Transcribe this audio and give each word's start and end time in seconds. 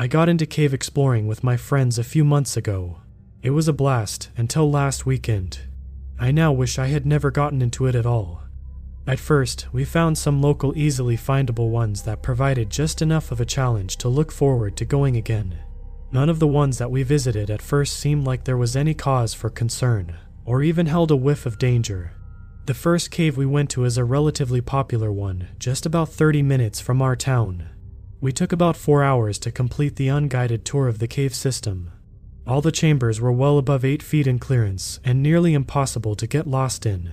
I 0.00 0.06
got 0.06 0.30
into 0.30 0.46
cave 0.46 0.72
exploring 0.72 1.26
with 1.26 1.44
my 1.44 1.58
friends 1.58 1.98
a 1.98 2.02
few 2.02 2.24
months 2.24 2.56
ago. 2.56 3.02
It 3.42 3.50
was 3.50 3.68
a 3.68 3.74
blast 3.74 4.30
until 4.34 4.70
last 4.70 5.04
weekend. 5.04 5.60
I 6.18 6.30
now 6.30 6.52
wish 6.52 6.78
I 6.78 6.86
had 6.86 7.04
never 7.04 7.30
gotten 7.30 7.60
into 7.60 7.84
it 7.84 7.94
at 7.94 8.06
all. 8.06 8.40
At 9.06 9.18
first, 9.18 9.66
we 9.74 9.84
found 9.84 10.16
some 10.16 10.40
local 10.40 10.74
easily 10.74 11.18
findable 11.18 11.68
ones 11.68 12.04
that 12.04 12.22
provided 12.22 12.70
just 12.70 13.02
enough 13.02 13.30
of 13.30 13.42
a 13.42 13.44
challenge 13.44 13.98
to 13.98 14.08
look 14.08 14.32
forward 14.32 14.74
to 14.78 14.86
going 14.86 15.18
again. 15.18 15.58
None 16.10 16.30
of 16.30 16.38
the 16.38 16.48
ones 16.48 16.78
that 16.78 16.90
we 16.90 17.02
visited 17.02 17.50
at 17.50 17.60
first 17.60 17.98
seemed 17.98 18.24
like 18.24 18.44
there 18.44 18.56
was 18.56 18.76
any 18.76 18.94
cause 18.94 19.34
for 19.34 19.50
concern, 19.50 20.16
or 20.46 20.62
even 20.62 20.86
held 20.86 21.10
a 21.10 21.16
whiff 21.16 21.44
of 21.44 21.58
danger. 21.58 22.12
The 22.64 22.72
first 22.72 23.10
cave 23.10 23.36
we 23.36 23.44
went 23.44 23.68
to 23.72 23.84
is 23.84 23.98
a 23.98 24.04
relatively 24.04 24.62
popular 24.62 25.12
one, 25.12 25.48
just 25.58 25.84
about 25.84 26.08
30 26.08 26.40
minutes 26.40 26.80
from 26.80 27.02
our 27.02 27.16
town. 27.16 27.68
We 28.22 28.32
took 28.32 28.52
about 28.52 28.76
four 28.76 29.02
hours 29.02 29.38
to 29.38 29.50
complete 29.50 29.96
the 29.96 30.08
unguided 30.08 30.66
tour 30.66 30.88
of 30.88 30.98
the 30.98 31.08
cave 31.08 31.34
system. 31.34 31.90
All 32.46 32.60
the 32.60 32.70
chambers 32.70 33.18
were 33.18 33.32
well 33.32 33.56
above 33.56 33.82
8 33.82 34.02
feet 34.02 34.26
in 34.26 34.38
clearance 34.38 35.00
and 35.04 35.22
nearly 35.22 35.54
impossible 35.54 36.14
to 36.16 36.26
get 36.26 36.46
lost 36.46 36.84
in. 36.84 37.12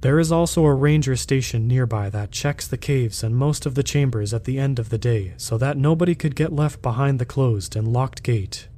There 0.00 0.18
is 0.18 0.32
also 0.32 0.64
a 0.64 0.72
ranger 0.72 1.16
station 1.16 1.66
nearby 1.66 2.08
that 2.10 2.30
checks 2.30 2.66
the 2.66 2.78
caves 2.78 3.22
and 3.22 3.36
most 3.36 3.66
of 3.66 3.74
the 3.74 3.82
chambers 3.82 4.32
at 4.32 4.44
the 4.44 4.58
end 4.58 4.78
of 4.78 4.88
the 4.88 4.96
day 4.96 5.34
so 5.36 5.58
that 5.58 5.76
nobody 5.76 6.14
could 6.14 6.34
get 6.34 6.52
left 6.52 6.80
behind 6.80 7.18
the 7.18 7.26
closed 7.26 7.76
and 7.76 7.92
locked 7.92 8.22
gate. 8.22 8.68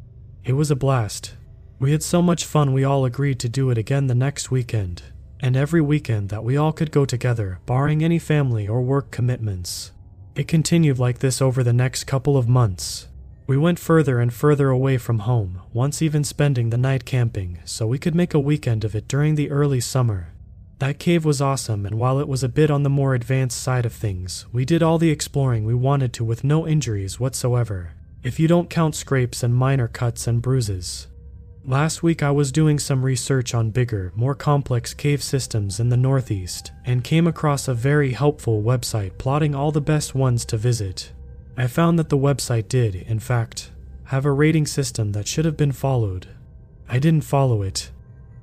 It 0.44 0.54
was 0.54 0.72
a 0.72 0.76
blast. 0.76 1.34
We 1.78 1.92
had 1.92 2.02
so 2.02 2.20
much 2.20 2.46
fun 2.46 2.72
we 2.72 2.82
all 2.82 3.04
agreed 3.04 3.38
to 3.40 3.48
do 3.48 3.70
it 3.70 3.78
again 3.78 4.08
the 4.08 4.14
next 4.14 4.50
weekend, 4.50 5.02
and 5.38 5.56
every 5.56 5.80
weekend 5.80 6.30
that 6.30 6.42
we 6.42 6.56
all 6.56 6.72
could 6.72 6.90
go 6.90 7.04
together, 7.04 7.60
barring 7.64 8.02
any 8.02 8.18
family 8.18 8.66
or 8.66 8.82
work 8.82 9.10
commitments. 9.10 9.92
It 10.40 10.48
continued 10.48 10.98
like 10.98 11.18
this 11.18 11.42
over 11.42 11.62
the 11.62 11.74
next 11.74 12.04
couple 12.04 12.38
of 12.38 12.48
months. 12.48 13.08
We 13.46 13.58
went 13.58 13.78
further 13.78 14.20
and 14.20 14.32
further 14.32 14.70
away 14.70 14.96
from 14.96 15.18
home, 15.18 15.60
once 15.74 16.00
even 16.00 16.24
spending 16.24 16.70
the 16.70 16.78
night 16.78 17.04
camping, 17.04 17.58
so 17.66 17.86
we 17.86 17.98
could 17.98 18.14
make 18.14 18.32
a 18.32 18.40
weekend 18.40 18.82
of 18.82 18.94
it 18.94 19.06
during 19.06 19.34
the 19.34 19.50
early 19.50 19.80
summer. 19.80 20.32
That 20.78 20.98
cave 20.98 21.26
was 21.26 21.42
awesome, 21.42 21.84
and 21.84 21.96
while 21.96 22.18
it 22.18 22.26
was 22.26 22.42
a 22.42 22.48
bit 22.48 22.70
on 22.70 22.84
the 22.84 22.88
more 22.88 23.14
advanced 23.14 23.60
side 23.60 23.84
of 23.84 23.92
things, 23.92 24.46
we 24.50 24.64
did 24.64 24.82
all 24.82 24.96
the 24.96 25.10
exploring 25.10 25.66
we 25.66 25.74
wanted 25.74 26.14
to 26.14 26.24
with 26.24 26.42
no 26.42 26.66
injuries 26.66 27.20
whatsoever, 27.20 27.92
if 28.22 28.40
you 28.40 28.48
don't 28.48 28.70
count 28.70 28.94
scrapes 28.94 29.42
and 29.42 29.54
minor 29.54 29.88
cuts 29.88 30.26
and 30.26 30.40
bruises. 30.40 31.06
Last 31.64 32.02
week 32.02 32.22
I 32.22 32.30
was 32.30 32.52
doing 32.52 32.78
some 32.78 33.04
research 33.04 33.54
on 33.54 33.70
bigger, 33.70 34.12
more 34.14 34.34
complex 34.34 34.94
cave 34.94 35.22
systems 35.22 35.78
in 35.78 35.90
the 35.90 35.96
Northeast 35.96 36.72
and 36.86 37.04
came 37.04 37.26
across 37.26 37.68
a 37.68 37.74
very 37.74 38.12
helpful 38.12 38.62
website 38.62 39.18
plotting 39.18 39.54
all 39.54 39.70
the 39.70 39.80
best 39.80 40.14
ones 40.14 40.44
to 40.46 40.56
visit. 40.56 41.12
I 41.56 41.66
found 41.66 41.98
that 41.98 42.08
the 42.08 42.18
website 42.18 42.68
did, 42.68 42.94
in 42.94 43.20
fact, 43.20 43.72
have 44.04 44.24
a 44.24 44.32
rating 44.32 44.66
system 44.66 45.12
that 45.12 45.28
should 45.28 45.44
have 45.44 45.56
been 45.56 45.72
followed. 45.72 46.28
I 46.88 46.98
didn't 46.98 47.24
follow 47.24 47.62
it, 47.62 47.90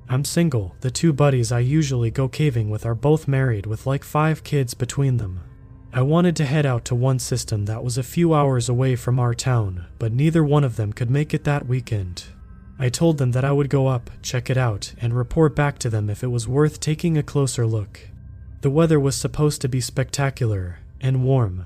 I'm 0.09 0.23
single. 0.23 0.73
The 0.79 0.91
two 0.91 1.11
buddies 1.11 1.51
I 1.51 1.59
usually 1.59 2.11
go 2.11 2.29
caving 2.29 2.69
with 2.69 2.85
are 2.85 2.95
both 2.95 3.27
married 3.27 3.65
with 3.65 3.85
like 3.85 4.05
five 4.05 4.43
kids 4.43 4.73
between 4.73 5.17
them. 5.17 5.41
I 5.91 6.01
wanted 6.01 6.35
to 6.38 6.45
head 6.45 6.65
out 6.65 6.85
to 6.85 6.95
one 6.95 7.19
system 7.19 7.65
that 7.65 7.83
was 7.83 7.97
a 7.97 8.03
few 8.03 8.33
hours 8.33 8.69
away 8.69 8.95
from 8.95 9.19
our 9.19 9.33
town, 9.33 9.88
but 9.99 10.13
neither 10.13 10.43
one 10.43 10.63
of 10.63 10.77
them 10.77 10.93
could 10.93 11.09
make 11.09 11.33
it 11.33 11.43
that 11.43 11.65
weekend. 11.65 12.25
I 12.80 12.89
told 12.89 13.17
them 13.17 13.31
that 13.31 13.45
I 13.45 13.52
would 13.52 13.70
go 13.70 13.88
up, 13.88 14.09
check 14.22 14.50
it 14.50 14.58
out, 14.58 14.94
and 15.00 15.14
report 15.14 15.56
back 15.56 15.80
to 15.80 15.89
them 15.89 16.09
if 16.09 16.23
it 16.23 16.28
was 16.28 16.47
worth 16.47 16.80
taking 16.80 17.17
a 17.17 17.23
closer 17.23 17.66
look. 17.66 18.00
The 18.61 18.69
weather 18.69 19.00
was 19.00 19.16
supposed 19.16 19.61
to 19.61 19.69
be 19.69 19.81
spectacular 19.81 20.79
and 21.01 21.24
warm, 21.24 21.66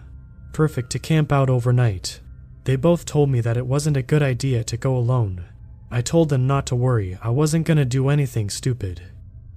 perfect 0.54 0.90
to 0.92 1.00
camp 1.00 1.32
out 1.32 1.50
overnight. 1.50 2.20
They 2.64 2.76
both 2.76 3.06
told 3.06 3.30
me 3.30 3.42
that 3.42 3.58
it 3.58 3.66
wasn't 3.66 3.98
a 3.98 4.02
good 4.02 4.22
idea 4.22 4.64
to 4.66 4.78
go 4.78 4.96
alone, 4.96 5.46
I 5.94 6.02
told 6.02 6.30
them 6.30 6.48
not 6.48 6.66
to 6.68 6.76
worry, 6.76 7.18
I 7.22 7.30
wasn't 7.30 7.68
gonna 7.68 7.84
do 7.84 8.08
anything 8.08 8.50
stupid. 8.50 9.02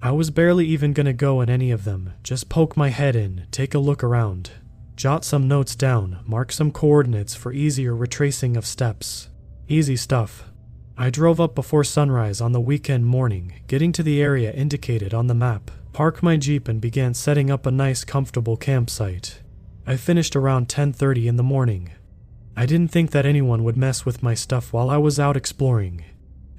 I 0.03 0.11
was 0.11 0.31
barely 0.31 0.67
even 0.67 0.93
gonna 0.93 1.13
go 1.13 1.41
at 1.41 1.49
any 1.49 1.71
of 1.71 1.85
them, 1.85 2.13
just 2.25 2.49
poke 2.49 2.77
my 2.77 2.89
head 2.89 3.15
in, 3.15 3.47
take 3.53 3.73
a 3.73 3.79
look 3.79 4.03
around, 4.03 4.51
jot 4.97 5.25
some 5.25 5.47
notes 5.47 5.77
down, 5.77 6.19
mark 6.27 6.51
some 6.51 6.73
coordinates 6.73 7.37
for 7.37 7.53
easier 7.53 7.95
retracing 7.95 8.57
of 8.57 8.67
steps. 8.67 9.29
Easy 9.69 9.95
stuff. 9.95 10.51
I 10.97 11.11
drove 11.11 11.41
up 11.41 11.55
before 11.55 11.85
sunrise 11.85 12.41
on 12.41 12.53
the 12.53 12.61
weekend 12.61 13.07
morning, 13.07 13.61
getting 13.67 13.93
to 13.93 14.03
the 14.03 14.23
area 14.23 14.53
indicated 14.53 15.13
on 15.13 15.27
the 15.27 15.35
map, 15.35 15.71
parked 15.93 16.23
my 16.23 16.37
Jeep 16.37 16.69
and 16.69 16.81
began 16.81 17.15
setting 17.15 17.51
up 17.51 17.67
a 17.67 17.71
nice 17.71 18.05
comfortable 18.05 18.57
campsite. 18.57 19.41
I 19.87 19.97
finished 19.97 20.37
around 20.37 20.69
10:30 20.69 21.27
in 21.27 21.37
the 21.37 21.43
morning. 21.43 21.91
I 22.57 22.67
didn't 22.67 22.93
think 22.93 23.11
that 23.11 23.27
anyone 23.27 23.65
would 23.65 23.77
mess 23.77 24.07
with 24.07 24.23
my 24.23 24.35
stuff 24.35 24.73
while 24.73 24.89
I 24.89 24.99
was 24.99 25.19
out 25.19 25.37
exploring, 25.37 26.05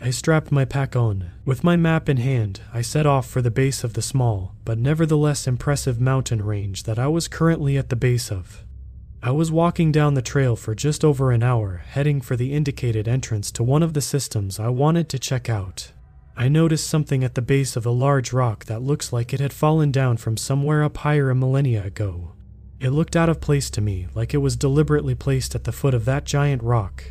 I 0.01 0.09
strapped 0.09 0.51
my 0.51 0.65
pack 0.65 0.95
on. 0.95 1.31
With 1.45 1.63
my 1.63 1.77
map 1.77 2.09
in 2.09 2.17
hand, 2.17 2.59
I 2.73 2.81
set 2.81 3.05
off 3.05 3.27
for 3.27 3.41
the 3.41 3.49
base 3.49 3.83
of 3.83 3.93
the 3.93 4.01
small, 4.01 4.53
but 4.65 4.77
nevertheless 4.77 5.47
impressive 5.47 6.01
mountain 6.01 6.43
range 6.43 6.83
that 6.83 6.99
I 6.99 7.07
was 7.07 7.27
currently 7.27 7.77
at 7.77 7.89
the 7.89 7.95
base 7.95 8.31
of. 8.31 8.64
I 9.25 9.31
was 9.31 9.51
walking 9.51 9.91
down 9.91 10.13
the 10.13 10.21
trail 10.21 10.55
for 10.55 10.75
just 10.75 11.03
over 11.03 11.31
an 11.31 11.41
hour, 11.41 11.77
heading 11.77 12.21
for 12.21 12.35
the 12.35 12.53
indicated 12.53 13.07
entrance 13.07 13.49
to 13.53 13.63
one 13.63 13.81
of 13.81 13.95
the 13.95 14.01
systems 14.01 14.59
I 14.59 14.67
wanted 14.67 15.09
to 15.09 15.17
check 15.17 15.49
out. 15.49 15.91
I 16.37 16.47
noticed 16.47 16.87
something 16.87 17.23
at 17.23 17.33
the 17.33 17.41
base 17.41 17.75
of 17.75 17.87
a 17.87 17.89
large 17.89 18.31
rock 18.31 18.65
that 18.65 18.83
looks 18.83 19.11
like 19.11 19.33
it 19.33 19.39
had 19.39 19.51
fallen 19.51 19.91
down 19.91 20.17
from 20.17 20.37
somewhere 20.37 20.83
up 20.83 20.97
higher 20.97 21.31
a 21.31 21.35
millennia 21.35 21.83
ago. 21.83 22.33
It 22.79 22.91
looked 22.91 23.15
out 23.15 23.27
of 23.27 23.41
place 23.41 23.71
to 23.71 23.81
me, 23.81 24.05
like 24.13 24.35
it 24.35 24.43
was 24.45 24.55
deliberately 24.55 25.15
placed 25.15 25.55
at 25.55 25.63
the 25.63 25.71
foot 25.71 25.95
of 25.95 26.05
that 26.05 26.25
giant 26.25 26.61
rock. 26.61 27.03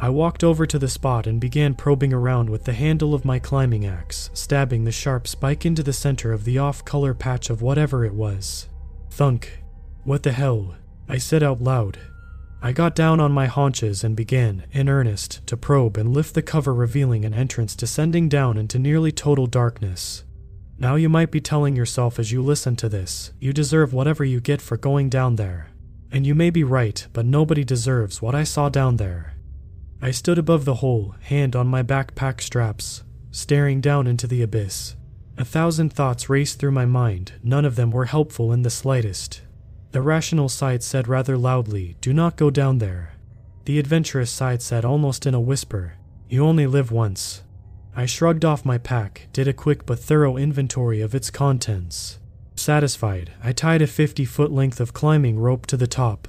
I 0.00 0.08
walked 0.08 0.42
over 0.42 0.64
to 0.64 0.78
the 0.78 0.88
spot 0.88 1.26
and 1.26 1.38
began 1.38 1.74
probing 1.74 2.14
around 2.14 2.48
with 2.48 2.64
the 2.64 2.72
handle 2.72 3.12
of 3.12 3.26
my 3.26 3.38
climbing 3.38 3.84
axe, 3.84 4.30
stabbing 4.32 4.84
the 4.84 4.92
sharp 4.92 5.28
spike 5.28 5.66
into 5.66 5.82
the 5.82 5.92
center 5.92 6.32
of 6.32 6.44
the 6.44 6.56
off 6.56 6.86
color 6.86 7.12
patch 7.12 7.50
of 7.50 7.60
whatever 7.60 8.02
it 8.06 8.14
was. 8.14 8.66
Thunk. 9.10 9.62
What 10.04 10.22
the 10.22 10.32
hell? 10.32 10.76
I 11.10 11.18
said 11.18 11.42
out 11.42 11.60
loud. 11.60 11.98
I 12.62 12.70
got 12.70 12.94
down 12.94 13.18
on 13.18 13.32
my 13.32 13.46
haunches 13.46 14.04
and 14.04 14.14
began, 14.14 14.66
in 14.70 14.88
earnest, 14.88 15.44
to 15.48 15.56
probe 15.56 15.96
and 15.96 16.14
lift 16.14 16.34
the 16.34 16.40
cover, 16.40 16.72
revealing 16.72 17.24
an 17.24 17.34
entrance 17.34 17.74
descending 17.74 18.28
down 18.28 18.56
into 18.56 18.78
nearly 18.78 19.10
total 19.10 19.48
darkness. 19.48 20.22
Now 20.78 20.94
you 20.94 21.08
might 21.08 21.32
be 21.32 21.40
telling 21.40 21.74
yourself 21.74 22.20
as 22.20 22.30
you 22.30 22.40
listen 22.40 22.76
to 22.76 22.88
this, 22.88 23.32
you 23.40 23.52
deserve 23.52 23.92
whatever 23.92 24.24
you 24.24 24.40
get 24.40 24.62
for 24.62 24.76
going 24.76 25.08
down 25.08 25.34
there. 25.34 25.70
And 26.12 26.24
you 26.24 26.36
may 26.36 26.48
be 26.48 26.62
right, 26.62 27.04
but 27.12 27.26
nobody 27.26 27.64
deserves 27.64 28.22
what 28.22 28.36
I 28.36 28.44
saw 28.44 28.68
down 28.68 28.96
there. 28.96 29.34
I 30.00 30.12
stood 30.12 30.38
above 30.38 30.64
the 30.64 30.76
hole, 30.76 31.16
hand 31.22 31.56
on 31.56 31.66
my 31.66 31.82
backpack 31.82 32.40
straps, 32.40 33.02
staring 33.32 33.80
down 33.80 34.06
into 34.06 34.28
the 34.28 34.42
abyss. 34.42 34.94
A 35.36 35.44
thousand 35.44 35.92
thoughts 35.92 36.30
raced 36.30 36.60
through 36.60 36.70
my 36.70 36.86
mind, 36.86 37.32
none 37.42 37.64
of 37.64 37.74
them 37.74 37.90
were 37.90 38.04
helpful 38.04 38.52
in 38.52 38.62
the 38.62 38.70
slightest. 38.70 39.42
The 39.92 40.02
rational 40.02 40.48
side 40.48 40.84
said 40.84 41.08
rather 41.08 41.36
loudly, 41.36 41.96
Do 42.00 42.12
not 42.12 42.36
go 42.36 42.48
down 42.48 42.78
there. 42.78 43.14
The 43.64 43.80
adventurous 43.80 44.30
side 44.30 44.62
said 44.62 44.84
almost 44.84 45.26
in 45.26 45.34
a 45.34 45.40
whisper, 45.40 45.94
You 46.28 46.44
only 46.46 46.68
live 46.68 46.92
once. 46.92 47.42
I 47.96 48.06
shrugged 48.06 48.44
off 48.44 48.64
my 48.64 48.78
pack, 48.78 49.26
did 49.32 49.48
a 49.48 49.52
quick 49.52 49.84
but 49.86 49.98
thorough 49.98 50.36
inventory 50.36 51.00
of 51.00 51.12
its 51.12 51.28
contents. 51.28 52.20
Satisfied, 52.54 53.32
I 53.42 53.50
tied 53.50 53.82
a 53.82 53.88
50 53.88 54.24
foot 54.24 54.52
length 54.52 54.78
of 54.78 54.92
climbing 54.92 55.40
rope 55.40 55.66
to 55.66 55.76
the 55.76 55.88
top, 55.88 56.28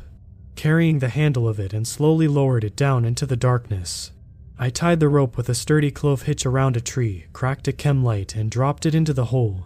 carrying 0.56 0.98
the 0.98 1.10
handle 1.10 1.48
of 1.48 1.60
it 1.60 1.72
and 1.72 1.88
slowly 1.88 2.28
lowered 2.28 2.64
it 2.64 2.76
down 2.76 3.06
into 3.06 3.28
the 3.28 3.36
darkness. 3.36 4.12
I 4.58 4.72
tied 4.72 5.00
the 5.00 5.10
rope 5.10 5.38
with 5.38 5.50
a 5.50 5.56
sturdy 5.56 5.92
clove 5.92 6.24
hitch 6.24 6.48
around 6.48 6.78
a 6.78 6.82
tree, 6.82 7.26
cracked 7.32 7.68
a 7.68 7.74
chem 7.74 8.04
light, 8.04 8.36
and 8.36 8.50
dropped 8.50 8.88
it 8.88 8.96
into 8.96 9.14
the 9.14 9.26
hole. 9.26 9.66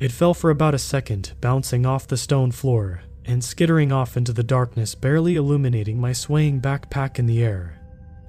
It 0.00 0.12
fell 0.12 0.32
for 0.32 0.48
about 0.48 0.74
a 0.74 0.78
second, 0.78 1.32
bouncing 1.42 1.84
off 1.84 2.06
the 2.06 2.16
stone 2.16 2.52
floor 2.52 3.02
and 3.28 3.44
skittering 3.44 3.92
off 3.92 4.16
into 4.16 4.32
the 4.32 4.42
darkness, 4.42 4.94
barely 4.94 5.36
illuminating 5.36 6.00
my 6.00 6.12
swaying 6.12 6.60
backpack 6.60 7.18
in 7.18 7.26
the 7.26 7.44
air. 7.44 7.78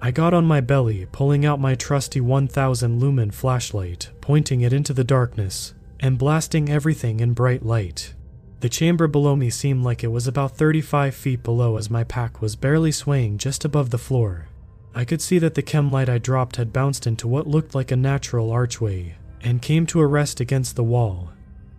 I 0.01 0.11
got 0.11 0.33
on 0.33 0.45
my 0.45 0.61
belly, 0.61 1.07
pulling 1.11 1.45
out 1.45 1.59
my 1.59 1.73
trusty 1.73 2.21
1000 2.21 2.99
lumen 2.99 3.31
flashlight, 3.31 4.11
pointing 4.21 4.61
it 4.61 4.73
into 4.73 4.93
the 4.93 5.03
darkness, 5.03 5.73
and 5.99 6.17
blasting 6.17 6.69
everything 6.69 7.21
in 7.21 7.33
bright 7.33 7.65
light. 7.65 8.13
The 8.59 8.69
chamber 8.69 9.07
below 9.07 9.37
me 9.37 9.49
seemed 9.49 9.83
like 9.83 10.03
it 10.03 10.11
was 10.11 10.27
about 10.27 10.57
35 10.57 11.15
feet 11.15 11.43
below 11.43 11.77
as 11.77 11.89
my 11.89 12.03
pack 12.03 12.41
was 12.41 12.57
barely 12.57 12.91
swaying 12.91 13.37
just 13.37 13.63
above 13.63 13.89
the 13.89 13.97
floor. 13.97 14.47
I 14.93 15.05
could 15.05 15.21
see 15.21 15.39
that 15.39 15.55
the 15.55 15.61
chem 15.61 15.89
light 15.89 16.09
I 16.09 16.17
dropped 16.17 16.57
had 16.57 16.73
bounced 16.73 17.07
into 17.07 17.27
what 17.27 17.47
looked 17.47 17.73
like 17.73 17.91
a 17.91 17.95
natural 17.95 18.51
archway 18.51 19.15
and 19.41 19.61
came 19.61 19.85
to 19.87 20.01
a 20.01 20.07
rest 20.07 20.41
against 20.41 20.75
the 20.75 20.83
wall. 20.83 21.31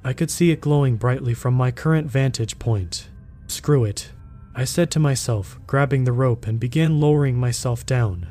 I 0.02 0.14
could 0.14 0.30
see 0.30 0.50
it 0.50 0.62
glowing 0.62 0.96
brightly 0.96 1.34
from 1.34 1.52
my 1.52 1.70
current 1.70 2.10
vantage 2.10 2.58
point. 2.58 3.09
Screw 3.50 3.84
it, 3.84 4.12
I 4.54 4.64
said 4.64 4.92
to 4.92 5.00
myself, 5.00 5.58
grabbing 5.66 6.04
the 6.04 6.12
rope 6.12 6.46
and 6.46 6.60
began 6.60 7.00
lowering 7.00 7.36
myself 7.36 7.84
down. 7.84 8.28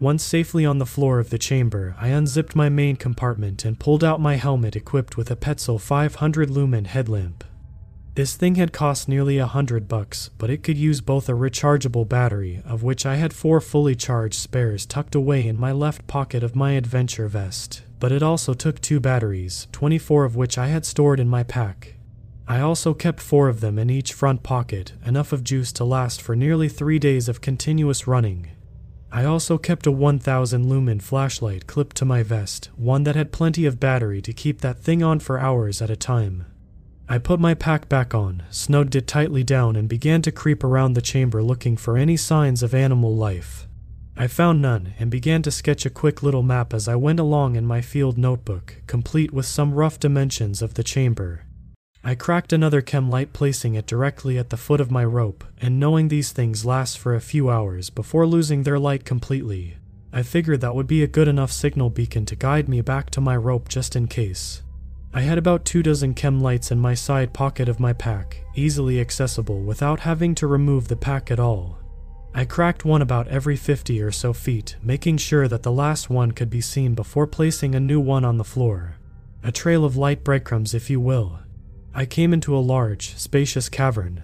Once 0.00 0.24
safely 0.24 0.66
on 0.66 0.78
the 0.78 0.84
floor 0.84 1.20
of 1.20 1.30
the 1.30 1.38
chamber, 1.38 1.94
I 2.00 2.08
unzipped 2.08 2.56
my 2.56 2.68
main 2.68 2.96
compartment 2.96 3.64
and 3.64 3.78
pulled 3.78 4.02
out 4.02 4.20
my 4.20 4.34
helmet 4.34 4.74
equipped 4.74 5.16
with 5.16 5.30
a 5.30 5.36
Petzl 5.36 5.80
500 5.80 6.50
lumen 6.50 6.86
headlamp. 6.86 7.44
This 8.16 8.34
thing 8.34 8.56
had 8.56 8.72
cost 8.72 9.08
nearly 9.08 9.38
a 9.38 9.46
hundred 9.46 9.86
bucks, 9.86 10.30
but 10.36 10.50
it 10.50 10.64
could 10.64 10.76
use 10.76 11.00
both 11.00 11.28
a 11.28 11.32
rechargeable 11.32 12.08
battery, 12.08 12.60
of 12.64 12.82
which 12.82 13.06
I 13.06 13.16
had 13.16 13.32
four 13.32 13.60
fully 13.60 13.94
charged 13.94 14.34
spares 14.34 14.84
tucked 14.84 15.14
away 15.14 15.46
in 15.46 15.60
my 15.60 15.70
left 15.70 16.08
pocket 16.08 16.42
of 16.42 16.56
my 16.56 16.72
adventure 16.72 17.28
vest, 17.28 17.82
but 18.00 18.10
it 18.10 18.22
also 18.22 18.52
took 18.52 18.80
two 18.80 18.98
batteries, 18.98 19.68
24 19.70 20.24
of 20.24 20.34
which 20.34 20.58
I 20.58 20.66
had 20.66 20.84
stored 20.84 21.20
in 21.20 21.28
my 21.28 21.44
pack. 21.44 21.94
I 22.50 22.58
also 22.58 22.94
kept 22.94 23.20
four 23.20 23.48
of 23.48 23.60
them 23.60 23.78
in 23.78 23.90
each 23.90 24.12
front 24.12 24.42
pocket, 24.42 24.94
enough 25.06 25.32
of 25.32 25.44
juice 25.44 25.70
to 25.74 25.84
last 25.84 26.20
for 26.20 26.34
nearly 26.34 26.68
three 26.68 26.98
days 26.98 27.28
of 27.28 27.40
continuous 27.40 28.08
running. 28.08 28.48
I 29.12 29.24
also 29.24 29.56
kept 29.56 29.86
a 29.86 29.92
1000 29.92 30.68
lumen 30.68 30.98
flashlight 30.98 31.68
clipped 31.68 31.94
to 31.98 32.04
my 32.04 32.24
vest, 32.24 32.68
one 32.74 33.04
that 33.04 33.14
had 33.14 33.30
plenty 33.30 33.66
of 33.66 33.78
battery 33.78 34.20
to 34.22 34.32
keep 34.32 34.62
that 34.62 34.80
thing 34.80 35.00
on 35.00 35.20
for 35.20 35.38
hours 35.38 35.80
at 35.80 35.90
a 35.90 35.94
time. 35.96 36.44
I 37.08 37.18
put 37.18 37.38
my 37.38 37.54
pack 37.54 37.88
back 37.88 38.16
on, 38.16 38.42
snugged 38.50 38.96
it 38.96 39.06
tightly 39.06 39.44
down, 39.44 39.76
and 39.76 39.88
began 39.88 40.20
to 40.22 40.32
creep 40.32 40.64
around 40.64 40.94
the 40.94 41.00
chamber 41.00 41.44
looking 41.44 41.76
for 41.76 41.96
any 41.96 42.16
signs 42.16 42.64
of 42.64 42.74
animal 42.74 43.14
life. 43.14 43.68
I 44.16 44.26
found 44.26 44.60
none 44.60 44.94
and 44.98 45.08
began 45.08 45.42
to 45.42 45.52
sketch 45.52 45.86
a 45.86 45.90
quick 45.90 46.20
little 46.20 46.42
map 46.42 46.74
as 46.74 46.88
I 46.88 46.96
went 46.96 47.20
along 47.20 47.54
in 47.54 47.64
my 47.64 47.80
field 47.80 48.18
notebook, 48.18 48.82
complete 48.88 49.32
with 49.32 49.46
some 49.46 49.72
rough 49.72 50.00
dimensions 50.00 50.62
of 50.62 50.74
the 50.74 50.82
chamber. 50.82 51.44
I 52.02 52.14
cracked 52.14 52.52
another 52.52 52.80
chem 52.80 53.10
light, 53.10 53.34
placing 53.34 53.74
it 53.74 53.86
directly 53.86 54.38
at 54.38 54.48
the 54.48 54.56
foot 54.56 54.80
of 54.80 54.90
my 54.90 55.04
rope, 55.04 55.44
and 55.60 55.78
knowing 55.78 56.08
these 56.08 56.32
things 56.32 56.64
last 56.64 56.98
for 56.98 57.14
a 57.14 57.20
few 57.20 57.50
hours 57.50 57.90
before 57.90 58.26
losing 58.26 58.62
their 58.62 58.78
light 58.78 59.04
completely, 59.04 59.76
I 60.12 60.22
figured 60.22 60.62
that 60.62 60.74
would 60.74 60.86
be 60.86 61.02
a 61.02 61.06
good 61.06 61.28
enough 61.28 61.52
signal 61.52 61.90
beacon 61.90 62.24
to 62.26 62.36
guide 62.36 62.68
me 62.68 62.80
back 62.80 63.10
to 63.10 63.20
my 63.20 63.36
rope 63.36 63.68
just 63.68 63.94
in 63.94 64.08
case. 64.08 64.62
I 65.12 65.20
had 65.20 65.38
about 65.38 65.66
two 65.66 65.82
dozen 65.82 66.14
chem 66.14 66.40
lights 66.40 66.70
in 66.70 66.78
my 66.78 66.94
side 66.94 67.34
pocket 67.34 67.68
of 67.68 67.78
my 67.78 67.92
pack, 67.92 68.44
easily 68.54 68.98
accessible 68.98 69.60
without 69.60 70.00
having 70.00 70.34
to 70.36 70.46
remove 70.46 70.88
the 70.88 70.96
pack 70.96 71.30
at 71.30 71.38
all. 71.38 71.78
I 72.32 72.44
cracked 72.44 72.84
one 72.84 73.02
about 73.02 73.28
every 73.28 73.56
50 73.56 74.00
or 74.00 74.10
so 74.10 74.32
feet, 74.32 74.76
making 74.82 75.18
sure 75.18 75.48
that 75.48 75.64
the 75.64 75.72
last 75.72 76.08
one 76.08 76.32
could 76.32 76.48
be 76.48 76.60
seen 76.60 76.94
before 76.94 77.26
placing 77.26 77.74
a 77.74 77.80
new 77.80 78.00
one 78.00 78.24
on 78.24 78.38
the 78.38 78.44
floor. 78.44 78.96
A 79.42 79.52
trail 79.52 79.84
of 79.84 79.96
light 79.96 80.24
breadcrumbs, 80.24 80.72
if 80.72 80.88
you 80.88 81.00
will. 81.00 81.40
I 81.92 82.06
came 82.06 82.32
into 82.32 82.56
a 82.56 82.58
large, 82.58 83.16
spacious 83.16 83.68
cavern. 83.68 84.22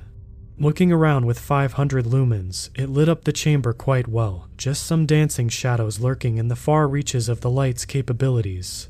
Looking 0.59 0.93
around 0.93 1.27
with 1.27 1.39
500 1.39 2.05
lumens, 2.07 2.71
it 2.75 2.89
lit 2.89 3.09
up 3.09 3.25
the 3.25 3.33
chamber 3.33 3.73
quite 3.73 4.09
well, 4.09 4.49
just 4.57 4.87
some 4.87 5.05
dancing 5.05 5.49
shadows 5.49 6.01
lurking 6.01 6.39
in 6.39 6.49
the 6.49 6.57
far 6.57 6.89
reaches 6.89 7.29
of 7.29 7.41
the 7.41 7.51
light's 7.51 7.85
capabilities. 7.85 8.89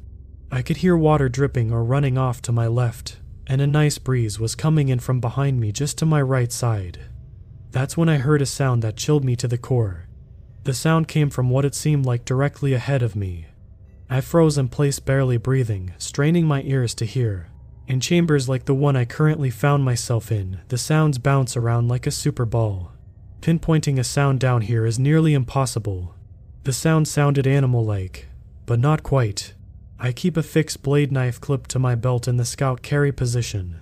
I 0.51 0.63
could 0.63 0.77
hear 0.77 0.97
water 0.97 1.29
dripping 1.29 1.73
or 1.73 1.83
running 1.83 2.17
off 2.17 2.41
to 2.43 2.53
my 2.53 2.67
left, 2.67 3.17
and 3.47 3.61
a 3.61 3.67
nice 3.67 3.99
breeze 3.99 4.39
was 4.39 4.55
coming 4.55 4.89
in 4.89 5.01
from 5.01 5.21
behind 5.21 5.59
me 5.59 5.73
just 5.73 5.99
to 5.99 6.07
my 6.07 6.23
right 6.23 6.53
side. 6.53 7.01
That's 7.73 7.97
when 7.97 8.09
I 8.09 8.19
heard 8.19 8.43
a 8.43 8.47
sound 8.47 8.83
that 8.83 8.97
chilled 8.97 9.25
me 9.25 9.37
to 9.37 9.49
the 9.49 9.59
core. 9.59 10.07
The 10.65 10.75
sound 10.75 11.09
came 11.09 11.31
from 11.31 11.51
what 11.51 11.65
it 11.65 11.75
seemed 11.75 12.07
like 12.07 12.25
directly 12.25 12.75
ahead 12.75 13.03
of 13.03 13.17
me. 13.17 13.47
I 14.09 14.21
froze 14.21 14.59
in 14.59 14.69
place, 14.69 15.01
barely 15.01 15.37
breathing, 15.37 15.95
straining 15.99 16.47
my 16.47 16.63
ears 16.63 16.95
to 16.95 17.07
hear. 17.07 17.49
In 17.89 18.01
chambers 18.01 18.49
like 18.49 18.65
the 18.65 18.75
one 18.75 18.97
I 18.97 19.05
currently 19.05 19.51
found 19.51 19.85
myself 19.85 20.33
in, 20.33 20.61
the 20.69 20.79
sounds 20.79 21.19
bounce 21.19 21.57
around 21.57 21.87
like 21.87 22.07
a 22.07 22.11
super 22.11 22.45
ball. 22.45 22.93
Pinpointing 23.41 23.99
a 23.99 24.05
sound 24.05 24.41
down 24.41 24.63
here 24.63 24.85
is 24.85 24.99
nearly 24.99 25.35
impossible. 25.35 26.15
The 26.65 26.73
sound 26.73 27.07
sounded 27.07 27.47
animal 27.47 27.85
like, 27.85 28.27
but 28.67 28.81
not 28.81 29.05
quite. 29.05 29.55
I 30.01 30.11
keep 30.11 30.37
a 30.37 30.43
fixed 30.43 30.83
blade 30.83 31.13
knife 31.13 31.41
clipped 31.41 31.71
to 31.71 31.79
my 31.79 31.95
belt 31.95 32.27
in 32.27 32.39
the 32.39 32.45
scout 32.45 32.83
carry 32.83 33.13
position. 33.13 33.79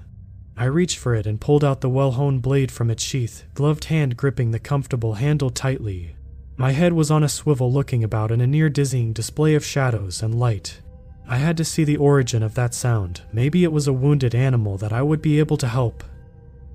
I 0.54 0.66
reached 0.66 0.98
for 0.98 1.14
it 1.14 1.26
and 1.26 1.40
pulled 1.40 1.64
out 1.64 1.80
the 1.80 1.88
well 1.88 2.12
honed 2.12 2.42
blade 2.42 2.70
from 2.70 2.90
its 2.90 3.02
sheath, 3.02 3.44
gloved 3.54 3.86
hand 3.86 4.18
gripping 4.18 4.50
the 4.50 4.58
comfortable 4.58 5.14
handle 5.14 5.50
tightly. 5.50 6.14
My 6.56 6.72
head 6.72 6.92
was 6.92 7.10
on 7.10 7.24
a 7.24 7.28
swivel 7.28 7.72
looking 7.72 8.04
about 8.04 8.30
in 8.30 8.42
a 8.42 8.46
near 8.46 8.68
dizzying 8.68 9.14
display 9.14 9.54
of 9.54 9.64
shadows 9.64 10.22
and 10.22 10.38
light. 10.38 10.80
I 11.26 11.38
had 11.38 11.56
to 11.56 11.64
see 11.64 11.84
the 11.84 11.96
origin 11.96 12.42
of 12.42 12.54
that 12.54 12.74
sound. 12.74 13.22
Maybe 13.32 13.64
it 13.64 13.72
was 13.72 13.88
a 13.88 13.92
wounded 13.92 14.34
animal 14.34 14.76
that 14.78 14.92
I 14.92 15.02
would 15.02 15.22
be 15.22 15.38
able 15.38 15.56
to 15.58 15.68
help. 15.68 16.04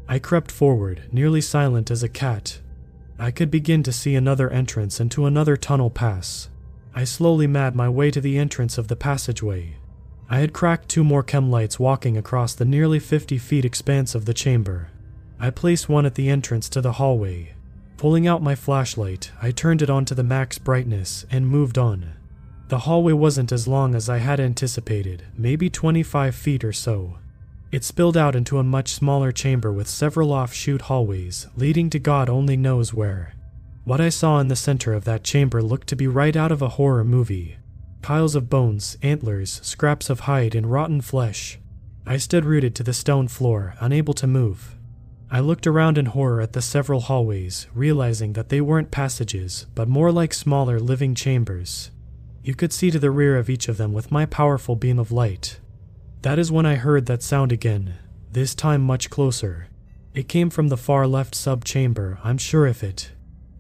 I 0.07 0.18
crept 0.18 0.51
forward, 0.51 1.04
nearly 1.12 1.42
silent 1.42 1.92
as 1.92 2.01
a 2.01 2.10
cat. 2.10 2.60
I 3.19 3.31
could 3.31 3.51
begin 3.51 3.84
to 3.84 3.92
see 3.92 4.16
another 4.16 4.50
entrance 4.50 5.00
into 5.00 5.25
another 5.25 5.56
tunnel 5.56 5.90
pass. 5.90 6.50
I 6.96 7.04
slowly 7.04 7.46
mad 7.46 7.75
my 7.75 7.88
way 7.90 8.10
to 8.12 8.22
the 8.22 8.38
entrance 8.38 8.78
of 8.78 8.88
the 8.88 8.96
passageway. 8.96 9.75
I 10.30 10.40
had 10.40 10.54
cracked 10.54 10.90
two 10.90 11.04
more 11.04 11.24
chem 11.24 11.52
lights 11.52 11.80
walking 11.80 12.18
across 12.18 12.54
the 12.54 12.66
nearly 12.66 13.00
50 13.00 13.38
feet 13.38 13.66
expanse 13.66 14.16
of 14.16 14.25
the 14.25 14.34
chamber. 14.34 14.90
I 15.40 15.52
placed 15.52 15.90
one 15.90 16.06
at 16.06 16.16
the 16.16 16.30
entrance 16.30 16.69
to 16.69 16.81
the 16.81 16.94
hallway. 16.94 17.54
Pulling 17.98 18.28
out 18.28 18.42
my 18.42 18.56
flashlight, 18.56 19.31
I 19.42 19.52
turned 19.52 19.81
it 19.81 19.90
on 19.90 20.06
to 20.06 20.16
the 20.16 20.24
max 20.24 20.57
brightness 20.57 21.25
and 21.30 21.48
moved 21.48 21.78
on. 21.78 22.13
The 22.69 22.80
hallway 22.80 23.13
wasn't 23.13 23.51
as 23.51 23.68
long 23.68 23.95
as 23.95 24.10
I 24.10 24.19
had 24.19 24.39
anticipated, 24.39 25.24
maybe 25.36 25.71
25 25.71 26.36
feet 26.36 26.63
or 26.63 26.71
so. 26.71 27.18
It 27.71 27.83
spilled 27.83 28.16
out 28.16 28.36
into 28.36 28.60
a 28.60 28.63
much 28.63 28.94
smaller 28.94 29.31
chamber 29.31 29.74
with 29.74 29.88
several 29.88 30.31
offshoot 30.31 30.81
hallways, 30.81 31.48
leading 31.57 31.89
to 31.89 31.98
God 31.98 32.30
only 32.30 32.56
knows 32.56 32.94
where. 32.94 33.33
What 33.86 34.00
I 34.00 34.10
saw 34.10 34.39
in 34.39 34.50
the 34.50 34.56
center 34.56 34.94
of 34.94 35.04
that 35.06 35.24
chamber 35.24 35.63
looked 35.63 35.88
to 35.88 35.95
be 35.95 36.06
right 36.06 36.36
out 36.36 36.51
of 36.51 36.62
a 36.62 36.69
horror 36.69 37.04
movie 37.04 37.57
piles 38.04 38.36
of 38.36 38.51
bones, 38.51 38.98
antlers, 39.01 39.60
scraps 39.63 40.07
of 40.07 40.21
hide, 40.21 40.54
and 40.54 40.71
rotten 40.71 41.01
flesh. 41.01 41.57
I 42.06 42.18
stood 42.18 42.45
rooted 42.45 42.75
to 42.75 42.83
the 42.83 42.94
stone 42.94 43.27
floor, 43.27 43.74
unable 43.80 44.13
to 44.13 44.27
move. 44.27 44.75
I 45.31 45.39
looked 45.39 45.66
around 45.66 45.98
in 45.98 46.06
horror 46.06 46.39
at 46.39 46.54
the 46.54 46.62
several 46.62 47.01
hallways, 47.01 47.68
realizing 47.74 48.33
that 48.33 48.50
they 48.50 48.62
weren't 48.62 48.92
passages, 48.92 49.66
but 49.74 49.88
more 49.88 50.12
like 50.12 50.36
smaller 50.36 50.80
living 50.80 51.16
chambers. 51.16 51.89
You 52.44 52.56
could 52.56 52.71
see 52.71 52.89
to 52.91 53.00
the 53.00 53.12
rear 53.12 53.38
of 53.38 53.50
each 53.50 53.68
of 53.68 53.77
them 53.77 53.94
with 53.94 54.12
my 54.12 54.25
powerful 54.25 54.75
beam 54.75 54.97
of 54.97 55.12
light. 55.12 55.59
That 56.21 56.39
is 56.39 56.51
when 56.51 56.65
I 56.65 56.75
heard 56.75 57.06
that 57.06 57.24
sound 57.24 57.51
again, 57.51 57.95
this 58.31 58.56
time 58.56 58.81
much 58.81 59.09
closer. 59.09 59.68
It 60.13 60.27
came 60.27 60.50
from 60.50 60.69
the 60.69 60.77
far 60.77 61.07
left 61.07 61.36
sub 61.36 61.63
chamber, 61.65 62.19
I'm 62.24 62.38
sure 62.38 62.65
of 62.65 62.83
it. 62.83 63.12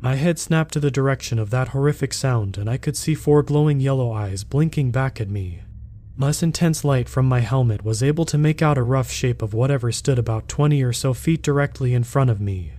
My 0.01 0.15
head 0.15 0.39
snapped 0.39 0.73
to 0.73 0.79
the 0.79 0.91
direction 0.91 1.39
of 1.39 1.49
that 1.49 1.69
horrific 1.69 2.13
sound, 2.13 2.57
and 2.57 2.69
I 2.69 2.77
could 2.77 2.95
see 2.95 3.15
four 3.15 3.43
glowing 3.43 3.79
yellow 3.79 4.11
eyes 4.11 4.43
blinking 4.43 4.91
back 4.91 5.19
at 5.19 5.29
me. 5.29 5.61
Less 6.17 6.41
intense 6.41 6.83
light 6.83 7.07
from 7.07 7.27
my 7.27 7.39
helmet 7.39 7.83
was 7.83 8.03
able 8.03 8.25
to 8.25 8.37
make 8.37 8.61
out 8.61 8.77
a 8.77 8.83
rough 8.83 9.11
shape 9.11 9.41
of 9.41 9.53
whatever 9.53 9.91
stood 9.91 10.19
about 10.19 10.47
20 10.47 10.81
or 10.83 10.93
so 10.93 11.13
feet 11.13 11.41
directly 11.41 11.93
in 11.93 12.03
front 12.03 12.29
of 12.29 12.41
me. 12.41 12.73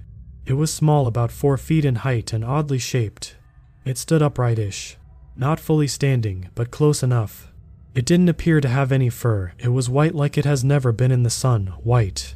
It 0.47 0.55
was 0.55 0.73
small, 0.73 1.07
about 1.07 1.31
4 1.31 1.57
feet 1.57 1.85
in 1.85 1.97
height, 1.97 2.33
and 2.33 2.45
oddly 2.45 2.79
shaped. 2.79 3.37
It 3.85 3.97
stood 3.97 4.21
uprightish. 4.21 4.97
Not 5.37 5.61
fully 5.61 5.87
standing, 5.87 6.49
but 6.55 6.71
close 6.71 7.03
enough. 7.03 7.53
It 7.95 8.05
didn't 8.05 8.29
appear 8.29 8.61
to 8.61 8.69
have 8.69 8.93
any 8.93 9.11
fur, 9.11 9.53
it 9.59 9.69
was 9.69 9.89
white 9.89 10.15
like 10.15 10.39
it 10.39 10.45
has 10.45 10.63
never 10.63 10.93
been 10.93 11.11
in 11.11 11.23
the 11.23 11.31
sun, 11.31 11.69
white. 11.83 12.35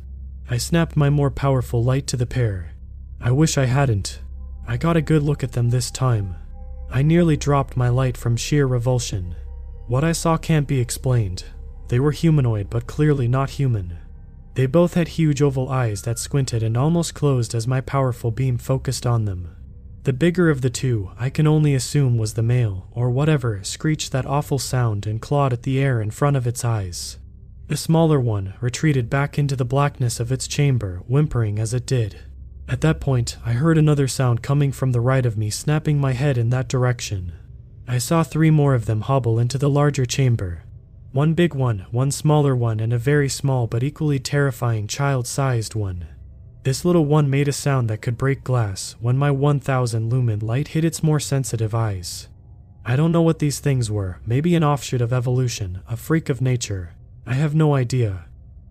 I 0.50 0.56
snapped 0.56 0.96
my 0.96 1.10
more 1.10 1.30
powerful 1.30 1.82
light 1.82 2.06
to 2.08 2.16
the 2.16 2.26
pair. 2.26 2.72
I 3.20 3.30
wish 3.30 3.56
I 3.56 3.66
hadn't. 3.66 4.20
I 4.66 4.76
got 4.76 4.96
a 4.96 5.02
good 5.02 5.22
look 5.22 5.44
at 5.44 5.52
them 5.52 5.70
this 5.70 5.90
time. 5.90 6.36
I 6.90 7.02
nearly 7.02 7.36
dropped 7.36 7.76
my 7.76 7.88
light 7.88 8.16
from 8.16 8.36
sheer 8.36 8.66
revulsion. 8.66 9.36
What 9.86 10.04
I 10.04 10.12
saw 10.12 10.36
can't 10.36 10.66
be 10.66 10.80
explained. 10.80 11.44
They 11.88 12.00
were 12.00 12.12
humanoid, 12.12 12.70
but 12.70 12.86
clearly 12.86 13.28
not 13.28 13.50
human. 13.50 13.98
They 14.54 14.66
both 14.66 14.94
had 14.94 15.08
huge 15.08 15.42
oval 15.42 15.68
eyes 15.68 16.02
that 16.02 16.18
squinted 16.18 16.62
and 16.62 16.76
almost 16.76 17.14
closed 17.14 17.54
as 17.54 17.66
my 17.66 17.80
powerful 17.80 18.30
beam 18.30 18.56
focused 18.56 19.06
on 19.06 19.24
them. 19.24 19.54
The 20.04 20.12
bigger 20.12 20.50
of 20.50 20.60
the 20.60 20.68
two, 20.68 21.12
I 21.18 21.30
can 21.30 21.46
only 21.46 21.74
assume 21.74 22.18
was 22.18 22.34
the 22.34 22.42
male, 22.42 22.88
or 22.92 23.08
whatever, 23.08 23.64
screeched 23.64 24.12
that 24.12 24.26
awful 24.26 24.58
sound 24.58 25.06
and 25.06 25.18
clawed 25.18 25.54
at 25.54 25.62
the 25.62 25.78
air 25.78 26.02
in 26.02 26.10
front 26.10 26.36
of 26.36 26.46
its 26.46 26.62
eyes. 26.62 27.18
The 27.68 27.78
smaller 27.78 28.20
one 28.20 28.52
retreated 28.60 29.08
back 29.08 29.38
into 29.38 29.56
the 29.56 29.64
blackness 29.64 30.20
of 30.20 30.30
its 30.30 30.46
chamber, 30.46 31.02
whimpering 31.08 31.58
as 31.58 31.72
it 31.72 31.86
did. 31.86 32.18
At 32.68 32.82
that 32.82 33.00
point, 33.00 33.38
I 33.46 33.54
heard 33.54 33.78
another 33.78 34.06
sound 34.06 34.42
coming 34.42 34.72
from 34.72 34.92
the 34.92 35.00
right 35.00 35.24
of 35.24 35.38
me, 35.38 35.48
snapping 35.48 35.98
my 35.98 36.12
head 36.12 36.36
in 36.36 36.50
that 36.50 36.68
direction. 36.68 37.32
I 37.88 37.96
saw 37.96 38.22
three 38.22 38.50
more 38.50 38.74
of 38.74 38.84
them 38.84 39.02
hobble 39.02 39.38
into 39.38 39.56
the 39.56 39.70
larger 39.70 40.04
chamber. 40.04 40.64
One 41.12 41.32
big 41.32 41.54
one, 41.54 41.86
one 41.90 42.10
smaller 42.10 42.54
one, 42.54 42.78
and 42.78 42.92
a 42.92 42.98
very 42.98 43.30
small 43.30 43.66
but 43.66 43.82
equally 43.82 44.18
terrifying 44.18 44.86
child 44.86 45.26
sized 45.26 45.74
one. 45.74 46.08
This 46.64 46.82
little 46.82 47.04
one 47.04 47.28
made 47.28 47.46
a 47.46 47.52
sound 47.52 47.90
that 47.90 48.00
could 48.00 48.16
break 48.16 48.42
glass 48.42 48.96
when 48.98 49.18
my 49.18 49.30
1000 49.30 50.08
lumen 50.08 50.40
light 50.40 50.68
hit 50.68 50.82
its 50.82 51.02
more 51.02 51.20
sensitive 51.20 51.74
eyes. 51.74 52.28
I 52.86 52.96
don't 52.96 53.12
know 53.12 53.20
what 53.20 53.38
these 53.38 53.60
things 53.60 53.90
were, 53.90 54.18
maybe 54.24 54.54
an 54.54 54.64
offshoot 54.64 55.02
of 55.02 55.12
evolution, 55.12 55.82
a 55.86 55.98
freak 55.98 56.30
of 56.30 56.40
nature. 56.40 56.94
I 57.26 57.34
have 57.34 57.54
no 57.54 57.74
idea. 57.74 58.24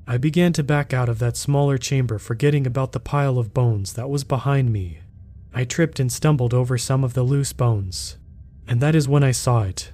I 0.08 0.18
began 0.18 0.54
to 0.54 0.64
back 0.64 0.92
out 0.92 1.08
of 1.08 1.20
that 1.20 1.38
smaller 1.38 1.78
chamber, 1.78 2.18
forgetting 2.18 2.66
about 2.66 2.94
the 2.94 3.00
pile 3.00 3.38
of 3.38 3.54
bones 3.54 3.94
that 3.94 4.10
was 4.10 4.24
behind 4.24 4.74
me. 4.74 5.02
I 5.54 5.64
tripped 5.64 6.00
and 6.00 6.12
stumbled 6.12 6.54
over 6.54 6.80
some 6.80 7.04
of 7.04 7.14
the 7.14 7.22
loose 7.22 7.54
bones. 7.54 8.18
And 8.68 8.82
that 8.82 8.96
is 8.96 9.08
when 9.08 9.24
I 9.24 9.32
saw 9.32 9.62
it 9.64 9.92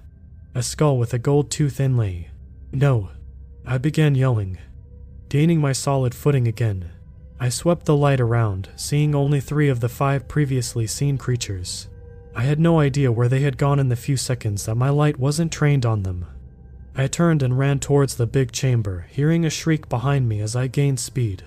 a 0.55 0.63
skull 0.63 0.97
with 0.97 1.13
a 1.13 1.19
gold 1.19 1.51
tooth 1.51 1.81
inlay. 1.81 2.29
No. 2.71 3.09
I 3.65 3.77
began 3.77 4.15
yelling. 4.15 4.57
gaining 5.27 5.59
my 5.59 5.73
solid 5.73 6.15
footing 6.15 6.47
again. 6.47 6.91
I 7.41 7.47
swept 7.47 7.85
the 7.85 7.95
light 7.95 8.19
around, 8.19 8.67
seeing 8.75 9.15
only 9.15 9.39
three 9.39 9.69
of 9.69 9.79
the 9.79 9.87
five 9.87 10.27
previously 10.27 10.87
seen 10.87 11.17
creatures. 11.17 11.87
I 12.35 12.43
had 12.43 12.59
no 12.59 12.79
idea 12.79 13.13
where 13.13 13.29
they 13.29 13.39
had 13.39 13.57
gone 13.57 13.79
in 13.79 13.87
the 13.87 13.95
few 13.95 14.17
seconds 14.17 14.65
that 14.65 14.75
my 14.75 14.89
light 14.89 15.17
wasn't 15.17 15.51
trained 15.51 15.85
on 15.85 16.03
them. 16.03 16.25
I 16.95 17.07
turned 17.07 17.41
and 17.41 17.57
ran 17.57 17.79
towards 17.79 18.15
the 18.15 18.27
big 18.27 18.51
chamber, 18.51 19.07
hearing 19.09 19.45
a 19.45 19.49
shriek 19.49 19.87
behind 19.87 20.27
me 20.27 20.41
as 20.41 20.53
I 20.53 20.67
gained 20.67 20.99
speed. 20.99 21.43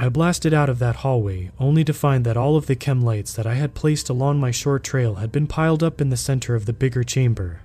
I 0.00 0.08
blasted 0.08 0.52
out 0.52 0.68
of 0.68 0.80
that 0.80 0.96
hallway, 0.96 1.52
only 1.60 1.84
to 1.84 1.92
find 1.92 2.24
that 2.24 2.36
all 2.36 2.56
of 2.56 2.66
the 2.66 2.74
chem 2.74 3.00
lights 3.00 3.32
that 3.34 3.46
I 3.46 3.54
had 3.54 3.74
placed 3.74 4.08
along 4.08 4.40
my 4.40 4.50
short 4.50 4.82
trail 4.82 5.16
had 5.16 5.30
been 5.30 5.46
piled 5.46 5.84
up 5.84 6.00
in 6.00 6.10
the 6.10 6.16
center 6.16 6.56
of 6.56 6.66
the 6.66 6.72
bigger 6.72 7.04
chamber. 7.04 7.60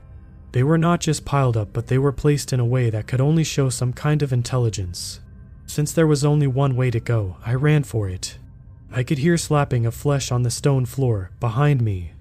They 0.51 0.61
were 0.61 0.77
not 0.77 0.99
just 0.99 1.25
piled 1.25 1.57
up, 1.57 1.69
but 1.73 1.87
they 1.87 1.97
were 1.97 2.11
placed 2.11 2.53
in 2.53 2.59
a 2.59 2.65
way 2.65 2.91
that 2.91 3.07
could 3.07 3.21
only 3.21 3.43
show 3.43 3.69
some 3.69 3.91
kind 3.91 4.21
of 4.21 4.31
intelligence. 4.31 5.19
Since 5.65 5.91
there 5.91 6.07
was 6.07 6.23
only 6.23 6.47
one 6.47 6.75
way 6.75 6.91
to 6.91 6.99
go, 6.99 7.37
I 7.45 7.53
ran 7.53 7.83
for 7.83 8.07
it. 8.07 8.37
I 8.91 9.03
could 9.03 9.17
hear 9.17 9.37
slapping 9.37 9.85
of 9.85 9.93
flesh 9.93 10.31
on 10.31 10.43
the 10.43 10.51
stone 10.51 10.85
floor 10.85 11.31
behind 11.39 11.81
me. 11.81 12.13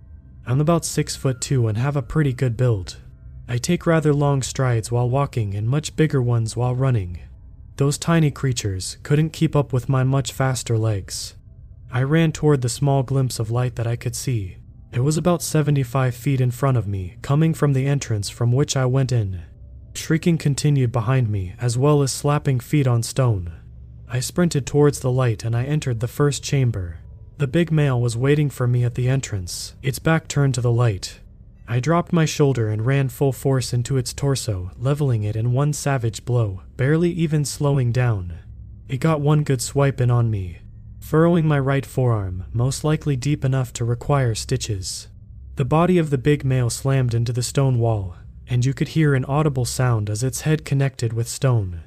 I'm 0.46 0.60
about 0.60 0.84
six 0.84 1.14
foot 1.14 1.40
two 1.40 1.68
and 1.68 1.78
have 1.78 1.96
a 1.96 2.02
pretty 2.02 2.32
good 2.32 2.56
build. 2.56 2.98
I 3.46 3.58
take 3.58 3.86
rather 3.86 4.12
long 4.12 4.42
strides 4.42 4.90
while 4.90 5.08
walking 5.08 5.54
and 5.54 5.68
much 5.68 5.96
bigger 5.96 6.20
ones 6.20 6.56
while 6.56 6.74
running. 6.74 7.20
Those 7.76 7.98
tiny 7.98 8.30
creatures 8.30 8.98
couldn't 9.02 9.32
keep 9.32 9.54
up 9.54 9.72
with 9.72 9.88
my 9.88 10.04
much 10.04 10.32
faster 10.32 10.78
legs. 10.78 11.34
I 11.92 12.02
ran 12.02 12.32
toward 12.32 12.62
the 12.62 12.68
small 12.68 13.02
glimpse 13.02 13.38
of 13.38 13.50
light 13.50 13.76
that 13.76 13.86
I 13.86 13.96
could 13.96 14.16
see. 14.16 14.56
It 14.92 15.00
was 15.00 15.16
about 15.16 15.42
75 15.42 16.14
feet 16.14 16.40
in 16.40 16.50
front 16.50 16.76
of 16.76 16.86
me, 16.86 17.16
coming 17.20 17.52
from 17.52 17.72
the 17.72 17.86
entrance 17.86 18.30
from 18.30 18.52
which 18.52 18.76
I 18.76 18.86
went 18.86 19.12
in. 19.12 19.42
Shrieking 19.94 20.38
continued 20.38 20.92
behind 20.92 21.30
me, 21.30 21.54
as 21.60 21.78
well 21.78 22.02
as 22.02 22.12
slapping 22.12 22.60
feet 22.60 22.86
on 22.86 23.02
stone. 23.02 23.52
I 24.08 24.20
sprinted 24.20 24.66
towards 24.66 25.00
the 25.00 25.10
light 25.10 25.44
and 25.44 25.56
I 25.56 25.64
entered 25.64 26.00
the 26.00 26.08
first 26.08 26.42
chamber. 26.42 26.98
The 27.38 27.46
big 27.46 27.72
male 27.72 28.00
was 28.00 28.16
waiting 28.16 28.50
for 28.50 28.66
me 28.66 28.84
at 28.84 28.94
the 28.94 29.08
entrance, 29.08 29.74
its 29.82 29.98
back 29.98 30.28
turned 30.28 30.54
to 30.54 30.60
the 30.60 30.70
light. 30.70 31.20
I 31.66 31.80
dropped 31.80 32.12
my 32.12 32.26
shoulder 32.26 32.68
and 32.68 32.84
ran 32.84 33.08
full 33.08 33.32
force 33.32 33.72
into 33.72 33.96
its 33.96 34.12
torso, 34.12 34.70
leveling 34.78 35.24
it 35.24 35.34
in 35.34 35.52
one 35.52 35.72
savage 35.72 36.24
blow, 36.24 36.62
barely 36.76 37.10
even 37.10 37.44
slowing 37.44 37.90
down. 37.90 38.34
It 38.88 38.98
got 38.98 39.20
one 39.20 39.42
good 39.42 39.62
swipe 39.62 40.00
in 40.00 40.10
on 40.10 40.30
me, 40.30 40.58
furrowing 41.00 41.46
my 41.46 41.58
right 41.58 41.86
forearm, 41.86 42.44
most 42.52 42.84
likely 42.84 43.16
deep 43.16 43.44
enough 43.44 43.72
to 43.74 43.84
require 43.84 44.34
stitches. 44.34 45.08
The 45.56 45.64
body 45.64 45.98
of 45.98 46.10
the 46.10 46.18
big 46.18 46.44
male 46.44 46.68
slammed 46.68 47.14
into 47.14 47.32
the 47.32 47.42
stone 47.42 47.78
wall, 47.78 48.16
and 48.48 48.64
you 48.64 48.74
could 48.74 48.88
hear 48.88 49.14
an 49.14 49.24
audible 49.24 49.64
sound 49.64 50.10
as 50.10 50.22
its 50.22 50.42
head 50.42 50.64
connected 50.64 51.12
with 51.12 51.28
stone. 51.28 51.82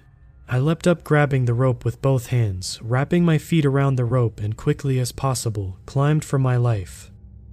I 0.49 0.59
leapt 0.59 0.87
up, 0.87 1.03
grabbing 1.03 1.45
the 1.45 1.53
rope 1.53 1.83
with 1.83 2.01
both 2.01 2.27
hands, 2.27 2.79
wrapping 2.81 3.25
my 3.25 3.37
feet 3.37 3.65
around 3.65 3.95
the 3.95 4.05
rope, 4.05 4.39
and 4.39 4.55
quickly 4.55 4.97
as 4.99 5.11
possible 5.11 5.77
climbed 5.85 6.23
for 6.23 6.39
my 6.39 6.55
life. 6.55 7.11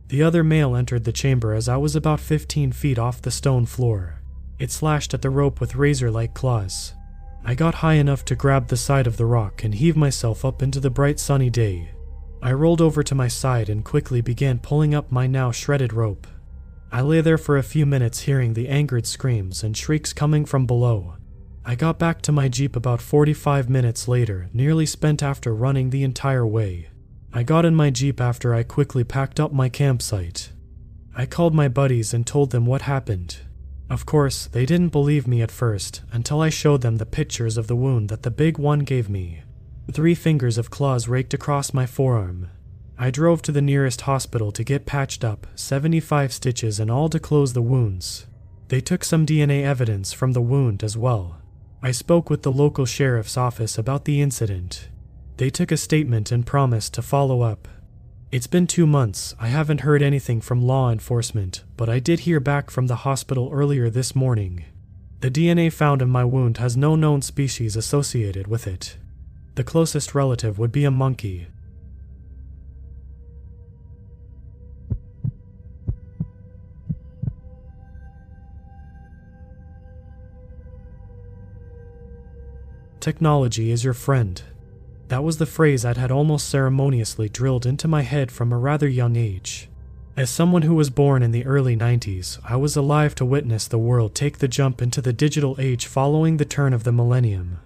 The 0.08 0.22
other 0.22 0.44
male 0.44 0.76
entered 0.76 1.04
the 1.04 1.12
chamber 1.12 1.54
as 1.54 1.68
I 1.68 1.76
was 1.76 1.96
about 1.96 2.20
15 2.20 2.70
feet 2.72 2.98
off 2.98 3.20
the 3.20 3.30
stone 3.30 3.66
floor. 3.66 4.20
It 4.58 4.70
slashed 4.70 5.12
at 5.12 5.22
the 5.22 5.30
rope 5.30 5.60
with 5.60 5.74
razor 5.74 6.10
like 6.10 6.34
claws. 6.34 6.94
I 7.44 7.54
got 7.54 7.74
high 7.74 7.94
enough 7.94 8.24
to 8.26 8.36
grab 8.36 8.68
the 8.68 8.76
side 8.76 9.06
of 9.06 9.16
the 9.16 9.26
rock 9.26 9.64
and 9.64 9.74
heave 9.74 9.96
myself 9.96 10.44
up 10.44 10.62
into 10.62 10.78
the 10.78 10.88
bright 10.88 11.18
sunny 11.18 11.50
day. 11.50 11.90
I 12.40 12.52
rolled 12.52 12.80
over 12.80 13.02
to 13.02 13.14
my 13.14 13.26
side 13.26 13.68
and 13.68 13.84
quickly 13.84 14.20
began 14.20 14.58
pulling 14.58 14.94
up 14.94 15.10
my 15.10 15.26
now 15.26 15.50
shredded 15.50 15.92
rope. 15.92 16.26
I 16.94 17.00
lay 17.00 17.20
there 17.22 17.38
for 17.38 17.56
a 17.56 17.64
few 17.64 17.86
minutes 17.86 18.20
hearing 18.20 18.54
the 18.54 18.68
angered 18.68 19.04
screams 19.04 19.64
and 19.64 19.76
shrieks 19.76 20.12
coming 20.12 20.44
from 20.44 20.64
below. 20.64 21.16
I 21.64 21.74
got 21.74 21.98
back 21.98 22.22
to 22.22 22.30
my 22.30 22.46
Jeep 22.46 22.76
about 22.76 23.02
45 23.02 23.68
minutes 23.68 24.06
later, 24.06 24.48
nearly 24.52 24.86
spent 24.86 25.20
after 25.20 25.52
running 25.52 25.90
the 25.90 26.04
entire 26.04 26.46
way. 26.46 26.90
I 27.32 27.42
got 27.42 27.64
in 27.64 27.74
my 27.74 27.90
Jeep 27.90 28.20
after 28.20 28.54
I 28.54 28.62
quickly 28.62 29.02
packed 29.02 29.40
up 29.40 29.52
my 29.52 29.68
campsite. 29.68 30.52
I 31.16 31.26
called 31.26 31.52
my 31.52 31.66
buddies 31.66 32.14
and 32.14 32.24
told 32.24 32.52
them 32.52 32.64
what 32.64 32.82
happened. 32.82 33.38
Of 33.90 34.06
course, 34.06 34.46
they 34.46 34.64
didn't 34.64 34.90
believe 34.90 35.26
me 35.26 35.42
at 35.42 35.50
first 35.50 36.02
until 36.12 36.40
I 36.40 36.48
showed 36.48 36.82
them 36.82 36.98
the 36.98 37.06
pictures 37.06 37.56
of 37.56 37.66
the 37.66 37.74
wound 37.74 38.08
that 38.08 38.22
the 38.22 38.30
big 38.30 38.56
one 38.56 38.80
gave 38.80 39.10
me. 39.10 39.42
Three 39.90 40.14
fingers 40.14 40.58
of 40.58 40.70
claws 40.70 41.08
raked 41.08 41.34
across 41.34 41.74
my 41.74 41.86
forearm. 41.86 42.50
I 42.96 43.10
drove 43.10 43.42
to 43.42 43.52
the 43.52 43.62
nearest 43.62 44.02
hospital 44.02 44.52
to 44.52 44.62
get 44.62 44.86
patched 44.86 45.24
up, 45.24 45.46
75 45.56 46.32
stitches 46.32 46.78
and 46.78 46.90
all 46.90 47.08
to 47.08 47.18
close 47.18 47.52
the 47.52 47.62
wounds. 47.62 48.26
They 48.68 48.80
took 48.80 49.02
some 49.02 49.26
DNA 49.26 49.64
evidence 49.64 50.12
from 50.12 50.32
the 50.32 50.40
wound 50.40 50.84
as 50.84 50.96
well. 50.96 51.38
I 51.82 51.90
spoke 51.90 52.30
with 52.30 52.42
the 52.42 52.52
local 52.52 52.86
sheriff's 52.86 53.36
office 53.36 53.76
about 53.76 54.04
the 54.04 54.22
incident. 54.22 54.88
They 55.36 55.50
took 55.50 55.72
a 55.72 55.76
statement 55.76 56.30
and 56.30 56.46
promised 56.46 56.94
to 56.94 57.02
follow 57.02 57.42
up. 57.42 57.66
It's 58.30 58.46
been 58.46 58.66
two 58.66 58.86
months. 58.86 59.34
I 59.38 59.48
haven't 59.48 59.80
heard 59.80 60.02
anything 60.02 60.40
from 60.40 60.62
law 60.62 60.90
enforcement, 60.90 61.62
but 61.76 61.88
I 61.88 61.98
did 61.98 62.20
hear 62.20 62.40
back 62.40 62.70
from 62.70 62.86
the 62.86 62.96
hospital 62.96 63.50
earlier 63.52 63.90
this 63.90 64.14
morning. 64.14 64.64
The 65.20 65.30
DNA 65.30 65.72
found 65.72 66.00
in 66.00 66.08
my 66.10 66.24
wound 66.24 66.58
has 66.58 66.76
no 66.76 66.96
known 66.96 67.22
species 67.22 67.76
associated 67.76 68.46
with 68.46 68.66
it. 68.66 68.96
The 69.56 69.64
closest 69.64 70.14
relative 70.14 70.58
would 70.58 70.72
be 70.72 70.84
a 70.84 70.90
monkey. 70.90 71.48
Technology 83.04 83.70
is 83.70 83.84
your 83.84 83.92
friend, 83.92 84.40
that 85.08 85.22
was 85.22 85.36
the 85.36 85.44
phrase 85.44 85.84
I'd 85.84 85.98
had 85.98 86.10
almost 86.10 86.48
ceremoniously 86.48 87.28
drilled 87.28 87.66
into 87.66 87.86
my 87.86 88.00
head 88.00 88.32
from 88.32 88.50
a 88.50 88.56
rather 88.56 88.88
young 88.88 89.14
age. 89.14 89.68
As 90.16 90.30
someone 90.30 90.62
who 90.62 90.74
was 90.74 90.88
born 90.88 91.22
in 91.22 91.30
the 91.30 91.44
early 91.44 91.76
90s, 91.76 92.38
I 92.42 92.56
was 92.56 92.76
alive 92.76 93.14
to 93.16 93.26
witness 93.26 93.68
the 93.68 93.76
world 93.76 94.14
take 94.14 94.38
the 94.38 94.48
jump 94.48 94.80
into 94.80 95.02
the 95.02 95.12
digital 95.12 95.54
age 95.58 95.84
following 95.84 96.38
the 96.38 96.46
turn 96.46 96.72
of 96.72 96.84
the 96.84 96.92
millennium. 96.92 97.58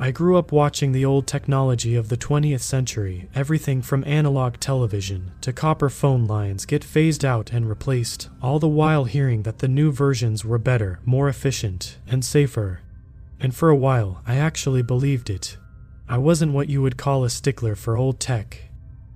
I 0.00 0.10
grew 0.10 0.38
up 0.38 0.52
watching 0.52 0.92
the 0.92 1.04
old 1.04 1.26
technology 1.26 1.94
of 1.94 2.08
the 2.08 2.16
20th 2.16 2.62
century, 2.62 3.28
everything 3.34 3.82
from 3.82 4.04
analog 4.04 4.54
television 4.54 5.32
to 5.42 5.52
copper 5.52 5.90
phone 5.90 6.26
lines 6.26 6.64
get 6.64 6.82
phased 6.82 7.26
out 7.26 7.52
and 7.52 7.68
replaced, 7.68 8.30
all 8.40 8.58
the 8.58 8.66
while 8.66 9.04
hearing 9.04 9.42
that 9.42 9.58
the 9.58 9.68
new 9.68 9.92
versions 9.92 10.46
were 10.46 10.56
better, 10.56 10.98
more 11.04 11.28
efficient, 11.28 11.98
and 12.06 12.24
safer. 12.24 12.80
And 13.40 13.54
for 13.54 13.68
a 13.68 13.76
while, 13.76 14.22
I 14.26 14.36
actually 14.36 14.82
believed 14.82 15.30
it. 15.30 15.56
I 16.08 16.18
wasn't 16.18 16.52
what 16.52 16.68
you 16.68 16.82
would 16.82 16.96
call 16.96 17.24
a 17.24 17.30
stickler 17.30 17.74
for 17.74 17.96
old 17.96 18.18
tech. 18.18 18.68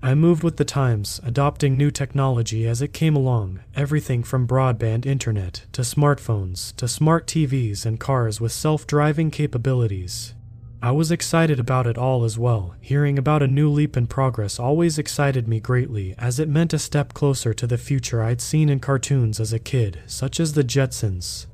I 0.05 0.14
moved 0.14 0.43
with 0.43 0.57
the 0.57 0.64
times, 0.64 1.21
adopting 1.25 1.76
new 1.76 1.93
technology 1.93 2.67
as 2.67 2.83
it 2.83 2.93
came 2.93 3.14
along, 3.14 3.61
everything 3.76 4.25
from 4.25 4.49
broadband 4.49 5.07
internet 5.07 5.67
to 5.73 5.83
smartphones 5.83 6.75
to 6.76 6.88
smart 6.88 7.26
TVs 7.29 7.87
and 7.87 8.00
cars 8.00 8.41
with 8.41 8.50
self 8.50 8.85
driving 8.87 9.31
capabilities. 9.31 10.35
I 10.83 10.91
was 10.91 11.12
excited 11.12 11.61
about 11.61 11.87
it 11.87 11.97
all 11.97 12.25
as 12.25 12.37
well. 12.37 12.75
Hearing 12.81 13.17
about 13.17 13.45
a 13.45 13.47
new 13.47 13.71
leap 13.71 13.97
in 13.97 14.09
progress 14.09 14.59
always 14.59 14.99
excited 14.99 15.47
me 15.47 15.61
greatly, 15.61 16.17
as 16.19 16.41
it 16.41 16.49
meant 16.49 16.73
a 16.73 16.79
step 16.81 17.14
closer 17.14 17.55
to 17.55 17.69
the 17.69 17.79
future 17.79 18.21
I'd 18.21 18.41
seen 18.41 18.69
in 18.69 18.81
cartoons 18.81 19.38
as 19.38 19.52
a 19.52 19.61
kid, 19.61 20.00
such 20.07 20.41
as 20.41 20.55
the 20.55 20.64
Jetsons. 20.64 21.47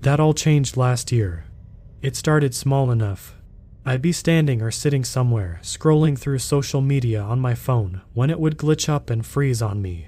That 0.00 0.18
all 0.18 0.34
changed 0.34 0.76
last 0.76 1.12
year. 1.12 1.44
It 2.02 2.16
started 2.16 2.54
small 2.54 2.90
enough, 2.90 3.36
I'd 3.84 4.02
be 4.02 4.12
standing 4.12 4.62
or 4.62 4.70
sitting 4.70 5.04
somewhere, 5.04 5.58
scrolling 5.62 6.16
through 6.16 6.38
social 6.38 6.80
media 6.80 7.20
on 7.20 7.40
my 7.40 7.56
phone, 7.56 8.00
when 8.12 8.30
it 8.30 8.38
would 8.38 8.56
glitch 8.56 8.88
up 8.88 9.10
and 9.10 9.26
freeze 9.26 9.60
on 9.60 9.82
me. 9.82 10.06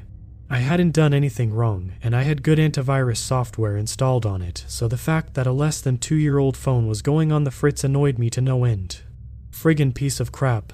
I 0.48 0.58
hadn't 0.58 0.92
done 0.92 1.12
anything 1.12 1.52
wrong, 1.52 1.92
and 2.00 2.14
I 2.14 2.22
had 2.22 2.44
good 2.44 2.58
antivirus 2.58 3.16
software 3.16 3.76
installed 3.76 4.26
on 4.26 4.42
it, 4.42 4.64
so 4.68 4.86
the 4.86 4.96
fact 4.96 5.34
that 5.34 5.48
a 5.48 5.52
less 5.52 5.80
than 5.80 5.98
two 5.98 6.14
year 6.14 6.38
old 6.38 6.56
phone 6.56 6.86
was 6.86 7.02
going 7.02 7.32
on 7.32 7.42
the 7.42 7.50
fritz 7.50 7.82
annoyed 7.82 8.16
me 8.16 8.30
to 8.30 8.40
no 8.40 8.64
end. 8.64 9.02
Friggin' 9.50 9.92
piece 9.92 10.20
of 10.20 10.30
crap. 10.30 10.72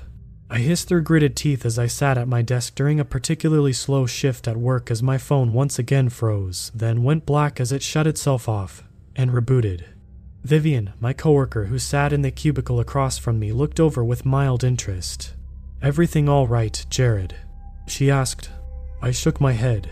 I 0.51 0.59
hissed 0.59 0.89
through 0.89 1.05
gritted 1.05 1.37
teeth 1.37 1.65
as 1.65 1.79
I 1.79 1.87
sat 1.87 2.19
at 2.19 2.29
my 2.29 2.43
desk 2.43 2.75
during 2.75 3.01
a 3.01 3.05
particularly 3.05 3.73
slow 3.73 4.05
shift 4.05 4.47
at 4.47 4.59
work 4.59 4.91
as 4.91 5.03
my 5.03 5.17
phone 5.17 5.55
once 5.55 5.79
again 5.79 6.11
froze, 6.11 6.71
then 6.75 7.03
went 7.03 7.25
black 7.25 7.61
as 7.61 7.73
it 7.73 7.83
shut 7.83 8.07
itself 8.07 8.47
off 8.47 8.85
and 9.17 9.31
rebooted. 9.31 9.85
Vivian, 10.43 10.93
my 11.01 11.13
coworker 11.13 11.67
who 11.67 11.79
sat 11.79 12.13
in 12.13 12.23
the 12.23 12.31
cubicle 12.31 12.81
across 12.81 13.19
from 13.19 13.39
me, 13.39 13.53
looked 13.53 13.79
over 13.79 14.05
with 14.05 14.25
mild 14.25 14.65
interest. 14.65 15.35
Everything 15.83 16.29
all 16.29 16.47
right, 16.47 16.85
Jared? 16.89 17.35
She 17.87 18.11
asked. 18.11 18.51
I 19.03 19.11
shook 19.11 19.41
my 19.41 19.53
head. 19.53 19.91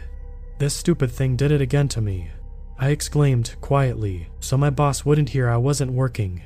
This 0.59 0.75
stupid 0.75 1.11
thing 1.11 1.37
did 1.37 1.53
it 1.53 1.61
again 1.61 1.89
to 1.89 2.01
me. 2.01 2.31
I 2.79 2.91
exclaimed 2.91 3.57
quietly, 3.61 4.29
so 4.41 4.57
my 4.57 4.71
boss 4.71 5.05
wouldn't 5.05 5.31
hear 5.31 5.49
I 5.49 5.57
wasn't 5.57 5.93
working. 5.93 6.43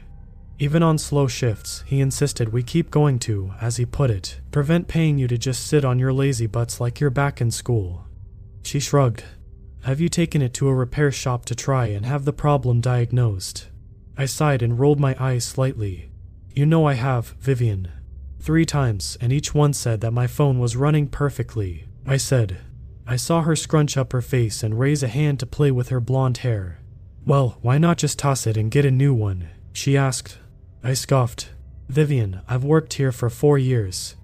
Even 0.59 0.83
on 0.83 0.99
slow 0.99 1.27
shifts, 1.27 1.83
he 1.87 2.01
insisted 2.01 2.53
we 2.53 2.63
keep 2.63 2.91
going 2.91 3.19
to, 3.21 3.53
as 3.61 3.77
he 3.77 3.87
put 3.87 4.11
it, 4.11 4.41
prevent 4.51 4.89
paying 4.89 5.19
you 5.19 5.29
to 5.29 5.39
just 5.39 5.67
sit 5.67 5.85
on 5.85 5.99
your 5.99 6.13
lazy 6.13 6.47
butts 6.47 6.81
like 6.81 7.01
you're 7.01 7.11
back 7.11 7.41
in 7.41 7.51
school. 7.51 8.07
She 8.63 8.81
shrugged. 8.81 9.25
Have 9.83 10.01
you 10.01 10.09
taken 10.09 10.41
it 10.41 10.55
to 10.55 10.69
a 10.69 10.75
repair 10.75 11.11
shop 11.11 11.45
to 11.47 11.55
try 11.55 11.87
and 11.87 12.07
have 12.07 12.25
the 12.25 12.33
problem 12.33 12.81
diagnosed? 12.81 13.69
I 14.17 14.27
sighed 14.27 14.63
and 14.63 14.79
rolled 14.79 15.01
my 15.01 15.17
eyes 15.19 15.45
slightly. 15.45 16.11
You 16.55 16.67
know 16.67 16.87
I 16.87 16.95
have, 16.95 17.35
Vivian. 17.41 17.89
Three 18.41 18.67
times, 18.67 19.17
and 19.21 19.33
each 19.33 19.55
one 19.55 19.73
said 19.73 20.01
that 20.01 20.13
my 20.13 20.27
phone 20.27 20.59
was 20.59 20.77
running 20.77 21.09
perfectly. 21.09 21.87
I 22.05 22.17
said. 22.17 22.59
I 23.07 23.17
saw 23.17 23.43
her 23.43 23.57
scrunch 23.57 23.97
up 23.97 24.13
her 24.13 24.21
face 24.21 24.63
and 24.63 24.79
raise 24.79 25.03
a 25.03 25.09
hand 25.09 25.41
to 25.41 25.47
play 25.47 25.71
with 25.71 25.89
her 25.89 26.01
blonde 26.01 26.39
hair. 26.39 26.81
Well, 27.25 27.59
why 27.63 27.79
not 27.79 27.99
just 27.99 28.19
toss 28.19 28.47
it 28.47 28.57
and 28.57 28.71
get 28.71 28.85
a 28.85 28.91
new 28.91 29.15
one? 29.15 29.49
She 29.73 29.97
asked. 29.97 30.39
I 30.83 30.95
scoffed. 30.95 31.51
Vivian, 31.89 32.41
I've 32.49 32.65
worked 32.65 32.95
here 32.95 33.13
for 33.13 33.31
four 33.31 33.59
years. 33.59 34.17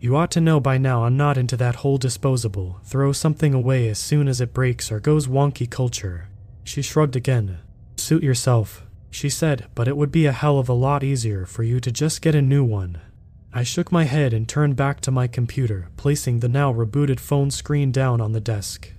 You 0.00 0.16
ought 0.16 0.30
to 0.32 0.40
know 0.40 0.60
by 0.60 0.78
now 0.78 1.04
I'm 1.04 1.16
not 1.16 1.36
into 1.36 1.56
that 1.58 1.76
whole 1.76 1.98
disposable, 1.98 2.80
throw 2.84 3.12
something 3.12 3.52
away 3.52 3.88
as 3.88 3.98
soon 3.98 4.28
as 4.28 4.40
it 4.40 4.54
breaks 4.54 4.90
or 4.90 5.00
goes 5.00 5.26
wonky 5.26 5.70
culture. 5.70 6.28
She 6.64 6.82
shrugged 6.82 7.16
again. 7.16 7.58
Suit 7.96 8.22
yourself, 8.22 8.85
she 9.10 9.28
said, 9.28 9.66
but 9.74 9.88
it 9.88 9.96
would 9.96 10.12
be 10.12 10.26
a 10.26 10.32
hell 10.32 10.58
of 10.58 10.68
a 10.68 10.74
lot 10.74 11.02
easier 11.02 11.46
for 11.46 11.62
you 11.62 11.80
to 11.80 11.90
just 11.90 12.22
get 12.22 12.34
a 12.34 12.42
new 12.42 12.64
one. 12.64 13.00
I 13.52 13.62
shook 13.62 13.90
my 13.90 14.04
head 14.04 14.34
and 14.34 14.46
turned 14.46 14.76
back 14.76 15.00
to 15.00 15.10
my 15.10 15.26
computer, 15.26 15.88
placing 15.96 16.40
the 16.40 16.48
now 16.48 16.72
rebooted 16.72 17.18
phone 17.18 17.50
screen 17.50 17.90
down 17.90 18.20
on 18.20 18.32
the 18.32 18.40
desk. 18.40 18.92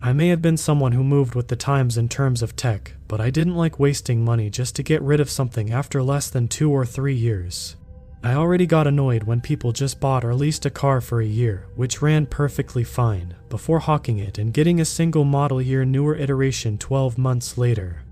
I 0.00 0.12
may 0.12 0.28
have 0.28 0.42
been 0.42 0.56
someone 0.56 0.92
who 0.92 1.02
moved 1.02 1.34
with 1.34 1.48
the 1.48 1.56
times 1.56 1.96
in 1.96 2.08
terms 2.08 2.42
of 2.42 2.54
tech, 2.54 2.92
but 3.08 3.20
I 3.20 3.30
didn't 3.30 3.56
like 3.56 3.80
wasting 3.80 4.24
money 4.24 4.50
just 4.50 4.76
to 4.76 4.82
get 4.82 5.02
rid 5.02 5.18
of 5.18 5.30
something 5.30 5.72
after 5.72 6.02
less 6.02 6.28
than 6.28 6.46
two 6.46 6.70
or 6.70 6.84
three 6.84 7.14
years. 7.14 7.76
I 8.22 8.34
already 8.34 8.66
got 8.66 8.86
annoyed 8.86 9.24
when 9.24 9.40
people 9.40 9.72
just 9.72 10.00
bought 10.00 10.24
or 10.24 10.34
leased 10.34 10.64
a 10.64 10.70
car 10.70 11.00
for 11.00 11.20
a 11.20 11.26
year, 11.26 11.66
which 11.74 12.00
ran 12.00 12.26
perfectly 12.26 12.84
fine, 12.84 13.34
before 13.48 13.80
hawking 13.80 14.18
it 14.18 14.38
and 14.38 14.52
getting 14.52 14.80
a 14.80 14.84
single 14.84 15.24
model 15.24 15.60
year 15.60 15.84
newer 15.84 16.14
iteration 16.14 16.78
12 16.78 17.18
months 17.18 17.58
later. 17.58 18.03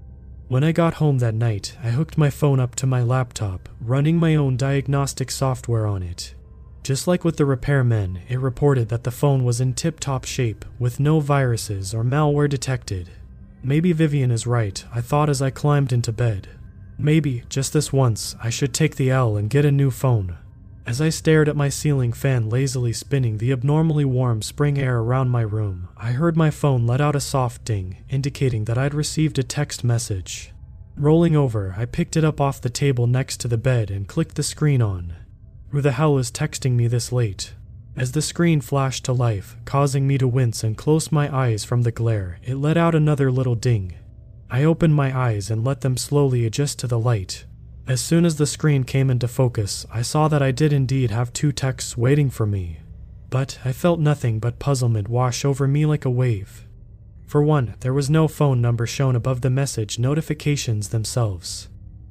When 0.52 0.64
I 0.64 0.72
got 0.72 0.92
home 1.00 1.16
that 1.20 1.34
night, 1.34 1.78
I 1.82 1.88
hooked 1.88 2.18
my 2.18 2.28
phone 2.28 2.60
up 2.60 2.74
to 2.74 2.86
my 2.86 3.02
laptop, 3.02 3.70
running 3.80 4.18
my 4.18 4.34
own 4.34 4.58
diagnostic 4.58 5.30
software 5.30 5.86
on 5.86 6.02
it. 6.02 6.34
Just 6.82 7.06
like 7.06 7.24
with 7.24 7.38
the 7.38 7.44
repairmen, 7.44 8.20
it 8.28 8.38
reported 8.38 8.90
that 8.90 9.04
the 9.04 9.10
phone 9.10 9.44
was 9.44 9.62
in 9.62 9.72
tip 9.72 9.98
top 9.98 10.26
shape, 10.26 10.66
with 10.78 11.00
no 11.00 11.20
viruses 11.20 11.94
or 11.94 12.04
malware 12.04 12.50
detected. 12.50 13.08
Maybe 13.64 13.92
Vivian 13.92 14.30
is 14.30 14.46
right, 14.46 14.84
I 14.94 15.00
thought 15.00 15.30
as 15.30 15.40
I 15.40 15.48
climbed 15.48 15.90
into 15.90 16.12
bed. 16.12 16.48
Maybe, 16.98 17.44
just 17.48 17.72
this 17.72 17.90
once, 17.90 18.36
I 18.42 18.50
should 18.50 18.74
take 18.74 18.96
the 18.96 19.10
L 19.10 19.38
and 19.38 19.48
get 19.48 19.64
a 19.64 19.72
new 19.72 19.90
phone. 19.90 20.36
As 20.84 21.00
I 21.00 21.10
stared 21.10 21.48
at 21.48 21.56
my 21.56 21.68
ceiling 21.68 22.12
fan 22.12 22.50
lazily 22.50 22.92
spinning 22.92 23.38
the 23.38 23.52
abnormally 23.52 24.04
warm 24.04 24.42
spring 24.42 24.78
air 24.78 24.98
around 24.98 25.30
my 25.30 25.42
room, 25.42 25.88
I 25.96 26.10
heard 26.10 26.36
my 26.36 26.50
phone 26.50 26.86
let 26.86 27.00
out 27.00 27.14
a 27.14 27.20
soft 27.20 27.64
ding, 27.64 27.98
indicating 28.08 28.64
that 28.64 28.76
I'd 28.76 28.92
received 28.92 29.38
a 29.38 29.44
text 29.44 29.84
message. 29.84 30.52
Rolling 30.96 31.36
over, 31.36 31.74
I 31.78 31.84
picked 31.84 32.16
it 32.16 32.24
up 32.24 32.40
off 32.40 32.60
the 32.60 32.68
table 32.68 33.06
next 33.06 33.38
to 33.40 33.48
the 33.48 33.56
bed 33.56 33.90
and 33.90 34.08
clicked 34.08 34.34
the 34.34 34.42
screen 34.42 34.82
on. 34.82 35.14
Who 35.70 35.80
the 35.80 35.92
hell 35.92 36.18
is 36.18 36.32
texting 36.32 36.72
me 36.72 36.88
this 36.88 37.12
late? 37.12 37.54
As 37.96 38.12
the 38.12 38.20
screen 38.20 38.60
flashed 38.60 39.04
to 39.04 39.12
life, 39.12 39.56
causing 39.64 40.06
me 40.06 40.18
to 40.18 40.26
wince 40.26 40.64
and 40.64 40.76
close 40.76 41.12
my 41.12 41.34
eyes 41.34 41.64
from 41.64 41.82
the 41.82 41.92
glare, 41.92 42.40
it 42.42 42.56
let 42.56 42.76
out 42.76 42.94
another 42.94 43.30
little 43.30 43.54
ding. 43.54 43.94
I 44.50 44.64
opened 44.64 44.94
my 44.94 45.16
eyes 45.16 45.50
and 45.50 45.64
let 45.64 45.82
them 45.82 45.96
slowly 45.96 46.44
adjust 46.44 46.80
to 46.80 46.86
the 46.86 46.98
light, 46.98 47.44
as 47.86 48.00
soon 48.00 48.24
as 48.24 48.36
the 48.36 48.46
screen 48.46 48.84
came 48.84 49.10
into 49.10 49.26
focus, 49.26 49.84
I 49.92 50.02
saw 50.02 50.28
that 50.28 50.42
I 50.42 50.52
did 50.52 50.72
indeed 50.72 51.10
have 51.10 51.32
two 51.32 51.50
texts 51.50 51.96
waiting 51.96 52.30
for 52.30 52.46
me. 52.46 52.78
But 53.28 53.58
I 53.64 53.72
felt 53.72 53.98
nothing 53.98 54.38
but 54.38 54.58
puzzlement 54.58 55.08
wash 55.08 55.44
over 55.44 55.66
me 55.66 55.84
like 55.84 56.04
a 56.04 56.10
wave. 56.10 56.66
For 57.26 57.42
one, 57.42 57.74
there 57.80 57.94
was 57.94 58.10
no 58.10 58.28
phone 58.28 58.60
number 58.60 58.86
shown 58.86 59.16
above 59.16 59.40
the 59.40 59.50
message 59.50 59.98
notifications 59.98 60.90
themselves. 60.90 61.68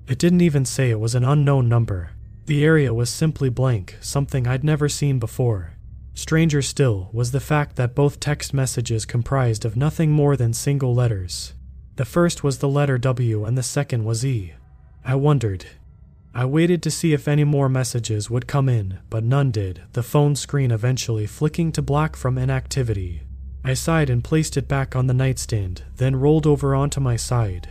It 0.07 0.19
didn't 0.19 0.41
even 0.41 0.65
say 0.65 0.89
it 0.89 0.99
was 0.99 1.15
an 1.15 1.23
unknown 1.23 1.69
number. 1.69 2.11
The 2.47 2.65
area 2.65 2.93
was 2.93 3.09
simply 3.09 3.49
blank, 3.49 3.97
something 4.01 4.47
I'd 4.47 4.63
never 4.63 4.89
seen 4.89 5.19
before. 5.19 5.73
Stranger 6.13 6.61
still 6.61 7.09
was 7.13 7.31
the 7.31 7.39
fact 7.39 7.77
that 7.77 7.95
both 7.95 8.19
text 8.19 8.53
messages 8.53 9.05
comprised 9.05 9.63
of 9.63 9.77
nothing 9.77 10.11
more 10.11 10.35
than 10.35 10.53
single 10.53 10.93
letters. 10.93 11.53
The 11.95 12.03
first 12.05 12.43
was 12.43 12.57
the 12.57 12.67
letter 12.67 12.97
W 12.97 13.45
and 13.45 13.57
the 13.57 13.63
second 13.63 14.03
was 14.03 14.25
E. 14.25 14.53
I 15.03 15.15
wondered. 15.15 15.65
I 16.33 16.45
waited 16.45 16.81
to 16.83 16.91
see 16.91 17.13
if 17.13 17.27
any 17.27 17.43
more 17.43 17.67
messages 17.67 18.29
would 18.29 18.47
come 18.47 18.69
in, 18.69 18.99
but 19.09 19.23
none 19.23 19.51
did, 19.51 19.81
the 19.93 20.03
phone 20.03 20.35
screen 20.35 20.71
eventually 20.71 21.25
flicking 21.25 21.71
to 21.73 21.81
black 21.81 22.15
from 22.15 22.37
inactivity. 22.37 23.23
I 23.63 23.73
sighed 23.73 24.09
and 24.09 24.23
placed 24.23 24.57
it 24.57 24.67
back 24.67 24.95
on 24.95 25.07
the 25.07 25.13
nightstand, 25.13 25.83
then 25.97 26.15
rolled 26.15 26.47
over 26.47 26.73
onto 26.73 26.99
my 26.99 27.15
side. 27.15 27.67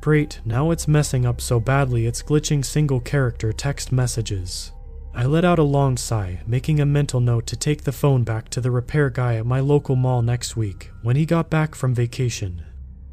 Great, 0.00 0.40
now 0.46 0.70
it's 0.70 0.88
messing 0.88 1.26
up 1.26 1.40
so 1.40 1.60
badly 1.60 2.06
it's 2.06 2.22
glitching 2.22 2.64
single 2.64 3.00
character 3.00 3.52
text 3.52 3.92
messages. 3.92 4.72
I 5.14 5.26
let 5.26 5.44
out 5.44 5.58
a 5.58 5.64
long 5.64 5.96
sigh, 5.96 6.40
making 6.46 6.80
a 6.80 6.86
mental 6.86 7.20
note 7.20 7.46
to 7.48 7.56
take 7.56 7.82
the 7.82 7.92
phone 7.92 8.22
back 8.24 8.48
to 8.50 8.60
the 8.60 8.70
repair 8.70 9.10
guy 9.10 9.34
at 9.34 9.44
my 9.44 9.60
local 9.60 9.96
mall 9.96 10.22
next 10.22 10.56
week 10.56 10.90
when 11.02 11.16
he 11.16 11.26
got 11.26 11.50
back 11.50 11.74
from 11.74 11.94
vacation. 11.94 12.64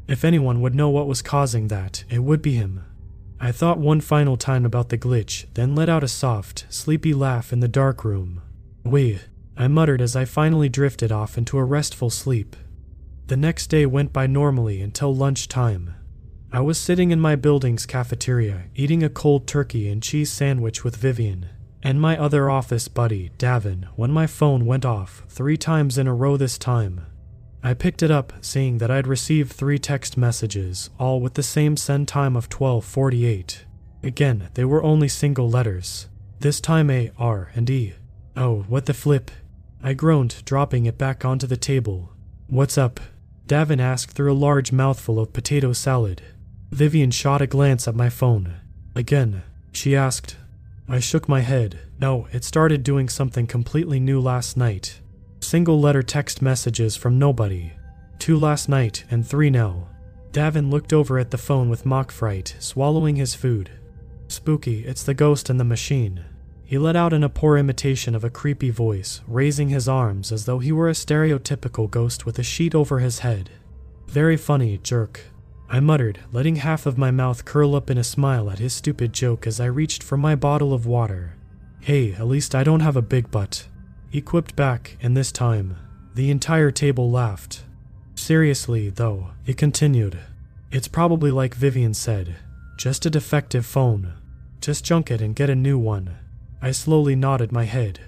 If 0.06 0.24
anyone 0.24 0.62
would 0.62 0.74
know 0.74 0.88
what 0.88 1.06
was 1.08 1.20
causing 1.20 1.68
that, 1.68 2.04
it 2.08 2.20
would 2.20 2.40
be 2.40 2.54
him. 2.54 2.84
I 3.40 3.52
thought 3.52 3.78
one 3.78 4.00
final 4.00 4.36
time 4.36 4.64
about 4.64 4.88
the 4.88 4.98
glitch, 4.98 5.46
then 5.54 5.74
let 5.74 5.88
out 5.88 6.02
a 6.02 6.08
soft, 6.08 6.66
sleepy 6.68 7.14
laugh 7.14 7.52
in 7.52 7.60
the 7.60 7.68
dark 7.68 8.04
room. 8.04 8.42
Wait, 8.84 9.28
I 9.56 9.68
muttered 9.68 10.00
as 10.00 10.16
I 10.16 10.24
finally 10.24 10.68
drifted 10.68 11.12
off 11.12 11.38
into 11.38 11.58
a 11.58 11.64
restful 11.64 12.10
sleep. 12.10 12.56
The 13.28 13.36
next 13.36 13.68
day 13.68 13.86
went 13.86 14.12
by 14.12 14.26
normally 14.26 14.80
until 14.80 15.14
lunchtime. 15.14 15.94
I 16.52 16.60
was 16.60 16.78
sitting 16.78 17.10
in 17.10 17.20
my 17.20 17.36
building's 17.36 17.86
cafeteria, 17.86 18.64
eating 18.74 19.02
a 19.02 19.10
cold 19.10 19.46
turkey 19.46 19.88
and 19.88 20.02
cheese 20.02 20.32
sandwich 20.32 20.82
with 20.82 20.96
Vivian 20.96 21.46
and 21.82 22.00
my 22.00 22.18
other 22.18 22.50
office 22.50 22.88
buddy, 22.88 23.30
Davin, 23.38 23.84
when 23.94 24.10
my 24.10 24.26
phone 24.26 24.66
went 24.66 24.84
off, 24.84 25.24
three 25.28 25.56
times 25.56 25.96
in 25.96 26.06
a 26.06 26.14
row 26.14 26.36
this 26.36 26.58
time. 26.58 27.06
I 27.62 27.74
picked 27.74 28.02
it 28.02 28.10
up, 28.10 28.32
seeing 28.40 28.78
that 28.78 28.90
I'd 28.90 29.06
received 29.06 29.52
three 29.52 29.78
text 29.78 30.16
messages, 30.16 30.90
all 30.98 31.20
with 31.20 31.34
the 31.34 31.42
same 31.42 31.76
send 31.76 32.08
time 32.08 32.36
of 32.36 32.44
1248. 32.44 33.64
Again, 34.02 34.48
they 34.54 34.64
were 34.64 34.82
only 34.82 35.08
single 35.08 35.50
letters. 35.50 36.08
This 36.40 36.60
time 36.60 36.88
A, 36.88 37.10
R, 37.18 37.50
and 37.54 37.68
E. 37.68 37.94
Oh, 38.36 38.64
what 38.68 38.86
the 38.86 38.94
flip. 38.94 39.30
I 39.82 39.92
groaned, 39.92 40.44
dropping 40.44 40.86
it 40.86 40.96
back 40.98 41.24
onto 41.24 41.46
the 41.46 41.56
table. 41.56 42.10
What's 42.46 42.78
up? 42.78 43.00
Davin 43.46 43.80
asked 43.80 44.12
through 44.12 44.32
a 44.32 44.34
large 44.34 44.70
mouthful 44.70 45.18
of 45.18 45.32
potato 45.32 45.72
salad. 45.72 46.22
Vivian 46.70 47.10
shot 47.10 47.42
a 47.42 47.46
glance 47.46 47.88
at 47.88 47.94
my 47.94 48.08
phone. 48.08 48.54
Again, 48.94 49.42
she 49.72 49.96
asked. 49.96 50.36
I 50.88 51.00
shook 51.00 51.28
my 51.28 51.40
head. 51.40 51.80
No, 52.00 52.28
it 52.32 52.44
started 52.44 52.82
doing 52.82 53.08
something 53.08 53.46
completely 53.46 53.98
new 53.98 54.20
last 54.20 54.56
night. 54.56 55.00
Single 55.48 55.80
letter 55.80 56.02
text 56.02 56.42
messages 56.42 56.94
from 56.94 57.18
nobody. 57.18 57.72
Two 58.18 58.38
last 58.38 58.68
night 58.68 59.06
and 59.10 59.26
three 59.26 59.48
now. 59.48 59.88
Davin 60.30 60.70
looked 60.70 60.92
over 60.92 61.18
at 61.18 61.30
the 61.30 61.38
phone 61.38 61.70
with 61.70 61.86
mock 61.86 62.12
fright, 62.12 62.54
swallowing 62.58 63.16
his 63.16 63.34
food. 63.34 63.70
Spooky, 64.26 64.84
it's 64.84 65.02
the 65.02 65.14
ghost 65.14 65.48
in 65.48 65.56
the 65.56 65.64
machine. 65.64 66.22
He 66.66 66.76
let 66.76 66.96
out 66.96 67.14
in 67.14 67.24
a 67.24 67.30
poor 67.30 67.56
imitation 67.56 68.14
of 68.14 68.24
a 68.24 68.28
creepy 68.28 68.68
voice, 68.68 69.22
raising 69.26 69.70
his 69.70 69.88
arms 69.88 70.32
as 70.32 70.44
though 70.44 70.58
he 70.58 70.70
were 70.70 70.90
a 70.90 70.92
stereotypical 70.92 71.90
ghost 71.90 72.26
with 72.26 72.38
a 72.38 72.42
sheet 72.42 72.74
over 72.74 72.98
his 72.98 73.20
head. 73.20 73.48
Very 74.06 74.36
funny, 74.36 74.76
jerk. 74.76 75.22
I 75.70 75.80
muttered, 75.80 76.18
letting 76.30 76.56
half 76.56 76.84
of 76.84 76.98
my 76.98 77.10
mouth 77.10 77.46
curl 77.46 77.74
up 77.74 77.88
in 77.88 77.96
a 77.96 78.04
smile 78.04 78.50
at 78.50 78.58
his 78.58 78.74
stupid 78.74 79.14
joke 79.14 79.46
as 79.46 79.60
I 79.60 79.64
reached 79.64 80.02
for 80.02 80.18
my 80.18 80.34
bottle 80.34 80.74
of 80.74 80.84
water. 80.84 81.36
Hey, 81.80 82.12
at 82.12 82.26
least 82.26 82.54
I 82.54 82.64
don't 82.64 82.80
have 82.80 82.96
a 82.98 83.00
big 83.00 83.30
butt. 83.30 83.66
He 84.10 84.20
quipped 84.20 84.56
back, 84.56 84.96
and 85.02 85.16
this 85.16 85.30
time, 85.30 85.76
the 86.14 86.30
entire 86.30 86.70
table 86.70 87.10
laughed. 87.10 87.64
Seriously, 88.14 88.90
though, 88.90 89.28
it 89.46 89.56
continued. 89.56 90.18
It's 90.70 90.88
probably 90.88 91.30
like 91.30 91.54
Vivian 91.54 91.94
said 91.94 92.36
just 92.78 93.04
a 93.04 93.10
defective 93.10 93.66
phone. 93.66 94.14
Just 94.60 94.84
junk 94.84 95.10
it 95.10 95.20
and 95.20 95.34
get 95.34 95.50
a 95.50 95.54
new 95.56 95.76
one. 95.76 96.16
I 96.62 96.70
slowly 96.70 97.16
nodded 97.16 97.50
my 97.50 97.64
head. 97.64 97.98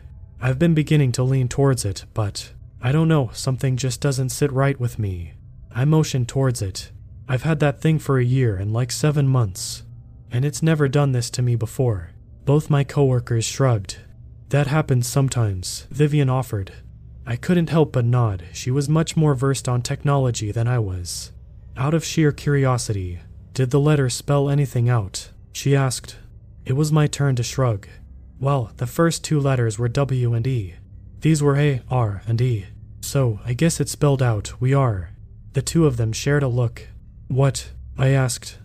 I've 0.40 0.60
been 0.60 0.74
beginning 0.74 1.10
to 1.12 1.24
lean 1.24 1.48
towards 1.48 1.84
it, 1.84 2.04
but 2.14 2.52
I 2.80 2.92
don't 2.92 3.08
know, 3.08 3.30
something 3.32 3.76
just 3.76 4.00
doesn't 4.00 4.28
sit 4.28 4.52
right 4.52 4.78
with 4.78 4.96
me. 4.96 5.32
I 5.72 5.84
motioned 5.84 6.28
towards 6.28 6.62
it. 6.62 6.92
I've 7.28 7.42
had 7.42 7.58
that 7.60 7.80
thing 7.80 7.98
for 7.98 8.18
a 8.18 8.24
year 8.24 8.56
and 8.56 8.72
like 8.72 8.92
seven 8.92 9.26
months, 9.26 9.82
and 10.30 10.44
it's 10.44 10.62
never 10.62 10.86
done 10.86 11.10
this 11.10 11.30
to 11.30 11.42
me 11.42 11.56
before. 11.56 12.10
Both 12.44 12.70
my 12.70 12.84
coworkers 12.84 13.44
shrugged 13.44 13.98
that 14.50 14.66
happens 14.66 15.06
sometimes, 15.06 15.86
Vivian 15.90 16.28
offered. 16.28 16.72
I 17.26 17.36
couldn't 17.36 17.70
help 17.70 17.92
but 17.92 18.04
nod. 18.04 18.44
She 18.52 18.70
was 18.70 18.88
much 18.88 19.16
more 19.16 19.34
versed 19.34 19.68
on 19.68 19.82
technology 19.82 20.50
than 20.50 20.66
I 20.66 20.78
was. 20.78 21.32
Out 21.76 21.94
of 21.94 22.04
sheer 22.04 22.32
curiosity, 22.32 23.20
did 23.54 23.70
the 23.70 23.80
letter 23.80 24.10
spell 24.10 24.50
anything 24.50 24.88
out? 24.88 25.30
She 25.52 25.76
asked. 25.76 26.16
It 26.64 26.72
was 26.74 26.92
my 26.92 27.06
turn 27.06 27.36
to 27.36 27.42
shrug. 27.42 27.86
Well, 28.40 28.72
the 28.76 28.86
first 28.86 29.22
two 29.22 29.38
letters 29.38 29.78
were 29.78 29.88
W 29.88 30.34
and 30.34 30.46
E. 30.46 30.74
These 31.20 31.42
were 31.42 31.56
A, 31.56 31.82
R, 31.90 32.22
and 32.26 32.40
E. 32.40 32.66
So, 33.00 33.40
I 33.44 33.52
guess 33.52 33.80
it 33.80 33.88
spelled 33.88 34.22
out, 34.22 34.60
we 34.60 34.74
are. 34.74 35.10
The 35.52 35.62
two 35.62 35.86
of 35.86 35.96
them 35.96 36.12
shared 36.12 36.42
a 36.42 36.48
look. 36.48 36.88
What? 37.28 37.70
I 37.98 38.08
asked. 38.08 38.58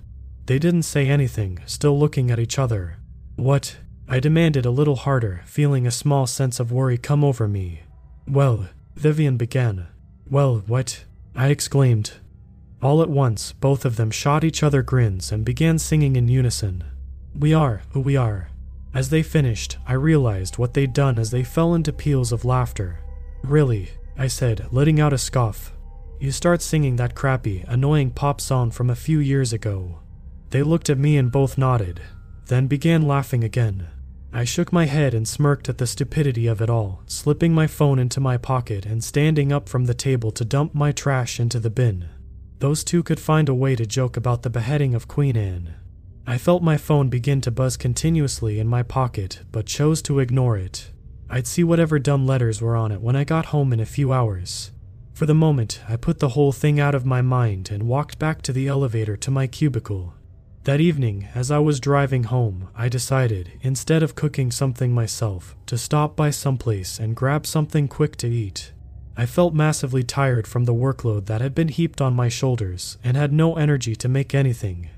They 0.46 0.60
didn't 0.60 0.84
say 0.84 1.08
anything, 1.08 1.60
still 1.66 2.00
looking 2.00 2.32
at 2.32 2.40
each 2.40 2.58
other. 2.58 2.98
What? 3.36 3.78
I 4.08 4.20
demanded 4.20 4.66
a 4.66 4.72
little 4.72 4.98
harder, 4.98 5.42
feeling 5.46 5.88
a 5.88 5.92
small 5.92 6.28
sense 6.28 6.60
of 6.60 6.72
worry 6.72 6.98
come 6.98 7.24
over 7.24 7.48
me. 7.48 7.82
Well, 8.28 8.68
Vivian 8.96 9.36
began. 9.36 9.88
Well, 10.30 10.64
what? 10.68 11.06
I 11.36 11.48
exclaimed. 11.48 12.14
All 12.82 13.02
at 13.02 13.10
once, 13.10 13.54
both 13.54 13.84
of 13.84 13.96
them 13.96 14.12
shot 14.12 14.44
each 14.44 14.62
other 14.62 14.84
grins 14.84 15.32
and 15.32 15.44
began 15.44 15.80
singing 15.80 16.16
in 16.16 16.28
unison. 16.28 16.84
We 17.38 17.54
are 17.54 17.82
who 17.90 18.00
we 18.00 18.16
are. 18.16 18.50
As 18.94 19.10
they 19.10 19.24
finished, 19.24 19.78
I 19.88 19.94
realized 19.94 20.58
what 20.58 20.74
they'd 20.76 20.94
done 20.94 21.18
as 21.18 21.32
they 21.32 21.44
fell 21.44 21.74
into 21.74 21.92
peals 21.92 22.32
of 22.32 22.46
laughter. 22.46 23.00
Really, 23.44 23.90
I 24.18 24.28
said, 24.28 24.68
letting 24.72 25.00
out 25.00 25.14
a 25.14 25.18
scoff. 25.18 25.74
You 26.20 26.32
start 26.32 26.62
singing 26.62 26.96
that 26.98 27.16
crappy, 27.16 27.66
annoying 27.68 28.12
pop 28.12 28.40
song 28.40 28.72
from 28.72 28.90
a 28.90 28.96
few 28.96 29.20
years 29.20 29.52
ago. 29.52 30.00
They 30.52 30.64
looked 30.64 30.90
at 30.90 31.00
me 31.00 31.18
and 31.18 31.32
both 31.32 31.58
nodded, 31.58 32.02
then 32.46 32.68
began 32.68 33.02
laughing 33.02 33.44
again. 33.44 33.88
I 34.36 34.44
shook 34.44 34.74
my 34.74 34.84
head 34.84 35.14
and 35.14 35.26
smirked 35.26 35.70
at 35.70 35.78
the 35.78 35.88
stupidity 35.88 36.46
of 36.46 36.62
it 36.62 36.70
all, 36.70 37.04
slipping 37.08 37.54
my 37.54 37.68
phone 37.68 38.00
into 38.00 38.20
my 38.20 38.36
pocket 38.36 38.86
and 38.86 39.02
standing 39.02 39.54
up 39.54 39.70
from 39.70 39.86
the 39.86 39.94
table 39.94 40.30
to 40.34 40.44
dump 40.44 40.76
my 40.76 40.92
trash 40.92 41.40
into 41.40 41.58
the 41.58 41.70
bin. 41.70 42.10
Those 42.60 42.84
two 42.84 43.02
could 43.02 43.18
find 43.18 43.48
a 43.48 43.54
way 43.54 43.78
to 43.78 43.86
joke 43.86 44.18
about 44.18 44.44
the 44.44 44.50
beheading 44.50 44.94
of 44.94 45.08
Queen 45.08 45.38
Anne. 45.38 45.76
I 46.28 46.38
felt 46.38 46.62
my 46.62 46.76
phone 46.76 47.08
begin 47.08 47.40
to 47.42 47.50
buzz 47.50 47.78
continuously 47.78 48.60
in 48.60 48.68
my 48.68 48.84
pocket, 48.84 49.40
but 49.54 49.68
chose 49.68 50.02
to 50.02 50.20
ignore 50.20 50.58
it. 50.58 50.92
I'd 51.30 51.48
see 51.48 51.64
whatever 51.64 51.98
dumb 51.98 52.28
letters 52.28 52.62
were 52.62 52.76
on 52.76 52.92
it 52.92 53.00
when 53.00 53.16
I 53.16 53.24
got 53.24 53.48
home 53.48 53.72
in 53.72 53.80
a 53.80 53.86
few 53.86 54.12
hours. 54.12 54.74
For 55.14 55.26
the 55.26 55.34
moment, 55.34 55.80
I 55.88 55.96
put 55.96 56.20
the 56.20 56.36
whole 56.36 56.52
thing 56.52 56.78
out 56.78 56.94
of 56.94 57.06
my 57.06 57.22
mind 57.22 57.72
and 57.72 57.88
walked 57.88 58.20
back 58.20 58.42
to 58.42 58.52
the 58.52 58.68
elevator 58.68 59.16
to 59.16 59.32
my 59.32 59.48
cubicle. 59.48 60.14
That 60.66 60.82
evening, 60.82 61.28
as 61.36 61.52
I 61.52 61.60
was 61.60 61.80
driving 61.80 62.24
home, 62.24 62.70
I 62.76 62.90
decided, 62.90 63.52
instead 63.62 64.02
of 64.02 64.16
cooking 64.16 64.50
something 64.50 64.92
myself, 64.92 65.56
to 65.68 65.78
stop 65.78 66.16
by 66.16 66.32
someplace 66.32 67.00
and 67.00 67.16
grab 67.16 67.46
something 67.46 67.88
quick 67.88 68.16
to 68.16 68.28
eat. 68.28 68.72
I 69.16 69.28
felt 69.28 69.54
massively 69.54 70.02
tired 70.02 70.48
from 70.48 70.66
the 70.66 70.74
workload 70.74 71.28
that 71.28 71.40
had 71.40 71.54
been 71.54 71.68
heaped 71.68 72.02
on 72.02 72.16
my 72.16 72.30
shoulders 72.30 72.98
and 73.04 73.16
had 73.16 73.32
no 73.32 73.58
energy 73.58 73.96
to 73.96 74.10
make 74.10 74.34
anything. 74.34 74.90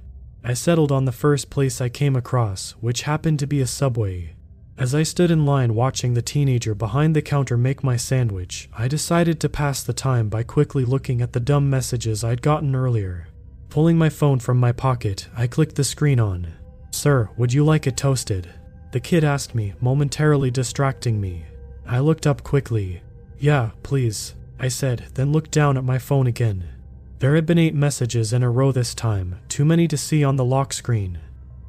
I 0.41 0.53
settled 0.53 0.93
on 0.93 1.03
the 1.03 1.11
first 1.11 1.49
place 1.49 1.81
I 1.81 1.89
came 1.89 2.15
across, 2.15 2.71
which 2.79 3.01
happened 3.01 3.39
to 3.39 3.45
be 3.45 3.59
a 3.59 3.67
subway. 3.67 4.35
As 4.77 4.95
I 4.95 5.03
stood 5.03 5.31
in 5.31 5.45
line 5.45 5.75
watching 5.75 6.13
the 6.13 6.21
teenager 6.21 6.75
behind 6.75 7.13
the 7.13 7.21
counter 7.21 7.57
make 7.57 7.83
my 7.83 7.97
sandwich, 7.97 8.69
I 8.77 8.87
decided 8.87 9.41
to 9.41 9.49
pass 9.49 9.83
the 9.83 9.91
time 9.91 10.29
by 10.29 10.43
quickly 10.43 10.85
looking 10.85 11.21
at 11.21 11.33
the 11.33 11.41
dumb 11.41 11.69
messages 11.69 12.23
I'd 12.23 12.41
gotten 12.41 12.73
earlier. 12.73 13.27
Pulling 13.69 13.97
my 13.97 14.09
phone 14.09 14.39
from 14.39 14.57
my 14.57 14.71
pocket, 14.71 15.27
I 15.35 15.45
clicked 15.45 15.75
the 15.75 15.83
screen 15.83 16.19
on. 16.19 16.47
Sir, 16.91 17.29
would 17.35 17.51
you 17.51 17.65
like 17.65 17.85
it 17.85 17.97
toasted? 17.97 18.49
The 18.91 18.99
kid 19.01 19.23
asked 19.23 19.53
me, 19.53 19.73
momentarily 19.81 20.49
distracting 20.49 21.19
me. 21.19 21.45
I 21.85 21.99
looked 21.99 22.25
up 22.25 22.43
quickly. 22.43 23.01
Yeah, 23.37 23.71
please, 23.83 24.35
I 24.57 24.69
said, 24.69 25.07
then 25.15 25.33
looked 25.33 25.51
down 25.51 25.77
at 25.77 25.83
my 25.83 25.99
phone 25.99 26.27
again. 26.27 26.63
There 27.19 27.35
had 27.35 27.45
been 27.45 27.57
eight 27.57 27.75
messages 27.75 28.31
in 28.31 28.41
a 28.41 28.49
row 28.49 28.71
this 28.71 28.95
time, 28.95 29.39
too 29.49 29.65
many 29.65 29.87
to 29.89 29.97
see 29.97 30.23
on 30.23 30.37
the 30.37 30.45
lock 30.45 30.71
screen. 30.71 31.19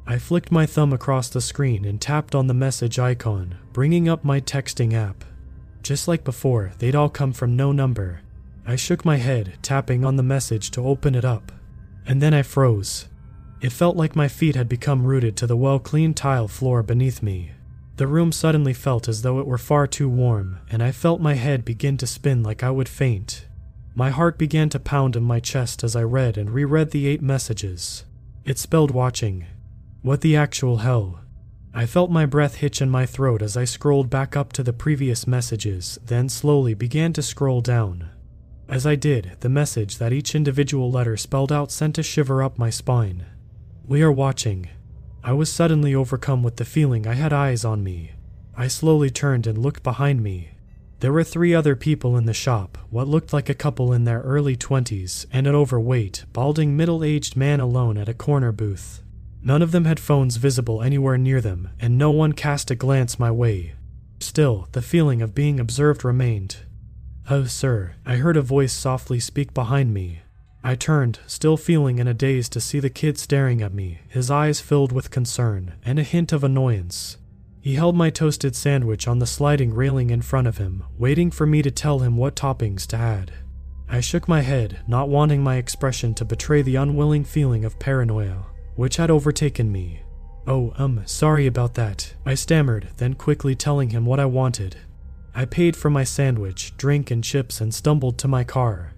I 0.07 0.17
flicked 0.17 0.51
my 0.51 0.65
thumb 0.65 0.93
across 0.93 1.29
the 1.29 1.41
screen 1.41 1.85
and 1.85 1.99
tapped 1.99 2.33
on 2.33 2.47
the 2.47 2.53
message 2.53 2.97
icon, 2.97 3.55
bringing 3.73 4.07
up 4.07 4.23
my 4.23 4.39
texting 4.39 4.93
app. 4.93 5.25
Just 5.83 6.07
like 6.07 6.23
before, 6.23 6.71
they'd 6.79 6.95
all 6.95 7.09
come 7.09 7.33
from 7.33 7.57
no 7.57 7.71
number. 7.71 8.21
I 8.65 8.77
shook 8.77 9.03
my 9.03 9.17
head, 9.17 9.57
tapping 9.61 10.05
on 10.05 10.15
the 10.15 10.23
message 10.23 10.71
to 10.71 10.85
open 10.85 11.13
it 11.13 11.25
up 11.25 11.51
and 12.09 12.23
then 12.23 12.33
I 12.33 12.41
froze. 12.41 13.07
It 13.61 13.71
felt 13.71 13.95
like 13.95 14.15
my 14.15 14.27
feet 14.27 14.55
had 14.55 14.67
become 14.67 15.05
rooted 15.05 15.37
to 15.37 15.47
the 15.47 15.55
well 15.55 15.77
cleaned 15.77 16.17
tile 16.17 16.47
floor 16.47 16.81
beneath 16.81 17.21
me. 17.21 17.51
The 17.97 18.07
room 18.07 18.31
suddenly 18.31 18.73
felt 18.73 19.07
as 19.07 19.21
though 19.21 19.39
it 19.39 19.45
were 19.45 19.59
far 19.59 19.85
too 19.85 20.09
warm, 20.09 20.57
and 20.71 20.81
I 20.81 20.91
felt 20.91 21.21
my 21.21 21.35
head 21.35 21.63
begin 21.63 21.97
to 21.97 22.07
spin 22.07 22.41
like 22.41 22.63
I 22.63 22.71
would 22.71 22.89
faint. 22.89 23.45
My 23.93 24.09
heart 24.09 24.39
began 24.39 24.69
to 24.69 24.79
pound 24.79 25.15
in 25.15 25.23
my 25.23 25.39
chest 25.39 25.83
as 25.83 25.95
I 25.95 26.01
read 26.01 26.35
and 26.35 26.49
reread 26.49 26.89
the 26.89 27.05
eight 27.05 27.21
messages. 27.21 28.05
It 28.43 28.57
spelled 28.57 28.91
watching. 28.91 29.45
What 30.01 30.21
the 30.21 30.35
actual 30.35 30.77
hell? 30.77 31.19
I 31.75 31.85
felt 31.85 32.09
my 32.09 32.25
breath 32.25 32.55
hitch 32.55 32.81
in 32.81 32.89
my 32.89 33.05
throat 33.05 33.43
as 33.43 33.55
I 33.55 33.65
scrolled 33.65 34.09
back 34.09 34.35
up 34.35 34.51
to 34.53 34.63
the 34.63 34.73
previous 34.73 35.27
messages, 35.27 35.99
then 36.03 36.27
slowly 36.27 36.73
began 36.73 37.13
to 37.13 37.21
scroll 37.21 37.61
down. 37.61 38.08
As 38.69 38.85
I 38.85 38.93
did, 38.93 39.31
the 39.39 39.49
message 39.49 39.97
that 39.97 40.13
each 40.13 40.35
individual 40.35 40.91
letter 40.91 41.17
spelled 41.17 41.51
out 41.51 41.71
sent 41.71 41.97
a 41.97 42.03
shiver 42.03 42.43
up 42.43 42.59
my 42.59 42.69
spine. 42.69 43.25
We 43.87 44.03
are 44.03 44.11
watching. 44.11 44.69
I 45.23 45.33
was 45.33 45.51
suddenly 45.51 45.95
overcome 45.95 46.43
with 46.43 46.57
the 46.57 46.65
feeling 46.65 47.07
I 47.07 47.15
had 47.15 47.33
eyes 47.33 47.65
on 47.65 47.83
me. 47.83 48.11
I 48.55 48.67
slowly 48.67 49.09
turned 49.09 49.47
and 49.47 49.57
looked 49.57 49.81
behind 49.81 50.21
me. 50.21 50.51
There 50.99 51.11
were 51.11 51.23
three 51.23 51.51
other 51.51 51.75
people 51.75 52.15
in 52.15 52.25
the 52.25 52.33
shop, 52.33 52.77
what 52.91 53.07
looked 53.07 53.33
like 53.33 53.49
a 53.49 53.55
couple 53.55 53.91
in 53.91 54.03
their 54.03 54.21
early 54.21 54.55
20s, 54.55 55.25
and 55.33 55.47
an 55.47 55.55
overweight, 55.55 56.25
balding 56.31 56.77
middle 56.77 57.03
aged 57.03 57.35
man 57.35 57.59
alone 57.59 57.97
at 57.97 58.09
a 58.09 58.13
corner 58.13 58.51
booth. 58.51 59.01
None 59.41 59.63
of 59.63 59.71
them 59.71 59.85
had 59.85 59.99
phones 59.99 60.35
visible 60.35 60.83
anywhere 60.83 61.17
near 61.17 61.41
them, 61.41 61.69
and 61.79 61.97
no 61.97 62.11
one 62.11 62.33
cast 62.33 62.69
a 62.69 62.75
glance 62.75 63.17
my 63.17 63.31
way. 63.31 63.73
Still, 64.19 64.67
the 64.73 64.83
feeling 64.83 65.23
of 65.23 65.33
being 65.33 65.59
observed 65.59 66.05
remained. 66.05 66.57
Oh, 67.31 67.43
sir, 67.43 67.91
I 68.07 68.15
heard 68.15 68.37
a 68.37 68.41
voice 68.41 68.73
softly 68.73 69.19
speak 69.19 69.53
behind 69.53 69.93
me. 69.93 70.21
I 70.63 70.73
turned, 70.73 71.19
still 71.27 71.57
feeling 71.57 71.99
in 71.99 72.07
a 72.07 72.13
daze, 72.13 72.49
to 72.49 72.59
see 72.59 72.79
the 72.79 72.89
kid 72.89 73.19
staring 73.19 73.61
at 73.61 73.71
me, 73.71 73.99
his 74.07 74.31
eyes 74.31 74.59
filled 74.59 74.91
with 74.91 75.11
concern 75.11 75.75
and 75.85 75.99
a 75.99 76.03
hint 76.03 76.33
of 76.33 76.43
annoyance. 76.43 77.17
He 77.61 77.75
held 77.75 77.95
my 77.95 78.09
toasted 78.09 78.55
sandwich 78.55 79.07
on 79.07 79.19
the 79.19 79.27
sliding 79.27 79.75
railing 79.75 80.09
in 80.09 80.23
front 80.23 80.47
of 80.47 80.57
him, 80.57 80.83
waiting 80.97 81.29
for 81.29 81.45
me 81.45 81.61
to 81.61 81.69
tell 81.69 81.99
him 81.99 82.17
what 82.17 82.35
toppings 82.35 82.87
to 82.87 82.97
add. 82.97 83.31
I 83.87 83.99
shook 83.99 84.27
my 84.27 84.41
head, 84.41 84.79
not 84.87 85.07
wanting 85.07 85.43
my 85.43 85.57
expression 85.57 86.15
to 86.15 86.25
betray 86.25 86.63
the 86.63 86.77
unwilling 86.77 87.25
feeling 87.25 87.63
of 87.63 87.77
paranoia, 87.77 88.47
which 88.75 88.97
had 88.97 89.11
overtaken 89.11 89.71
me. 89.71 90.01
Oh, 90.47 90.73
um, 90.79 91.03
sorry 91.05 91.45
about 91.45 91.75
that, 91.75 92.15
I 92.25 92.33
stammered, 92.33 92.89
then 92.97 93.13
quickly 93.13 93.53
telling 93.53 93.91
him 93.91 94.07
what 94.07 94.19
I 94.19 94.25
wanted. 94.25 94.77
I 95.39 95.45
paid 95.45 95.77
for 95.77 95.89
my 95.89 96.03
sandwich, 96.03 96.75
drink, 96.75 97.11
and 97.11 97.23
chips 97.23 97.61
and 97.61 97.73
stumbled 97.73 98.17
to 98.17 98.27
my 98.27 98.43
car. 98.43 98.91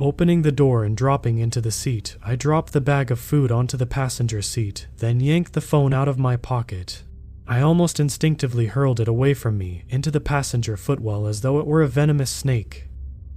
Opening 0.00 0.42
the 0.42 0.50
door 0.50 0.82
and 0.82 0.96
dropping 0.96 1.38
into 1.38 1.60
the 1.60 1.70
seat, 1.70 2.16
I 2.20 2.34
dropped 2.34 2.72
the 2.72 2.80
bag 2.80 3.12
of 3.12 3.20
food 3.20 3.52
onto 3.52 3.76
the 3.76 3.86
passenger 3.86 4.42
seat, 4.42 4.88
then 4.96 5.20
yanked 5.20 5.52
the 5.52 5.60
phone 5.60 5.94
out 5.94 6.08
of 6.08 6.18
my 6.18 6.36
pocket. 6.36 7.04
I 7.46 7.60
almost 7.60 8.00
instinctively 8.00 8.66
hurled 8.66 8.98
it 8.98 9.06
away 9.06 9.34
from 9.34 9.56
me 9.56 9.84
into 9.88 10.10
the 10.10 10.18
passenger 10.18 10.76
footwell 10.76 11.28
as 11.28 11.42
though 11.42 11.60
it 11.60 11.66
were 11.66 11.82
a 11.82 11.86
venomous 11.86 12.30
snake. 12.32 12.88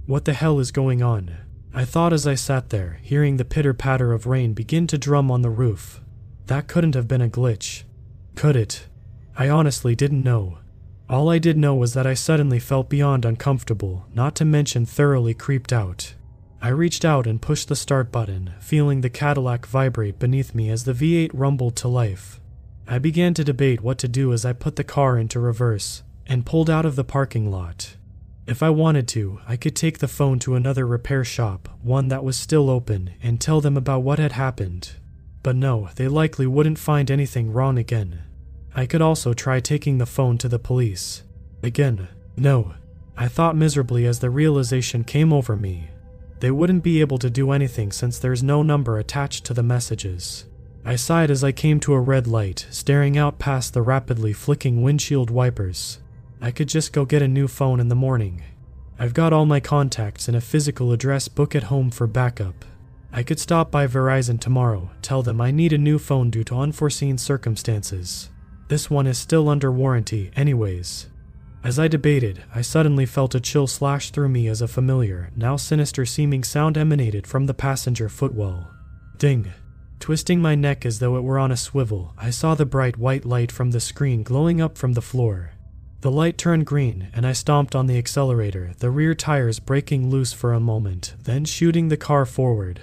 What 0.06 0.24
the 0.24 0.34
hell 0.34 0.58
is 0.58 0.72
going 0.72 1.00
on? 1.00 1.36
I 1.72 1.84
thought 1.84 2.12
as 2.12 2.26
I 2.26 2.34
sat 2.34 2.70
there, 2.70 2.98
hearing 3.02 3.36
the 3.36 3.44
pitter 3.44 3.72
patter 3.72 4.12
of 4.12 4.26
rain 4.26 4.52
begin 4.52 4.88
to 4.88 4.98
drum 4.98 5.30
on 5.30 5.42
the 5.42 5.48
roof. 5.48 6.00
That 6.46 6.66
couldn't 6.66 6.96
have 6.96 7.06
been 7.06 7.22
a 7.22 7.28
glitch. 7.28 7.84
Could 8.34 8.56
it? 8.56 8.88
I 9.36 9.48
honestly 9.48 9.94
didn't 9.94 10.24
know. 10.24 10.58
All 11.10 11.30
I 11.30 11.38
did 11.38 11.56
know 11.56 11.74
was 11.74 11.94
that 11.94 12.06
I 12.06 12.12
suddenly 12.12 12.58
felt 12.58 12.90
beyond 12.90 13.24
uncomfortable, 13.24 14.06
not 14.14 14.34
to 14.36 14.44
mention 14.44 14.84
thoroughly 14.84 15.32
creeped 15.32 15.72
out. 15.72 16.14
I 16.60 16.68
reached 16.68 17.04
out 17.04 17.26
and 17.26 17.40
pushed 17.40 17.68
the 17.68 17.76
start 17.76 18.12
button, 18.12 18.52
feeling 18.60 19.00
the 19.00 19.08
Cadillac 19.08 19.64
vibrate 19.64 20.18
beneath 20.18 20.54
me 20.54 20.68
as 20.68 20.84
the 20.84 20.92
V8 20.92 21.30
rumbled 21.32 21.76
to 21.76 21.88
life. 21.88 22.40
I 22.86 22.98
began 22.98 23.32
to 23.34 23.44
debate 23.44 23.80
what 23.80 23.96
to 23.98 24.08
do 24.08 24.34
as 24.34 24.44
I 24.44 24.52
put 24.52 24.76
the 24.76 24.84
car 24.84 25.16
into 25.16 25.40
reverse 25.40 26.02
and 26.26 26.44
pulled 26.44 26.68
out 26.68 26.84
of 26.84 26.94
the 26.94 27.04
parking 27.04 27.50
lot. 27.50 27.96
If 28.46 28.62
I 28.62 28.68
wanted 28.68 29.08
to, 29.08 29.40
I 29.48 29.56
could 29.56 29.76
take 29.76 29.98
the 29.98 30.08
phone 30.08 30.38
to 30.40 30.56
another 30.56 30.86
repair 30.86 31.24
shop, 31.24 31.70
one 31.82 32.08
that 32.08 32.24
was 32.24 32.36
still 32.36 32.68
open, 32.68 33.14
and 33.22 33.40
tell 33.40 33.62
them 33.62 33.78
about 33.78 34.02
what 34.02 34.18
had 34.18 34.32
happened. 34.32 34.92
But 35.42 35.56
no, 35.56 35.88
they 35.96 36.08
likely 36.08 36.46
wouldn't 36.46 36.78
find 36.78 37.10
anything 37.10 37.52
wrong 37.52 37.78
again. 37.78 38.24
I 38.78 38.86
could 38.86 39.02
also 39.02 39.34
try 39.34 39.58
taking 39.58 39.98
the 39.98 40.06
phone 40.06 40.38
to 40.38 40.48
the 40.48 40.60
police. 40.60 41.24
Again, 41.64 42.06
no. 42.36 42.74
I 43.16 43.26
thought 43.26 43.56
miserably 43.56 44.06
as 44.06 44.20
the 44.20 44.30
realization 44.30 45.02
came 45.02 45.32
over 45.32 45.56
me. 45.56 45.88
They 46.38 46.52
wouldn't 46.52 46.84
be 46.84 47.00
able 47.00 47.18
to 47.18 47.28
do 47.28 47.50
anything 47.50 47.90
since 47.90 48.20
there's 48.20 48.40
no 48.40 48.62
number 48.62 48.96
attached 48.96 49.44
to 49.46 49.52
the 49.52 49.64
messages. 49.64 50.44
I 50.84 50.94
sighed 50.94 51.28
as 51.28 51.42
I 51.42 51.50
came 51.50 51.80
to 51.80 51.92
a 51.92 52.00
red 52.00 52.28
light, 52.28 52.68
staring 52.70 53.18
out 53.18 53.40
past 53.40 53.74
the 53.74 53.82
rapidly 53.82 54.32
flicking 54.32 54.80
windshield 54.80 55.28
wipers. 55.28 55.98
I 56.40 56.52
could 56.52 56.68
just 56.68 56.92
go 56.92 57.04
get 57.04 57.20
a 57.20 57.26
new 57.26 57.48
phone 57.48 57.80
in 57.80 57.88
the 57.88 57.96
morning. 57.96 58.44
I've 58.96 59.12
got 59.12 59.32
all 59.32 59.44
my 59.44 59.58
contacts 59.58 60.28
and 60.28 60.36
a 60.36 60.40
physical 60.40 60.92
address 60.92 61.26
book 61.26 61.56
at 61.56 61.64
home 61.64 61.90
for 61.90 62.06
backup. 62.06 62.64
I 63.12 63.24
could 63.24 63.40
stop 63.40 63.72
by 63.72 63.88
Verizon 63.88 64.38
tomorrow, 64.38 64.90
tell 65.02 65.24
them 65.24 65.40
I 65.40 65.50
need 65.50 65.72
a 65.72 65.78
new 65.78 65.98
phone 65.98 66.30
due 66.30 66.44
to 66.44 66.60
unforeseen 66.60 67.18
circumstances. 67.18 68.30
This 68.68 68.90
one 68.90 69.06
is 69.06 69.16
still 69.16 69.48
under 69.48 69.72
warranty, 69.72 70.30
anyways. 70.36 71.08
As 71.64 71.78
I 71.78 71.88
debated, 71.88 72.44
I 72.54 72.60
suddenly 72.60 73.06
felt 73.06 73.34
a 73.34 73.40
chill 73.40 73.66
slash 73.66 74.10
through 74.10 74.28
me 74.28 74.46
as 74.46 74.60
a 74.60 74.68
familiar, 74.68 75.30
now 75.34 75.56
sinister 75.56 76.04
seeming 76.04 76.44
sound 76.44 76.78
emanated 76.78 77.26
from 77.26 77.46
the 77.46 77.54
passenger 77.54 78.08
footwell. 78.08 78.70
Ding. 79.16 79.52
Twisting 80.00 80.40
my 80.40 80.54
neck 80.54 80.86
as 80.86 80.98
though 80.98 81.16
it 81.16 81.24
were 81.24 81.38
on 81.38 81.50
a 81.50 81.56
swivel, 81.56 82.12
I 82.16 82.30
saw 82.30 82.54
the 82.54 82.66
bright 82.66 82.96
white 82.96 83.24
light 83.24 83.50
from 83.50 83.72
the 83.72 83.80
screen 83.80 84.22
glowing 84.22 84.60
up 84.60 84.78
from 84.78 84.92
the 84.92 85.02
floor. 85.02 85.52
The 86.02 86.10
light 86.12 86.38
turned 86.38 86.66
green, 86.66 87.08
and 87.12 87.26
I 87.26 87.32
stomped 87.32 87.74
on 87.74 87.86
the 87.86 87.98
accelerator, 87.98 88.72
the 88.78 88.90
rear 88.90 89.14
tires 89.14 89.58
breaking 89.58 90.10
loose 90.10 90.32
for 90.32 90.52
a 90.52 90.60
moment, 90.60 91.14
then 91.24 91.44
shooting 91.44 91.88
the 91.88 91.96
car 91.96 92.24
forward. 92.24 92.80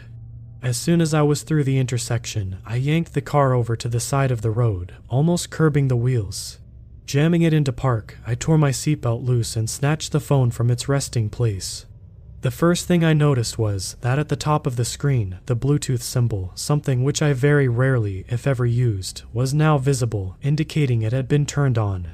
As 0.65 0.77
soon 0.77 0.99
as 0.99 1.13
I 1.13 1.21
was 1.21 1.43
through 1.43 1.63
the 1.63 1.77
intersection, 1.77 2.57
I 2.65 2.77
yanked 2.77 3.13
the 3.13 3.21
car 3.21 3.53
over 3.53 3.75
to 3.75 3.87
the 3.87 3.99
side 3.99 4.31
of 4.31 4.41
the 4.41 4.49
road, 4.49 4.95
almost 5.07 5.51
curbing 5.51 5.89
the 5.89 5.95
wheels. 5.95 6.57
Jamming 7.05 7.43
it 7.43 7.53
into 7.53 7.71
park, 7.71 8.17
I 8.25 8.33
tore 8.33 8.57
my 8.57 8.71
seatbelt 8.71 9.23
loose 9.23 9.55
and 9.55 9.69
snatched 9.69 10.11
the 10.11 10.19
phone 10.19 10.49
from 10.49 10.71
its 10.71 10.89
resting 10.89 11.29
place. 11.29 11.85
The 12.41 12.49
first 12.49 12.87
thing 12.87 13.03
I 13.03 13.13
noticed 13.13 13.59
was 13.59 13.95
that 14.01 14.17
at 14.17 14.29
the 14.29 14.35
top 14.35 14.65
of 14.65 14.75
the 14.75 14.85
screen, 14.85 15.37
the 15.45 15.55
Bluetooth 15.55 16.01
symbol, 16.01 16.51
something 16.55 17.03
which 17.03 17.21
I 17.21 17.33
very 17.33 17.67
rarely, 17.67 18.25
if 18.27 18.47
ever 18.47 18.65
used, 18.65 19.21
was 19.31 19.53
now 19.53 19.77
visible, 19.77 20.35
indicating 20.41 21.03
it 21.03 21.13
had 21.13 21.27
been 21.27 21.45
turned 21.45 21.77
on. 21.77 22.07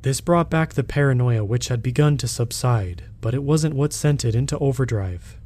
This 0.00 0.22
brought 0.22 0.48
back 0.48 0.72
the 0.72 0.84
paranoia 0.84 1.44
which 1.44 1.68
had 1.68 1.82
begun 1.82 2.16
to 2.16 2.26
subside, 2.26 3.04
but 3.20 3.34
it 3.34 3.42
wasn't 3.42 3.74
what 3.74 3.92
sent 3.92 4.24
it 4.24 4.34
into 4.34 4.58
overdrive. 4.58 5.36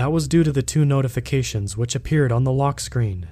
That 0.00 0.12
was 0.12 0.28
due 0.28 0.44
to 0.44 0.50
the 0.50 0.62
two 0.62 0.86
notifications 0.86 1.76
which 1.76 1.94
appeared 1.94 2.32
on 2.32 2.44
the 2.44 2.52
lock 2.52 2.80
screen. 2.80 3.28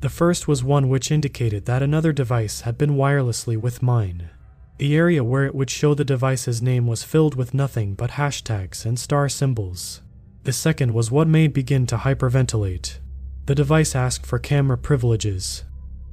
The 0.00 0.10
first 0.10 0.46
was 0.46 0.62
one 0.62 0.90
which 0.90 1.10
indicated 1.10 1.64
that 1.64 1.82
another 1.82 2.12
device 2.12 2.60
had 2.60 2.76
been 2.76 2.90
wirelessly 2.90 3.56
with 3.56 3.80
mine. 3.80 4.28
The 4.76 4.94
area 4.94 5.24
where 5.24 5.46
it 5.46 5.54
would 5.54 5.70
show 5.70 5.94
the 5.94 6.04
device's 6.04 6.60
name 6.60 6.86
was 6.86 7.04
filled 7.04 7.36
with 7.36 7.54
nothing 7.54 7.94
but 7.94 8.10
hashtags 8.10 8.84
and 8.84 8.98
star 8.98 9.30
symbols. 9.30 10.02
The 10.42 10.52
second 10.52 10.92
was 10.92 11.10
what 11.10 11.26
made 11.26 11.54
begin 11.54 11.86
to 11.86 11.96
hyperventilate. 11.96 12.98
The 13.46 13.54
device 13.54 13.96
asked 13.96 14.26
for 14.26 14.38
camera 14.38 14.76
privileges. 14.76 15.64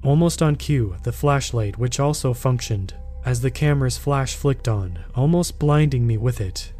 Almost 0.05 0.41
on 0.41 0.55
cue, 0.55 0.95
the 1.03 1.11
flashlight, 1.11 1.77
which 1.77 1.99
also 1.99 2.33
functioned, 2.33 2.93
as 3.25 3.41
the 3.41 3.51
camera's 3.51 3.97
flash 3.97 4.37
flicked 4.37 4.69
on, 4.69 5.03
almost 5.15 5.59
blinding 5.59 6.07
me 6.07 6.15
with 6.15 6.39
it. 6.39 6.71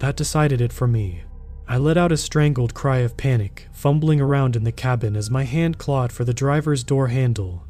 That 0.00 0.16
decided 0.16 0.60
it 0.60 0.72
for 0.72 0.88
me. 0.88 1.22
I 1.68 1.78
let 1.78 1.96
out 1.96 2.12
a 2.12 2.16
strangled 2.16 2.74
cry 2.74 2.98
of 2.98 3.16
panic, 3.16 3.68
fumbling 3.72 4.20
around 4.20 4.56
in 4.56 4.64
the 4.64 4.72
cabin 4.72 5.16
as 5.16 5.30
my 5.30 5.44
hand 5.44 5.78
clawed 5.78 6.12
for 6.12 6.24
the 6.24 6.34
driver's 6.34 6.84
door 6.84 7.08
handle. 7.08 7.64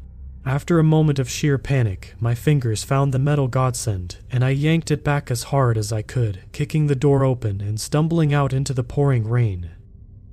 After 0.45 0.77
a 0.77 0.83
moment 0.83 1.19
of 1.19 1.29
sheer 1.29 1.57
panic, 1.57 2.15
my 2.19 2.35
fingers 2.35 2.83
found 2.83 3.13
the 3.13 3.19
metal 3.19 3.47
godsend, 3.47 4.17
and 4.29 4.43
I 4.43 4.49
yanked 4.49 4.91
it 4.91 5.03
back 5.03 5.31
as 5.31 5.43
hard 5.43 5.77
as 5.77 5.93
I 5.93 6.01
could, 6.01 6.41
kicking 6.51 6.87
the 6.87 6.95
door 6.95 7.23
open 7.23 7.61
and 7.61 7.79
stumbling 7.79 8.33
out 8.33 8.51
into 8.51 8.73
the 8.73 8.83
pouring 8.83 9.25
rain. 9.25 9.69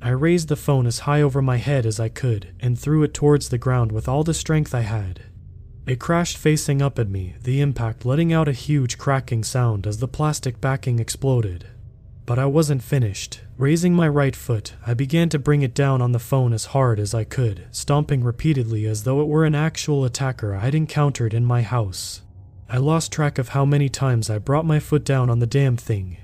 I 0.03 0.11
raised 0.11 0.49
the 0.49 0.57
phone 0.57 0.87
as 0.87 1.01
high 1.01 1.23
over 1.23 1.41
my 1.41 1.59
head 1.59 1.87
as 1.87 2.01
I 2.01 2.09
could 2.09 2.55
and 2.59 2.77
threw 2.77 3.05
it 3.05 3.15
towards 3.15 3.51
the 3.51 3.59
ground 3.59 3.93
with 3.93 4.09
all 4.09 4.25
the 4.25 4.35
strength 4.35 4.75
I 4.75 4.81
had. 4.81 5.23
It 5.87 6.01
crashed 6.01 6.39
facing 6.39 6.83
up 6.83 6.99
at 6.99 7.09
me, 7.09 7.37
the 7.43 7.61
impact 7.61 8.05
letting 8.05 8.33
out 8.33 8.49
a 8.49 8.53
huge 8.53 8.99
cracking 8.99 9.45
sound 9.45 9.87
as 9.87 9.99
the 9.99 10.09
plastic 10.09 10.61
backing 10.61 10.99
exploded. 10.99 11.67
But 12.27 12.39
I 12.39 12.47
wasn't 12.47 12.83
finished. 12.83 13.41
Raising 13.57 13.95
my 13.95 14.09
right 14.09 14.37
foot, 14.37 14.75
I 14.87 14.95
began 14.95 15.29
to 15.31 15.39
bring 15.39 15.63
it 15.63 15.75
down 15.75 16.01
on 16.01 16.13
the 16.13 16.19
phone 16.19 16.53
as 16.53 16.67
hard 16.67 16.99
as 17.01 17.15
I 17.15 17.25
could, 17.25 17.67
stomping 17.71 18.23
repeatedly 18.23 18.87
as 18.87 19.05
though 19.05 19.21
it 19.21 19.29
were 19.29 19.45
an 19.45 19.55
actual 19.55 20.05
attacker 20.05 20.55
I'd 20.55 20.75
encountered 20.75 21.35
in 21.35 21.45
my 21.45 21.63
house. 21.63 22.23
I 22.69 22.79
lost 22.79 23.13
track 23.13 23.39
of 23.39 23.51
how 23.51 23.65
many 23.65 23.89
times 23.89 24.31
I 24.31 24.39
brought 24.39 24.65
my 24.65 24.79
foot 24.79 25.05
down 25.05 25.29
on 25.29 25.41
the 25.41 25.47
damn 25.47 25.77
thing, 25.77 26.19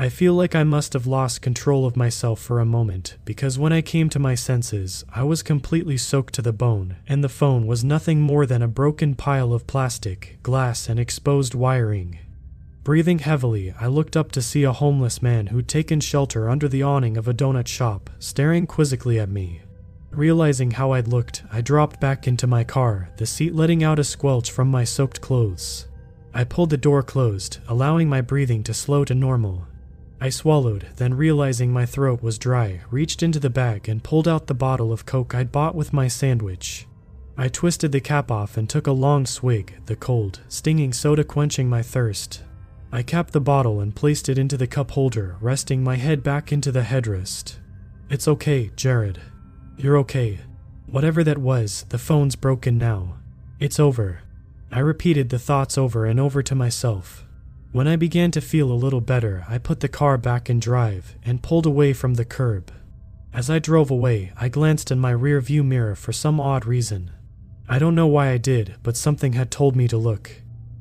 I 0.00 0.10
feel 0.10 0.32
like 0.34 0.54
I 0.54 0.62
must 0.62 0.92
have 0.92 1.08
lost 1.08 1.42
control 1.42 1.84
of 1.84 1.96
myself 1.96 2.38
for 2.38 2.60
a 2.60 2.64
moment, 2.64 3.16
because 3.24 3.58
when 3.58 3.72
I 3.72 3.80
came 3.80 4.08
to 4.10 4.20
my 4.20 4.36
senses, 4.36 5.02
I 5.12 5.24
was 5.24 5.42
completely 5.42 5.96
soaked 5.96 6.34
to 6.34 6.42
the 6.42 6.52
bone, 6.52 6.98
and 7.08 7.24
the 7.24 7.28
phone 7.28 7.66
was 7.66 7.82
nothing 7.82 8.20
more 8.20 8.46
than 8.46 8.62
a 8.62 8.68
broken 8.68 9.16
pile 9.16 9.52
of 9.52 9.66
plastic, 9.66 10.38
glass, 10.44 10.88
and 10.88 11.00
exposed 11.00 11.52
wiring. 11.52 12.20
Breathing 12.88 13.18
heavily, 13.18 13.74
I 13.78 13.86
looked 13.86 14.16
up 14.16 14.32
to 14.32 14.40
see 14.40 14.62
a 14.62 14.72
homeless 14.72 15.20
man 15.20 15.48
who'd 15.48 15.68
taken 15.68 16.00
shelter 16.00 16.48
under 16.48 16.68
the 16.68 16.82
awning 16.82 17.18
of 17.18 17.28
a 17.28 17.34
donut 17.34 17.66
shop, 17.66 18.08
staring 18.18 18.66
quizzically 18.66 19.20
at 19.20 19.28
me. 19.28 19.60
Realizing 20.10 20.70
how 20.70 20.92
I'd 20.92 21.06
looked, 21.06 21.42
I 21.52 21.60
dropped 21.60 22.00
back 22.00 22.26
into 22.26 22.46
my 22.46 22.64
car, 22.64 23.10
the 23.18 23.26
seat 23.26 23.54
letting 23.54 23.84
out 23.84 23.98
a 23.98 24.04
squelch 24.04 24.50
from 24.50 24.68
my 24.68 24.84
soaked 24.84 25.20
clothes. 25.20 25.86
I 26.32 26.44
pulled 26.44 26.70
the 26.70 26.78
door 26.78 27.02
closed, 27.02 27.58
allowing 27.68 28.08
my 28.08 28.22
breathing 28.22 28.62
to 28.62 28.72
slow 28.72 29.04
to 29.04 29.14
normal, 29.14 29.66
I 30.18 30.30
swallowed, 30.30 30.86
then 30.96 31.12
realizing 31.12 31.70
my 31.70 31.84
throat 31.84 32.22
was 32.22 32.38
dry, 32.38 32.80
reached 32.90 33.22
into 33.22 33.38
the 33.38 33.50
bag 33.50 33.86
and 33.86 34.02
pulled 34.02 34.26
out 34.26 34.46
the 34.46 34.54
bottle 34.54 34.94
of 34.94 35.04
Coke 35.04 35.34
I'd 35.34 35.52
bought 35.52 35.74
with 35.74 35.92
my 35.92 36.08
sandwich. 36.08 36.86
I 37.36 37.48
twisted 37.48 37.92
the 37.92 38.00
cap 38.00 38.30
off 38.30 38.56
and 38.56 38.66
took 38.66 38.86
a 38.86 38.92
long 38.92 39.26
swig, 39.26 39.74
the 39.84 39.94
cold, 39.94 40.40
stinging 40.48 40.94
soda 40.94 41.22
quenching 41.22 41.68
my 41.68 41.82
thirst. 41.82 42.44
I 42.90 43.02
capped 43.02 43.32
the 43.32 43.40
bottle 43.40 43.80
and 43.80 43.94
placed 43.94 44.28
it 44.28 44.38
into 44.38 44.56
the 44.56 44.66
cup 44.66 44.92
holder, 44.92 45.36
resting 45.40 45.84
my 45.84 45.96
head 45.96 46.22
back 46.22 46.52
into 46.52 46.72
the 46.72 46.82
headrest. 46.82 47.56
It's 48.08 48.28
okay, 48.28 48.70
Jared. 48.76 49.20
You're 49.76 49.98
okay. 49.98 50.40
Whatever 50.86 51.22
that 51.24 51.38
was, 51.38 51.84
the 51.90 51.98
phone's 51.98 52.36
broken 52.36 52.78
now. 52.78 53.18
It's 53.60 53.78
over. 53.78 54.20
I 54.72 54.78
repeated 54.80 55.28
the 55.28 55.38
thoughts 55.38 55.76
over 55.76 56.06
and 56.06 56.18
over 56.18 56.42
to 56.42 56.54
myself, 56.54 57.26
when 57.70 57.86
I 57.86 57.96
began 57.96 58.30
to 58.30 58.40
feel 58.40 58.72
a 58.72 58.82
little 58.82 59.02
better, 59.02 59.44
I 59.46 59.58
put 59.58 59.80
the 59.80 59.88
car 59.88 60.16
back 60.16 60.48
in 60.48 60.58
drive 60.58 61.14
and 61.22 61.42
pulled 61.42 61.66
away 61.66 61.92
from 61.92 62.14
the 62.14 62.24
curb. 62.24 62.72
As 63.34 63.50
I 63.50 63.58
drove 63.58 63.90
away, 63.90 64.32
I 64.40 64.48
glanced 64.48 64.90
in 64.90 64.98
my 64.98 65.10
rear 65.10 65.38
view 65.42 65.62
mirror 65.62 65.94
for 65.94 66.12
some 66.12 66.40
odd 66.40 66.64
reason. 66.64 67.10
I 67.68 67.78
don't 67.78 67.94
know 67.94 68.06
why 68.06 68.30
I 68.30 68.38
did, 68.38 68.76
but 68.82 68.96
something 68.96 69.34
had 69.34 69.50
told 69.50 69.76
me 69.76 69.86
to 69.88 69.98
look. 69.98 70.30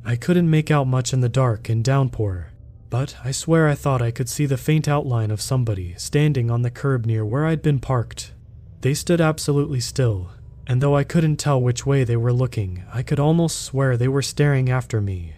I 0.07 0.15
couldn't 0.15 0.49
make 0.49 0.71
out 0.71 0.87
much 0.87 1.11
in 1.11 1.19
the 1.19 1.27
dark 1.27 1.67
and 1.67 1.83
downpour, 1.83 2.53
but 2.89 3.17
I 3.25 3.31
swear 3.31 3.67
I 3.67 3.75
thought 3.75 4.01
I 4.01 4.11
could 4.11 4.29
see 4.29 4.45
the 4.45 4.55
faint 4.55 4.87
outline 4.87 5.31
of 5.31 5.41
somebody 5.41 5.95
standing 5.97 6.49
on 6.49 6.61
the 6.61 6.71
curb 6.71 7.05
near 7.05 7.25
where 7.25 7.45
I'd 7.45 7.61
been 7.61 7.79
parked. 7.79 8.31
They 8.79 8.93
stood 8.93 9.19
absolutely 9.19 9.81
still, 9.81 10.29
and 10.65 10.79
though 10.79 10.95
I 10.95 11.03
couldn't 11.03 11.35
tell 11.35 11.61
which 11.61 11.85
way 11.85 12.05
they 12.05 12.15
were 12.15 12.31
looking, 12.31 12.85
I 12.93 13.03
could 13.03 13.19
almost 13.19 13.63
swear 13.63 13.97
they 13.97 14.07
were 14.07 14.21
staring 14.21 14.69
after 14.69 15.01
me. 15.01 15.33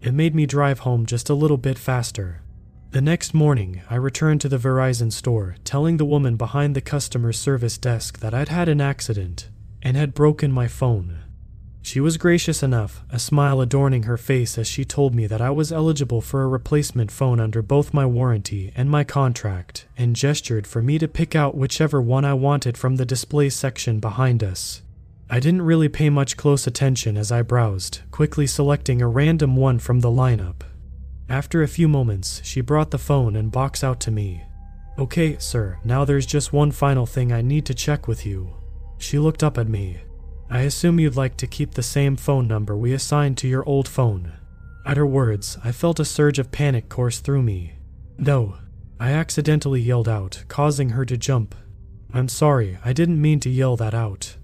It 0.00 0.14
made 0.14 0.34
me 0.34 0.46
drive 0.46 0.78
home 0.78 1.04
just 1.04 1.28
a 1.28 1.34
little 1.34 1.58
bit 1.58 1.76
faster. 1.78 2.40
The 2.92 3.02
next 3.02 3.34
morning, 3.34 3.82
I 3.90 3.96
returned 3.96 4.40
to 4.40 4.48
the 4.48 4.56
Verizon 4.56 5.12
store, 5.12 5.56
telling 5.64 5.98
the 5.98 6.06
woman 6.06 6.36
behind 6.36 6.74
the 6.74 6.80
customer 6.80 7.34
service 7.34 7.76
desk 7.76 8.20
that 8.20 8.32
I'd 8.32 8.48
had 8.48 8.70
an 8.70 8.80
accident 8.80 9.50
and 9.82 9.98
had 9.98 10.14
broken 10.14 10.50
my 10.50 10.66
phone. 10.66 11.23
She 11.84 12.00
was 12.00 12.16
gracious 12.16 12.62
enough, 12.62 13.04
a 13.10 13.18
smile 13.18 13.60
adorning 13.60 14.04
her 14.04 14.16
face 14.16 14.56
as 14.56 14.66
she 14.66 14.86
told 14.86 15.14
me 15.14 15.26
that 15.26 15.42
I 15.42 15.50
was 15.50 15.70
eligible 15.70 16.22
for 16.22 16.42
a 16.42 16.48
replacement 16.48 17.10
phone 17.10 17.38
under 17.38 17.60
both 17.60 17.92
my 17.92 18.06
warranty 18.06 18.72
and 18.74 18.88
my 18.88 19.04
contract, 19.04 19.84
and 19.94 20.16
gestured 20.16 20.66
for 20.66 20.80
me 20.80 20.98
to 20.98 21.06
pick 21.06 21.36
out 21.36 21.54
whichever 21.54 22.00
one 22.00 22.24
I 22.24 22.32
wanted 22.32 22.78
from 22.78 22.96
the 22.96 23.04
display 23.04 23.50
section 23.50 24.00
behind 24.00 24.42
us. 24.42 24.80
I 25.28 25.40
didn't 25.40 25.60
really 25.60 25.90
pay 25.90 26.08
much 26.08 26.38
close 26.38 26.66
attention 26.66 27.18
as 27.18 27.30
I 27.30 27.42
browsed, 27.42 28.00
quickly 28.10 28.46
selecting 28.46 29.02
a 29.02 29.06
random 29.06 29.54
one 29.54 29.78
from 29.78 30.00
the 30.00 30.08
lineup. 30.08 30.62
After 31.28 31.62
a 31.62 31.68
few 31.68 31.86
moments, 31.86 32.40
she 32.42 32.62
brought 32.62 32.92
the 32.92 32.98
phone 32.98 33.36
and 33.36 33.52
box 33.52 33.84
out 33.84 34.00
to 34.00 34.10
me. 34.10 34.42
Okay, 34.98 35.36
sir, 35.38 35.78
now 35.84 36.06
there's 36.06 36.24
just 36.24 36.50
one 36.50 36.70
final 36.70 37.04
thing 37.04 37.30
I 37.30 37.42
need 37.42 37.66
to 37.66 37.74
check 37.74 38.08
with 38.08 38.24
you. 38.24 38.54
She 38.96 39.18
looked 39.18 39.44
up 39.44 39.58
at 39.58 39.68
me. 39.68 39.98
I 40.50 40.60
assume 40.60 41.00
you'd 41.00 41.16
like 41.16 41.36
to 41.38 41.46
keep 41.46 41.72
the 41.72 41.82
same 41.82 42.16
phone 42.16 42.46
number 42.46 42.76
we 42.76 42.92
assigned 42.92 43.38
to 43.38 43.48
your 43.48 43.68
old 43.68 43.88
phone. 43.88 44.32
At 44.86 44.96
her 44.96 45.06
words, 45.06 45.58
I 45.64 45.72
felt 45.72 46.00
a 46.00 46.04
surge 46.04 46.38
of 46.38 46.52
panic 46.52 46.88
course 46.88 47.18
through 47.18 47.42
me. 47.42 47.74
No, 48.18 48.56
I 49.00 49.12
accidentally 49.12 49.80
yelled 49.80 50.08
out, 50.08 50.44
causing 50.48 50.90
her 50.90 51.04
to 51.06 51.16
jump. 51.16 51.54
I'm 52.12 52.28
sorry, 52.28 52.78
I 52.84 52.92
didn't 52.92 53.20
mean 53.20 53.40
to 53.40 53.50
yell 53.50 53.76
that 53.76 53.94
out. 53.94 54.36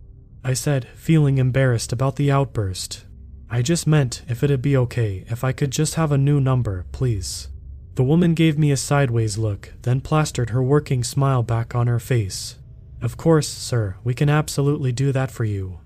I 0.43 0.55
said, 0.55 0.89
feeling 0.97 1.39
embarrassed 1.39 1.93
about 1.93 2.17
the 2.17 2.31
outburst. 2.31 3.05
I 3.51 3.63
just 3.63 3.87
meant 3.87 4.23
if 4.29 4.43
it'd 4.43 4.63
be 4.63 4.77
okay 4.77 5.25
if 5.29 5.45
I 5.45 5.53
could 5.53 5.71
just 5.71 5.95
have 5.95 6.13
a 6.13 6.19
new 6.19 6.41
number, 6.41 6.87
please. 6.93 7.49
The 7.97 8.05
woman 8.05 8.35
gave 8.35 8.59
me 8.59 8.71
a 8.71 8.77
sideways 8.77 9.37
look, 9.37 9.73
then 9.83 10.01
plastered 10.01 10.51
her 10.51 10.63
working 10.63 11.05
smile 11.05 11.43
back 11.43 11.75
on 11.75 11.87
her 11.87 11.99
face. 11.99 12.57
Of 13.03 13.17
course, 13.17 13.49
sir, 13.49 13.97
we 14.03 14.15
can 14.15 14.29
absolutely 14.29 14.93
do 14.93 15.13
that 15.13 15.31
for 15.31 15.45
you. 15.45 15.81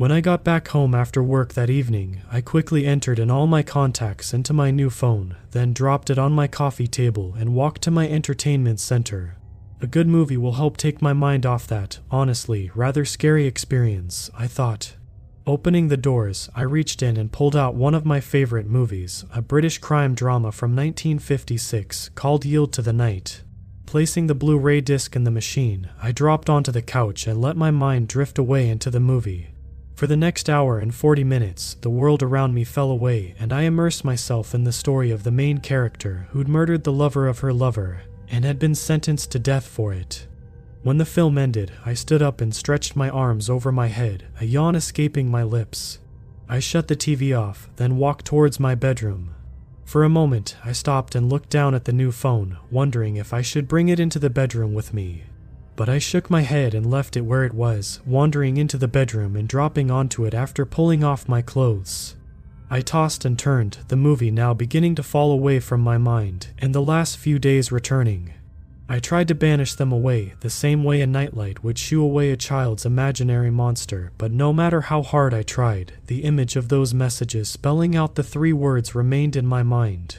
When 0.00 0.10
I 0.10 0.22
got 0.22 0.44
back 0.44 0.68
home 0.68 0.94
after 0.94 1.22
work 1.22 1.52
that 1.52 1.68
evening, 1.68 2.22
I 2.32 2.40
quickly 2.40 2.86
entered 2.86 3.18
in 3.18 3.30
all 3.30 3.46
my 3.46 3.62
contacts 3.62 4.32
into 4.32 4.54
my 4.54 4.70
new 4.70 4.88
phone, 4.88 5.36
then 5.50 5.74
dropped 5.74 6.08
it 6.08 6.16
on 6.16 6.32
my 6.32 6.46
coffee 6.46 6.86
table 6.86 7.34
and 7.38 7.52
walked 7.52 7.82
to 7.82 7.90
my 7.90 8.08
entertainment 8.08 8.80
center, 8.80 9.36
a 9.82 9.86
good 9.86 10.08
movie 10.08 10.38
will 10.38 10.54
help 10.54 10.78
take 10.78 11.02
my 11.02 11.12
mind 11.12 11.44
off 11.44 11.66
that, 11.66 11.98
honestly, 12.10 12.70
rather 12.74 13.04
scary 13.04 13.44
experience, 13.44 14.30
I 14.34 14.46
thought. 14.46 14.96
Opening 15.46 15.88
the 15.88 15.98
doors, 15.98 16.48
I 16.56 16.62
reached 16.62 17.02
in 17.02 17.18
and 17.18 17.30
pulled 17.30 17.54
out 17.54 17.74
one 17.74 17.94
of 17.94 18.06
my 18.06 18.20
favorite 18.20 18.66
movies, 18.66 19.26
a 19.34 19.42
British 19.42 19.76
crime 19.76 20.14
drama 20.14 20.50
from 20.50 20.74
1956 20.74 22.08
called 22.14 22.46
Yield 22.46 22.72
to 22.72 22.80
the 22.80 22.94
Night. 22.94 23.42
Placing 23.84 24.28
the 24.28 24.34
Blu 24.34 24.56
ray 24.56 24.80
disc 24.80 25.14
in 25.14 25.24
the 25.24 25.30
machine, 25.30 25.90
I 26.02 26.10
dropped 26.10 26.48
onto 26.48 26.72
the 26.72 26.80
couch 26.80 27.26
and 27.26 27.38
let 27.38 27.58
my 27.58 27.70
mind 27.70 28.08
drift 28.08 28.38
away 28.38 28.70
into 28.70 28.88
the 28.88 28.98
movie. 28.98 29.49
For 30.00 30.06
the 30.06 30.16
next 30.16 30.48
hour 30.48 30.78
and 30.78 30.94
40 30.94 31.24
minutes, 31.24 31.76
the 31.82 31.90
world 31.90 32.22
around 32.22 32.54
me 32.54 32.64
fell 32.64 32.90
away, 32.90 33.34
and 33.38 33.52
I 33.52 33.64
immersed 33.64 34.02
myself 34.02 34.54
in 34.54 34.64
the 34.64 34.72
story 34.72 35.10
of 35.10 35.24
the 35.24 35.30
main 35.30 35.58
character 35.58 36.26
who'd 36.30 36.48
murdered 36.48 36.84
the 36.84 36.90
lover 36.90 37.28
of 37.28 37.40
her 37.40 37.52
lover 37.52 38.00
and 38.30 38.42
had 38.42 38.58
been 38.58 38.74
sentenced 38.74 39.30
to 39.32 39.38
death 39.38 39.66
for 39.66 39.92
it. 39.92 40.26
When 40.82 40.96
the 40.96 41.04
film 41.04 41.36
ended, 41.36 41.72
I 41.84 41.92
stood 41.92 42.22
up 42.22 42.40
and 42.40 42.54
stretched 42.54 42.96
my 42.96 43.10
arms 43.10 43.50
over 43.50 43.70
my 43.70 43.88
head, 43.88 44.24
a 44.40 44.46
yawn 44.46 44.74
escaping 44.74 45.30
my 45.30 45.42
lips. 45.42 45.98
I 46.48 46.60
shut 46.60 46.88
the 46.88 46.96
TV 46.96 47.38
off, 47.38 47.68
then 47.76 47.98
walked 47.98 48.24
towards 48.24 48.58
my 48.58 48.74
bedroom. 48.74 49.34
For 49.84 50.02
a 50.02 50.08
moment, 50.08 50.56
I 50.64 50.72
stopped 50.72 51.14
and 51.14 51.28
looked 51.28 51.50
down 51.50 51.74
at 51.74 51.84
the 51.84 51.92
new 51.92 52.10
phone, 52.10 52.56
wondering 52.70 53.16
if 53.16 53.34
I 53.34 53.42
should 53.42 53.68
bring 53.68 53.90
it 53.90 54.00
into 54.00 54.18
the 54.18 54.30
bedroom 54.30 54.72
with 54.72 54.94
me. 54.94 55.24
But 55.80 55.88
I 55.88 55.98
shook 55.98 56.28
my 56.28 56.42
head 56.42 56.74
and 56.74 56.84
left 56.84 57.16
it 57.16 57.22
where 57.22 57.42
it 57.46 57.54
was, 57.54 58.00
wandering 58.04 58.58
into 58.58 58.76
the 58.76 58.86
bedroom 58.86 59.34
and 59.34 59.48
dropping 59.48 59.90
onto 59.90 60.26
it 60.26 60.34
after 60.34 60.66
pulling 60.66 61.02
off 61.02 61.26
my 61.26 61.40
clothes. 61.40 62.16
I 62.68 62.82
tossed 62.82 63.24
and 63.24 63.38
turned, 63.38 63.78
the 63.88 63.96
movie 63.96 64.30
now 64.30 64.52
beginning 64.52 64.94
to 64.96 65.02
fall 65.02 65.32
away 65.32 65.58
from 65.58 65.80
my 65.80 65.96
mind, 65.96 66.48
and 66.58 66.74
the 66.74 66.82
last 66.82 67.16
few 67.16 67.38
days 67.38 67.72
returning. 67.72 68.34
I 68.90 68.98
tried 68.98 69.26
to 69.28 69.34
banish 69.34 69.72
them 69.72 69.90
away, 69.90 70.34
the 70.40 70.50
same 70.50 70.84
way 70.84 71.00
a 71.00 71.06
nightlight 71.06 71.64
would 71.64 71.78
shoo 71.78 72.02
away 72.02 72.30
a 72.30 72.36
child's 72.36 72.84
imaginary 72.84 73.50
monster, 73.50 74.12
but 74.18 74.32
no 74.32 74.52
matter 74.52 74.82
how 74.82 75.00
hard 75.00 75.32
I 75.32 75.42
tried, 75.42 75.94
the 76.08 76.24
image 76.24 76.56
of 76.56 76.68
those 76.68 76.92
messages 76.92 77.48
spelling 77.48 77.96
out 77.96 78.16
the 78.16 78.22
three 78.22 78.52
words 78.52 78.94
remained 78.94 79.34
in 79.34 79.46
my 79.46 79.62
mind. 79.62 80.18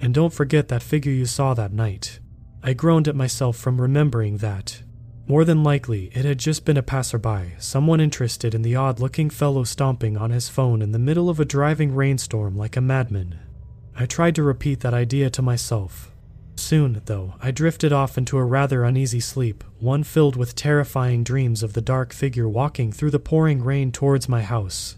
And 0.00 0.12
don't 0.12 0.34
forget 0.34 0.66
that 0.66 0.82
figure 0.82 1.12
you 1.12 1.26
saw 1.26 1.54
that 1.54 1.72
night. 1.72 2.18
I 2.64 2.72
groaned 2.72 3.06
at 3.06 3.14
myself 3.14 3.56
from 3.56 3.80
remembering 3.80 4.38
that. 4.38 4.82
More 5.28 5.44
than 5.44 5.62
likely, 5.62 6.10
it 6.14 6.24
had 6.24 6.38
just 6.38 6.64
been 6.64 6.78
a 6.78 6.82
passerby, 6.82 7.54
someone 7.58 8.00
interested 8.00 8.54
in 8.54 8.62
the 8.62 8.74
odd 8.74 8.98
looking 8.98 9.28
fellow 9.30 9.62
stomping 9.62 10.16
on 10.16 10.30
his 10.30 10.48
phone 10.48 10.82
in 10.82 10.92
the 10.92 10.98
middle 10.98 11.28
of 11.28 11.38
a 11.38 11.44
driving 11.44 11.94
rainstorm 11.94 12.56
like 12.56 12.76
a 12.76 12.80
madman. 12.80 13.38
I 13.94 14.06
tried 14.06 14.34
to 14.36 14.42
repeat 14.42 14.80
that 14.80 14.94
idea 14.94 15.28
to 15.30 15.42
myself, 15.42 16.10
Soon, 16.58 17.02
though, 17.04 17.34
I 17.40 17.52
drifted 17.52 17.92
off 17.92 18.18
into 18.18 18.36
a 18.36 18.44
rather 18.44 18.82
uneasy 18.82 19.20
sleep, 19.20 19.62
one 19.78 20.02
filled 20.02 20.34
with 20.34 20.56
terrifying 20.56 21.22
dreams 21.22 21.62
of 21.62 21.72
the 21.72 21.80
dark 21.80 22.12
figure 22.12 22.48
walking 22.48 22.90
through 22.90 23.12
the 23.12 23.20
pouring 23.20 23.62
rain 23.62 23.92
towards 23.92 24.28
my 24.28 24.42
house. 24.42 24.96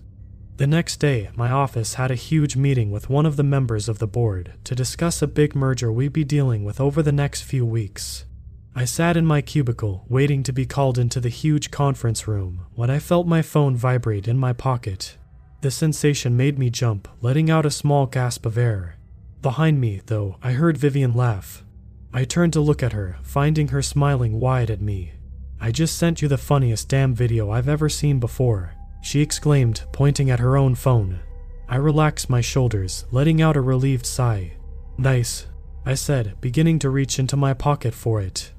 The 0.57 0.67
next 0.67 0.97
day, 0.97 1.29
my 1.37 1.51
office 1.51 1.95
had 1.95 2.11
a 2.11 2.15
huge 2.15 2.57
meeting 2.57 2.91
with 2.91 3.11
one 3.11 3.27
of 3.27 3.37
the 3.37 3.43
members 3.43 3.91
of 3.91 3.99
the 3.99 4.07
board 4.07 4.55
to 4.65 4.75
discuss 4.75 5.21
a 5.21 5.27
big 5.27 5.55
merger 5.55 5.93
we'd 5.93 6.15
be 6.15 6.25
dealing 6.25 6.65
with 6.65 6.81
over 6.81 7.03
the 7.03 7.13
next 7.13 7.43
few 7.43 7.67
weeks. 7.67 8.25
I 8.73 8.85
sat 8.85 9.17
in 9.17 9.27
my 9.27 9.41
cubicle, 9.41 10.05
waiting 10.09 10.43
to 10.45 10.53
be 10.53 10.65
called 10.65 10.97
into 10.97 11.21
the 11.21 11.29
huge 11.29 11.71
conference 11.71 12.29
room, 12.29 12.67
when 12.75 12.89
I 12.89 13.01
felt 13.01 13.27
my 13.27 13.43
phone 13.43 13.77
vibrate 13.77 14.29
in 14.29 14.39
my 14.39 14.53
pocket. 14.53 15.17
The 15.61 15.71
sensation 15.71 16.37
made 16.37 16.59
me 16.59 16.71
jump, 16.71 17.09
letting 17.21 17.51
out 17.51 17.67
a 17.67 17.71
small 17.71 18.07
gasp 18.07 18.47
of 18.47 18.57
air. 18.57 18.97
Behind 19.43 19.81
me, 19.81 20.01
though, 20.07 20.37
I 20.43 20.53
heard 20.53 20.79
Vivian 20.79 21.13
laugh. 21.13 21.65
I 22.13 22.25
turned 22.25 22.53
to 22.55 22.61
look 22.61 22.83
at 22.83 22.93
her, 22.93 23.17
finding 23.23 23.69
her 23.69 23.83
smiling 23.83 24.39
wide 24.39 24.71
at 24.71 24.81
me. 24.81 25.13
I 25.61 25.73
just 25.73 25.99
sent 25.99 26.23
you 26.23 26.29
the 26.29 26.39
funniest 26.39 26.89
damn 26.89 27.15
video 27.15 27.51
I've 27.51 27.69
ever 27.69 27.89
seen 27.89 28.21
before, 28.21 28.73
she 29.03 29.21
exclaimed, 29.21 29.83
pointing 29.93 30.31
at 30.31 30.41
her 30.41 30.57
own 30.57 30.75
phone. 30.75 31.21
I 31.69 31.77
relaxed 31.77 32.31
my 32.31 32.41
shoulders, 32.41 33.05
letting 33.11 33.43
out 33.43 33.57
a 33.57 33.61
relieved 33.61 34.07
sigh. 34.07 34.53
Nice, 34.97 35.47
I 35.85 35.95
said, 35.95 36.41
beginning 36.41 36.79
to 36.81 36.91
reach 36.91 37.19
into 37.19 37.37
my 37.37 37.53
pocket 37.53 37.95
for 37.95 38.21
it. 38.21 38.53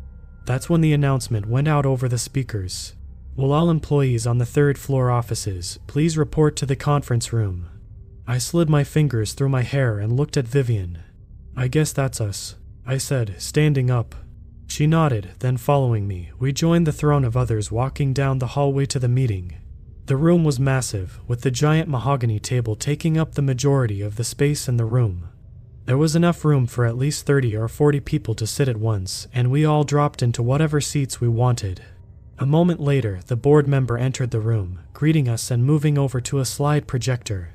That's 0.45 0.69
when 0.69 0.81
the 0.81 0.93
announcement 0.93 1.47
went 1.47 1.67
out 1.67 1.85
over 1.85 2.07
the 2.07 2.17
speakers. 2.17 2.93
Will 3.35 3.53
all 3.53 3.69
employees 3.69 4.27
on 4.27 4.37
the 4.37 4.45
third 4.45 4.77
floor 4.77 5.09
offices 5.09 5.79
please 5.87 6.17
report 6.17 6.55
to 6.57 6.65
the 6.65 6.75
conference 6.75 7.31
room? 7.31 7.67
I 8.27 8.37
slid 8.37 8.69
my 8.69 8.83
fingers 8.83 9.33
through 9.33 9.49
my 9.49 9.61
hair 9.61 9.99
and 9.99 10.17
looked 10.17 10.37
at 10.37 10.47
Vivian. 10.47 10.99
I 11.55 11.67
guess 11.67 11.91
that's 11.93 12.21
us, 12.21 12.55
I 12.85 12.97
said, 12.97 13.35
standing 13.41 13.89
up. 13.89 14.15
She 14.67 14.87
nodded, 14.87 15.31
then 15.39 15.57
following 15.57 16.07
me, 16.07 16.31
we 16.39 16.53
joined 16.53 16.87
the 16.87 16.93
throng 16.93 17.25
of 17.25 17.35
others 17.35 17.71
walking 17.71 18.13
down 18.13 18.39
the 18.39 18.47
hallway 18.47 18.85
to 18.87 18.99
the 18.99 19.09
meeting. 19.09 19.57
The 20.05 20.15
room 20.15 20.43
was 20.43 20.59
massive, 20.59 21.19
with 21.27 21.41
the 21.41 21.51
giant 21.51 21.89
mahogany 21.89 22.39
table 22.39 22.75
taking 22.75 23.17
up 23.17 23.33
the 23.33 23.41
majority 23.41 24.01
of 24.01 24.15
the 24.15 24.23
space 24.23 24.67
in 24.67 24.77
the 24.77 24.85
room. 24.85 25.29
There 25.85 25.97
was 25.97 26.15
enough 26.15 26.45
room 26.45 26.67
for 26.67 26.85
at 26.85 26.97
least 26.97 27.25
30 27.25 27.55
or 27.55 27.67
40 27.67 27.99
people 28.01 28.35
to 28.35 28.45
sit 28.45 28.67
at 28.67 28.77
once, 28.77 29.27
and 29.33 29.49
we 29.49 29.65
all 29.65 29.83
dropped 29.83 30.21
into 30.21 30.43
whatever 30.43 30.79
seats 30.79 31.19
we 31.19 31.27
wanted. 31.27 31.81
A 32.37 32.45
moment 32.45 32.79
later, 32.79 33.19
the 33.27 33.35
board 33.35 33.67
member 33.67 33.97
entered 33.97 34.31
the 34.31 34.39
room, 34.39 34.79
greeting 34.93 35.27
us 35.27 35.49
and 35.49 35.65
moving 35.65 35.97
over 35.97 36.21
to 36.21 36.39
a 36.39 36.45
slide 36.45 36.87
projector. 36.87 37.49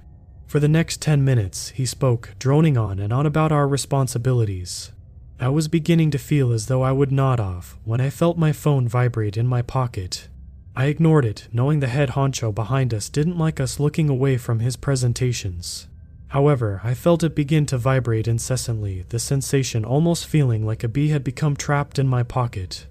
For 0.46 0.60
the 0.60 0.68
next 0.68 1.00
10 1.02 1.24
minutes, 1.24 1.70
he 1.70 1.86
spoke, 1.86 2.34
droning 2.38 2.76
on 2.76 2.98
and 2.98 3.12
on 3.12 3.26
about 3.26 3.52
our 3.52 3.66
responsibilities. 3.66 4.92
I 5.38 5.48
was 5.48 5.68
beginning 5.68 6.10
to 6.12 6.18
feel 6.18 6.52
as 6.52 6.66
though 6.66 6.82
I 6.82 6.92
would 6.92 7.12
nod 7.12 7.40
off 7.40 7.76
when 7.84 8.00
I 8.00 8.10
felt 8.10 8.38
my 8.38 8.52
phone 8.52 8.88
vibrate 8.88 9.36
in 9.36 9.46
my 9.46 9.62
pocket. 9.62 10.28
I 10.74 10.86
ignored 10.86 11.24
it, 11.24 11.48
knowing 11.52 11.80
the 11.80 11.88
head 11.88 12.10
honcho 12.10 12.54
behind 12.54 12.92
us 12.92 13.08
didn't 13.08 13.38
like 13.38 13.60
us 13.60 13.80
looking 13.80 14.08
away 14.08 14.36
from 14.36 14.60
his 14.60 14.76
presentations. 14.76 15.88
However, 16.28 16.80
I 16.82 16.94
felt 16.94 17.22
it 17.22 17.34
begin 17.34 17.66
to 17.66 17.78
vibrate 17.78 18.28
incessantly, 18.28 19.04
the 19.08 19.18
sensation 19.18 19.84
almost 19.84 20.26
feeling 20.26 20.66
like 20.66 20.82
a 20.82 20.88
bee 20.88 21.08
had 21.08 21.22
become 21.22 21.56
trapped 21.56 21.98
in 21.98 22.08
my 22.08 22.22
pocket. 22.22 22.86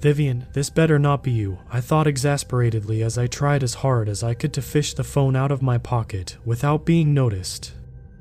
Vivian, 0.00 0.46
this 0.54 0.70
better 0.70 0.98
not 0.98 1.22
be 1.22 1.30
you, 1.30 1.58
I 1.70 1.80
thought 1.80 2.06
exasperatedly 2.06 3.02
as 3.02 3.18
I 3.18 3.26
tried 3.26 3.62
as 3.62 3.74
hard 3.74 4.08
as 4.08 4.22
I 4.22 4.34
could 4.34 4.52
to 4.54 4.62
fish 4.62 4.94
the 4.94 5.04
phone 5.04 5.36
out 5.36 5.52
of 5.52 5.62
my 5.62 5.78
pocket 5.78 6.36
without 6.44 6.86
being 6.86 7.12
noticed. 7.12 7.72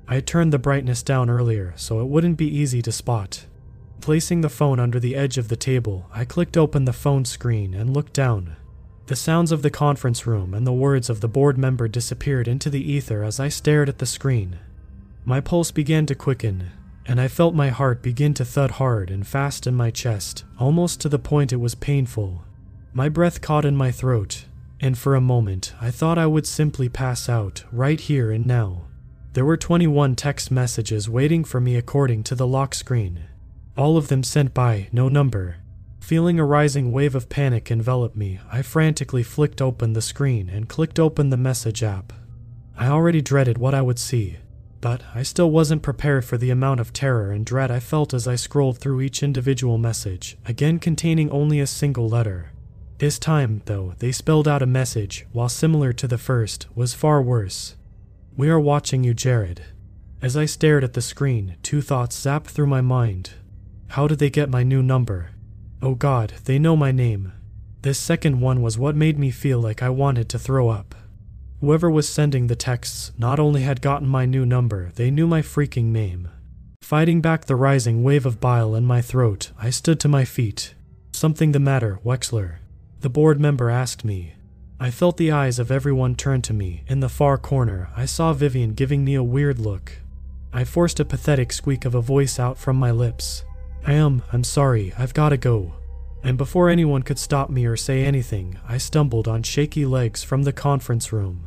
I 0.08 0.16
had 0.16 0.28
turned 0.28 0.52
the 0.52 0.60
brightness 0.60 1.04
down 1.04 1.30
earlier 1.30 1.74
so 1.78 2.02
it 2.02 2.08
wouldn't 2.08 2.38
be 2.38 2.48
easy 2.48 2.82
to 2.82 2.92
spot. 2.92 3.46
Placing 4.02 4.42
the 4.42 4.50
phone 4.50 4.80
under 4.80 5.00
the 5.00 5.16
edge 5.16 5.38
of 5.38 5.48
the 5.48 5.56
table, 5.56 6.08
I 6.14 6.26
clicked 6.26 6.58
open 6.58 6.86
the 6.86 6.94
phone 6.94 7.26
screen 7.26 7.74
and 7.74 7.94
looked 7.94 8.14
down. 8.14 8.56
The 9.10 9.16
sounds 9.16 9.52
of 9.52 9.64
the 9.64 9.72
conference 9.72 10.28
room 10.28 10.54
and 10.54 10.68
the 10.68 10.72
words 10.72 11.10
of 11.10 11.20
the 11.20 11.28
board 11.28 11.58
member 11.58 11.88
disappeared 11.88 12.48
into 12.48 12.70
the 12.70 12.92
ether 12.92 13.24
as 13.24 13.40
I 13.40 13.50
stared 13.50 13.90
at 13.90 13.98
the 13.98 14.06
screen. 14.06 14.60
My 15.26 15.42
pulse 15.42 15.72
began 15.72 16.06
to 16.06 16.14
quicken, 16.14 16.70
and 17.08 17.20
I 17.20 17.28
felt 17.28 17.56
my 17.56 17.70
heart 17.70 18.04
begin 18.04 18.36
to 18.36 18.46
thud 18.46 18.70
hard 18.70 19.10
and 19.10 19.26
fast 19.26 19.66
in 19.66 19.74
my 19.74 19.90
chest, 19.90 20.44
almost 20.60 21.02
to 21.02 21.10
the 21.10 21.18
point 21.18 21.52
it 21.52 21.56
was 21.56 21.74
painful. 21.74 22.44
My 22.94 23.10
breath 23.10 23.42
caught 23.42 23.66
in 23.66 23.76
my 23.76 23.90
throat, 23.90 24.46
and 24.80 24.96
for 24.96 25.16
a 25.16 25.22
moment 25.22 25.74
I 25.82 25.90
thought 25.90 26.20
I 26.20 26.28
would 26.28 26.46
simply 26.46 26.88
pass 26.88 27.28
out, 27.28 27.64
right 27.72 28.00
here 28.00 28.32
and 28.32 28.46
now. 28.46 28.84
There 29.34 29.44
were 29.44 29.58
21 29.58 30.18
text 30.18 30.52
messages 30.52 31.10
waiting 31.10 31.44
for 31.44 31.60
me 31.60 31.78
according 31.78 32.26
to 32.26 32.36
the 32.36 32.46
lock 32.46 32.76
screen, 32.76 33.22
all 33.76 33.98
of 33.98 34.10
them 34.10 34.22
sent 34.22 34.54
by 34.54 34.88
no 34.92 35.10
number. 35.10 35.56
Feeling 36.00 36.40
a 36.40 36.46
rising 36.46 36.92
wave 36.92 37.14
of 37.14 37.30
panic 37.30 37.70
envelop 37.70 38.16
me, 38.16 38.40
I 38.52 38.62
frantically 38.62 39.24
flicked 39.24 39.62
open 39.62 39.94
the 39.94 40.02
screen 40.02 40.50
and 40.50 40.68
clicked 40.68 41.00
open 41.00 41.30
the 41.30 41.38
message 41.38 41.84
app. 41.84 42.14
I 42.78 42.88
already 42.88 43.22
dreaded 43.22 43.58
what 43.58 43.76
I 43.76 43.82
would 43.82 44.00
see. 44.00 44.38
But 44.82 45.04
I 45.14 45.24
still 45.24 45.52
wasn't 45.52 45.82
prepared 45.82 46.24
for 46.24 46.38
the 46.38 46.52
amount 46.52 46.80
of 46.80 46.94
terror 46.94 47.32
and 47.32 47.46
dread 47.46 47.70
I 47.70 47.80
felt 47.80 48.14
as 48.14 48.28
I 48.28 48.36
scrolled 48.36 48.78
through 48.78 49.02
each 49.02 49.22
individual 49.22 49.78
message, 49.78 50.38
again 50.46 50.80
containing 50.80 51.30
only 51.32 51.60
a 51.60 51.68
single 51.68 52.08
letter. 52.08 52.52
This 52.98 53.20
time, 53.20 53.62
though, 53.66 53.94
they 54.00 54.12
spelled 54.12 54.48
out 54.48 54.62
a 54.62 54.66
message, 54.66 55.26
while 55.32 55.50
similar 55.50 55.94
to 55.94 56.08
the 56.08 56.18
first, 56.18 56.68
was 56.76 56.94
far 56.94 57.22
worse. 57.22 57.76
We 58.36 58.50
are 58.50 58.60
watching 58.60 59.04
you, 59.04 59.14
Jared. 59.14 59.64
As 60.22 60.38
I 60.38 60.46
stared 60.46 60.84
at 60.84 60.94
the 60.94 61.02
screen, 61.02 61.58
two 61.62 61.82
thoughts 61.82 62.18
zapped 62.18 62.48
through 62.48 62.68
my 62.68 62.82
mind. 62.82 63.32
How 63.90 64.08
did 64.08 64.20
they 64.20 64.30
get 64.30 64.50
my 64.50 64.64
new 64.64 64.82
number? 64.82 65.32
Oh 65.82 65.96
god, 65.96 66.34
they 66.44 66.60
know 66.60 66.76
my 66.76 66.92
name. 66.92 67.32
This 67.82 67.98
second 67.98 68.42
one 68.42 68.62
was 68.62 68.78
what 68.78 68.96
made 68.96 69.18
me 69.18 69.32
feel 69.32 69.60
like 69.60 69.82
I 69.82 69.90
wanted 69.90 70.28
to 70.30 70.40
throw 70.40 70.68
up. 70.68 70.94
Whoever 71.62 71.90
was 71.90 72.08
sending 72.08 72.48
the 72.48 72.56
texts 72.56 73.12
not 73.18 73.40
only 73.40 73.62
had 73.62 73.82
gotten 73.82 74.08
my 74.08 74.26
new 74.26 74.46
number, 74.46 74.92
they 74.96 75.10
knew 75.10 75.28
my 75.28 75.42
freaking 75.42 75.86
name. 75.86 76.30
Fighting 76.82 77.22
back 77.22 77.46
the 77.46 77.56
rising 77.56 78.04
wave 78.04 78.26
of 78.26 78.42
bile 78.42 78.76
in 78.76 78.86
my 78.86 79.02
throat, 79.02 79.52
I 79.58 79.70
stood 79.70 80.00
to 80.02 80.08
my 80.08 80.26
feet. 80.26 80.74
Something 81.14 81.52
the 81.54 81.60
matter, 81.60 82.00
Wexler? 82.04 82.58
The 83.02 83.10
board 83.10 83.40
member 83.40 83.70
asked 83.70 84.04
me. 84.04 84.34
I 84.80 84.92
felt 84.92 85.18
the 85.18 85.32
eyes 85.32 85.60
of 85.60 85.72
everyone 85.72 86.16
turn 86.16 86.42
to 86.44 86.54
me. 86.54 86.84
In 86.88 87.00
the 87.00 87.10
far 87.10 87.38
corner, 87.38 87.90
I 87.96 88.06
saw 88.06 88.34
Vivian 88.34 88.74
giving 88.74 89.04
me 89.04 89.16
a 89.16 89.24
weird 89.24 89.60
look. 89.60 90.00
I 90.52 90.64
forced 90.64 91.00
a 91.00 91.06
pathetic 91.06 91.52
squeak 91.54 91.86
of 91.86 91.96
a 91.96 92.02
voice 92.02 92.40
out 92.40 92.58
from 92.58 92.78
my 92.78 92.92
lips. 92.92 93.44
I 93.86 93.94
am, 93.94 94.24
I'm 94.32 94.44
sorry, 94.44 94.94
I've 94.98 95.14
gotta 95.14 95.38
go 95.38 95.74
and 96.24 96.38
before 96.38 96.70
anyone 96.70 97.04
could 97.04 97.20
stop 97.20 97.50
me 97.50 97.66
or 97.66 97.78
say 97.78 98.04
anything, 98.04 98.60
I 98.68 98.78
stumbled 98.78 99.28
on 99.28 99.44
shaky 99.44 99.86
legs 99.86 100.24
from 100.24 100.44
the 100.44 100.54
conference 100.54 101.14
room. 101.14 101.46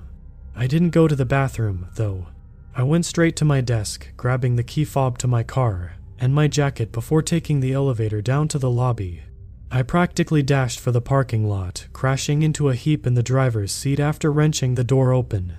I 0.56 0.66
didn't 0.66 0.90
go 0.90 1.08
to 1.08 1.16
the 1.16 1.24
bathroom, 1.24 1.88
though. 1.94 2.28
I 2.74 2.82
went 2.82 3.04
straight 3.04 3.36
to 3.36 3.44
my 3.44 3.60
desk, 3.60 4.08
grabbing 4.16 4.56
the 4.56 4.62
key 4.62 4.84
fob 4.84 5.18
to 5.18 5.28
my 5.28 5.42
car, 5.42 5.94
and 6.18 6.34
my 6.34 6.48
jacket 6.48 6.90
before 6.90 7.22
taking 7.22 7.60
the 7.60 7.72
elevator 7.72 8.22
down 8.22 8.48
to 8.48 8.58
the 8.58 8.70
lobby. 8.70 9.22
I 9.70 9.82
practically 9.82 10.42
dashed 10.42 10.80
for 10.80 10.90
the 10.90 11.00
parking 11.00 11.48
lot, 11.48 11.86
crashing 11.92 12.42
into 12.42 12.68
a 12.68 12.74
heap 12.74 13.06
in 13.06 13.14
the 13.14 13.22
driver's 13.22 13.72
seat 13.72 14.00
after 14.00 14.32
wrenching 14.32 14.74
the 14.74 14.84
door 14.84 15.12
open. 15.12 15.56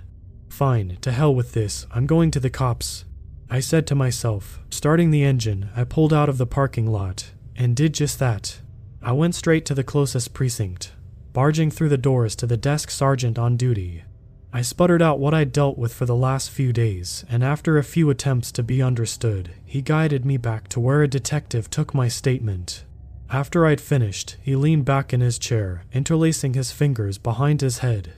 Fine, 0.50 0.98
to 1.02 1.12
hell 1.12 1.34
with 1.34 1.54
this, 1.54 1.86
I'm 1.92 2.06
going 2.06 2.32
to 2.32 2.40
the 2.40 2.50
cops. 2.50 3.06
I 3.54 3.60
said 3.60 3.86
to 3.86 3.94
myself. 3.94 4.60
Starting 4.72 5.12
the 5.12 5.24
engine, 5.24 5.70
I 5.76 5.84
pulled 5.84 6.12
out 6.12 6.28
of 6.28 6.40
the 6.40 6.48
parking 6.48 6.88
lot, 6.88 7.34
and 7.56 7.76
did 7.76 7.94
just 7.94 8.18
that. 8.18 8.60
I 9.00 9.12
went 9.12 9.36
straight 9.36 9.64
to 9.68 9.76
the 9.76 9.84
closest 9.84 10.34
precinct, 10.34 10.92
barging 11.34 11.70
through 11.70 11.90
the 11.90 11.96
doors 11.96 12.36
to 12.38 12.48
the 12.48 12.58
desk 12.58 12.90
sergeant 12.90 13.38
on 13.38 13.56
duty. 13.56 14.06
I 14.52 14.64
sputtered 14.64 15.04
out 15.04 15.20
what 15.20 15.36
I'd 15.36 15.52
dealt 15.52 15.78
with 15.78 15.94
for 15.94 16.08
the 16.08 16.16
last 16.16 16.50
few 16.50 16.74
days, 16.74 17.26
and 17.30 17.44
after 17.44 17.78
a 17.78 17.84
few 17.84 18.10
attempts 18.10 18.52
to 18.54 18.64
be 18.64 18.82
understood, 18.82 19.52
he 19.64 19.84
guided 19.84 20.26
me 20.26 20.38
back 20.38 20.68
to 20.70 20.80
where 20.80 21.04
a 21.04 21.08
detective 21.08 21.70
took 21.70 21.94
my 21.94 22.08
statement. 22.08 22.86
After 23.30 23.68
I'd 23.68 23.82
finished, 23.82 24.36
he 24.42 24.56
leaned 24.56 24.86
back 24.86 25.14
in 25.14 25.22
his 25.22 25.38
chair, 25.38 25.84
interlacing 25.94 26.56
his 26.56 26.72
fingers 26.72 27.20
behind 27.20 27.62
his 27.62 27.80
head. 27.80 28.14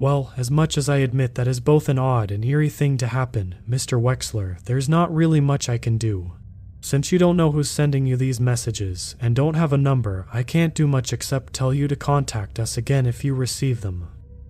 Well, 0.00 0.32
as 0.34 0.50
much 0.50 0.78
as 0.78 0.88
I 0.88 0.96
admit 0.96 1.34
that 1.34 1.46
is 1.46 1.60
both 1.60 1.90
an 1.90 1.98
odd 1.98 2.30
and 2.30 2.42
eerie 2.42 2.70
thing 2.70 2.96
to 2.96 3.06
happen, 3.06 3.56
Mr. 3.68 4.00
Wexler, 4.00 4.58
there's 4.64 4.88
not 4.88 5.14
really 5.14 5.40
much 5.40 5.68
I 5.68 5.76
can 5.76 5.98
do. 5.98 6.32
Since 6.80 7.12
you 7.12 7.18
don't 7.18 7.36
know 7.36 7.50
who's 7.50 7.68
sending 7.68 8.06
you 8.06 8.16
these 8.16 8.40
messages 8.40 9.14
and 9.20 9.36
don't 9.36 9.56
have 9.56 9.74
a 9.74 9.76
number, 9.76 10.26
I 10.32 10.42
can't 10.42 10.74
do 10.74 10.86
much 10.86 11.12
except 11.12 11.52
tell 11.52 11.74
you 11.74 11.86
to 11.86 11.96
contact 11.96 12.58
us 12.58 12.78
again 12.78 13.04
if 13.04 13.26
you 13.26 13.34
receive 13.34 13.82
them. 13.82 14.08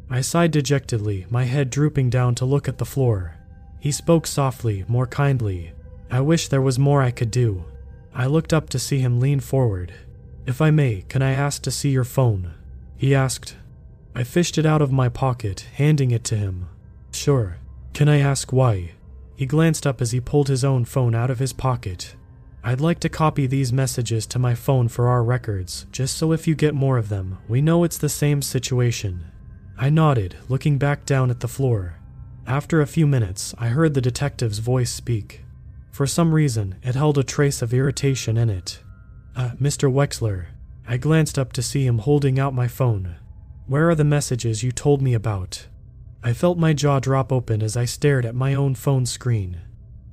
I 0.09 0.21
sighed 0.21 0.53
dejectedly, 0.53 1.27
my 1.31 1.43
head 1.47 1.69
drooping 1.69 2.11
down 2.11 2.37
to 2.37 2.45
look 2.45 2.69
at 2.69 2.79
the 2.79 2.85
floor. 2.85 3.35
He 3.81 3.91
spoke 3.91 4.29
softly, 4.29 4.85
more 4.87 5.09
kindly. 5.09 5.73
I 6.13 6.21
wish 6.21 6.47
there 6.47 6.63
was 6.63 6.79
more 6.79 7.03
I 7.03 7.11
could 7.11 7.33
do. 7.33 7.65
I 8.15 8.27
looked 8.27 8.53
up 8.53 8.69
to 8.69 8.79
see 8.79 9.01
him 9.01 9.19
lean 9.19 9.41
forward. 9.41 9.95
If 10.47 10.61
I 10.61 10.71
may, 10.71 11.05
can 11.09 11.23
I 11.23 11.33
ask 11.33 11.61
to 11.63 11.73
see 11.73 11.91
your 11.91 12.05
phone? 12.05 12.55
He 12.97 13.17
asked. 13.17 13.57
I 14.15 14.25
fished 14.25 14.59
it 14.59 14.67
out 14.67 14.83
of 14.83 14.93
my 14.93 15.09
pocket, 15.09 15.67
handing 15.75 16.11
it 16.11 16.25
to 16.25 16.37
him. 16.37 16.69
Sure. 17.13 17.57
Can 17.95 18.09
I 18.09 18.19
ask 18.19 18.53
why? 18.53 18.93
He 19.37 19.47
glanced 19.47 19.87
up 19.87 20.01
as 20.01 20.11
he 20.11 20.21
pulled 20.21 20.49
his 20.49 20.65
own 20.65 20.85
phone 20.85 21.15
out 21.15 21.31
of 21.31 21.39
his 21.39 21.53
pocket. 21.53 22.15
I'd 22.63 22.81
like 22.81 23.01
to 23.01 23.09
copy 23.09 23.47
these 23.47 23.73
messages 23.73 24.27
to 24.27 24.39
my 24.39 24.55
phone 24.55 24.89
for 24.89 25.09
our 25.09 25.25
records, 25.25 25.87
just 25.93 26.17
so 26.17 26.33
if 26.33 26.47
you 26.47 26.55
get 26.55 26.75
more 26.75 26.99
of 26.99 27.09
them, 27.09 27.39
we 27.49 27.63
know 27.63 27.85
it's 27.85 27.97
the 27.97 28.11
same 28.11 28.43
situation. 28.43 29.25
I 29.79 29.89
nodded, 29.89 30.37
looking 30.49 30.77
back 30.77 31.07
down 31.07 31.31
at 31.31 31.41
the 31.41 31.49
floor. 31.49 31.97
After 32.47 32.83
a 32.83 32.87
few 32.87 33.07
minutes, 33.07 33.55
I 33.57 33.69
heard 33.69 33.95
the 33.95 34.03
detective's 34.03 34.59
voice 34.59 34.93
speak. 34.93 35.41
For 35.91 36.07
some 36.07 36.35
reason, 36.35 36.75
it 36.83 36.95
held 36.95 37.17
a 37.17 37.25
trace 37.25 37.63
of 37.63 37.73
irritation 37.73 38.37
in 38.37 38.51
it. 38.51 38.81
Uh, 39.35 39.51
Mr. 39.61 39.91
Wexler. 39.91 40.47
I 40.87 40.99
glanced 40.99 41.39
up 41.39 41.53
to 41.55 41.63
see 41.63 41.87
him 41.87 41.99
holding 41.99 42.39
out 42.39 42.53
my 42.53 42.69
phone. 42.69 43.17
Where 43.71 43.89
are 43.89 43.95
the 43.95 44.03
messages 44.03 44.65
you 44.65 44.73
told 44.73 45.01
me 45.01 45.15
about? 45.15 45.69
I 46.25 46.33
felt 46.33 46.59
my 46.59 46.73
jaw 46.73 46.99
drop 46.99 47.31
open 47.31 47.63
as 47.63 47.77
I 47.77 47.85
stared 47.85 48.27
at 48.27 48.35
my 48.35 48.53
own 48.53 48.75
phone 48.75 49.07
screen. 49.07 49.61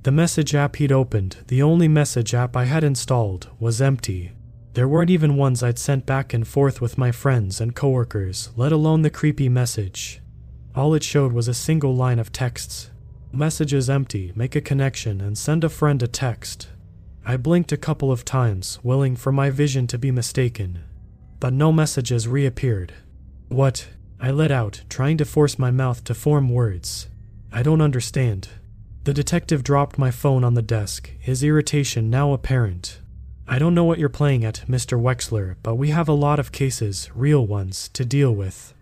The 0.04 0.12
message 0.12 0.54
app 0.54 0.76
he'd 0.76 0.92
opened, 0.92 1.38
the 1.48 1.60
only 1.60 1.88
message 1.88 2.34
app 2.34 2.56
I 2.56 2.66
had 2.66 2.84
installed, 2.84 3.48
was 3.58 3.82
empty. 3.82 4.30
There 4.74 4.86
weren't 4.86 5.10
even 5.10 5.36
ones 5.36 5.60
I'd 5.60 5.76
sent 5.76 6.06
back 6.06 6.32
and 6.32 6.46
forth 6.46 6.80
with 6.80 6.98
my 6.98 7.10
friends 7.10 7.60
and 7.60 7.74
coworkers, 7.74 8.50
let 8.54 8.70
alone 8.70 9.02
the 9.02 9.10
creepy 9.10 9.48
message. 9.48 10.20
All 10.76 10.94
it 10.94 11.02
showed 11.02 11.32
was 11.32 11.48
a 11.48 11.52
single 11.52 11.96
line 11.96 12.20
of 12.20 12.30
texts. 12.30 12.92
Messages 13.32 13.90
empty, 13.90 14.30
make 14.36 14.54
a 14.54 14.60
connection, 14.60 15.20
and 15.20 15.36
send 15.36 15.64
a 15.64 15.68
friend 15.68 16.00
a 16.00 16.06
text. 16.06 16.68
I 17.26 17.36
blinked 17.36 17.72
a 17.72 17.76
couple 17.76 18.12
of 18.12 18.24
times, 18.24 18.78
willing 18.84 19.16
for 19.16 19.32
my 19.32 19.50
vision 19.50 19.88
to 19.88 19.98
be 19.98 20.12
mistaken. 20.12 20.84
But 21.40 21.52
no 21.52 21.72
messages 21.72 22.28
reappeared. 22.28 22.94
What? 23.48 23.88
I 24.20 24.30
let 24.30 24.50
out, 24.50 24.82
trying 24.88 25.16
to 25.18 25.24
force 25.24 25.58
my 25.58 25.70
mouth 25.70 26.04
to 26.04 26.14
form 26.14 26.50
words. 26.50 27.08
I 27.52 27.62
don't 27.62 27.80
understand. 27.80 28.48
The 29.04 29.14
detective 29.14 29.64
dropped 29.64 29.96
my 29.96 30.10
phone 30.10 30.44
on 30.44 30.54
the 30.54 30.62
desk, 30.62 31.10
his 31.18 31.42
irritation 31.42 32.10
now 32.10 32.32
apparent. 32.32 33.00
I 33.46 33.58
don't 33.58 33.74
know 33.74 33.84
what 33.84 33.98
you're 33.98 34.10
playing 34.10 34.44
at, 34.44 34.64
Mr. 34.68 35.00
Wexler, 35.00 35.56
but 35.62 35.76
we 35.76 35.88
have 35.88 36.08
a 36.08 36.12
lot 36.12 36.38
of 36.38 36.52
cases, 36.52 37.08
real 37.14 37.46
ones, 37.46 37.88
to 37.94 38.04
deal 38.04 38.34
with. 38.34 38.74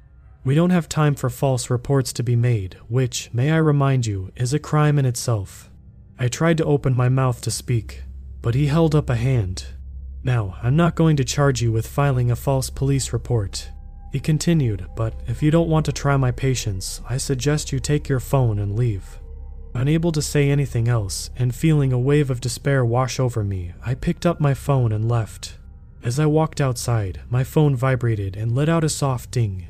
We 0.43 0.57
don't 0.57 0.71
have 0.71 0.89
time 0.89 1.14
for 1.14 1.31
false 1.31 1.71
reports 1.71 2.12
to 2.14 2.25
be 2.25 2.35
made, 2.35 2.75
which, 2.89 3.31
may 3.33 3.53
I 3.53 3.59
remind 3.59 4.07
you, 4.07 4.33
is 4.35 4.53
a 4.53 4.59
crime 4.59 4.99
in 4.99 5.07
itself. 5.07 5.71
I 6.19 6.27
tried 6.27 6.57
to 6.59 6.64
open 6.64 6.97
my 6.97 7.09
mouth 7.09 7.41
to 7.43 7.51
speak, 7.53 8.03
but 8.43 8.57
he 8.57 8.67
held 8.67 8.97
up 8.97 9.09
a 9.09 9.17
hand. 9.17 9.67
Now, 10.25 10.57
I'm 10.61 10.75
not 10.75 10.97
going 10.97 11.17
to 11.19 11.25
charge 11.25 11.62
you 11.62 11.71
with 11.71 11.87
filing 11.87 12.33
a 12.33 12.37
false 12.37 12.69
police 12.69 13.12
report. 13.12 13.71
He 14.12 14.20
continued, 14.20 14.86
but 14.96 15.14
if 15.26 15.42
you 15.42 15.50
don't 15.50 15.68
want 15.68 15.86
to 15.86 15.92
try 15.92 16.16
my 16.16 16.30
patience, 16.30 17.00
I 17.09 17.16
suggest 17.16 17.72
you 17.72 17.80
take 17.80 18.09
your 18.09 18.20
phone 18.20 18.59
and 18.59 18.76
leave. 18.76 19.18
Unable 19.74 20.11
to 20.12 20.22
say 20.22 20.48
anything 20.48 20.88
else, 20.88 21.28
and 21.36 21.54
feeling 21.54 21.92
a 21.92 21.98
wave 21.98 22.30
of 22.30 22.40
despair 22.40 22.84
wash 22.84 23.20
over 23.20 23.44
me, 23.44 23.74
I 23.84 23.94
picked 23.94 24.24
up 24.24 24.40
my 24.40 24.54
phone 24.54 24.90
and 24.90 25.09
left. 25.09 25.59
As 26.02 26.18
I 26.18 26.26
walked 26.26 26.61
outside, 26.61 27.20
my 27.28 27.44
phone 27.44 27.76
vibrated 27.76 28.36
and 28.36 28.54
let 28.54 28.68
out 28.68 28.84
a 28.84 28.88
soft 28.88 29.30
ding. 29.32 29.66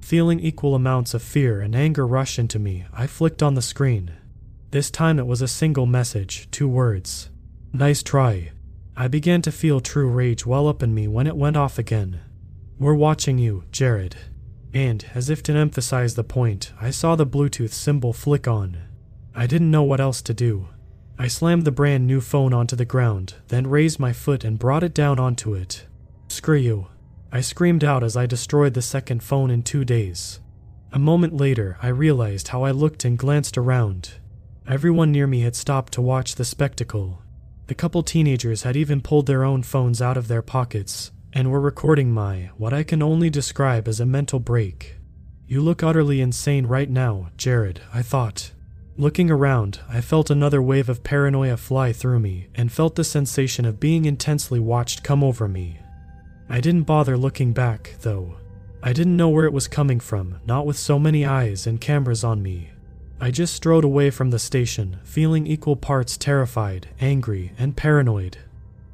Feeling 0.00 0.40
equal 0.40 0.74
amounts 0.74 1.12
of 1.12 1.22
fear 1.22 1.60
and 1.60 1.76
anger 1.76 2.06
rush 2.06 2.38
into 2.38 2.58
me, 2.58 2.86
I 2.92 3.06
flicked 3.06 3.42
on 3.42 3.54
the 3.54 3.60
screen. 3.60 4.12
This 4.70 4.90
time 4.90 5.18
it 5.18 5.26
was 5.26 5.42
a 5.42 5.48
single 5.48 5.86
message, 5.86 6.48
two 6.50 6.68
words. 6.68 7.28
Nice 7.72 8.02
try. 8.02 8.52
I 8.96 9.08
began 9.08 9.42
to 9.42 9.52
feel 9.52 9.80
true 9.80 10.08
rage 10.08 10.46
well 10.46 10.68
up 10.68 10.82
in 10.82 10.94
me 10.94 11.06
when 11.06 11.26
it 11.26 11.36
went 11.36 11.56
off 11.56 11.78
again. 11.78 12.20
We're 12.80 12.94
watching 12.94 13.36
you, 13.36 13.64
Jared. 13.70 14.16
And, 14.72 15.04
as 15.14 15.28
if 15.28 15.42
to 15.42 15.52
emphasize 15.52 16.14
the 16.14 16.24
point, 16.24 16.72
I 16.80 16.88
saw 16.88 17.14
the 17.14 17.26
Bluetooth 17.26 17.74
symbol 17.74 18.14
flick 18.14 18.48
on. 18.48 18.78
I 19.34 19.46
didn't 19.46 19.70
know 19.70 19.82
what 19.82 20.00
else 20.00 20.22
to 20.22 20.32
do. 20.32 20.68
I 21.18 21.28
slammed 21.28 21.66
the 21.66 21.72
brand 21.72 22.06
new 22.06 22.22
phone 22.22 22.54
onto 22.54 22.76
the 22.76 22.86
ground, 22.86 23.34
then 23.48 23.66
raised 23.66 24.00
my 24.00 24.14
foot 24.14 24.44
and 24.44 24.58
brought 24.58 24.82
it 24.82 24.94
down 24.94 25.18
onto 25.18 25.52
it. 25.52 25.84
Screw 26.28 26.56
you. 26.56 26.86
I 27.30 27.42
screamed 27.42 27.84
out 27.84 28.02
as 28.02 28.16
I 28.16 28.24
destroyed 28.24 28.72
the 28.72 28.80
second 28.80 29.22
phone 29.22 29.50
in 29.50 29.62
two 29.62 29.84
days. 29.84 30.40
A 30.90 30.98
moment 30.98 31.36
later, 31.36 31.76
I 31.82 31.88
realized 31.88 32.48
how 32.48 32.62
I 32.62 32.70
looked 32.70 33.04
and 33.04 33.18
glanced 33.18 33.58
around. 33.58 34.14
Everyone 34.66 35.12
near 35.12 35.26
me 35.26 35.40
had 35.40 35.54
stopped 35.54 35.92
to 35.92 36.00
watch 36.00 36.36
the 36.36 36.46
spectacle. 36.46 37.20
The 37.66 37.74
couple 37.74 38.02
teenagers 38.02 38.62
had 38.62 38.74
even 38.74 39.02
pulled 39.02 39.26
their 39.26 39.44
own 39.44 39.64
phones 39.64 40.00
out 40.00 40.16
of 40.16 40.28
their 40.28 40.40
pockets 40.40 41.10
and 41.32 41.50
we're 41.50 41.60
recording 41.60 42.10
my, 42.10 42.50
what 42.56 42.72
I 42.72 42.82
can 42.82 43.02
only 43.02 43.30
describe 43.30 43.86
as 43.86 44.00
a 44.00 44.06
mental 44.06 44.40
break. 44.40 44.96
You 45.46 45.60
look 45.60 45.82
utterly 45.82 46.20
insane 46.20 46.66
right 46.66 46.90
now, 46.90 47.30
Jared, 47.36 47.80
I 47.94 48.02
thought. 48.02 48.52
Looking 48.96 49.30
around, 49.30 49.80
I 49.88 50.00
felt 50.00 50.30
another 50.30 50.60
wave 50.60 50.88
of 50.88 51.02
paranoia 51.02 51.56
fly 51.56 51.92
through 51.92 52.20
me 52.20 52.48
and 52.54 52.70
felt 52.70 52.96
the 52.96 53.04
sensation 53.04 53.64
of 53.64 53.80
being 53.80 54.04
intensely 54.04 54.60
watched 54.60 55.02
come 55.02 55.22
over 55.22 55.48
me. 55.48 55.78
I 56.48 56.60
didn't 56.60 56.82
bother 56.82 57.16
looking 57.16 57.52
back, 57.52 57.94
though. 58.00 58.36
I 58.82 58.92
didn't 58.92 59.16
know 59.16 59.28
where 59.28 59.44
it 59.44 59.52
was 59.52 59.68
coming 59.68 60.00
from, 60.00 60.40
not 60.44 60.66
with 60.66 60.76
so 60.76 60.98
many 60.98 61.24
eyes 61.24 61.66
and 61.66 61.80
cameras 61.80 62.24
on 62.24 62.42
me. 62.42 62.70
I 63.20 63.30
just 63.30 63.54
strode 63.54 63.84
away 63.84 64.10
from 64.10 64.30
the 64.30 64.38
station, 64.38 64.98
feeling 65.04 65.46
equal 65.46 65.76
parts 65.76 66.16
terrified, 66.16 66.88
angry, 67.00 67.52
and 67.58 67.76
paranoid. 67.76 68.38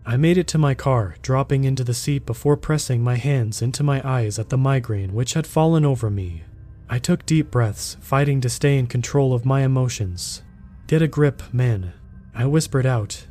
I 0.09 0.17
made 0.17 0.39
it 0.39 0.47
to 0.49 0.59
my 0.59 0.73
car, 0.73 1.17
dropping 1.21 1.65
into 1.65 1.83
the 1.83 1.93
seat 1.93 2.27
before 2.27 2.57
pressing 2.57 3.03
my 3.03 3.17
hands 3.17 3.61
into 3.61 3.83
my 3.83 4.01
eyes 4.09 4.39
at 4.39 4.51
the 4.51 4.57
migraine 4.57 5.13
which 5.13 5.35
had 5.35 5.49
fallen 5.49 5.85
over 5.85 6.11
me. 6.11 6.45
I 6.89 7.01
took 7.01 7.27
deep 7.27 7.51
breaths, 7.51 7.97
fighting 8.01 8.41
to 8.43 8.49
stay 8.49 8.79
in 8.79 8.87
control 8.87 9.35
of 9.35 9.45
my 9.45 9.63
emotions. 9.63 10.43
Get 10.87 11.03
a 11.03 11.09
grip, 11.09 11.43
man. 11.53 11.93
I 12.33 12.47
whispered 12.47 12.87
out. 12.87 13.27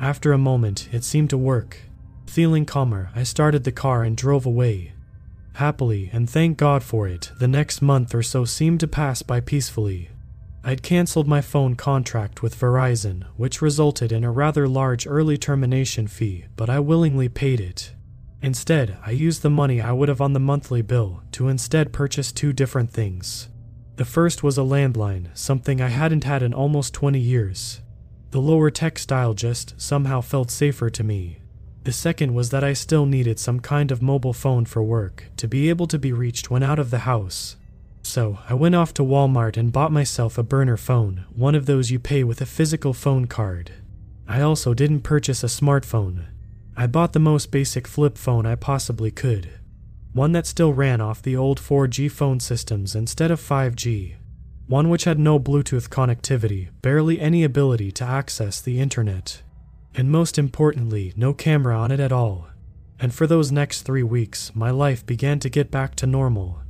After 0.00 0.32
a 0.32 0.38
moment, 0.38 0.88
it 0.90 1.04
seemed 1.04 1.30
to 1.30 1.38
work. 1.38 1.78
Feeling 2.26 2.66
calmer, 2.66 3.10
I 3.14 3.22
started 3.22 3.62
the 3.62 3.70
car 3.70 4.02
and 4.02 4.16
drove 4.16 4.46
away. 4.46 4.94
Happily, 5.54 6.10
and 6.12 6.28
thank 6.28 6.58
God 6.58 6.82
for 6.82 7.06
it, 7.06 7.30
the 7.38 7.46
next 7.46 7.80
month 7.80 8.12
or 8.12 8.24
so 8.24 8.44
seemed 8.44 8.80
to 8.80 8.88
pass 8.88 9.22
by 9.22 9.38
peacefully. 9.38 10.10
I'd 10.68 10.82
cancelled 10.82 11.28
my 11.28 11.42
phone 11.42 11.76
contract 11.76 12.42
with 12.42 12.58
Verizon, 12.58 13.22
which 13.36 13.62
resulted 13.62 14.10
in 14.10 14.24
a 14.24 14.32
rather 14.32 14.66
large 14.66 15.06
early 15.06 15.38
termination 15.38 16.08
fee, 16.08 16.46
but 16.56 16.68
I 16.68 16.80
willingly 16.80 17.28
paid 17.28 17.60
it. 17.60 17.92
Instead, 18.42 18.98
I 19.06 19.12
used 19.12 19.42
the 19.42 19.48
money 19.48 19.80
I 19.80 19.92
would 19.92 20.08
have 20.08 20.20
on 20.20 20.32
the 20.32 20.40
monthly 20.40 20.82
bill 20.82 21.22
to 21.30 21.46
instead 21.46 21.92
purchase 21.92 22.32
two 22.32 22.52
different 22.52 22.90
things. 22.90 23.48
The 23.94 24.04
first 24.04 24.42
was 24.42 24.58
a 24.58 24.62
landline, 24.62 25.28
something 25.38 25.80
I 25.80 25.86
hadn't 25.86 26.24
had 26.24 26.42
in 26.42 26.52
almost 26.52 26.92
20 26.94 27.20
years. 27.20 27.80
The 28.32 28.40
lower 28.40 28.68
tech 28.72 28.98
style 28.98 29.34
just 29.34 29.80
somehow 29.80 30.20
felt 30.20 30.50
safer 30.50 30.90
to 30.90 31.04
me. 31.04 31.42
The 31.84 31.92
second 31.92 32.34
was 32.34 32.50
that 32.50 32.64
I 32.64 32.72
still 32.72 33.06
needed 33.06 33.38
some 33.38 33.60
kind 33.60 33.92
of 33.92 34.02
mobile 34.02 34.32
phone 34.32 34.64
for 34.64 34.82
work 34.82 35.26
to 35.36 35.46
be 35.46 35.68
able 35.68 35.86
to 35.86 35.98
be 36.00 36.12
reached 36.12 36.50
when 36.50 36.64
out 36.64 36.80
of 36.80 36.90
the 36.90 37.06
house. 37.06 37.54
So 38.06 38.38
I 38.48 38.54
went 38.54 38.76
off 38.76 38.94
to 38.94 39.02
Walmart 39.02 39.56
and 39.56 39.72
bought 39.72 39.90
myself 39.90 40.38
a 40.38 40.44
burner 40.44 40.76
phone, 40.76 41.24
one 41.34 41.56
of 41.56 41.66
those 41.66 41.90
you 41.90 41.98
pay 41.98 42.22
with 42.22 42.40
a 42.40 42.46
physical 42.46 42.94
phone 42.94 43.26
card. 43.26 43.72
I 44.28 44.40
also 44.40 44.74
didn't 44.74 45.00
purchase 45.00 45.42
a 45.42 45.48
smartphone. 45.48 46.26
I 46.76 46.86
bought 46.86 47.14
the 47.14 47.18
most 47.18 47.50
basic 47.50 47.88
flip 47.88 48.16
phone 48.16 48.46
I 48.46 48.54
possibly 48.54 49.10
could. 49.10 49.50
One 50.12 50.30
that 50.32 50.46
still 50.46 50.72
ran 50.72 51.00
off 51.00 51.20
the 51.20 51.36
old 51.36 51.60
4G 51.60 52.10
phone 52.10 52.38
systems 52.38 52.94
instead 52.94 53.32
of 53.32 53.40
5G. 53.40 54.14
One 54.68 54.88
which 54.88 55.04
had 55.04 55.18
no 55.18 55.40
Bluetooth 55.40 55.88
connectivity, 55.88 56.68
barely 56.82 57.20
any 57.20 57.42
ability 57.42 57.90
to 57.92 58.04
access 58.04 58.60
the 58.60 58.78
internet. 58.78 59.42
And 59.96 60.12
most 60.12 60.38
importantly, 60.38 61.12
no 61.16 61.34
camera 61.34 61.76
on 61.76 61.90
it 61.90 62.00
at 62.00 62.12
all. 62.12 62.46
And 63.00 63.12
for 63.12 63.26
those 63.26 63.50
next 63.50 63.82
three 63.82 64.04
weeks, 64.04 64.54
my 64.54 64.70
life 64.70 65.04
began 65.04 65.40
to 65.40 65.50
get 65.50 65.72
back 65.72 65.96
to 65.96 66.06
normal. 66.06 66.62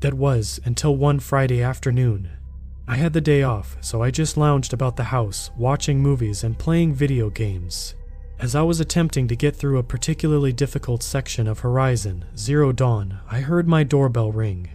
That 0.00 0.14
was 0.14 0.60
until 0.64 0.96
one 0.96 1.20
Friday 1.20 1.62
afternoon. 1.62 2.30
I 2.88 2.96
had 2.96 3.12
the 3.12 3.20
day 3.20 3.42
off, 3.42 3.76
so 3.82 4.02
I 4.02 4.10
just 4.10 4.36
lounged 4.36 4.72
about 4.72 4.96
the 4.96 5.04
house, 5.04 5.50
watching 5.56 6.00
movies 6.00 6.42
and 6.42 6.58
playing 6.58 6.94
video 6.94 7.28
games. 7.28 7.94
As 8.38 8.54
I 8.54 8.62
was 8.62 8.80
attempting 8.80 9.28
to 9.28 9.36
get 9.36 9.54
through 9.54 9.76
a 9.78 9.82
particularly 9.82 10.52
difficult 10.54 11.02
section 11.02 11.46
of 11.46 11.58
Horizon 11.58 12.24
Zero 12.34 12.72
Dawn, 12.72 13.20
I 13.30 13.40
heard 13.40 13.68
my 13.68 13.84
doorbell 13.84 14.32
ring. 14.32 14.70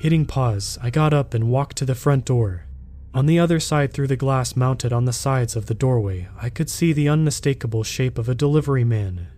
Hitting 0.00 0.26
pause, 0.26 0.78
I 0.82 0.90
got 0.90 1.14
up 1.14 1.32
and 1.32 1.50
walked 1.50 1.78
to 1.78 1.86
the 1.86 1.94
front 1.94 2.26
door. 2.26 2.66
On 3.14 3.24
the 3.24 3.38
other 3.38 3.58
side, 3.58 3.94
through 3.94 4.08
the 4.08 4.16
glass 4.16 4.54
mounted 4.54 4.92
on 4.92 5.06
the 5.06 5.14
sides 5.14 5.56
of 5.56 5.64
the 5.66 5.74
doorway, 5.74 6.28
I 6.40 6.50
could 6.50 6.68
see 6.68 6.92
the 6.92 7.08
unmistakable 7.08 7.82
shape 7.82 8.18
of 8.18 8.28
a 8.28 8.34
delivery 8.34 8.84
man. 8.84 9.28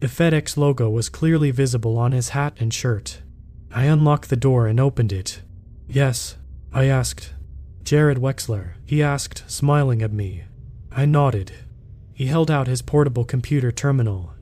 The 0.00 0.08
FedEx 0.08 0.56
logo 0.56 0.90
was 0.90 1.08
clearly 1.08 1.52
visible 1.52 1.96
on 1.96 2.10
his 2.10 2.30
hat 2.30 2.56
and 2.58 2.74
shirt. 2.74 3.22
I 3.72 3.84
unlocked 3.84 4.28
the 4.28 4.36
door 4.36 4.66
and 4.66 4.80
opened 4.80 5.12
it. 5.12 5.42
Yes, 5.88 6.36
I 6.72 6.86
asked. 6.86 7.34
Jared 7.84 8.18
Wexler, 8.18 8.74
he 8.84 9.02
asked, 9.02 9.44
smiling 9.48 10.02
at 10.02 10.12
me. 10.12 10.44
I 10.90 11.06
nodded. 11.06 11.52
He 12.12 12.26
held 12.26 12.50
out 12.50 12.66
his 12.66 12.82
portable 12.82 13.24
computer 13.24 13.72
terminal. 13.72 14.34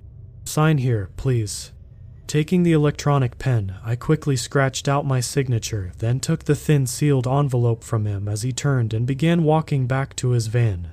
Sign 0.44 0.78
here, 0.78 1.10
please. 1.16 1.72
Taking 2.26 2.62
the 2.62 2.72
electronic 2.72 3.38
pen, 3.38 3.76
I 3.84 3.96
quickly 3.96 4.34
scratched 4.34 4.88
out 4.88 5.06
my 5.06 5.20
signature, 5.20 5.92
then 5.98 6.20
took 6.20 6.44
the 6.44 6.54
thin 6.54 6.86
sealed 6.86 7.26
envelope 7.26 7.84
from 7.84 8.06
him 8.06 8.28
as 8.28 8.42
he 8.42 8.52
turned 8.52 8.92
and 8.92 9.06
began 9.06 9.44
walking 9.44 9.86
back 9.86 10.16
to 10.16 10.30
his 10.30 10.46
van. 10.46 10.90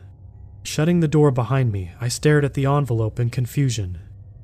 Shutting 0.63 0.99
the 0.99 1.07
door 1.07 1.31
behind 1.31 1.71
me, 1.71 1.91
I 2.01 2.09
stared 2.09 2.43
at 2.43 2.53
the 2.53 2.65
envelope 2.65 3.19
in 3.19 3.29
confusion. 3.29 3.99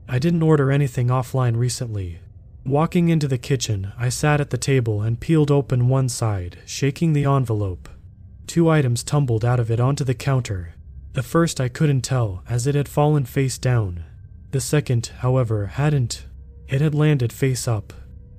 I 0.07 0.17
didn't 0.17 0.43
order 0.43 0.71
anything 0.71 1.07
offline 1.07 1.57
recently. 1.57 2.20
Walking 2.65 3.09
into 3.09 3.27
the 3.27 3.39
kitchen, 3.39 3.91
I 3.97 4.09
sat 4.09 4.39
at 4.39 4.51
the 4.51 4.57
table 4.57 5.01
and 5.01 5.19
peeled 5.19 5.49
open 5.49 5.89
one 5.89 6.09
side, 6.09 6.59
shaking 6.65 7.13
the 7.13 7.25
envelope. 7.25 7.89
Two 8.45 8.69
items 8.69 9.03
tumbled 9.03 9.43
out 9.43 9.59
of 9.59 9.71
it 9.71 9.79
onto 9.79 10.03
the 10.03 10.13
counter, 10.13 10.75
the 11.13 11.23
first 11.23 11.59
I 11.59 11.67
couldn't 11.67 12.01
tell, 12.01 12.43
as 12.47 12.67
it 12.67 12.75
had 12.75 12.87
fallen 12.87 13.25
face 13.25 13.57
down. 13.57 14.03
The 14.51 14.61
second, 14.61 15.11
however, 15.19 15.67
hadn't. 15.67 16.25
It 16.67 16.81
had 16.81 16.95
landed 16.95 17.33
face 17.33 17.67
up. 17.67 17.93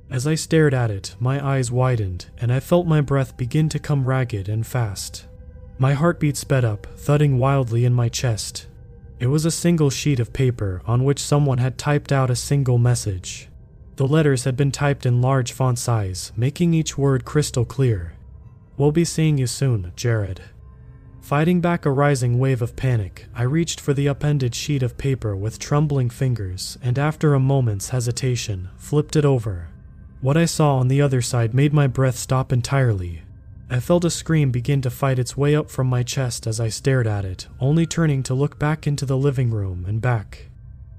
As 0.09 0.27
I 0.27 0.37
stared 0.37 0.73
at 0.73 0.91
it, 0.91 1.16
my 1.18 1.45
eyes 1.45 1.70
widened, 1.70 2.27
and 2.39 2.53
I 2.53 2.61
felt 2.61 2.87
my 2.87 3.01
breath 3.01 3.37
begin 3.37 3.68
to 3.70 3.79
come 3.79 4.07
ragged 4.07 4.49
and 4.49 4.66
fast. 4.66 5.27
My 5.79 5.95
heartbeat 5.95 6.37
sped 6.37 6.64
up, 6.64 6.87
thudding 6.97 7.39
wildly 7.39 7.85
in 7.85 7.93
my 7.93 8.09
chest. 8.09 8.68
It 9.18 9.27
was 9.27 9.45
a 9.45 9.51
single 9.51 9.91
sheet 9.91 10.20
of 10.20 10.33
paper 10.33 10.81
on 10.87 11.05
which 11.05 11.18
someone 11.18 11.59
had 11.59 11.77
typed 11.77 12.12
out 12.12 12.31
a 12.31 12.37
single 12.37 12.79
message. 12.79 13.49
The 14.03 14.09
letters 14.09 14.42
had 14.42 14.57
been 14.57 14.72
typed 14.72 15.07
in 15.07 15.22
large 15.22 15.53
font 15.53 15.78
size, 15.78 16.32
making 16.36 16.74
each 16.74 16.98
word 16.98 17.24
crystal 17.24 17.64
clear. 17.64 18.14
We'll 18.76 18.90
be 18.90 19.05
seeing 19.05 19.38
you 19.38 19.46
soon, 19.46 19.92
Jared. 19.94 20.42
Fighting 21.20 21.61
back 21.61 21.86
a 21.86 21.90
rising 21.92 22.40
wave 22.40 22.62
of 22.62 22.74
panic, 22.74 23.26
I 23.32 23.44
reached 23.44 23.78
for 23.78 23.94
the 23.94 24.09
upended 24.09 24.57
sheet 24.57 24.82
of 24.82 24.98
paper 24.98 25.36
with 25.36 25.61
trembling 25.61 26.11
fingers 26.11 26.78
and, 26.82 26.98
after 26.98 27.32
a 27.32 27.38
moment's 27.38 27.90
hesitation, 27.90 28.70
flipped 28.76 29.14
it 29.14 29.24
over. 29.24 29.68
What 30.20 30.36
I 30.36 30.46
saw 30.46 30.78
on 30.78 30.88
the 30.88 31.00
other 31.00 31.22
side 31.22 31.55
made 31.55 31.72
my 31.72 31.86
breath 31.86 32.18
stop 32.18 32.53
entirely. 32.53 33.22
I 33.70 33.78
felt 33.78 34.05
a 34.05 34.11
scream 34.11 34.50
begin 34.50 34.82
to 34.82 34.90
fight 34.90 35.20
its 35.20 35.36
way 35.36 35.55
up 35.55 35.70
from 35.70 35.86
my 35.86 36.03
chest 36.03 36.48
as 36.48 36.59
I 36.59 36.70
stared 36.70 37.07
at 37.07 37.24
it, 37.24 37.46
only 37.61 37.86
turning 37.86 38.24
to 38.24 38.34
look 38.34 38.59
back 38.59 38.84
into 38.84 39.07
the 39.07 39.16
living 39.16 39.53
room 39.53 39.84
and 39.86 40.00
back. 40.00 40.48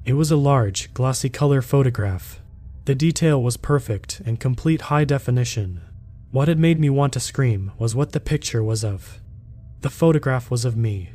It 0.05 0.13
was 0.13 0.31
a 0.31 0.37
large, 0.37 0.93
glossy 0.93 1.27
color 1.27 1.61
photograph. 1.61 2.39
The 2.85 2.95
detail 2.95 3.41
was 3.41 3.55
perfect 3.55 4.21
and 4.25 4.41
complete 4.41 4.81
high 4.81 5.05
definition. 5.05 5.79
What 6.31 6.49
had 6.49 6.59
made 6.59 6.81
me 6.81 6.89
want 6.89 7.13
to 7.13 7.21
scream 7.21 7.71
was 7.77 7.95
what 7.95 8.11
the 8.11 8.19
picture 8.19 8.61
was 8.61 8.83
of. 8.83 9.21
The 9.79 9.89
photograph 9.89 10.51
was 10.51 10.65
of 10.65 10.75
me. 10.75 11.11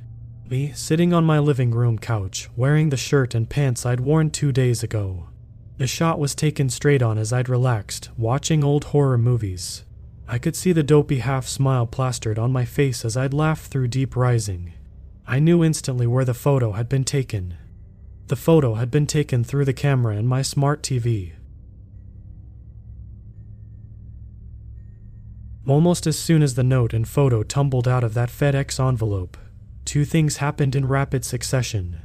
Me 0.48 0.72
sitting 0.72 1.12
on 1.12 1.24
my 1.24 1.38
living 1.38 1.72
room 1.72 1.98
couch, 1.98 2.48
wearing 2.56 2.88
the 2.88 2.96
shirt 2.96 3.34
and 3.34 3.50
pants 3.50 3.84
I'd 3.84 4.00
worn 4.00 4.30
two 4.30 4.50
days 4.50 4.82
ago. 4.82 5.28
The 5.76 5.86
shot 5.86 6.18
was 6.18 6.34
taken 6.34 6.70
straight 6.70 7.02
on 7.02 7.18
as 7.18 7.34
I'd 7.34 7.50
relaxed, 7.50 8.08
watching 8.16 8.64
old 8.64 8.84
horror 8.84 9.18
movies. 9.18 9.84
I 10.26 10.38
could 10.38 10.56
see 10.56 10.72
the 10.72 10.82
dopey 10.82 11.18
half 11.18 11.46
smile 11.46 11.86
plastered 11.86 12.38
on 12.38 12.50
my 12.50 12.64
face 12.64 13.04
as 13.04 13.14
I'd 13.14 13.34
laughed 13.34 13.70
through 13.70 13.88
Deep 13.88 14.16
Rising. 14.16 14.72
I 15.26 15.38
knew 15.38 15.62
instantly 15.62 16.06
where 16.06 16.24
the 16.24 16.32
photo 16.32 16.72
had 16.72 16.88
been 16.88 17.04
taken. 17.04 17.58
The 18.28 18.36
photo 18.36 18.74
had 18.74 18.90
been 18.90 19.06
taken 19.06 19.44
through 19.44 19.66
the 19.66 19.74
camera 19.74 20.16
in 20.16 20.26
my 20.26 20.40
smart 20.40 20.82
TV. 20.82 21.32
Almost 25.68 26.06
as 26.06 26.18
soon 26.18 26.42
as 26.42 26.54
the 26.54 26.64
note 26.64 26.94
and 26.94 27.06
photo 27.06 27.42
tumbled 27.42 27.86
out 27.86 28.02
of 28.02 28.14
that 28.14 28.30
FedEx 28.30 28.80
envelope, 28.80 29.36
two 29.84 30.06
things 30.06 30.38
happened 30.38 30.74
in 30.74 30.88
rapid 30.88 31.26
succession. 31.26 32.00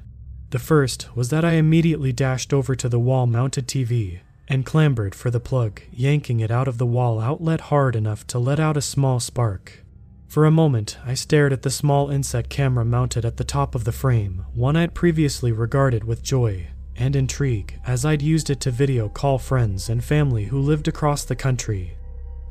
The 0.49 0.59
first 0.59 1.16
was 1.16 1.30
that 1.30 1.45
I 1.45 1.53
immediately 1.53 2.11
dashed 2.11 2.51
over 2.51 2.76
to 2.76 2.89
the 2.89 2.99
wall 2.99 3.26
mounted 3.26 3.66
TV 3.70 4.20
and 4.49 4.66
clambered 4.66 5.16
for 5.16 5.32
the 5.32 5.39
plug, 5.39 5.82
yanking 5.93 6.41
it 6.41 6.51
out 6.51 6.68
of 6.68 6.78
the 6.78 6.86
wall 6.86 7.22
outlet 7.22 7.61
hard 7.61 7.95
enough 7.95 8.28
to 8.28 8.38
let 8.38 8.59
out 8.59 8.76
a 8.76 8.82
small 8.82 9.22
spark. 9.22 9.86
For 10.28 10.43
a 10.43 10.51
moment, 10.51 10.97
I 11.05 11.14
stared 11.14 11.53
at 11.53 11.61
the 11.61 11.70
small 11.70 12.09
inset 12.09 12.49
camera 12.49 12.84
mounted 12.84 13.24
at 13.24 13.38
the 13.38 13.45
top 13.45 13.76
of 13.76 13.86
the 13.86 13.93
frame, 13.93 14.45
one 14.53 14.76
I'd 14.76 14.93
previously 14.93 15.53
regarded 15.53 16.03
with 16.03 16.22
joy 16.22 16.68
and 16.97 17.16
intrigue, 17.16 17.80
as 17.88 18.03
I'd 18.03 18.22
used 18.22 18.49
it 18.49 18.59
to 18.59 18.72
video 18.72 19.07
call 19.07 19.38
friends 19.38 19.88
and 19.88 20.03
family 20.03 20.45
who 20.45 20.59
lived 20.59 20.89
across 20.89 21.24
the 21.24 21.36
country. 21.38 21.95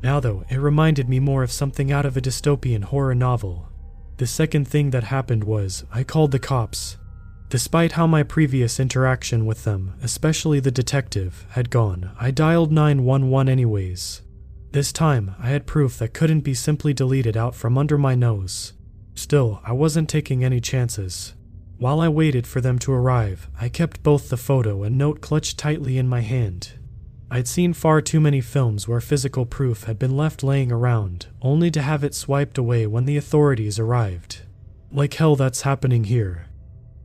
Now, 0.03 0.19
though, 0.19 0.43
it 0.49 0.57
reminded 0.57 1.07
me 1.07 1.21
more 1.21 1.43
of 1.43 1.51
something 1.51 1.89
out 1.89 2.05
of 2.05 2.17
a 2.17 2.21
dystopian 2.21 2.83
horror 2.83 3.15
novel. 3.15 3.69
The 4.17 4.27
second 4.27 4.67
thing 4.67 4.89
that 4.89 5.05
happened 5.05 5.45
was 5.45 5.85
I 5.91 6.03
called 6.03 6.31
the 6.31 6.39
cops. 6.39 6.97
Despite 7.49 7.93
how 7.93 8.05
my 8.05 8.21
previous 8.21 8.81
interaction 8.81 9.45
with 9.45 9.63
them, 9.63 9.93
especially 10.03 10.59
the 10.59 10.71
detective, 10.71 11.45
had 11.51 11.69
gone, 11.69 12.11
I 12.19 12.31
dialed 12.31 12.71
911 12.71 13.47
anyways. 13.47 14.21
This 14.71 14.91
time, 14.91 15.35
I 15.39 15.49
had 15.49 15.67
proof 15.67 15.97
that 15.99 16.13
couldn't 16.13 16.41
be 16.41 16.53
simply 16.53 16.93
deleted 16.93 17.37
out 17.37 17.55
from 17.55 17.77
under 17.77 17.97
my 17.97 18.13
nose. 18.13 18.73
Still, 19.15 19.61
I 19.63 19.71
wasn't 19.71 20.09
taking 20.09 20.43
any 20.43 20.59
chances. 20.59 21.33
While 21.77 22.01
I 22.01 22.09
waited 22.09 22.45
for 22.45 22.59
them 22.59 22.77
to 22.79 22.91
arrive, 22.91 23.49
I 23.61 23.69
kept 23.69 24.03
both 24.03 24.29
the 24.29 24.37
photo 24.37 24.83
and 24.83 24.97
note 24.97 25.21
clutched 25.21 25.57
tightly 25.57 25.97
in 25.97 26.09
my 26.09 26.21
hand. 26.21 26.73
I'd 27.33 27.47
seen 27.47 27.73
far 27.73 27.99
too 27.99 28.19
many 28.19 28.41
films 28.41 28.87
where 28.87 29.01
physical 29.01 29.47
proof 29.47 29.85
had 29.85 29.97
been 29.97 30.15
left 30.15 30.43
laying 30.43 30.71
around, 30.71 31.25
only 31.41 31.71
to 31.71 31.81
have 31.81 32.03
it 32.03 32.13
swiped 32.13 32.59
away 32.59 32.85
when 32.85 33.05
the 33.05 33.17
authorities 33.17 33.79
arrived. 33.79 34.43
Like 34.91 35.15
hell, 35.15 35.35
that's 35.35 35.63
happening 35.63 36.03
here. 36.03 36.45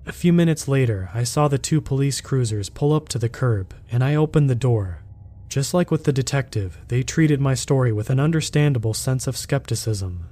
A 0.05 0.12
few 0.12 0.35
minutes 0.35 0.68
later, 0.68 1.09
I 1.14 1.24
saw 1.24 1.49
the 1.49 1.57
two 1.57 1.81
police 1.81 2.20
cruisers 2.20 2.68
pull 2.68 2.93
up 2.93 3.09
to 3.09 3.18
the 3.18 3.31
curb, 3.31 3.72
and 3.91 4.05
I 4.05 4.16
opened 4.16 4.51
the 4.51 4.55
door. 4.55 5.03
Just 5.49 5.72
like 5.72 5.91
with 5.91 6.05
the 6.05 6.12
detective, 6.12 6.76
they 6.89 7.03
treated 7.03 7.41
my 7.41 7.55
story 7.55 7.91
with 7.91 8.11
an 8.11 8.20
understandable 8.20 8.93
sense 8.93 9.26
of 9.26 9.35
skepticism. 9.35 10.29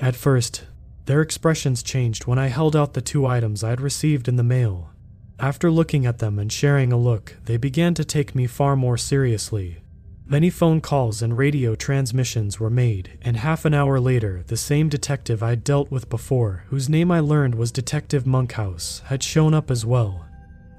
At 0.00 0.16
first, 0.16 0.64
their 1.04 1.22
expressions 1.22 1.84
changed 1.84 2.26
when 2.26 2.40
I 2.40 2.48
held 2.48 2.74
out 2.74 2.94
the 2.94 3.00
two 3.00 3.26
items 3.26 3.62
I'd 3.62 3.80
received 3.80 4.26
in 4.26 4.34
the 4.34 4.42
mail. 4.42 4.90
After 5.38 5.70
looking 5.70 6.06
at 6.06 6.18
them 6.18 6.38
and 6.38 6.50
sharing 6.50 6.92
a 6.92 6.96
look, 6.96 7.36
they 7.44 7.58
began 7.58 7.92
to 7.94 8.04
take 8.04 8.34
me 8.34 8.46
far 8.46 8.74
more 8.74 8.96
seriously. 8.96 9.78
Many 10.24 10.50
phone 10.50 10.80
calls 10.80 11.22
and 11.22 11.36
radio 11.36 11.74
transmissions 11.74 12.58
were 12.58 12.70
made, 12.70 13.18
and 13.22 13.36
half 13.36 13.64
an 13.64 13.74
hour 13.74 14.00
later, 14.00 14.42
the 14.46 14.56
same 14.56 14.88
detective 14.88 15.42
I'd 15.42 15.62
dealt 15.62 15.90
with 15.90 16.08
before, 16.08 16.64
whose 16.68 16.88
name 16.88 17.12
I 17.12 17.20
learned 17.20 17.54
was 17.54 17.70
Detective 17.70 18.26
Monkhouse, 18.26 19.02
had 19.06 19.22
shown 19.22 19.54
up 19.54 19.70
as 19.70 19.86
well. 19.86 20.26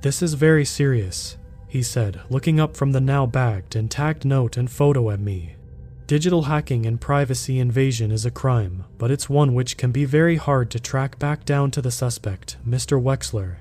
This 0.02 0.22
is 0.22 0.34
very 0.34 0.66
serious, 0.66 1.38
he 1.68 1.84
said, 1.84 2.20
looking 2.30 2.60
up 2.60 2.76
from 2.76 2.92
the 2.92 3.00
now 3.00 3.26
bagged 3.26 3.76
and 3.76 3.92
tagged 3.92 4.26
note 4.26 4.58
and 4.58 4.70
photo 4.70 5.12
at 5.12 5.20
me. 5.20 5.56
Digital 6.08 6.44
hacking 6.44 6.86
and 6.86 7.00
privacy 7.00 7.60
invasion 7.60 8.12
is 8.12 8.26
a 8.26 8.32
crime, 8.32 8.86
but 8.98 9.12
it's 9.12 9.30
one 9.30 9.54
which 9.54 9.78
can 9.78 9.92
be 9.92 10.06
very 10.06 10.38
hard 10.38 10.72
to 10.72 10.80
track 10.80 11.20
back 11.20 11.46
down 11.46 11.70
to 11.72 11.82
the 11.82 11.92
suspect, 11.92 12.58
Mr. 12.68 13.02
Wexler, 13.02 13.58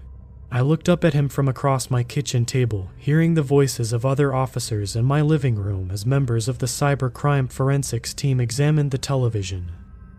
I 0.51 0.61
looked 0.61 0.89
up 0.89 1.05
at 1.05 1.13
him 1.13 1.29
from 1.29 1.49
across 1.49 1.91
my 1.91 2.03
kitchen 2.03 2.45
table, 2.45 2.91
hearing 2.97 3.35
the 3.35 3.43
voices 3.43 3.93
of 3.93 4.07
other 4.07 4.35
officers 4.35 4.95
in 4.95 5.05
my 5.05 5.21
living 5.21 5.57
room 5.57 5.91
as 5.91 6.07
members 6.07 6.49
of 6.49 6.59
the 6.59 6.67
cybercrime 6.67 7.51
forensics 7.51 8.15
team 8.15 8.41
examined 8.41 8.93
the 8.93 8.99
television. 8.99 9.73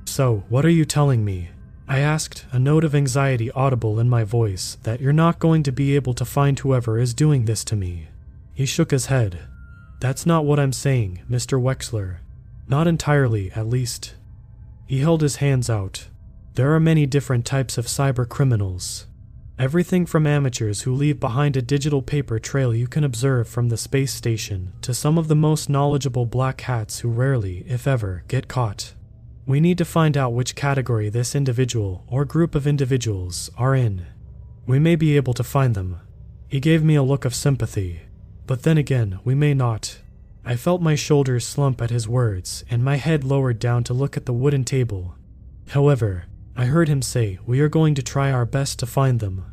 So, 0.06 0.44
what 0.50 0.66
are 0.66 0.70
you 0.70 0.86
telling 0.86 1.24
me? 1.26 1.50
I 1.88 2.00
asked, 2.00 2.46
a 2.52 2.60
note 2.60 2.84
of 2.84 2.94
anxiety 2.94 3.50
audible 3.52 4.00
in 4.00 4.10
my 4.10 4.26
voice, 4.26 4.78
that 4.84 5.00
you're 5.00 5.14
not 5.14 5.40
going 5.40 5.64
to 5.64 5.72
be 5.72 5.96
able 5.96 6.14
to 6.16 6.26
find 6.26 6.60
whoever 6.60 7.00
is 7.00 7.14
doing 7.14 7.46
this 7.46 7.64
to 7.64 7.78
me. 7.78 8.10
He 8.54 8.66
shook 8.66 8.92
his 8.92 9.06
head. 9.06 9.40
That's 10.00 10.26
not 10.26 10.46
what 10.46 10.60
I'm 10.60 10.74
saying, 10.74 11.22
Mr. 11.30 11.60
Wexler. 11.60 12.18
Not 12.68 12.88
entirely, 12.88 13.52
at 13.54 13.68
least. 13.68 14.16
He 14.86 15.00
held 15.00 15.22
his 15.22 15.38
hands 15.38 15.70
out. 15.70 16.08
There 16.56 16.74
are 16.74 16.80
many 16.80 17.06
different 17.06 17.46
types 17.46 17.78
of 17.78 17.88
cyber 17.88 18.28
criminals. 18.28 19.07
Everything 19.60 20.06
from 20.06 20.28
amateurs 20.28 20.84
who 20.84 20.94
leave 20.94 21.20
behind 21.20 21.58
a 21.58 21.64
digital 21.64 22.04
paper 22.04 22.38
trail 22.38 22.76
you 22.76 22.88
can 22.88 23.04
observe 23.04 23.48
from 23.48 23.70
the 23.70 23.78
space 23.78 24.14
station 24.14 24.72
to 24.82 24.94
some 24.94 25.18
of 25.18 25.30
the 25.30 25.36
most 25.36 25.68
knowledgeable 25.68 26.28
black 26.28 26.62
hats 26.62 27.00
who 27.00 27.10
rarely, 27.10 27.66
if 27.68 27.88
ever, 27.88 28.24
get 28.28 28.48
caught. 28.48 28.94
We 29.48 29.60
need 29.60 29.80
to 29.80 29.86
find 29.86 30.16
out 30.16 30.34
which 30.34 30.54
category 30.54 31.10
this 31.10 31.34
individual 31.34 32.04
or 32.08 32.24
group 32.24 32.54
of 32.54 32.68
individuals 32.68 33.50
are 33.58 33.74
in. 33.74 34.06
We 34.68 34.78
may 34.78 34.96
be 34.96 35.16
able 35.16 35.34
to 35.34 35.44
find 35.44 35.74
them. 35.74 36.02
He 36.48 36.60
gave 36.60 36.84
me 36.84 36.94
a 36.94 37.02
look 37.02 37.26
of 37.26 37.34
sympathy. 37.34 38.02
But 38.46 38.62
then 38.62 38.78
again, 38.78 39.20
we 39.24 39.34
may 39.34 39.56
not. 39.56 39.98
I 40.46 40.56
felt 40.56 40.84
my 40.84 40.94
shoulders 40.94 41.48
slump 41.48 41.82
at 41.82 41.90
his 41.90 42.08
words 42.08 42.64
and 42.70 42.84
my 42.84 42.98
head 42.98 43.24
lowered 43.24 43.58
down 43.58 43.84
to 43.86 43.94
look 43.96 44.18
at 44.18 44.28
the 44.28 44.34
wooden 44.34 44.66
table. 44.66 45.16
However, 45.70 46.26
I 46.60 46.66
heard 46.66 46.88
him 46.88 47.04
say, 47.04 47.38
We 47.46 47.60
are 47.60 47.70
going 47.70 47.94
to 47.96 48.02
try 48.02 48.32
our 48.32 48.46
best 48.46 48.80
to 48.80 48.88
find 48.88 49.20
them. 49.20 49.46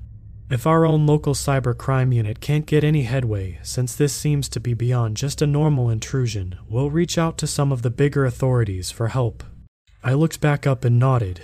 If 0.48 0.66
our 0.66 0.86
own 0.86 1.06
local 1.06 1.34
cyber 1.34 1.76
crime 1.76 2.12
unit 2.12 2.40
can't 2.40 2.64
get 2.64 2.82
any 2.82 3.02
headway, 3.02 3.58
since 3.62 3.94
this 3.94 4.14
seems 4.14 4.48
to 4.48 4.60
be 4.60 4.72
beyond 4.72 5.18
just 5.18 5.42
a 5.42 5.46
normal 5.46 5.90
intrusion, 5.90 6.56
we'll 6.66 6.88
reach 6.88 7.18
out 7.18 7.36
to 7.38 7.46
some 7.46 7.72
of 7.72 7.82
the 7.82 7.90
bigger 7.90 8.24
authorities 8.24 8.90
for 8.90 9.08
help. 9.08 9.44
I 10.02 10.14
looked 10.14 10.40
back 10.40 10.66
up 10.66 10.82
and 10.82 10.98
nodded. 10.98 11.42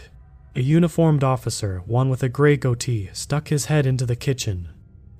A 0.56 0.62
uniformed 0.62 1.22
officer, 1.22 1.82
one 1.84 2.08
with 2.08 2.22
a 2.22 2.30
gray 2.30 2.56
goatee, 2.56 3.10
stuck 3.12 3.48
his 3.48 3.66
head 3.66 3.86
into 3.86 4.06
the 4.06 4.16
kitchen. 4.16 4.70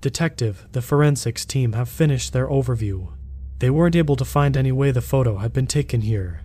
Detective, 0.01 0.67
the 0.73 0.81
forensics 0.81 1.45
team 1.45 1.75
have 1.75 1.89
finished 1.91 2.33
their 2.33 2.49
overview. 2.49 3.13
They 3.59 3.69
weren't 3.69 3.97
able 3.97 4.17
to 4.17 4.25
find 4.25 4.57
any 4.57 4.73
way 4.73 4.91
the 4.91 5.03
photo 5.03 5.37
had 5.37 5.53
been 5.53 5.67
taken 5.67 6.01
here, 6.01 6.40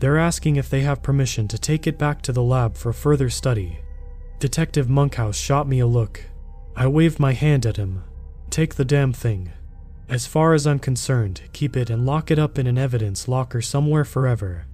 they're 0.00 0.18
asking 0.18 0.56
if 0.56 0.68
they 0.68 0.80
have 0.80 1.02
permission 1.02 1.46
to 1.48 1.58
take 1.58 1.86
it 1.86 1.98
back 1.98 2.22
to 2.22 2.32
the 2.32 2.42
lab 2.42 2.74
for 2.76 2.92
further 2.92 3.30
study. 3.30 3.78
Detective 4.38 4.88
Monkhouse 4.88 5.36
shot 5.36 5.68
me 5.68 5.78
a 5.78 5.86
look. 5.86 6.24
I 6.74 6.86
waved 6.86 7.20
my 7.20 7.34
hand 7.34 7.66
at 7.66 7.76
him. 7.76 8.02
Take 8.48 8.74
the 8.74 8.84
damn 8.84 9.12
thing. 9.12 9.52
As 10.08 10.26
far 10.26 10.54
as 10.54 10.66
I'm 10.66 10.78
concerned, 10.78 11.42
keep 11.52 11.76
it 11.76 11.90
and 11.90 12.04
lock 12.04 12.30
it 12.30 12.38
up 12.38 12.58
in 12.58 12.66
an 12.66 12.78
evidence 12.78 13.28
locker 13.28 13.60
somewhere 13.60 14.04
forever. 14.04 14.66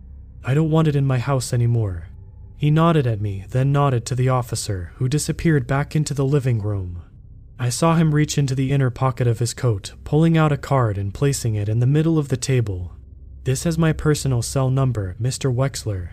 I 0.45 0.55
don't 0.55 0.71
want 0.71 0.89
it 0.89 0.97
in 0.97 1.05
my 1.05 1.19
house 1.19 1.53
anymore. 1.53 2.07
He 2.57 2.71
nodded 2.71 3.07
at 3.07 3.21
me, 3.21 3.45
then 3.51 3.73
nodded 3.73 4.07
to 4.07 4.15
the 4.15 4.29
officer, 4.31 4.93
who 4.95 5.09
disappeared 5.09 5.67
back 5.67 5.95
into 5.95 6.15
the 6.15 6.25
living 6.25 6.63
room. 6.63 7.03
I 7.59 7.69
saw 7.69 7.97
him 7.97 8.15
reach 8.15 8.39
into 8.39 8.55
the 8.55 8.71
inner 8.71 8.91
pocket 8.91 9.27
of 9.27 9.41
his 9.41 9.53
coat, 9.53 9.93
pulling 10.05 10.39
out 10.39 10.53
a 10.53 10.57
card 10.57 10.97
and 10.97 11.13
placing 11.13 11.55
it 11.55 11.69
in 11.69 11.81
the 11.81 11.87
middle 11.87 12.17
of 12.19 12.29
the 12.29 12.37
table. 12.37 12.96
This 13.47 13.65
is 13.65 13.79
my 13.79 13.93
personal 13.93 14.43
cell 14.43 14.71
number, 14.71 15.15
Mr. 15.23 15.55
Wexler. 15.55 16.09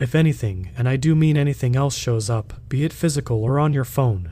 If 0.00 0.14
anything, 0.14 0.70
and 0.74 0.88
I 0.88 0.96
do 0.96 1.14
mean 1.14 1.36
anything 1.36 1.76
else 1.76 1.94
shows 1.94 2.30
up, 2.30 2.54
be 2.70 2.82
it 2.82 2.94
physical 2.94 3.44
or 3.44 3.58
on 3.58 3.74
your 3.74 3.84
phone. 3.84 4.30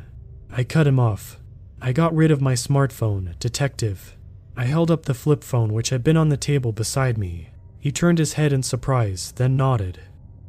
I 0.51 0.65
cut 0.65 0.87
him 0.87 0.99
off. 0.99 1.39
I 1.83 1.93
got 1.93 2.15
rid 2.15 2.31
of 2.31 2.41
my 2.41 2.55
smartphone, 2.55 3.39
detective. 3.41 4.17
I 4.57 4.65
held 4.65 4.91
up 4.91 5.05
the 5.05 5.13
flip 5.13 5.45
phone 5.45 5.75
which 5.75 5.91
had 5.91 6.03
been 6.03 6.17
on 6.17 6.31
the 6.31 6.39
table 6.39 6.73
beside 6.73 7.19
me. 7.19 7.51
He 7.79 7.93
turned 7.93 8.17
his 8.17 8.33
head 8.33 8.55
in 8.55 8.63
surprise, 8.63 9.35
then 9.37 9.55
nodded. 9.55 10.01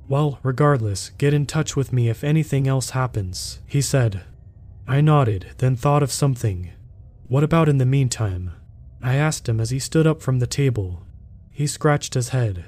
Well, 0.07 0.39
regardless, 0.43 1.09
get 1.17 1.33
in 1.33 1.45
touch 1.45 1.75
with 1.75 1.91
me 1.91 2.07
if 2.07 2.23
anything 2.23 2.69
else 2.69 2.91
happens, 2.91 3.59
he 3.65 3.81
said. 3.81 4.23
I 4.87 5.01
nodded, 5.01 5.47
then 5.57 5.75
thought 5.75 6.03
of 6.03 6.13
something. 6.13 6.71
What 7.27 7.43
about 7.43 7.67
in 7.67 7.79
the 7.79 7.85
meantime? 7.85 8.53
I 9.03 9.15
asked 9.15 9.49
him 9.49 9.59
as 9.59 9.71
he 9.71 9.79
stood 9.79 10.07
up 10.07 10.21
from 10.21 10.39
the 10.39 10.47
table. 10.47 11.03
He 11.57 11.65
scratched 11.65 12.13
his 12.13 12.29
head. 12.29 12.65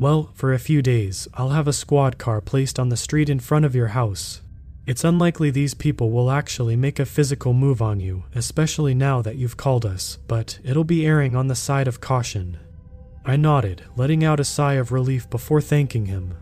Well, 0.00 0.32
for 0.34 0.52
a 0.52 0.58
few 0.58 0.82
days, 0.82 1.28
I'll 1.34 1.50
have 1.50 1.68
a 1.68 1.72
squad 1.72 2.18
car 2.18 2.40
placed 2.40 2.76
on 2.76 2.88
the 2.88 2.96
street 2.96 3.30
in 3.30 3.38
front 3.38 3.64
of 3.64 3.72
your 3.72 3.94
house. 3.94 4.40
It's 4.84 5.04
unlikely 5.04 5.52
these 5.52 5.74
people 5.74 6.10
will 6.10 6.28
actually 6.28 6.74
make 6.74 6.98
a 6.98 7.06
physical 7.06 7.52
move 7.52 7.80
on 7.80 8.00
you, 8.00 8.24
especially 8.34 8.94
now 8.94 9.22
that 9.22 9.36
you've 9.36 9.56
called 9.56 9.86
us, 9.86 10.18
but 10.26 10.58
it'll 10.64 10.82
be 10.82 11.06
erring 11.06 11.36
on 11.36 11.46
the 11.46 11.54
side 11.54 11.86
of 11.86 12.00
caution. 12.00 12.58
I 13.24 13.36
nodded, 13.36 13.84
letting 13.94 14.24
out 14.24 14.40
a 14.40 14.44
sigh 14.44 14.72
of 14.72 14.90
relief 14.90 15.30
before 15.30 15.60
thanking 15.60 16.06
him. 16.06 16.34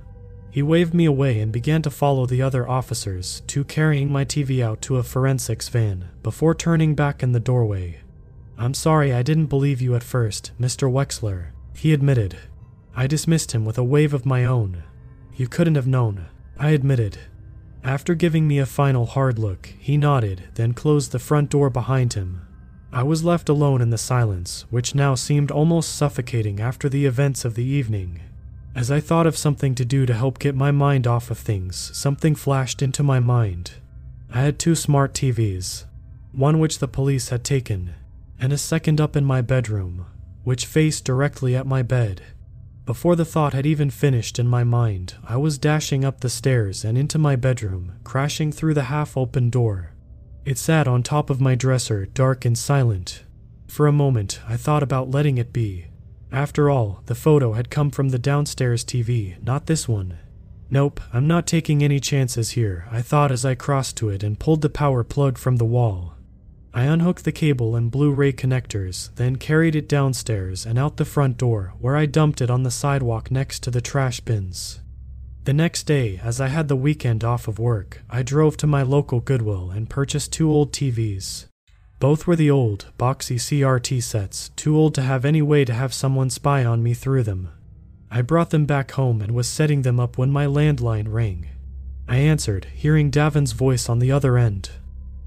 He 0.50 0.62
waved 0.62 0.94
me 0.94 1.04
away 1.04 1.38
and 1.38 1.52
began 1.52 1.82
to 1.82 1.90
follow 1.90 2.24
the 2.24 2.40
other 2.40 2.66
officers, 2.66 3.42
two 3.46 3.64
carrying 3.64 4.10
my 4.10 4.24
TV 4.24 4.64
out 4.64 4.80
to 4.80 4.96
a 4.96 5.02
forensics 5.02 5.68
van, 5.68 6.08
before 6.22 6.54
turning 6.54 6.94
back 6.94 7.22
in 7.22 7.32
the 7.32 7.40
doorway. 7.40 8.00
I'm 8.56 8.72
sorry 8.72 9.12
I 9.12 9.22
didn't 9.22 9.48
believe 9.48 9.82
you 9.82 9.94
at 9.94 10.02
first, 10.02 10.52
Mr. 10.58 10.90
Wexler, 10.90 11.48
he 11.80 11.94
admitted. 11.94 12.36
I 12.94 13.06
dismissed 13.06 13.52
him 13.52 13.64
with 13.64 13.78
a 13.78 13.84
wave 13.84 14.12
of 14.12 14.26
my 14.26 14.44
own. 14.44 14.82
You 15.34 15.48
couldn't 15.48 15.76
have 15.76 15.86
known, 15.86 16.26
I 16.58 16.70
admitted. 16.70 17.16
After 17.82 18.14
giving 18.14 18.46
me 18.46 18.58
a 18.58 18.66
final 18.66 19.06
hard 19.06 19.38
look, 19.38 19.72
he 19.78 19.96
nodded, 19.96 20.42
then 20.56 20.74
closed 20.74 21.10
the 21.10 21.18
front 21.18 21.48
door 21.48 21.70
behind 21.70 22.12
him. 22.12 22.42
I 22.92 23.02
was 23.02 23.24
left 23.24 23.48
alone 23.48 23.80
in 23.80 23.88
the 23.88 23.96
silence, 23.96 24.66
which 24.68 24.94
now 24.94 25.14
seemed 25.14 25.50
almost 25.50 25.94
suffocating 25.94 26.60
after 26.60 26.90
the 26.90 27.06
events 27.06 27.46
of 27.46 27.54
the 27.54 27.64
evening. 27.64 28.20
As 28.74 28.90
I 28.90 29.00
thought 29.00 29.26
of 29.26 29.38
something 29.38 29.74
to 29.76 29.84
do 29.86 30.04
to 30.04 30.12
help 30.12 30.38
get 30.38 30.54
my 30.54 30.70
mind 30.70 31.06
off 31.06 31.30
of 31.30 31.38
things, 31.38 31.90
something 31.96 32.34
flashed 32.34 32.82
into 32.82 33.02
my 33.02 33.20
mind. 33.20 33.72
I 34.30 34.42
had 34.42 34.58
two 34.58 34.74
smart 34.74 35.14
TVs, 35.14 35.86
one 36.32 36.58
which 36.58 36.78
the 36.78 36.88
police 36.88 37.30
had 37.30 37.42
taken, 37.42 37.94
and 38.38 38.52
a 38.52 38.58
second 38.58 39.00
up 39.00 39.16
in 39.16 39.24
my 39.24 39.40
bedroom, 39.40 40.04
which 40.44 40.66
faced 40.66 41.04
directly 41.04 41.54
at 41.54 41.66
my 41.66 41.82
bed. 41.82 42.22
Before 42.86 43.14
the 43.14 43.24
thought 43.24 43.52
had 43.52 43.66
even 43.66 43.90
finished 43.90 44.38
in 44.38 44.48
my 44.48 44.64
mind, 44.64 45.14
I 45.24 45.36
was 45.36 45.58
dashing 45.58 46.04
up 46.04 46.20
the 46.20 46.28
stairs 46.28 46.84
and 46.84 46.98
into 46.98 47.18
my 47.18 47.36
bedroom, 47.36 47.92
crashing 48.02 48.50
through 48.50 48.74
the 48.74 48.84
half 48.84 49.16
open 49.16 49.50
door. 49.50 49.92
It 50.44 50.58
sat 50.58 50.88
on 50.88 51.02
top 51.02 51.30
of 51.30 51.40
my 51.40 51.54
dresser, 51.54 52.06
dark 52.06 52.44
and 52.44 52.58
silent. 52.58 53.24
For 53.68 53.86
a 53.86 53.92
moment, 53.92 54.40
I 54.48 54.56
thought 54.56 54.82
about 54.82 55.10
letting 55.10 55.38
it 55.38 55.52
be. 55.52 55.86
After 56.32 56.70
all, 56.70 57.02
the 57.06 57.14
photo 57.14 57.52
had 57.52 57.70
come 57.70 57.90
from 57.90 58.08
the 58.08 58.18
downstairs 58.18 58.84
TV, 58.84 59.40
not 59.44 59.66
this 59.66 59.86
one. 59.86 60.18
Nope, 60.70 61.00
I'm 61.12 61.26
not 61.26 61.46
taking 61.46 61.82
any 61.82 62.00
chances 62.00 62.50
here, 62.50 62.86
I 62.90 63.02
thought 63.02 63.32
as 63.32 63.44
I 63.44 63.54
crossed 63.54 63.96
to 63.98 64.08
it 64.08 64.22
and 64.22 64.38
pulled 64.38 64.62
the 64.62 64.70
power 64.70 65.02
plug 65.04 65.38
from 65.38 65.56
the 65.56 65.64
wall. 65.64 66.14
I 66.72 66.84
unhooked 66.84 67.24
the 67.24 67.32
cable 67.32 67.74
and 67.74 67.90
Blu 67.90 68.12
ray 68.12 68.32
connectors, 68.32 69.14
then 69.16 69.36
carried 69.36 69.74
it 69.74 69.88
downstairs 69.88 70.64
and 70.64 70.78
out 70.78 70.96
the 70.96 71.04
front 71.04 71.36
door, 71.36 71.74
where 71.80 71.96
I 71.96 72.06
dumped 72.06 72.40
it 72.40 72.50
on 72.50 72.62
the 72.62 72.70
sidewalk 72.70 73.30
next 73.30 73.64
to 73.64 73.70
the 73.70 73.80
trash 73.80 74.20
bins. 74.20 74.80
The 75.44 75.52
next 75.52 75.84
day, 75.84 76.20
as 76.22 76.40
I 76.40 76.48
had 76.48 76.68
the 76.68 76.76
weekend 76.76 77.24
off 77.24 77.48
of 77.48 77.58
work, 77.58 78.02
I 78.08 78.22
drove 78.22 78.56
to 78.58 78.66
my 78.68 78.82
local 78.82 79.20
Goodwill 79.20 79.70
and 79.70 79.90
purchased 79.90 80.32
two 80.32 80.50
old 80.50 80.72
TVs. 80.72 81.46
Both 81.98 82.26
were 82.26 82.36
the 82.36 82.50
old, 82.50 82.86
boxy 82.98 83.36
CRT 83.36 84.02
sets, 84.02 84.50
too 84.50 84.76
old 84.76 84.94
to 84.94 85.02
have 85.02 85.24
any 85.24 85.42
way 85.42 85.64
to 85.64 85.74
have 85.74 85.92
someone 85.92 86.30
spy 86.30 86.64
on 86.64 86.82
me 86.82 86.94
through 86.94 87.24
them. 87.24 87.48
I 88.10 88.22
brought 88.22 88.50
them 88.50 88.64
back 88.64 88.92
home 88.92 89.20
and 89.20 89.32
was 89.32 89.48
setting 89.48 89.82
them 89.82 89.98
up 89.98 90.16
when 90.16 90.30
my 90.30 90.46
landline 90.46 91.12
rang. 91.12 91.48
I 92.08 92.16
answered, 92.16 92.66
hearing 92.74 93.10
Davin's 93.10 93.52
voice 93.52 93.88
on 93.88 93.98
the 93.98 94.12
other 94.12 94.38
end. 94.38 94.70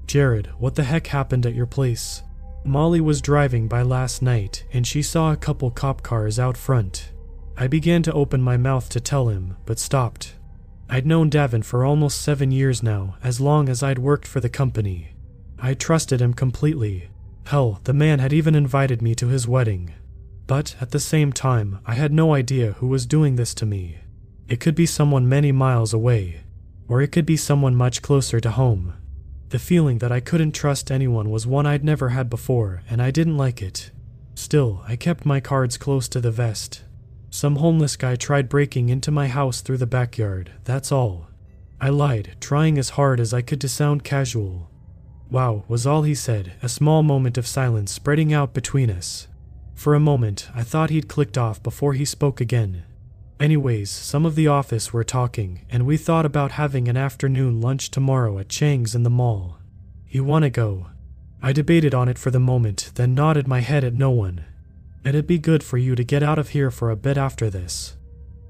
Jared, 0.06 0.46
what 0.58 0.74
the 0.74 0.84
heck 0.84 1.08
happened 1.08 1.46
at 1.46 1.54
your 1.54 1.66
place? 1.66 2.22
Molly 2.64 3.00
was 3.00 3.20
driving 3.20 3.68
by 3.68 3.82
last 3.82 4.22
night 4.22 4.64
and 4.72 4.86
she 4.86 5.02
saw 5.02 5.32
a 5.32 5.36
couple 5.36 5.70
cop 5.70 6.02
cars 6.02 6.38
out 6.38 6.56
front. 6.56 7.10
I 7.56 7.66
began 7.66 8.02
to 8.04 8.12
open 8.12 8.42
my 8.42 8.56
mouth 8.56 8.88
to 8.90 9.00
tell 9.00 9.28
him, 9.28 9.56
but 9.66 9.78
stopped. 9.78 10.34
I'd 10.88 11.06
known 11.06 11.30
Davin 11.30 11.64
for 11.64 11.84
almost 11.84 12.20
seven 12.20 12.50
years 12.50 12.82
now, 12.82 13.16
as 13.22 13.40
long 13.40 13.68
as 13.68 13.82
I'd 13.82 13.98
worked 13.98 14.26
for 14.26 14.40
the 14.40 14.48
company. 14.48 15.14
I 15.58 15.74
trusted 15.74 16.20
him 16.20 16.34
completely. 16.34 17.08
Hell, 17.46 17.80
the 17.84 17.94
man 17.94 18.18
had 18.18 18.32
even 18.32 18.54
invited 18.54 19.00
me 19.02 19.14
to 19.16 19.28
his 19.28 19.46
wedding. 19.46 19.94
But 20.46 20.76
at 20.80 20.90
the 20.90 21.00
same 21.00 21.32
time, 21.32 21.78
I 21.86 21.94
had 21.94 22.12
no 22.12 22.34
idea 22.34 22.72
who 22.72 22.88
was 22.88 23.06
doing 23.06 23.36
this 23.36 23.54
to 23.54 23.66
me. 23.66 23.98
It 24.48 24.60
could 24.60 24.74
be 24.74 24.86
someone 24.86 25.28
many 25.28 25.52
miles 25.52 25.94
away, 25.94 26.42
or 26.88 27.00
it 27.00 27.12
could 27.12 27.24
be 27.24 27.36
someone 27.36 27.74
much 27.74 28.02
closer 28.02 28.40
to 28.40 28.50
home. 28.50 28.94
The 29.50 29.58
feeling 29.58 29.98
that 29.98 30.12
I 30.12 30.20
couldn't 30.20 30.52
trust 30.52 30.90
anyone 30.90 31.30
was 31.30 31.46
one 31.46 31.66
I'd 31.66 31.84
never 31.84 32.08
had 32.10 32.28
before, 32.28 32.82
and 32.88 33.00
I 33.00 33.10
didn't 33.10 33.36
like 33.36 33.62
it. 33.62 33.90
Still, 34.34 34.82
I 34.88 34.96
kept 34.96 35.24
my 35.24 35.40
cards 35.40 35.76
close 35.76 36.08
to 36.08 36.20
the 36.20 36.30
vest. 36.30 36.82
Some 37.30 37.56
homeless 37.56 37.96
guy 37.96 38.16
tried 38.16 38.48
breaking 38.48 38.88
into 38.88 39.10
my 39.10 39.28
house 39.28 39.60
through 39.60 39.78
the 39.78 39.86
backyard, 39.86 40.52
that's 40.64 40.90
all. 40.90 41.28
I 41.80 41.88
lied, 41.88 42.36
trying 42.40 42.78
as 42.78 42.90
hard 42.90 43.20
as 43.20 43.34
I 43.34 43.42
could 43.42 43.60
to 43.60 43.68
sound 43.68 44.04
casual. 44.04 44.70
Wow, 45.30 45.64
was 45.68 45.86
all 45.86 46.02
he 46.02 46.14
said, 46.14 46.52
a 46.62 46.68
small 46.68 47.02
moment 47.02 47.36
of 47.36 47.46
silence 47.46 47.92
spreading 47.92 48.32
out 48.32 48.54
between 48.54 48.90
us. 48.90 49.28
For 49.74 49.94
a 49.94 50.00
moment, 50.00 50.48
I 50.54 50.62
thought 50.62 50.90
he'd 50.90 51.08
clicked 51.08 51.36
off 51.36 51.62
before 51.62 51.94
he 51.94 52.04
spoke 52.04 52.40
again. 52.40 52.84
Anyways, 53.44 53.90
some 53.90 54.24
of 54.24 54.36
the 54.36 54.46
office 54.46 54.90
were 54.90 55.04
talking, 55.04 55.66
and 55.68 55.84
we 55.84 55.98
thought 55.98 56.24
about 56.24 56.52
having 56.52 56.88
an 56.88 56.96
afternoon 56.96 57.60
lunch 57.60 57.90
tomorrow 57.90 58.38
at 58.38 58.48
Chang's 58.48 58.94
in 58.94 59.02
the 59.02 59.10
mall. 59.10 59.58
You 60.08 60.24
wanna 60.24 60.48
go? 60.48 60.86
I 61.42 61.52
debated 61.52 61.92
on 61.92 62.08
it 62.08 62.16
for 62.16 62.30
the 62.30 62.40
moment, 62.40 62.92
then 62.94 63.14
nodded 63.14 63.46
my 63.46 63.60
head 63.60 63.84
at 63.84 63.92
no 63.92 64.10
one. 64.10 64.46
It'd 65.04 65.26
be 65.26 65.36
good 65.36 65.62
for 65.62 65.76
you 65.76 65.94
to 65.94 66.02
get 66.02 66.22
out 66.22 66.38
of 66.38 66.48
here 66.48 66.70
for 66.70 66.90
a 66.90 66.96
bit 66.96 67.18
after 67.18 67.50
this. 67.50 67.98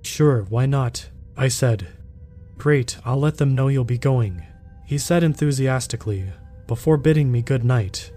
Sure, 0.02 0.42
why 0.42 0.64
not? 0.64 1.08
I 1.36 1.48
said. 1.48 1.88
Great, 2.56 2.96
I'll 3.04 3.18
let 3.18 3.38
them 3.38 3.56
know 3.56 3.66
you'll 3.66 3.82
be 3.82 3.98
going, 3.98 4.44
he 4.86 4.96
said 4.96 5.24
enthusiastically, 5.24 6.30
before 6.68 6.98
bidding 6.98 7.32
me 7.32 7.42
good 7.42 7.64
night. 7.64 8.12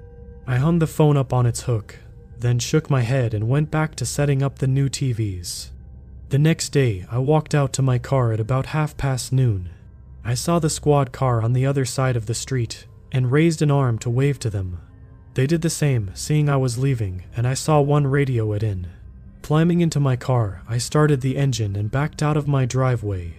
I 0.45 0.57
hung 0.57 0.77
the 0.77 0.85
phone 0.85 1.17
up 1.17 1.33
on 1.33 1.47
its 1.47 1.61
hook, 1.61 1.97
then 2.37 2.59
shook 2.59 2.87
my 2.87 3.01
head 3.01 3.33
and 3.33 3.49
went 3.49 3.71
back 3.71 3.95
to 3.95 4.05
setting 4.05 4.43
up 4.43 4.59
the 4.59 4.67
new 4.67 4.89
TVs. 4.89 5.71
The 6.29 6.37
next 6.37 6.69
day, 6.69 7.05
I 7.09 7.19
walked 7.19 7.55
out 7.55 7.71
to 7.73 7.81
my 7.81 7.99
car 7.99 8.33
at 8.33 8.41
about 8.41 8.67
half 8.67 8.97
past 8.97 9.31
noon. 9.31 9.69
I 10.25 10.33
saw 10.33 10.59
the 10.59 10.69
squad 10.69 11.13
car 11.13 11.41
on 11.41 11.53
the 11.53 11.65
other 11.65 11.85
side 11.85 12.17
of 12.17 12.25
the 12.25 12.33
street 12.33 12.85
and 13.13 13.31
raised 13.31 13.61
an 13.61 13.71
arm 13.71 13.97
to 13.99 14.09
wave 14.09 14.37
to 14.39 14.49
them. 14.49 14.81
They 15.35 15.47
did 15.47 15.61
the 15.61 15.69
same, 15.69 16.11
seeing 16.15 16.49
I 16.49 16.57
was 16.57 16.77
leaving, 16.77 17.23
and 17.37 17.47
I 17.47 17.53
saw 17.53 17.79
one 17.79 18.07
radio 18.07 18.51
it 18.51 18.61
in. 18.61 18.87
Climbing 19.41 19.79
into 19.79 20.01
my 20.01 20.17
car, 20.17 20.63
I 20.67 20.79
started 20.79 21.21
the 21.21 21.37
engine 21.37 21.77
and 21.77 21.89
backed 21.89 22.21
out 22.21 22.35
of 22.35 22.45
my 22.45 22.65
driveway. 22.65 23.35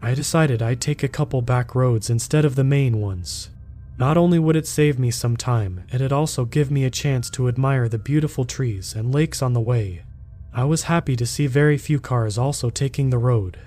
I 0.00 0.14
decided 0.14 0.62
I'd 0.62 0.80
take 0.80 1.02
a 1.02 1.08
couple 1.08 1.42
back 1.42 1.74
roads 1.74 2.08
instead 2.08 2.46
of 2.46 2.54
the 2.54 2.64
main 2.64 3.02
ones. 3.02 3.50
Not 3.98 4.16
only 4.16 4.38
would 4.38 4.56
it 4.56 4.66
save 4.66 4.98
me 4.98 5.10
some 5.10 5.36
time, 5.36 5.84
it'd 5.92 6.10
also 6.10 6.46
give 6.46 6.70
me 6.70 6.84
a 6.84 6.90
chance 6.90 7.28
to 7.30 7.48
admire 7.48 7.86
the 7.86 7.98
beautiful 7.98 8.46
trees 8.46 8.94
and 8.94 9.12
lakes 9.12 9.42
on 9.42 9.52
the 9.52 9.60
way. 9.60 10.04
I 10.52 10.64
was 10.64 10.84
happy 10.84 11.14
to 11.16 11.26
see 11.26 11.46
very 11.46 11.78
few 11.78 12.00
cars 12.00 12.36
also 12.36 12.70
taking 12.70 13.10
the 13.10 13.18
road. 13.18 13.58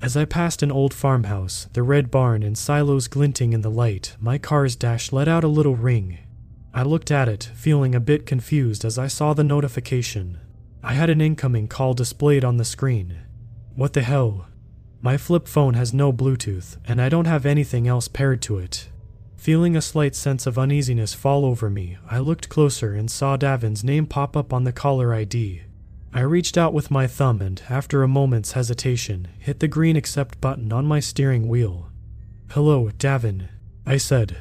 As 0.00 0.16
I 0.16 0.24
passed 0.24 0.62
an 0.62 0.70
old 0.70 0.94
farmhouse, 0.94 1.66
the 1.72 1.82
red 1.82 2.10
barn 2.10 2.44
and 2.44 2.56
silos 2.56 3.08
glinting 3.08 3.52
in 3.52 3.62
the 3.62 3.70
light, 3.70 4.14
my 4.20 4.38
car's 4.38 4.76
dash 4.76 5.10
let 5.10 5.26
out 5.26 5.42
a 5.42 5.48
little 5.48 5.74
ring. 5.74 6.18
I 6.72 6.82
looked 6.82 7.10
at 7.10 7.28
it, 7.28 7.50
feeling 7.54 7.94
a 7.96 8.00
bit 8.00 8.24
confused 8.24 8.84
as 8.84 8.98
I 8.98 9.08
saw 9.08 9.34
the 9.34 9.42
notification. 9.42 10.38
I 10.80 10.94
had 10.94 11.10
an 11.10 11.20
incoming 11.20 11.66
call 11.66 11.94
displayed 11.94 12.44
on 12.44 12.56
the 12.56 12.64
screen. 12.64 13.18
What 13.74 13.92
the 13.92 14.02
hell? 14.02 14.46
My 15.02 15.16
flip 15.16 15.48
phone 15.48 15.74
has 15.74 15.92
no 15.92 16.12
Bluetooth, 16.12 16.76
and 16.86 17.02
I 17.02 17.08
don't 17.08 17.26
have 17.26 17.46
anything 17.46 17.88
else 17.88 18.06
paired 18.06 18.40
to 18.42 18.58
it. 18.58 18.88
Feeling 19.36 19.76
a 19.76 19.82
slight 19.82 20.14
sense 20.14 20.46
of 20.46 20.58
uneasiness 20.58 21.14
fall 21.14 21.44
over 21.44 21.68
me, 21.68 21.98
I 22.08 22.20
looked 22.20 22.48
closer 22.48 22.94
and 22.94 23.10
saw 23.10 23.36
Davin's 23.36 23.82
name 23.82 24.06
pop 24.06 24.36
up 24.36 24.52
on 24.52 24.62
the 24.62 24.72
caller 24.72 25.12
ID. 25.12 25.62
I 26.12 26.20
reached 26.20 26.56
out 26.56 26.72
with 26.72 26.90
my 26.90 27.06
thumb 27.06 27.40
and, 27.40 27.62
after 27.68 28.02
a 28.02 28.08
moment's 28.08 28.52
hesitation, 28.52 29.28
hit 29.38 29.60
the 29.60 29.68
green 29.68 29.96
accept 29.96 30.40
button 30.40 30.72
on 30.72 30.86
my 30.86 31.00
steering 31.00 31.48
wheel. 31.48 31.90
Hello, 32.50 32.90
Davin, 32.98 33.48
I 33.84 33.98
said. 33.98 34.38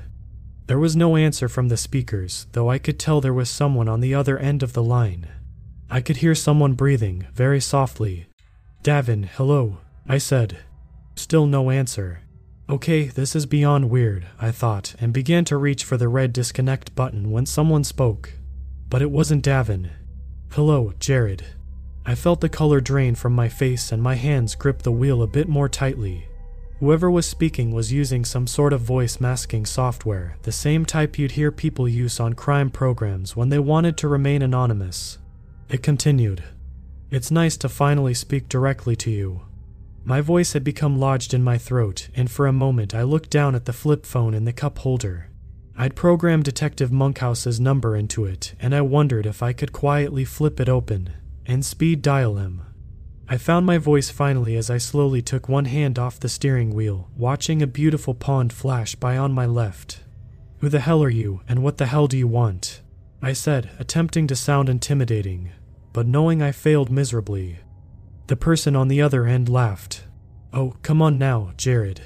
There 0.67 0.79
was 0.79 0.95
no 0.95 1.15
answer 1.15 1.47
from 1.49 1.67
the 1.67 1.77
speakers, 1.77 2.47
though 2.53 2.69
I 2.69 2.77
could 2.77 2.97
tell 2.97 3.19
there 3.19 3.33
was 3.33 3.49
someone 3.49 3.87
on 3.87 3.99
the 3.99 4.13
other 4.13 4.37
end 4.37 4.63
of 4.63 4.73
the 4.73 4.83
line. 4.83 5.27
I 5.89 6.01
could 6.01 6.17
hear 6.17 6.35
someone 6.35 6.73
breathing, 6.73 7.27
very 7.33 7.61
softly. 7.61 8.27
Davin, 8.83 9.25
hello, 9.25 9.77
I 10.07 10.17
said. 10.17 10.59
Still 11.15 11.45
no 11.45 11.69
answer. 11.69 12.21
Okay, 12.69 13.05
this 13.05 13.35
is 13.35 13.45
beyond 13.45 13.89
weird, 13.89 14.27
I 14.39 14.51
thought, 14.51 14.95
and 14.99 15.13
began 15.13 15.45
to 15.45 15.57
reach 15.57 15.83
for 15.83 15.95
the 15.95 16.09
red 16.09 16.33
disconnect 16.33 16.95
button 16.95 17.31
when 17.31 17.45
someone 17.45 17.85
spoke. 17.85 18.33
But 18.89 19.01
it 19.01 19.11
wasn't 19.11 19.45
Davin. 19.45 19.91
Hello, 20.51 20.93
Jared. 20.99 21.43
I 22.09 22.15
felt 22.15 22.39
the 22.39 22.47
color 22.47 22.79
drain 22.79 23.15
from 23.15 23.33
my 23.33 23.49
face 23.49 23.91
and 23.91 24.01
my 24.01 24.15
hands 24.15 24.55
grip 24.55 24.81
the 24.81 24.93
wheel 24.93 25.21
a 25.21 25.27
bit 25.27 25.49
more 25.49 25.67
tightly. 25.67 26.25
Whoever 26.79 27.11
was 27.11 27.25
speaking 27.25 27.73
was 27.73 27.91
using 27.91 28.23
some 28.23 28.47
sort 28.47 28.71
of 28.71 28.79
voice 28.79 29.19
masking 29.19 29.65
software, 29.65 30.37
the 30.43 30.53
same 30.53 30.85
type 30.85 31.19
you'd 31.19 31.31
hear 31.31 31.51
people 31.51 31.85
use 31.85 32.21
on 32.21 32.33
crime 32.33 32.69
programs 32.69 33.35
when 33.35 33.49
they 33.49 33.59
wanted 33.59 33.97
to 33.97 34.07
remain 34.07 34.41
anonymous. 34.41 35.17
It 35.67 35.83
continued 35.83 36.45
It's 37.11 37.29
nice 37.29 37.57
to 37.57 37.67
finally 37.67 38.13
speak 38.13 38.47
directly 38.47 38.95
to 38.97 39.11
you. 39.11 39.41
My 40.05 40.21
voice 40.21 40.53
had 40.53 40.63
become 40.63 40.97
lodged 40.97 41.33
in 41.33 41.43
my 41.43 41.57
throat, 41.57 42.07
and 42.15 42.31
for 42.31 42.47
a 42.47 42.53
moment 42.53 42.95
I 42.95 43.03
looked 43.03 43.31
down 43.31 43.53
at 43.53 43.65
the 43.65 43.73
flip 43.73 44.05
phone 44.05 44.33
in 44.33 44.45
the 44.45 44.53
cup 44.53 44.77
holder. 44.79 45.29
I'd 45.75 45.95
programmed 45.95 46.45
Detective 46.45 46.89
Monkhouse's 46.89 47.59
number 47.59 47.97
into 47.97 48.23
it, 48.23 48.53
and 48.61 48.73
I 48.73 48.79
wondered 48.79 49.25
if 49.25 49.43
I 49.43 49.51
could 49.51 49.73
quietly 49.73 50.23
flip 50.23 50.61
it 50.61 50.69
open 50.69 51.09
and 51.47 51.65
speed 51.65 52.01
dial 52.01 52.35
him. 52.35 52.61
I 53.29 53.37
found 53.37 53.65
my 53.65 53.77
voice 53.77 54.09
finally 54.09 54.55
as 54.55 54.69
I 54.69 54.77
slowly 54.77 55.21
took 55.21 55.49
one 55.49 55.65
hand 55.65 55.97
off 55.97 56.19
the 56.19 56.29
steering 56.29 56.73
wheel, 56.73 57.09
watching 57.17 57.61
a 57.61 57.67
beautiful 57.67 58.13
pond 58.13 58.53
flash 58.53 58.95
by 58.95 59.17
on 59.17 59.33
my 59.33 59.45
left. 59.45 60.01
Who 60.59 60.69
the 60.69 60.79
hell 60.79 61.03
are 61.03 61.09
you, 61.09 61.41
and 61.47 61.63
what 61.63 61.77
the 61.77 61.87
hell 61.87 62.07
do 62.07 62.17
you 62.17 62.27
want? 62.27 62.81
I 63.21 63.33
said, 63.33 63.71
attempting 63.79 64.27
to 64.27 64.35
sound 64.35 64.69
intimidating, 64.69 65.51
but 65.93 66.07
knowing 66.07 66.41
I 66.41 66.51
failed 66.51 66.91
miserably. 66.91 67.59
The 68.27 68.35
person 68.35 68.75
on 68.75 68.87
the 68.87 69.01
other 69.01 69.25
end 69.25 69.49
laughed. 69.49 70.03
Oh, 70.53 70.75
come 70.81 71.01
on 71.01 71.17
now, 71.17 71.51
Jared. 71.57 72.01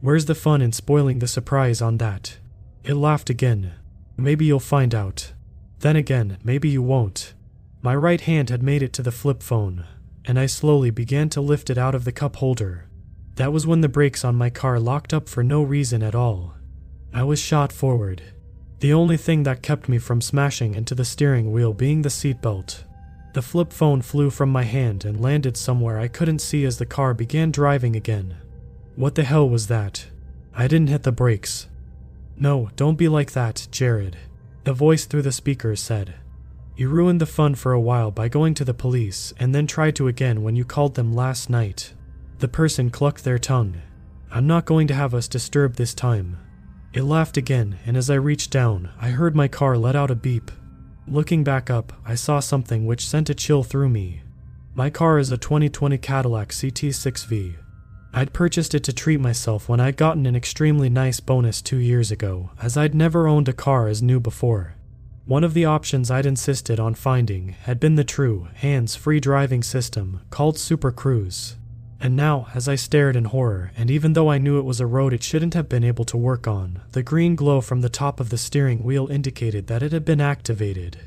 Where's 0.00 0.26
the 0.26 0.34
fun 0.34 0.62
in 0.62 0.72
spoiling 0.72 1.18
the 1.18 1.28
surprise 1.28 1.82
on 1.82 1.98
that? 1.98 2.38
It 2.84 2.94
laughed 2.94 3.28
again. 3.28 3.74
Maybe 4.16 4.44
you'll 4.44 4.60
find 4.60 4.94
out. 4.94 5.32
Then 5.80 5.96
again, 5.96 6.38
maybe 6.44 6.68
you 6.68 6.82
won't. 6.82 7.34
My 7.82 7.94
right 7.94 8.20
hand 8.20 8.50
had 8.50 8.62
made 8.62 8.82
it 8.82 8.92
to 8.94 9.02
the 9.02 9.12
flip 9.12 9.42
phone, 9.42 9.86
and 10.26 10.38
I 10.38 10.46
slowly 10.46 10.90
began 10.90 11.30
to 11.30 11.40
lift 11.40 11.70
it 11.70 11.78
out 11.78 11.94
of 11.94 12.04
the 12.04 12.12
cup 12.12 12.36
holder. 12.36 12.86
That 13.36 13.52
was 13.52 13.66
when 13.66 13.80
the 13.80 13.88
brakes 13.88 14.24
on 14.24 14.36
my 14.36 14.50
car 14.50 14.78
locked 14.78 15.14
up 15.14 15.28
for 15.28 15.42
no 15.42 15.62
reason 15.62 16.02
at 16.02 16.14
all. 16.14 16.54
I 17.12 17.22
was 17.22 17.40
shot 17.40 17.72
forward, 17.72 18.22
the 18.80 18.92
only 18.92 19.16
thing 19.16 19.44
that 19.44 19.62
kept 19.62 19.88
me 19.88 19.98
from 19.98 20.20
smashing 20.20 20.74
into 20.74 20.94
the 20.94 21.04
steering 21.04 21.52
wheel 21.52 21.72
being 21.72 22.02
the 22.02 22.10
seatbelt. 22.10 22.84
The 23.32 23.42
flip 23.42 23.72
phone 23.72 24.02
flew 24.02 24.28
from 24.28 24.50
my 24.50 24.64
hand 24.64 25.04
and 25.04 25.20
landed 25.20 25.56
somewhere 25.56 25.98
I 25.98 26.08
couldn't 26.08 26.40
see 26.40 26.64
as 26.64 26.78
the 26.78 26.86
car 26.86 27.14
began 27.14 27.50
driving 27.50 27.96
again. 27.96 28.36
What 28.96 29.14
the 29.14 29.22
hell 29.22 29.48
was 29.48 29.68
that? 29.68 30.06
I 30.54 30.66
didn't 30.66 30.88
hit 30.88 31.04
the 31.04 31.12
brakes. 31.12 31.68
No, 32.36 32.70
don't 32.76 32.96
be 32.96 33.08
like 33.08 33.32
that, 33.32 33.68
Jared. 33.70 34.16
The 34.64 34.72
voice 34.72 35.04
through 35.06 35.22
the 35.22 35.32
speakers 35.32 35.80
said. 35.80 36.14
You 36.80 36.88
ruined 36.88 37.20
the 37.20 37.26
fun 37.26 37.56
for 37.56 37.72
a 37.72 37.78
while 37.80 38.10
by 38.10 38.30
going 38.30 38.54
to 38.54 38.64
the 38.64 38.72
police 38.72 39.34
and 39.38 39.54
then 39.54 39.66
tried 39.66 39.94
to 39.96 40.08
again 40.08 40.42
when 40.42 40.56
you 40.56 40.64
called 40.64 40.94
them 40.94 41.12
last 41.12 41.50
night. 41.50 41.92
The 42.38 42.48
person 42.48 42.88
clucked 42.88 43.22
their 43.22 43.38
tongue. 43.38 43.82
I'm 44.30 44.46
not 44.46 44.64
going 44.64 44.86
to 44.86 44.94
have 44.94 45.12
us 45.12 45.28
disturbed 45.28 45.76
this 45.76 45.92
time. 45.92 46.38
It 46.94 47.02
laughed 47.02 47.36
again, 47.36 47.78
and 47.84 47.98
as 47.98 48.08
I 48.08 48.14
reached 48.14 48.50
down, 48.50 48.88
I 48.98 49.10
heard 49.10 49.36
my 49.36 49.46
car 49.46 49.76
let 49.76 49.94
out 49.94 50.10
a 50.10 50.14
beep. 50.14 50.50
Looking 51.06 51.44
back 51.44 51.68
up, 51.68 51.92
I 52.06 52.14
saw 52.14 52.40
something 52.40 52.86
which 52.86 53.06
sent 53.06 53.28
a 53.28 53.34
chill 53.34 53.62
through 53.62 53.90
me. 53.90 54.22
My 54.74 54.88
car 54.88 55.18
is 55.18 55.30
a 55.30 55.36
2020 55.36 55.98
Cadillac 55.98 56.48
CT6V. 56.48 57.56
I'd 58.14 58.32
purchased 58.32 58.74
it 58.74 58.84
to 58.84 58.94
treat 58.94 59.20
myself 59.20 59.68
when 59.68 59.80
I'd 59.80 59.98
gotten 59.98 60.24
an 60.24 60.34
extremely 60.34 60.88
nice 60.88 61.20
bonus 61.20 61.60
two 61.60 61.76
years 61.76 62.10
ago, 62.10 62.52
as 62.58 62.78
I'd 62.78 62.94
never 62.94 63.28
owned 63.28 63.50
a 63.50 63.52
car 63.52 63.86
as 63.86 64.00
new 64.00 64.18
before. 64.18 64.76
One 65.30 65.44
of 65.44 65.54
the 65.54 65.64
options 65.64 66.10
I'd 66.10 66.26
insisted 66.26 66.80
on 66.80 66.96
finding 66.96 67.50
had 67.50 67.78
been 67.78 67.94
the 67.94 68.02
true, 68.02 68.48
hands 68.54 68.96
free 68.96 69.20
driving 69.20 69.62
system 69.62 70.22
called 70.28 70.58
Super 70.58 70.90
Cruise. 70.90 71.54
And 72.00 72.16
now, 72.16 72.48
as 72.52 72.66
I 72.66 72.74
stared 72.74 73.14
in 73.14 73.26
horror, 73.26 73.70
and 73.76 73.92
even 73.92 74.14
though 74.14 74.28
I 74.28 74.38
knew 74.38 74.58
it 74.58 74.64
was 74.64 74.80
a 74.80 74.88
road 74.88 75.12
it 75.12 75.22
shouldn't 75.22 75.54
have 75.54 75.68
been 75.68 75.84
able 75.84 76.04
to 76.06 76.16
work 76.16 76.48
on, 76.48 76.80
the 76.90 77.04
green 77.04 77.36
glow 77.36 77.60
from 77.60 77.80
the 77.80 77.88
top 77.88 78.18
of 78.18 78.30
the 78.30 78.36
steering 78.36 78.82
wheel 78.82 79.06
indicated 79.06 79.68
that 79.68 79.84
it 79.84 79.92
had 79.92 80.04
been 80.04 80.20
activated. 80.20 80.98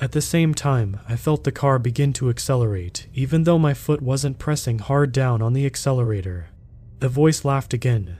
At 0.00 0.10
the 0.10 0.20
same 0.20 0.52
time, 0.52 0.98
I 1.08 1.14
felt 1.14 1.44
the 1.44 1.52
car 1.52 1.78
begin 1.78 2.12
to 2.14 2.28
accelerate, 2.28 3.06
even 3.14 3.44
though 3.44 3.56
my 3.56 3.72
foot 3.72 4.02
wasn't 4.02 4.40
pressing 4.40 4.80
hard 4.80 5.12
down 5.12 5.42
on 5.42 5.52
the 5.52 5.64
accelerator. 5.64 6.48
The 6.98 7.08
voice 7.08 7.44
laughed 7.44 7.72
again. 7.72 8.16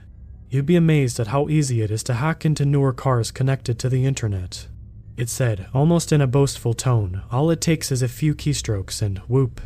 You'd 0.49 0.65
be 0.65 0.77
amazed 0.77 1.19
at 1.19 1.27
how 1.27 1.49
easy 1.49 1.81
it 1.81 1.91
is 1.91 2.03
to 2.03 2.13
hack 2.13 2.45
into 2.45 2.63
newer 2.63 2.93
cars 2.93 3.31
connected 3.31 3.77
to 3.79 3.89
the 3.89 4.05
internet. 4.05 4.67
It 5.17 5.29
said, 5.29 5.67
almost 5.73 6.11
in 6.11 6.21
a 6.21 6.27
boastful 6.27 6.73
tone, 6.73 7.23
all 7.31 7.51
it 7.51 7.61
takes 7.61 7.91
is 7.91 8.01
a 8.01 8.07
few 8.07 8.33
keystrokes 8.33 9.01
and 9.01 9.19
whoop. 9.19 9.61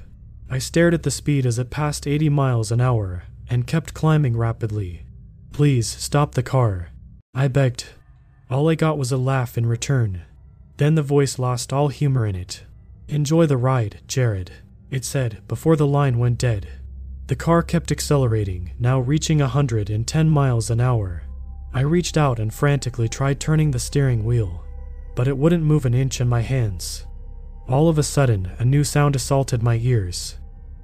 I 0.49 0.57
stared 0.57 0.93
at 0.93 1.03
the 1.03 1.11
speed 1.11 1.45
as 1.45 1.59
it 1.59 1.69
passed 1.69 2.07
80 2.07 2.29
miles 2.29 2.71
an 2.71 2.81
hour 2.81 3.23
and 3.49 3.67
kept 3.67 3.93
climbing 3.93 4.35
rapidly. 4.35 5.05
Please 5.53 5.87
stop 5.87 6.35
the 6.35 6.43
car. 6.43 6.89
I 7.33 7.47
begged. 7.47 7.85
All 8.49 8.69
I 8.69 8.75
got 8.75 8.97
was 8.97 9.11
a 9.11 9.17
laugh 9.17 9.57
in 9.57 9.65
return. 9.65 10.23
Then 10.77 10.95
the 10.95 11.01
voice 11.01 11.39
lost 11.39 11.71
all 11.71 11.87
humor 11.87 12.25
in 12.25 12.35
it. 12.35 12.63
Enjoy 13.07 13.45
the 13.45 13.57
ride, 13.57 14.01
Jared, 14.07 14.51
it 14.91 15.05
said 15.05 15.41
before 15.47 15.75
the 15.75 15.87
line 15.87 16.17
went 16.17 16.37
dead. 16.37 16.67
The 17.27 17.35
car 17.35 17.63
kept 17.63 17.91
accelerating, 17.91 18.71
now 18.77 18.99
reaching 18.99 19.41
a 19.41 19.45
110 19.45 20.29
miles 20.29 20.69
an 20.69 20.81
hour. 20.81 21.23
I 21.73 21.81
reached 21.81 22.17
out 22.17 22.39
and 22.39 22.53
frantically 22.53 23.09
tried 23.09 23.39
turning 23.39 23.71
the 23.71 23.79
steering 23.79 24.23
wheel 24.23 24.64
but 25.15 25.27
it 25.27 25.37
wouldn't 25.37 25.63
move 25.63 25.85
an 25.85 25.93
inch 25.93 26.21
in 26.21 26.27
my 26.27 26.41
hands. 26.41 27.05
All 27.67 27.89
of 27.89 27.97
a 27.97 28.03
sudden, 28.03 28.51
a 28.59 28.65
new 28.65 28.83
sound 28.83 29.15
assaulted 29.15 29.63
my 29.63 29.79
ears. 29.81 30.37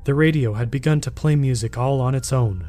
The 0.06 0.16
radio 0.16 0.54
had 0.54 0.72
begun 0.72 1.00
to 1.02 1.12
play 1.12 1.36
music 1.36 1.78
all 1.78 2.02
on 2.02 2.16
its 2.16 2.34
own. 2.34 2.68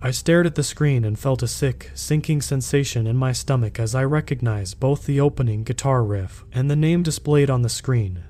I 0.00 0.10
stared 0.10 0.46
at 0.46 0.56
the 0.56 0.64
screen 0.64 1.04
and 1.04 1.16
felt 1.16 1.44
a 1.44 1.48
sick, 1.48 1.92
sinking 1.94 2.42
sensation 2.42 3.06
in 3.06 3.16
my 3.16 3.30
stomach 3.30 3.78
as 3.78 3.94
I 3.94 4.02
recognized 4.02 4.80
both 4.80 5.06
the 5.06 5.20
opening 5.20 5.62
guitar 5.62 6.02
riff 6.02 6.44
and 6.52 6.68
the 6.68 6.74
name 6.74 7.04
displayed 7.04 7.50
on 7.50 7.62
the 7.62 7.68
screen 7.68 8.24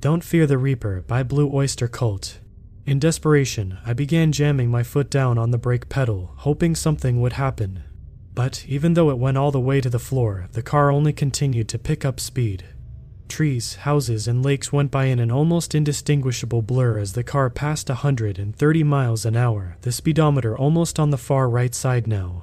Don't 0.00 0.22
Fear 0.22 0.46
the 0.46 0.58
Reaper 0.58 1.00
by 1.00 1.22
Blue 1.22 1.50
Oyster 1.50 1.88
Cult. 1.88 2.40
In 2.84 2.98
desperation, 2.98 3.78
I 3.86 3.94
began 3.94 4.32
jamming 4.32 4.70
my 4.70 4.82
foot 4.82 5.08
down 5.08 5.38
on 5.38 5.50
the 5.50 5.56
brake 5.56 5.88
pedal, 5.88 6.32
hoping 6.36 6.74
something 6.74 7.22
would 7.22 7.32
happen. 7.32 7.84
But 8.34 8.64
even 8.66 8.94
though 8.94 9.10
it 9.10 9.18
went 9.18 9.38
all 9.38 9.52
the 9.52 9.60
way 9.60 9.80
to 9.80 9.90
the 9.90 9.98
floor, 9.98 10.48
the 10.52 10.62
car 10.62 10.90
only 10.90 11.12
continued 11.12 11.68
to 11.68 11.78
pick 11.78 12.04
up 12.04 12.18
speed. 12.18 12.64
Trees, 13.28 13.76
houses, 13.76 14.28
and 14.28 14.44
lakes 14.44 14.72
went 14.72 14.90
by 14.90 15.06
in 15.06 15.18
an 15.18 15.30
almost 15.30 15.74
indistinguishable 15.74 16.62
blur 16.62 16.98
as 16.98 17.12
the 17.12 17.24
car 17.24 17.48
passed 17.48 17.88
130 17.88 18.84
miles 18.84 19.24
an 19.24 19.36
hour, 19.36 19.76
the 19.82 19.92
speedometer 19.92 20.56
almost 20.56 20.98
on 20.98 21.10
the 21.10 21.18
far 21.18 21.48
right 21.48 21.74
side 21.74 22.06
now. 22.06 22.42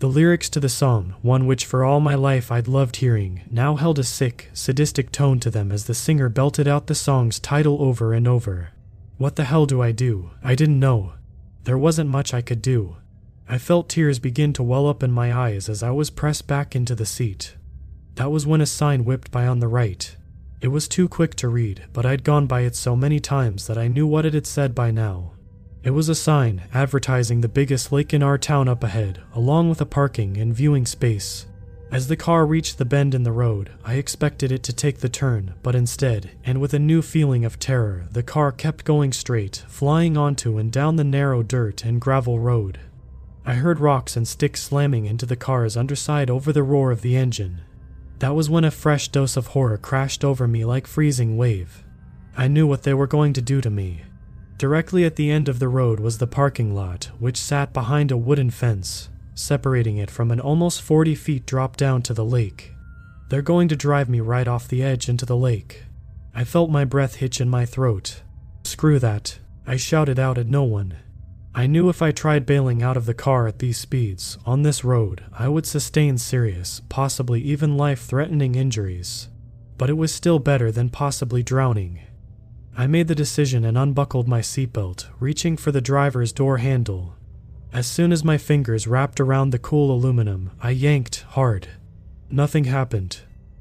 The 0.00 0.08
lyrics 0.08 0.48
to 0.50 0.60
the 0.60 0.68
song, 0.68 1.14
one 1.22 1.46
which 1.46 1.64
for 1.64 1.84
all 1.84 1.98
my 1.98 2.14
life 2.14 2.52
I'd 2.52 2.68
loved 2.68 2.96
hearing, 2.96 3.42
now 3.50 3.74
held 3.74 3.98
a 3.98 4.04
sick, 4.04 4.48
sadistic 4.52 5.10
tone 5.10 5.40
to 5.40 5.50
them 5.50 5.72
as 5.72 5.86
the 5.86 5.94
singer 5.94 6.28
belted 6.28 6.68
out 6.68 6.86
the 6.86 6.94
song's 6.94 7.40
title 7.40 7.82
over 7.82 8.12
and 8.12 8.28
over. 8.28 8.70
What 9.16 9.34
the 9.34 9.44
hell 9.44 9.66
do 9.66 9.82
I 9.82 9.90
do? 9.90 10.30
I 10.42 10.54
didn't 10.54 10.78
know. 10.78 11.14
There 11.64 11.78
wasn't 11.78 12.10
much 12.10 12.32
I 12.32 12.42
could 12.42 12.62
do. 12.62 12.96
I 13.50 13.56
felt 13.56 13.88
tears 13.88 14.18
begin 14.18 14.52
to 14.54 14.62
well 14.62 14.86
up 14.86 15.02
in 15.02 15.10
my 15.10 15.34
eyes 15.34 15.70
as 15.70 15.82
I 15.82 15.90
was 15.90 16.10
pressed 16.10 16.46
back 16.46 16.76
into 16.76 16.94
the 16.94 17.06
seat. 17.06 17.54
That 18.16 18.30
was 18.30 18.46
when 18.46 18.60
a 18.60 18.66
sign 18.66 19.04
whipped 19.06 19.30
by 19.30 19.46
on 19.46 19.60
the 19.60 19.68
right. 19.68 20.14
It 20.60 20.68
was 20.68 20.86
too 20.86 21.08
quick 21.08 21.34
to 21.36 21.48
read, 21.48 21.84
but 21.94 22.04
I'd 22.04 22.24
gone 22.24 22.46
by 22.46 22.62
it 22.62 22.76
so 22.76 22.94
many 22.94 23.20
times 23.20 23.66
that 23.66 23.78
I 23.78 23.88
knew 23.88 24.06
what 24.06 24.26
it 24.26 24.34
had 24.34 24.46
said 24.46 24.74
by 24.74 24.90
now. 24.90 25.32
It 25.82 25.92
was 25.92 26.10
a 26.10 26.14
sign 26.14 26.64
advertising 26.74 27.40
the 27.40 27.48
biggest 27.48 27.90
lake 27.90 28.12
in 28.12 28.22
our 28.22 28.36
town 28.36 28.68
up 28.68 28.84
ahead, 28.84 29.22
along 29.32 29.70
with 29.70 29.80
a 29.80 29.86
parking 29.86 30.36
and 30.36 30.54
viewing 30.54 30.84
space. 30.84 31.46
As 31.90 32.08
the 32.08 32.16
car 32.16 32.44
reached 32.44 32.76
the 32.76 32.84
bend 32.84 33.14
in 33.14 33.22
the 33.22 33.32
road, 33.32 33.70
I 33.82 33.94
expected 33.94 34.52
it 34.52 34.62
to 34.64 34.74
take 34.74 34.98
the 34.98 35.08
turn, 35.08 35.54
but 35.62 35.74
instead, 35.74 36.32
and 36.44 36.60
with 36.60 36.74
a 36.74 36.78
new 36.78 37.00
feeling 37.00 37.46
of 37.46 37.58
terror, 37.58 38.08
the 38.10 38.22
car 38.22 38.52
kept 38.52 38.84
going 38.84 39.12
straight, 39.12 39.64
flying 39.68 40.18
onto 40.18 40.58
and 40.58 40.70
down 40.70 40.96
the 40.96 41.04
narrow 41.04 41.42
dirt 41.42 41.86
and 41.86 41.98
gravel 41.98 42.40
road. 42.40 42.80
I 43.48 43.54
heard 43.54 43.80
rocks 43.80 44.14
and 44.14 44.28
sticks 44.28 44.62
slamming 44.62 45.06
into 45.06 45.24
the 45.24 45.34
car's 45.34 45.74
underside 45.74 46.28
over 46.28 46.52
the 46.52 46.62
roar 46.62 46.90
of 46.90 47.00
the 47.00 47.16
engine. 47.16 47.62
That 48.18 48.34
was 48.34 48.50
when 48.50 48.62
a 48.62 48.70
fresh 48.70 49.08
dose 49.08 49.38
of 49.38 49.46
horror 49.46 49.78
crashed 49.78 50.22
over 50.22 50.46
me 50.46 50.66
like 50.66 50.86
freezing 50.86 51.38
wave. 51.38 51.82
I 52.36 52.46
knew 52.46 52.66
what 52.66 52.82
they 52.82 52.92
were 52.92 53.06
going 53.06 53.32
to 53.32 53.40
do 53.40 53.62
to 53.62 53.70
me. 53.70 54.02
Directly 54.58 55.06
at 55.06 55.16
the 55.16 55.30
end 55.30 55.48
of 55.48 55.60
the 55.60 55.68
road 55.68 55.98
was 55.98 56.18
the 56.18 56.26
parking 56.26 56.74
lot, 56.74 57.10
which 57.18 57.38
sat 57.38 57.72
behind 57.72 58.10
a 58.10 58.18
wooden 58.18 58.50
fence, 58.50 59.08
separating 59.34 59.96
it 59.96 60.10
from 60.10 60.30
an 60.30 60.40
almost 60.40 60.82
40 60.82 61.14
feet 61.14 61.46
drop 61.46 61.74
down 61.78 62.02
to 62.02 62.12
the 62.12 62.26
lake. 62.26 62.74
They're 63.30 63.40
going 63.40 63.68
to 63.68 63.76
drive 63.76 64.10
me 64.10 64.20
right 64.20 64.46
off 64.46 64.68
the 64.68 64.82
edge 64.82 65.08
into 65.08 65.24
the 65.24 65.38
lake. 65.38 65.84
I 66.34 66.44
felt 66.44 66.68
my 66.68 66.84
breath 66.84 67.14
hitch 67.14 67.40
in 67.40 67.48
my 67.48 67.64
throat. 67.64 68.20
Screw 68.64 68.98
that. 68.98 69.38
I 69.66 69.76
shouted 69.76 70.18
out 70.18 70.36
at 70.36 70.48
no 70.48 70.64
one. 70.64 70.96
I 71.54 71.66
knew 71.66 71.88
if 71.88 72.02
I 72.02 72.12
tried 72.12 72.46
bailing 72.46 72.82
out 72.82 72.96
of 72.96 73.06
the 73.06 73.14
car 73.14 73.46
at 73.46 73.58
these 73.58 73.78
speeds, 73.78 74.38
on 74.46 74.62
this 74.62 74.84
road, 74.84 75.24
I 75.32 75.48
would 75.48 75.66
sustain 75.66 76.18
serious, 76.18 76.82
possibly 76.88 77.40
even 77.40 77.76
life 77.76 78.02
threatening 78.04 78.54
injuries. 78.54 79.28
But 79.76 79.90
it 79.90 79.96
was 79.96 80.14
still 80.14 80.38
better 80.38 80.70
than 80.70 80.90
possibly 80.90 81.42
drowning. 81.42 82.00
I 82.76 82.86
made 82.86 83.08
the 83.08 83.14
decision 83.14 83.64
and 83.64 83.76
unbuckled 83.76 84.28
my 84.28 84.40
seatbelt, 84.40 85.06
reaching 85.18 85.56
for 85.56 85.72
the 85.72 85.80
driver's 85.80 86.32
door 86.32 86.58
handle. 86.58 87.14
As 87.72 87.86
soon 87.86 88.12
as 88.12 88.22
my 88.22 88.38
fingers 88.38 88.86
wrapped 88.86 89.18
around 89.18 89.50
the 89.50 89.58
cool 89.58 89.90
aluminum, 89.90 90.52
I 90.60 90.70
yanked 90.70 91.22
hard. 91.30 91.68
Nothing 92.30 92.64
happened. 92.64 93.18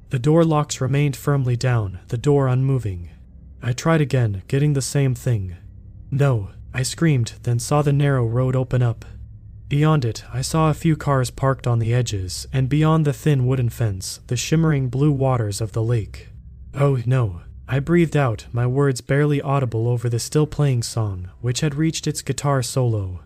The 0.09 0.19
door 0.19 0.45
locks 0.45 0.79
remained 0.79 1.15
firmly 1.15 1.55
down, 1.55 1.99
the 2.09 2.17
door 2.17 2.47
unmoving. 2.47 3.09
I 3.61 3.73
tried 3.73 4.01
again, 4.01 4.43
getting 4.47 4.73
the 4.73 4.81
same 4.81 5.15
thing. 5.15 5.57
No, 6.11 6.49
I 6.73 6.83
screamed, 6.83 7.33
then 7.43 7.59
saw 7.59 7.81
the 7.81 7.93
narrow 7.93 8.25
road 8.25 8.55
open 8.55 8.81
up. 8.81 9.05
Beyond 9.69 10.05
it, 10.05 10.23
I 10.31 10.41
saw 10.41 10.69
a 10.69 10.73
few 10.73 10.95
cars 10.95 11.29
parked 11.29 11.67
on 11.67 11.79
the 11.79 11.93
edges, 11.93 12.47
and 12.53 12.69
beyond 12.69 13.05
the 13.05 13.13
thin 13.13 13.45
wooden 13.45 13.69
fence, 13.69 14.21
the 14.27 14.37
shimmering 14.37 14.87
blue 14.87 15.11
waters 15.11 15.59
of 15.59 15.73
the 15.73 15.83
lake. 15.83 16.29
Oh 16.73 16.99
no. 17.05 17.41
I 17.67 17.79
breathed 17.79 18.15
out, 18.15 18.45
my 18.53 18.65
words 18.65 19.01
barely 19.01 19.41
audible 19.41 19.89
over 19.89 20.07
the 20.07 20.19
still 20.19 20.47
playing 20.47 20.83
song, 20.83 21.29
which 21.41 21.59
had 21.59 21.75
reached 21.75 22.07
its 22.07 22.21
guitar 22.21 22.61
solo. 22.61 23.19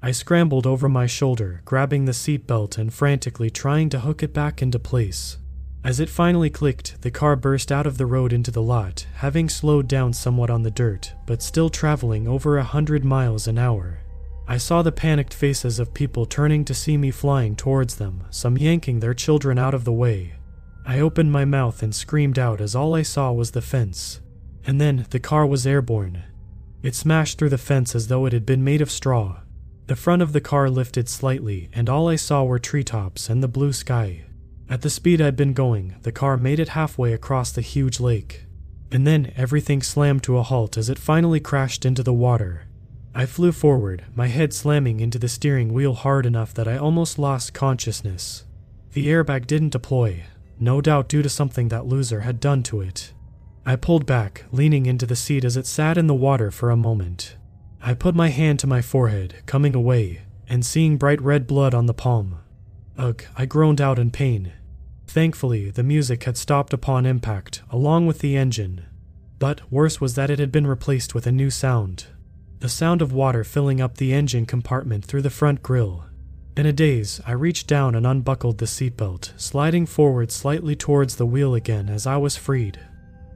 I 0.00 0.12
scrambled 0.12 0.68
over 0.68 0.88
my 0.88 1.06
shoulder, 1.06 1.62
grabbing 1.64 2.04
the 2.04 2.12
seat 2.12 2.46
belt 2.46 2.78
and 2.78 2.94
frantically 2.94 3.50
trying 3.50 3.88
to 3.88 4.00
hook 4.00 4.22
it 4.22 4.32
back 4.32 4.62
into 4.62 4.78
place. 4.78 5.38
As 5.88 6.00
it 6.00 6.10
finally 6.10 6.50
clicked, 6.50 7.00
the 7.00 7.10
car 7.10 7.34
burst 7.34 7.72
out 7.72 7.86
of 7.86 7.96
the 7.96 8.04
road 8.04 8.30
into 8.30 8.50
the 8.50 8.60
lot, 8.60 9.06
having 9.14 9.48
slowed 9.48 9.88
down 9.88 10.12
somewhat 10.12 10.50
on 10.50 10.62
the 10.62 10.70
dirt, 10.70 11.14
but 11.24 11.40
still 11.40 11.70
traveling 11.70 12.28
over 12.28 12.58
a 12.58 12.62
hundred 12.62 13.06
miles 13.06 13.48
an 13.48 13.56
hour. 13.56 14.00
I 14.46 14.58
saw 14.58 14.82
the 14.82 14.92
panicked 14.92 15.32
faces 15.32 15.78
of 15.78 15.94
people 15.94 16.26
turning 16.26 16.66
to 16.66 16.74
see 16.74 16.98
me 16.98 17.10
flying 17.10 17.56
towards 17.56 17.94
them, 17.94 18.24
some 18.28 18.58
yanking 18.58 19.00
their 19.00 19.14
children 19.14 19.58
out 19.58 19.72
of 19.72 19.84
the 19.84 19.92
way. 19.94 20.34
I 20.84 21.00
opened 21.00 21.32
my 21.32 21.46
mouth 21.46 21.82
and 21.82 21.94
screamed 21.94 22.38
out 22.38 22.60
as 22.60 22.74
all 22.74 22.94
I 22.94 23.00
saw 23.00 23.32
was 23.32 23.52
the 23.52 23.62
fence. 23.62 24.20
And 24.66 24.78
then 24.78 25.06
the 25.08 25.18
car 25.18 25.46
was 25.46 25.66
airborne. 25.66 26.22
It 26.82 26.96
smashed 26.96 27.38
through 27.38 27.48
the 27.48 27.56
fence 27.56 27.94
as 27.94 28.08
though 28.08 28.26
it 28.26 28.34
had 28.34 28.44
been 28.44 28.62
made 28.62 28.82
of 28.82 28.90
straw. 28.90 29.40
The 29.86 29.96
front 29.96 30.20
of 30.20 30.34
the 30.34 30.42
car 30.42 30.68
lifted 30.68 31.08
slightly, 31.08 31.70
and 31.72 31.88
all 31.88 32.08
I 32.08 32.16
saw 32.16 32.44
were 32.44 32.58
treetops 32.58 33.30
and 33.30 33.42
the 33.42 33.48
blue 33.48 33.72
sky. 33.72 34.26
At 34.70 34.82
the 34.82 34.90
speed 34.90 35.20
I'd 35.20 35.36
been 35.36 35.54
going, 35.54 35.96
the 36.02 36.12
car 36.12 36.36
made 36.36 36.60
it 36.60 36.70
halfway 36.70 37.12
across 37.12 37.50
the 37.50 37.62
huge 37.62 38.00
lake. 38.00 38.44
And 38.92 39.06
then 39.06 39.32
everything 39.36 39.82
slammed 39.82 40.22
to 40.24 40.36
a 40.36 40.42
halt 40.42 40.76
as 40.76 40.90
it 40.90 40.98
finally 40.98 41.40
crashed 41.40 41.86
into 41.86 42.02
the 42.02 42.12
water. 42.12 42.64
I 43.14 43.24
flew 43.26 43.52
forward, 43.52 44.04
my 44.14 44.26
head 44.26 44.52
slamming 44.52 45.00
into 45.00 45.18
the 45.18 45.28
steering 45.28 45.72
wheel 45.72 45.94
hard 45.94 46.26
enough 46.26 46.52
that 46.54 46.68
I 46.68 46.76
almost 46.76 47.18
lost 47.18 47.54
consciousness. 47.54 48.44
The 48.92 49.08
airbag 49.08 49.46
didn't 49.46 49.70
deploy, 49.70 50.24
no 50.60 50.80
doubt 50.80 51.08
due 51.08 51.22
to 51.22 51.28
something 51.28 51.68
that 51.68 51.86
loser 51.86 52.20
had 52.20 52.38
done 52.38 52.62
to 52.64 52.80
it. 52.80 53.12
I 53.64 53.76
pulled 53.76 54.06
back, 54.06 54.44
leaning 54.52 54.86
into 54.86 55.06
the 55.06 55.16
seat 55.16 55.44
as 55.44 55.56
it 55.56 55.66
sat 55.66 55.98
in 55.98 56.06
the 56.06 56.14
water 56.14 56.50
for 56.50 56.70
a 56.70 56.76
moment. 56.76 57.36
I 57.82 57.94
put 57.94 58.14
my 58.14 58.28
hand 58.28 58.58
to 58.60 58.66
my 58.66 58.82
forehead, 58.82 59.36
coming 59.46 59.74
away, 59.74 60.22
and 60.48 60.64
seeing 60.64 60.96
bright 60.96 61.20
red 61.20 61.46
blood 61.46 61.74
on 61.74 61.86
the 61.86 61.94
palm. 61.94 62.38
Ugh, 62.96 63.22
I 63.36 63.46
groaned 63.46 63.80
out 63.80 63.98
in 63.98 64.10
pain. 64.10 64.52
Thankfully, 65.08 65.70
the 65.70 65.82
music 65.82 66.24
had 66.24 66.36
stopped 66.36 66.72
upon 66.72 67.06
impact, 67.06 67.62
along 67.70 68.06
with 68.06 68.18
the 68.18 68.36
engine. 68.36 68.84
But 69.38 69.72
worse 69.72 70.00
was 70.00 70.14
that 70.14 70.30
it 70.30 70.38
had 70.38 70.52
been 70.52 70.66
replaced 70.66 71.14
with 71.14 71.26
a 71.26 71.32
new 71.32 71.50
sound 71.50 72.06
the 72.60 72.68
sound 72.68 73.00
of 73.00 73.12
water 73.12 73.44
filling 73.44 73.80
up 73.80 73.96
the 73.96 74.12
engine 74.12 74.44
compartment 74.44 75.04
through 75.04 75.22
the 75.22 75.30
front 75.30 75.62
grille. 75.62 76.04
In 76.56 76.66
a 76.66 76.72
daze, 76.72 77.20
I 77.24 77.32
reached 77.32 77.68
down 77.68 77.94
and 77.94 78.04
unbuckled 78.04 78.58
the 78.58 78.66
seatbelt, 78.66 79.32
sliding 79.36 79.86
forward 79.86 80.32
slightly 80.32 80.74
towards 80.74 81.14
the 81.14 81.26
wheel 81.26 81.54
again 81.54 81.88
as 81.88 82.04
I 82.04 82.16
was 82.16 82.36
freed. 82.36 82.80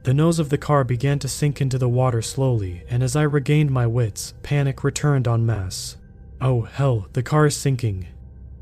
The 0.03 0.13
nose 0.13 0.39
of 0.39 0.49
the 0.49 0.57
car 0.57 0.83
began 0.83 1.19
to 1.19 1.29
sink 1.29 1.61
into 1.61 1.77
the 1.77 1.87
water 1.87 2.21
slowly, 2.21 2.83
and 2.89 3.01
as 3.01 3.15
I 3.15 3.21
regained 3.21 3.71
my 3.71 3.87
wits, 3.87 4.33
panic 4.43 4.83
returned 4.83 5.25
en 5.25 5.45
masse. 5.45 5.95
Oh, 6.41 6.63
hell, 6.63 7.07
the 7.13 7.23
car 7.23 7.45
is 7.45 7.55
sinking. 7.55 8.07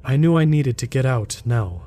I 0.05 0.15
knew 0.15 0.37
I 0.37 0.45
needed 0.45 0.77
to 0.77 0.85
get 0.85 1.07
out 1.07 1.41
now. 1.43 1.85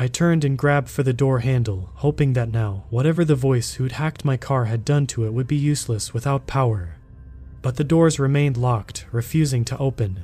I 0.00 0.08
turned 0.08 0.46
and 0.46 0.56
grabbed 0.56 0.88
for 0.88 1.02
the 1.02 1.12
door 1.12 1.40
handle, 1.40 1.90
hoping 1.96 2.32
that 2.32 2.50
now, 2.50 2.84
whatever 2.88 3.22
the 3.22 3.34
voice 3.34 3.74
who'd 3.74 3.92
hacked 3.92 4.24
my 4.24 4.38
car 4.38 4.64
had 4.64 4.82
done 4.82 5.06
to 5.08 5.26
it 5.26 5.34
would 5.34 5.46
be 5.46 5.56
useless 5.56 6.14
without 6.14 6.46
power. 6.46 6.96
But 7.60 7.76
the 7.76 7.84
doors 7.84 8.18
remained 8.18 8.56
locked, 8.56 9.04
refusing 9.12 9.62
to 9.66 9.76
open. 9.76 10.22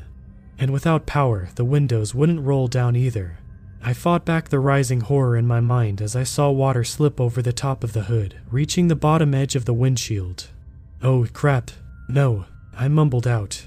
And 0.59 0.70
without 0.70 1.05
power, 1.05 1.51
the 1.57 1.64
windows 1.66 2.14
wouldn't 2.14 2.41
roll 2.41 2.68
down 2.68 2.97
either. 2.97 3.37
I 3.83 3.93
fought 3.93 4.24
back 4.24 4.49
the 4.49 4.61
rising 4.61 5.03
horror 5.03 5.37
in 5.37 5.47
my 5.47 5.61
mind 5.61 6.01
as 6.01 6.16
I 6.16 6.22
saw 6.22 6.51
water 6.51 6.83
slip 6.83 7.20
over 7.20 7.43
the 7.43 7.53
top 7.53 7.85
of 7.85 7.93
the 7.93 8.05
hood, 8.05 8.37
reaching 8.51 8.89
the 8.89 8.97
bottom 8.97 9.35
edge 9.35 9.55
of 9.55 9.66
the 9.66 9.74
windshield. 9.74 10.49
Oh, 11.03 11.27
crap. 11.35 11.70
No, 12.09 12.47
I 12.74 12.89
mumbled 12.89 13.27
out. 13.27 13.66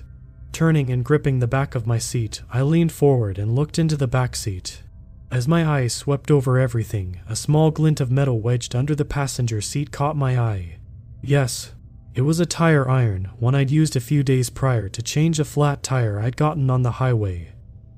Turning 0.53 0.89
and 0.89 1.05
gripping 1.05 1.38
the 1.38 1.45
back 1.45 1.76
of 1.76 1.86
my 1.86 1.99
seat, 1.99 2.41
I 2.51 2.64
leaned 2.64 2.91
forward 2.91 3.38
and 3.38 3.53
looked 3.53 3.78
into 3.78 3.95
the 3.95 4.07
back 4.07 4.36
seat. 4.36 4.82
As 5.32 5.47
my 5.47 5.63
eyes 5.63 5.93
swept 5.93 6.32
over 6.32 6.57
everything, 6.57 7.19
a 7.30 7.36
small 7.36 7.69
glint 7.69 8.01
of 8.01 8.09
metal 8.11 8.41
wedged 8.41 8.75
under 8.75 8.95
the 8.95 9.05
passenger 9.05 9.61
seat 9.61 9.91
caught 9.91 10.17
my 10.17 10.39
eye. 10.39 10.77
Yes, 11.21 11.73
it 12.15 12.21
was 12.21 12.39
a 12.39 12.45
tire 12.47 12.89
iron, 12.89 13.30
one 13.38 13.53
I'd 13.53 13.69
used 13.69 13.95
a 13.95 14.01
few 14.01 14.23
days 14.23 14.49
prior 14.49 14.89
to 14.89 15.01
change 15.03 15.39
a 15.39 15.45
flat 15.45 15.84
tire 15.84 16.19
I'd 16.19 16.36
gotten 16.36 16.69
on 16.71 16.82
the 16.82 16.93
highway. 16.93 17.53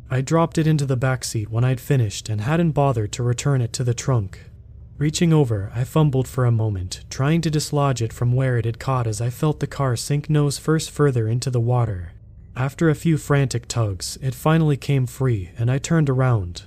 I 0.10 0.20
dropped 0.20 0.58
it 0.58 0.68
into 0.68 0.86
the 0.86 0.98
back 0.98 1.24
seat 1.24 1.50
when 1.50 1.64
I'd 1.64 1.80
finished 1.80 2.28
and 2.28 2.42
hadn't 2.42 2.72
bothered 2.72 3.14
to 3.14 3.24
return 3.24 3.62
it 3.62 3.72
to 3.74 3.86
the 3.86 3.94
trunk. 3.94 4.52
Reaching 4.98 5.32
over, 5.32 5.72
I 5.74 5.86
fumbled 5.86 6.28
for 6.28 6.46
a 6.46 6.52
moment, 6.52 7.06
trying 7.10 7.40
to 7.42 7.50
dislodge 7.50 8.02
it 8.02 8.12
from 8.12 8.34
where 8.34 8.58
it 8.58 8.66
had 8.66 8.78
caught 8.78 9.08
as 9.08 9.22
I 9.22 9.30
felt 9.30 9.62
the 9.62 9.68
car 9.68 9.96
sink 9.96 10.30
nose 10.30 10.58
first 10.58 10.92
further 10.92 11.30
into 11.30 11.50
the 11.50 11.62
water. 11.62 12.12
After 12.58 12.90
a 12.90 12.96
few 12.96 13.18
frantic 13.18 13.70
tugs, 13.70 14.18
it 14.22 14.36
finally 14.36 14.76
came 14.76 15.08
free, 15.08 15.52
and 15.58 15.72
I 15.72 15.78
turned 15.78 16.10
around. 16.10 16.64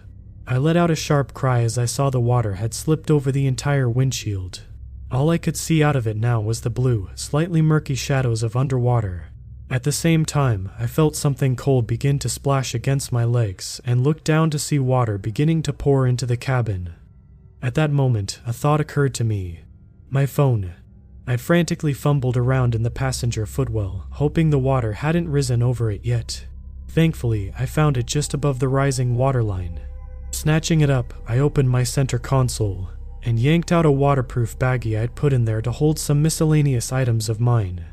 I 0.47 0.59
let 0.59 0.77
out 0.77 0.91
a 0.91 0.97
sharp 0.97 1.33
cry 1.33 1.63
as 1.63 1.79
I 1.79 1.87
saw 1.87 2.11
the 2.11 2.21
water 2.21 2.55
had 2.55 2.75
slipped 2.75 3.11
over 3.11 3.33
the 3.33 3.47
entire 3.47 3.89
windshield. 3.89 4.63
All 5.11 5.31
I 5.31 5.39
could 5.39 5.57
see 5.57 5.83
out 5.83 5.97
of 5.97 6.07
it 6.07 6.17
now 6.17 6.41
was 6.41 6.61
the 6.61 6.71
blue, 6.71 7.09
slightly 7.15 7.63
murky 7.63 7.95
shadows 7.95 8.43
of 8.43 8.55
underwater. 8.55 9.29
At 9.71 9.85
the 9.85 9.93
same 9.93 10.27
time, 10.27 10.71
I 10.79 10.87
felt 10.87 11.17
something 11.17 11.57
cold 11.57 11.87
begin 11.87 12.19
to 12.19 12.29
splash 12.29 12.75
against 12.75 13.13
my 13.13 13.25
legs 13.25 13.81
and 13.87 14.05
looked 14.05 14.25
down 14.25 14.51
to 14.51 14.59
see 14.59 14.79
water 14.79 15.17
beginning 15.17 15.63
to 15.63 15.73
pour 15.73 16.07
into 16.07 16.27
the 16.27 16.37
cabin. 16.37 16.93
At 17.63 17.75
that 17.77 17.91
moment, 17.91 18.41
a 18.47 18.53
thought 18.53 18.81
occurred 18.81 19.15
to 19.15 19.25
me. 19.25 19.61
My 20.11 20.27
phone. 20.27 20.75
I 21.27 21.39
frantically 21.39 21.95
fumbled 21.95 22.37
around 22.37 22.75
in 22.75 22.83
the 22.83 22.91
passenger 22.91 23.47
footwell, 23.47 24.07
hoping 24.11 24.51
the 24.51 24.59
water 24.59 24.93
hadn't 24.93 25.31
risen 25.31 25.63
over 25.63 25.91
it 25.91 26.05
yet. 26.05 26.45
Thankfully, 26.89 27.51
I 27.59 27.65
found 27.65 27.97
it 27.97 28.05
just 28.05 28.35
above 28.35 28.59
the 28.59 28.69
rising 28.69 29.17
waterline. 29.17 29.81
Snatching 30.45 30.83
it 30.83 30.91
up, 30.91 31.15
I 31.27 31.39
opened 31.39 31.71
my 31.71 31.85
center 31.85 32.19
console 32.19 32.91
and 33.23 33.39
yanked 33.39 33.73
out 33.73 33.87
a 33.87 33.91
waterproof 33.91 34.59
baggie 34.59 35.01
I'd 35.01 35.15
put 35.15 35.33
in 35.33 35.47
there 35.47 35.63
to 35.63 35.71
hold 35.71 35.99
some 35.99 36.21
miscellaneous 36.21 36.93
items 36.93 37.31
of 37.31 37.41
mine. 37.41 37.87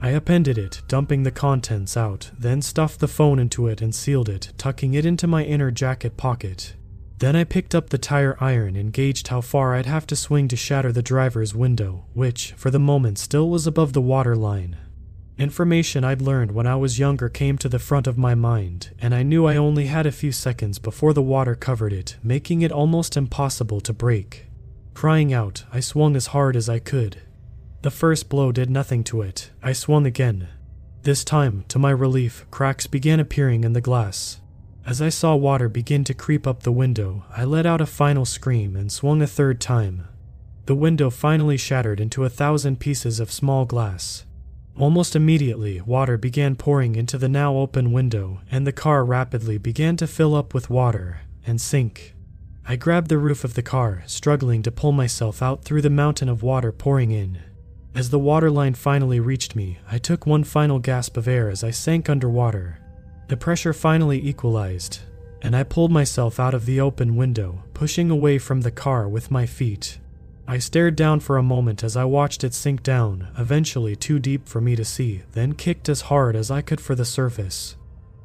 I 0.00 0.08
appended 0.08 0.56
it, 0.56 0.80
dumping 0.88 1.24
the 1.24 1.30
contents 1.30 1.98
out, 1.98 2.30
then 2.38 2.62
stuffed 2.62 3.00
the 3.00 3.06
phone 3.06 3.38
into 3.38 3.66
it 3.66 3.82
and 3.82 3.94
sealed 3.94 4.30
it, 4.30 4.54
tucking 4.56 4.94
it 4.94 5.04
into 5.04 5.26
my 5.26 5.44
inner 5.44 5.70
jacket 5.70 6.16
pocket. 6.16 6.74
Then 7.18 7.36
I 7.36 7.44
picked 7.44 7.74
up 7.74 7.90
the 7.90 7.98
tire 7.98 8.34
iron 8.40 8.76
and 8.76 8.94
gauged 8.94 9.28
how 9.28 9.42
far 9.42 9.74
I'd 9.74 9.84
have 9.84 10.06
to 10.06 10.16
swing 10.16 10.48
to 10.48 10.56
shatter 10.56 10.92
the 10.92 11.02
driver's 11.02 11.54
window, 11.54 12.06
which, 12.14 12.52
for 12.52 12.70
the 12.70 12.78
moment, 12.78 13.18
still 13.18 13.50
was 13.50 13.66
above 13.66 13.92
the 13.92 14.00
water 14.00 14.34
line. 14.34 14.78
Information 15.40 16.04
I'd 16.04 16.20
learned 16.20 16.50
when 16.50 16.66
I 16.66 16.76
was 16.76 16.98
younger 16.98 17.30
came 17.30 17.56
to 17.58 17.68
the 17.70 17.78
front 17.78 18.06
of 18.06 18.18
my 18.18 18.34
mind, 18.34 18.90
and 19.00 19.14
I 19.14 19.22
knew 19.22 19.46
I 19.46 19.56
only 19.56 19.86
had 19.86 20.04
a 20.04 20.12
few 20.12 20.32
seconds 20.32 20.78
before 20.78 21.14
the 21.14 21.22
water 21.22 21.54
covered 21.54 21.94
it, 21.94 22.18
making 22.22 22.60
it 22.60 22.70
almost 22.70 23.16
impossible 23.16 23.80
to 23.80 23.94
break. 23.94 24.44
Crying 24.92 25.32
out, 25.32 25.64
I 25.72 25.80
swung 25.80 26.14
as 26.14 26.26
hard 26.26 26.56
as 26.56 26.68
I 26.68 26.78
could. 26.78 27.22
The 27.80 27.90
first 27.90 28.28
blow 28.28 28.52
did 28.52 28.68
nothing 28.68 29.02
to 29.04 29.22
it. 29.22 29.50
I 29.62 29.72
swung 29.72 30.04
again. 30.04 30.48
This 31.04 31.24
time, 31.24 31.64
to 31.68 31.78
my 31.78 31.90
relief, 31.90 32.44
cracks 32.50 32.86
began 32.86 33.18
appearing 33.18 33.64
in 33.64 33.72
the 33.72 33.80
glass. 33.80 34.42
As 34.84 35.00
I 35.00 35.08
saw 35.08 35.34
water 35.36 35.70
begin 35.70 36.04
to 36.04 36.12
creep 36.12 36.46
up 36.46 36.64
the 36.64 36.70
window, 36.70 37.24
I 37.34 37.44
let 37.44 37.64
out 37.64 37.80
a 37.80 37.86
final 37.86 38.26
scream 38.26 38.76
and 38.76 38.92
swung 38.92 39.22
a 39.22 39.26
third 39.26 39.58
time. 39.58 40.06
The 40.66 40.74
window 40.74 41.08
finally 41.08 41.56
shattered 41.56 41.98
into 41.98 42.24
a 42.26 42.28
thousand 42.28 42.78
pieces 42.78 43.20
of 43.20 43.32
small 43.32 43.64
glass. 43.64 44.26
Almost 44.80 45.14
immediately, 45.14 45.82
water 45.82 46.16
began 46.16 46.56
pouring 46.56 46.96
into 46.96 47.18
the 47.18 47.28
now 47.28 47.54
open 47.56 47.92
window, 47.92 48.40
and 48.50 48.66
the 48.66 48.72
car 48.72 49.04
rapidly 49.04 49.58
began 49.58 49.94
to 49.98 50.06
fill 50.06 50.34
up 50.34 50.54
with 50.54 50.70
water 50.70 51.20
and 51.46 51.60
sink. 51.60 52.14
I 52.66 52.76
grabbed 52.76 53.10
the 53.10 53.18
roof 53.18 53.44
of 53.44 53.52
the 53.52 53.62
car, 53.62 54.02
struggling 54.06 54.62
to 54.62 54.72
pull 54.72 54.92
myself 54.92 55.42
out 55.42 55.64
through 55.64 55.82
the 55.82 55.90
mountain 55.90 56.30
of 56.30 56.42
water 56.42 56.72
pouring 56.72 57.10
in. 57.10 57.40
As 57.94 58.08
the 58.08 58.18
waterline 58.18 58.72
finally 58.72 59.20
reached 59.20 59.54
me, 59.54 59.76
I 59.90 59.98
took 59.98 60.24
one 60.24 60.44
final 60.44 60.78
gasp 60.78 61.18
of 61.18 61.28
air 61.28 61.50
as 61.50 61.62
I 61.62 61.72
sank 61.72 62.08
underwater. 62.08 62.78
The 63.28 63.36
pressure 63.36 63.74
finally 63.74 64.26
equalized, 64.26 65.00
and 65.42 65.54
I 65.54 65.62
pulled 65.62 65.92
myself 65.92 66.40
out 66.40 66.54
of 66.54 66.64
the 66.64 66.80
open 66.80 67.16
window, 67.16 67.64
pushing 67.74 68.10
away 68.10 68.38
from 68.38 68.62
the 68.62 68.70
car 68.70 69.06
with 69.06 69.30
my 69.30 69.44
feet. 69.44 69.98
I 70.50 70.58
stared 70.58 70.96
down 70.96 71.20
for 71.20 71.36
a 71.36 71.44
moment 71.44 71.84
as 71.84 71.96
I 71.96 72.02
watched 72.02 72.42
it 72.42 72.54
sink 72.54 72.82
down, 72.82 73.28
eventually 73.38 73.94
too 73.94 74.18
deep 74.18 74.48
for 74.48 74.60
me 74.60 74.74
to 74.74 74.84
see, 74.84 75.22
then 75.30 75.52
kicked 75.52 75.88
as 75.88 76.00
hard 76.00 76.34
as 76.34 76.50
I 76.50 76.60
could 76.60 76.80
for 76.80 76.96
the 76.96 77.04
surface. 77.04 77.76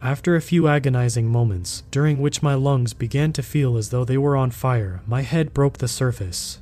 After 0.02 0.36
a 0.36 0.42
few 0.42 0.68
agonizing 0.68 1.28
moments, 1.28 1.84
during 1.92 2.20
which 2.20 2.42
my 2.42 2.56
lungs 2.56 2.94
began 2.94 3.32
to 3.34 3.44
feel 3.44 3.78
as 3.78 3.90
though 3.90 4.04
they 4.04 4.18
were 4.18 4.36
on 4.36 4.50
fire, 4.50 5.04
my 5.06 5.22
head 5.22 5.54
broke 5.54 5.78
the 5.78 5.88
surface. 5.88 6.58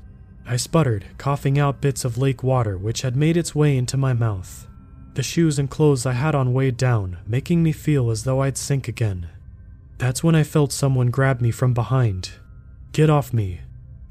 I 0.45 0.57
sputtered, 0.57 1.05
coughing 1.17 1.57
out 1.57 1.79
bits 1.79 2.03
of 2.03 2.17
lake 2.17 2.43
water 2.43 2.77
which 2.77 3.03
had 3.03 3.15
made 3.15 3.37
its 3.37 3.55
way 3.55 3.77
into 3.77 3.95
my 3.95 4.11
mouth. 4.11 4.67
The 5.13 5.23
shoes 5.23 5.57
and 5.59 5.69
clothes 5.69 6.05
I 6.05 6.11
had 6.11 6.35
on 6.35 6.51
weighed 6.51 6.75
down, 6.75 7.19
making 7.25 7.63
me 7.63 7.71
feel 7.71 8.11
as 8.11 8.25
though 8.25 8.41
I'd 8.41 8.57
sink 8.57 8.89
again. 8.89 9.29
That's 9.97 10.25
when 10.25 10.35
I 10.35 10.43
felt 10.43 10.73
someone 10.73 11.09
grab 11.09 11.39
me 11.39 11.51
from 11.51 11.73
behind. 11.73 12.31
Get 12.91 13.09
off 13.09 13.31
me. 13.31 13.61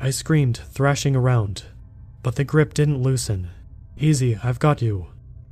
I 0.04 0.10
screamed, 0.10 0.56
thrashing 0.56 1.14
around. 1.14 1.62
But 2.24 2.34
the 2.34 2.42
grip 2.42 2.74
didn't 2.74 3.00
loosen. 3.00 3.50
Easy, 3.96 4.36
I've 4.42 4.58
got 4.58 4.82
you. 4.82 5.06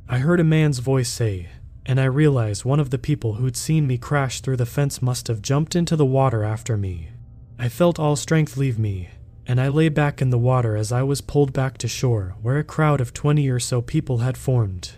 I 0.09 0.19
heard 0.19 0.41
a 0.41 0.45
man's 0.45 0.81
voice 0.81 1.09
say, 1.09 1.51
and 1.87 2.01
I 2.01 2.07
realized 2.07 2.65
one 2.65 2.81
of 2.81 2.91
the 2.91 2.99
people 2.99 3.35
who'd 3.35 3.57
seen 3.57 3.87
me 3.87 3.97
crash 3.97 4.41
through 4.41 4.57
the 4.57 4.67
fence 4.67 5.01
must 5.01 5.29
have 5.29 5.41
jumped 5.41 5.77
into 5.77 5.95
the 5.95 6.05
water 6.05 6.43
after 6.43 6.77
me. 6.77 7.11
I 7.61 7.69
felt 7.69 8.01
all 8.01 8.17
strength 8.17 8.57
leave 8.57 8.77
me, 8.77 9.11
and 9.47 9.61
I 9.61 9.69
lay 9.69 9.89
back 9.89 10.21
in 10.21 10.31
the 10.31 10.39
water 10.39 10.75
as 10.77 10.91
I 10.91 11.05
was 11.05 11.21
pulled 11.21 11.53
back 11.53 11.79
to 11.79 11.87
shore, 11.87 12.35
where 12.43 12.59
a 12.59 12.65
crowd 12.65 13.01
of 13.01 13.15
twenty 13.15 13.49
or 13.49 13.61
so 13.61 13.81
people 13.81 14.19
had 14.19 14.37
formed. 14.37 14.95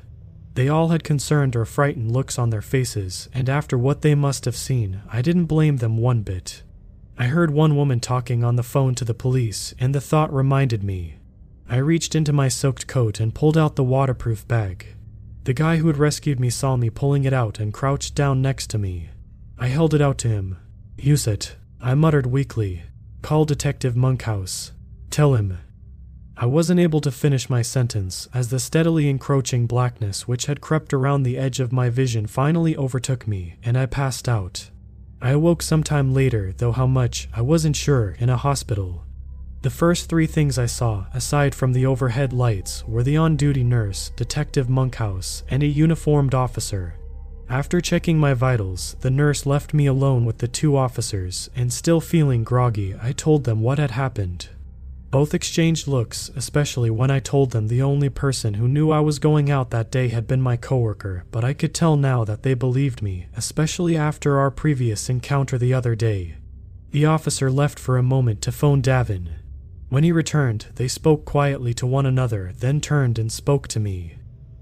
They 0.54 0.70
all 0.70 0.88
had 0.88 1.04
concerned 1.04 1.56
or 1.56 1.66
frightened 1.66 2.10
looks 2.10 2.38
on 2.38 2.48
their 2.48 2.62
faces, 2.62 3.28
and 3.34 3.50
after 3.50 3.76
what 3.76 4.00
they 4.00 4.14
must 4.14 4.46
have 4.46 4.56
seen, 4.56 5.02
I 5.10 5.20
didn't 5.20 5.44
blame 5.44 5.76
them 5.76 5.98
one 5.98 6.22
bit. 6.22 6.62
I 7.18 7.24
heard 7.26 7.50
one 7.50 7.76
woman 7.76 8.00
talking 8.00 8.42
on 8.42 8.56
the 8.56 8.62
phone 8.62 8.94
to 8.96 9.04
the 9.04 9.14
police, 9.14 9.74
and 9.78 9.94
the 9.94 10.00
thought 10.00 10.32
reminded 10.32 10.82
me. 10.82 11.16
I 11.68 11.76
reached 11.76 12.14
into 12.14 12.32
my 12.32 12.48
soaked 12.48 12.86
coat 12.86 13.20
and 13.20 13.34
pulled 13.34 13.56
out 13.56 13.76
the 13.76 13.84
waterproof 13.84 14.46
bag. 14.48 14.86
The 15.44 15.54
guy 15.54 15.76
who 15.76 15.86
had 15.88 15.98
rescued 15.98 16.40
me 16.40 16.50
saw 16.50 16.76
me 16.76 16.90
pulling 16.90 17.24
it 17.24 17.32
out 17.32 17.58
and 17.58 17.72
crouched 17.72 18.14
down 18.14 18.42
next 18.42 18.68
to 18.70 18.78
me. 18.78 19.10
I 19.58 19.68
held 19.68 19.94
it 19.94 20.00
out 20.00 20.18
to 20.18 20.28
him. 20.28 20.56
Use 20.96 21.26
it. 21.26 21.56
I 21.80 21.94
muttered 21.94 22.26
weakly. 22.26 22.82
Call 23.22 23.44
Detective 23.44 23.96
Monkhouse. 23.96 24.72
Tell 25.10 25.34
him. 25.34 25.58
I 26.36 26.46
wasn't 26.46 26.80
able 26.80 27.00
to 27.02 27.12
finish 27.12 27.48
my 27.48 27.62
sentence 27.62 28.26
as 28.34 28.48
the 28.48 28.58
steadily 28.58 29.08
encroaching 29.08 29.66
blackness 29.66 30.26
which 30.26 30.46
had 30.46 30.60
crept 30.60 30.92
around 30.92 31.22
the 31.22 31.38
edge 31.38 31.60
of 31.60 31.72
my 31.72 31.90
vision 31.90 32.26
finally 32.26 32.76
overtook 32.76 33.28
me 33.28 33.54
and 33.62 33.78
I 33.78 33.86
passed 33.86 34.28
out. 34.28 34.70
I 35.22 35.30
awoke 35.30 35.62
sometime 35.62 36.12
later, 36.12 36.52
though 36.52 36.72
how 36.72 36.88
much, 36.88 37.28
I 37.32 37.42
wasn't 37.42 37.76
sure, 37.76 38.16
in 38.18 38.28
a 38.28 38.36
hospital. 38.36 39.04
The 39.60 39.70
first 39.70 40.08
three 40.08 40.26
things 40.26 40.58
I 40.58 40.66
saw, 40.66 41.06
aside 41.14 41.54
from 41.54 41.72
the 41.72 41.86
overhead 41.86 42.32
lights, 42.32 42.82
were 42.88 43.04
the 43.04 43.16
on 43.16 43.36
duty 43.36 43.62
nurse, 43.62 44.10
Detective 44.16 44.68
Monkhouse, 44.68 45.44
and 45.48 45.62
a 45.62 45.66
uniformed 45.66 46.34
officer. 46.34 46.94
After 47.48 47.80
checking 47.80 48.18
my 48.18 48.34
vitals, 48.34 48.96
the 49.00 49.10
nurse 49.10 49.46
left 49.46 49.72
me 49.72 49.86
alone 49.86 50.24
with 50.24 50.38
the 50.38 50.48
two 50.48 50.76
officers, 50.76 51.48
and 51.54 51.72
still 51.72 52.00
feeling 52.00 52.42
groggy, 52.42 52.96
I 53.00 53.12
told 53.12 53.44
them 53.44 53.60
what 53.60 53.78
had 53.78 53.92
happened. 53.92 54.48
Both 55.12 55.34
exchanged 55.34 55.86
looks, 55.86 56.30
especially 56.36 56.88
when 56.88 57.10
I 57.10 57.20
told 57.20 57.50
them 57.50 57.68
the 57.68 57.82
only 57.82 58.08
person 58.08 58.54
who 58.54 58.66
knew 58.66 58.90
I 58.90 59.00
was 59.00 59.18
going 59.18 59.50
out 59.50 59.68
that 59.68 59.90
day 59.90 60.08
had 60.08 60.26
been 60.26 60.40
my 60.40 60.56
coworker, 60.56 61.24
but 61.30 61.44
I 61.44 61.52
could 61.52 61.74
tell 61.74 61.98
now 61.98 62.24
that 62.24 62.44
they 62.44 62.54
believed 62.54 63.02
me, 63.02 63.26
especially 63.36 63.94
after 63.94 64.38
our 64.38 64.50
previous 64.50 65.10
encounter 65.10 65.58
the 65.58 65.74
other 65.74 65.94
day. 65.94 66.36
The 66.92 67.04
officer 67.04 67.50
left 67.50 67.78
for 67.78 67.98
a 67.98 68.02
moment 68.02 68.40
to 68.40 68.52
phone 68.52 68.80
Davin. 68.80 69.34
When 69.90 70.02
he 70.02 70.12
returned, 70.12 70.68
they 70.76 70.88
spoke 70.88 71.26
quietly 71.26 71.74
to 71.74 71.86
one 71.86 72.06
another, 72.06 72.54
then 72.58 72.80
turned 72.80 73.18
and 73.18 73.30
spoke 73.30 73.68
to 73.68 73.80
me. 73.80 74.16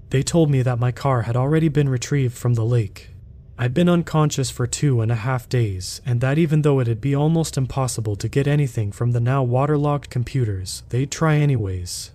They 0.09 0.21
told 0.21 0.51
me 0.51 0.63
that 0.63 0.79
my 0.79 0.91
car 0.91 1.21
had 1.21 1.37
already 1.37 1.69
been 1.69 1.87
retrieved 1.87 2.37
from 2.37 2.55
the 2.55 2.65
lake. 2.65 3.10
I'd 3.61 3.75
been 3.75 3.89
unconscious 3.89 4.49
for 4.49 4.65
two 4.65 5.01
and 5.01 5.11
a 5.11 5.21
half 5.21 5.47
days, 5.47 6.01
and 6.03 6.19
that 6.19 6.39
even 6.39 6.63
though 6.63 6.79
it'd 6.79 6.99
be 6.99 7.13
almost 7.13 7.59
impossible 7.59 8.15
to 8.15 8.27
get 8.27 8.47
anything 8.47 8.91
from 8.91 9.11
the 9.11 9.19
now 9.19 9.43
waterlogged 9.43 10.09
computers, 10.09 10.81
they'd 10.89 11.11
try 11.11 11.35
anyways. 11.35 12.09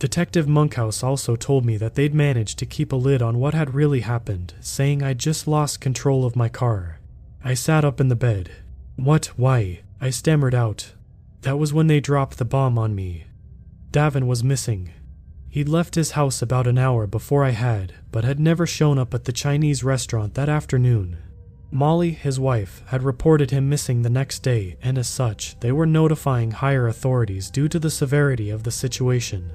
Detective 0.00 0.48
Monkhouse 0.48 1.04
also 1.04 1.36
told 1.36 1.64
me 1.64 1.76
that 1.76 1.94
they'd 1.94 2.14
managed 2.14 2.58
to 2.58 2.66
keep 2.66 2.90
a 2.90 2.96
lid 2.96 3.22
on 3.22 3.38
what 3.38 3.54
had 3.54 3.76
really 3.76 4.00
happened, 4.00 4.54
saying 4.58 5.00
I'd 5.00 5.20
just 5.20 5.46
lost 5.46 5.80
control 5.80 6.24
of 6.24 6.34
my 6.34 6.48
car. 6.48 6.98
I 7.44 7.54
sat 7.54 7.84
up 7.84 8.00
in 8.00 8.08
the 8.08 8.16
bed. 8.16 8.50
What? 8.96 9.26
Why? 9.36 9.82
I 10.00 10.10
stammered 10.10 10.52
out. 10.52 10.94
That 11.42 11.60
was 11.60 11.72
when 11.72 11.86
they 11.86 12.00
dropped 12.00 12.38
the 12.38 12.44
bomb 12.44 12.76
on 12.76 12.96
me. 12.96 13.26
Davin 13.92 14.26
was 14.26 14.42
missing. 14.42 14.90
He'd 15.50 15.68
left 15.68 15.94
his 15.94 16.12
house 16.12 16.42
about 16.42 16.66
an 16.66 16.78
hour 16.78 17.06
before 17.06 17.44
I 17.44 17.50
had, 17.50 17.94
but 18.12 18.24
had 18.24 18.38
never 18.38 18.66
shown 18.66 18.98
up 18.98 19.14
at 19.14 19.24
the 19.24 19.32
Chinese 19.32 19.82
restaurant 19.82 20.34
that 20.34 20.48
afternoon. 20.48 21.18
Molly, 21.70 22.12
his 22.12 22.40
wife, 22.40 22.82
had 22.86 23.02
reported 23.02 23.50
him 23.50 23.68
missing 23.68 24.02
the 24.02 24.10
next 24.10 24.42
day, 24.42 24.76
and 24.82 24.96
as 24.96 25.08
such, 25.08 25.58
they 25.60 25.72
were 25.72 25.86
notifying 25.86 26.50
higher 26.50 26.86
authorities 26.86 27.50
due 27.50 27.68
to 27.68 27.78
the 27.78 27.90
severity 27.90 28.48
of 28.50 28.62
the 28.62 28.70
situation. 28.70 29.50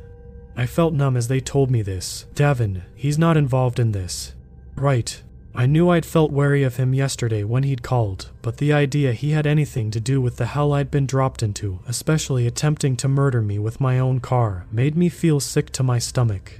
I 0.56 0.68
felt 0.68 0.94
numb 0.94 1.18
as 1.18 1.28
they 1.28 1.40
told 1.40 1.72
me 1.72 1.82
this. 1.82 2.26
Davin, 2.36 2.84
he's 2.96 3.18
not 3.18 3.38
involved 3.38 3.80
in 3.80 3.92
this. 3.92 4.36
Right. 4.76 5.22
I 5.56 5.68
knew 5.68 5.90
I'd 5.90 6.06
felt 6.06 6.32
wary 6.32 6.64
of 6.64 6.78
him 6.78 6.96
yesterday 6.96 7.44
when 7.44 7.62
he'd 7.62 7.84
called, 7.84 8.32
but 8.42 8.58
the 8.58 8.74
idea 8.74 9.14
he 9.14 9.32
had 9.32 9.46
anything 9.46 9.92
to 9.92 10.00
do 10.00 10.20
with 10.20 10.38
the 10.38 10.48
hell 10.48 10.74
I'd 10.74 10.90
been 10.90 11.06
dropped 11.06 11.44
into, 11.44 11.80
especially 11.88 12.48
attempting 12.48 12.96
to 12.98 13.08
murder 13.08 13.42
me 13.42 13.60
with 13.60 13.80
my 13.80 14.00
own 14.00 14.20
car, 14.20 14.66
made 14.72 14.98
me 14.98 15.10
feel 15.10 15.40
sick 15.40 15.70
to 15.74 15.84
my 15.84 16.00
stomach. 16.00 16.60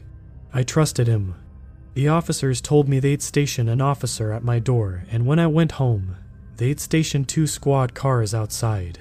I 0.54 0.62
trusted 0.62 1.08
him. 1.08 1.34
The 1.96 2.08
officers 2.08 2.62
told 2.62 2.88
me 2.88 3.00
they'd 3.00 3.24
station 3.24 3.68
an 3.68 3.82
officer 3.82 4.32
at 4.32 4.44
my 4.44 4.60
door, 4.60 5.06
and 5.10 5.26
when 5.26 5.40
I 5.40 5.48
went 5.48 5.74
home, 5.74 6.16
they'd 6.58 6.80
station 6.80 7.26
two 7.26 7.48
squad 7.48 7.96
cars 7.96 8.36
outside. 8.36 9.00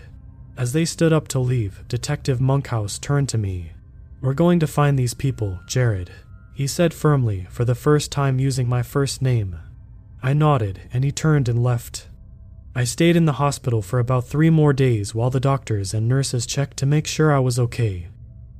As 0.56 0.72
they 0.72 0.86
stood 0.86 1.12
up 1.12 1.28
to 1.28 1.38
leave, 1.38 1.86
Detective 1.88 2.40
Monkhouse 2.40 2.98
turned 2.98 3.28
to 3.30 3.38
me. 3.38 3.72
We're 4.22 4.34
going 4.34 4.58
to 4.60 4.66
find 4.66 4.98
these 4.98 5.14
people, 5.14 5.60
Jared. 5.66 6.10
He 6.54 6.66
said 6.66 6.94
firmly, 6.94 7.46
for 7.50 7.64
the 7.66 7.74
first 7.74 8.10
time 8.10 8.38
using 8.38 8.68
my 8.68 8.82
first 8.82 9.20
name. 9.20 9.58
I 10.22 10.32
nodded, 10.34 10.82
and 10.92 11.02
he 11.02 11.10
turned 11.10 11.48
and 11.48 11.62
left. 11.62 12.06
I 12.74 12.84
stayed 12.84 13.16
in 13.16 13.24
the 13.24 13.34
hospital 13.34 13.82
for 13.82 13.98
about 13.98 14.26
three 14.26 14.50
more 14.50 14.72
days 14.72 15.14
while 15.14 15.30
the 15.30 15.40
doctors 15.40 15.92
and 15.92 16.08
nurses 16.08 16.46
checked 16.46 16.76
to 16.78 16.86
make 16.86 17.06
sure 17.06 17.32
I 17.32 17.40
was 17.40 17.58
okay. 17.58 18.06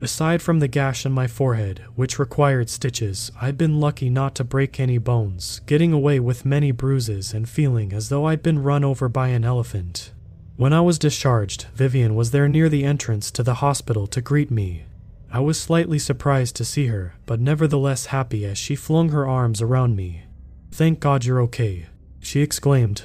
Aside 0.00 0.42
from 0.42 0.58
the 0.58 0.66
gash 0.66 1.06
on 1.06 1.12
my 1.12 1.28
forehead, 1.28 1.84
which 1.94 2.18
required 2.18 2.68
stitches, 2.68 3.30
I'd 3.40 3.56
been 3.56 3.78
lucky 3.78 4.10
not 4.10 4.34
to 4.34 4.44
break 4.44 4.80
any 4.80 4.98
bones, 4.98 5.60
getting 5.66 5.92
away 5.92 6.18
with 6.18 6.44
many 6.44 6.72
bruises 6.72 7.32
and 7.32 7.48
feeling 7.48 7.92
as 7.92 8.08
though 8.08 8.24
I'd 8.26 8.42
been 8.42 8.64
run 8.64 8.82
over 8.82 9.08
by 9.08 9.28
an 9.28 9.44
elephant. 9.44 10.12
When 10.56 10.72
I 10.72 10.80
was 10.80 10.98
discharged, 10.98 11.66
Vivian 11.74 12.16
was 12.16 12.32
there 12.32 12.48
near 12.48 12.68
the 12.68 12.84
entrance 12.84 13.30
to 13.30 13.44
the 13.44 13.54
hospital 13.54 14.08
to 14.08 14.20
greet 14.20 14.50
me. 14.50 14.86
I 15.30 15.38
was 15.38 15.60
slightly 15.60 16.00
surprised 16.00 16.56
to 16.56 16.64
see 16.64 16.88
her, 16.88 17.14
but 17.24 17.40
nevertheless 17.40 18.06
happy 18.06 18.44
as 18.44 18.58
she 18.58 18.74
flung 18.74 19.10
her 19.10 19.26
arms 19.26 19.62
around 19.62 19.94
me. 19.94 20.24
Thank 20.72 21.00
God 21.00 21.26
you're 21.26 21.42
okay, 21.42 21.86
she 22.18 22.40
exclaimed. 22.40 23.02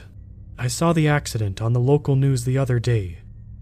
I 0.58 0.68
saw 0.68 0.94
the 0.94 1.10
accident 1.10 1.62
on 1.62 1.74
the 1.74 1.82
local 1.82 2.16
news 2.16 2.46
the 2.46 2.58
other 2.58 2.80
day. 2.80 3.18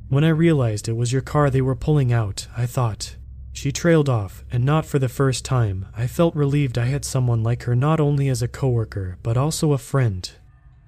When 0.10 0.24
I 0.24 0.30
realized 0.30 0.88
it 0.88 0.96
was 0.96 1.12
your 1.12 1.24
car 1.24 1.50
they 1.50 1.60
were 1.60 1.76
pulling 1.76 2.14
out, 2.14 2.48
I 2.56 2.68
thought. 2.68 3.16
She 3.52 3.72
trailed 3.72 4.08
off, 4.08 4.46
and 4.52 4.64
not 4.64 4.86
for 4.86 5.00
the 5.00 5.10
first 5.10 5.44
time, 5.44 5.88
I 5.98 6.06
felt 6.06 6.36
relieved 6.36 6.78
I 6.78 6.86
had 6.86 7.04
someone 7.04 7.42
like 7.42 7.64
her 7.64 7.76
not 7.76 8.00
only 8.00 8.30
as 8.30 8.44
a 8.44 8.48
coworker, 8.48 9.18
but 9.24 9.38
also 9.38 9.74
a 9.74 9.80
friend. 9.80 10.30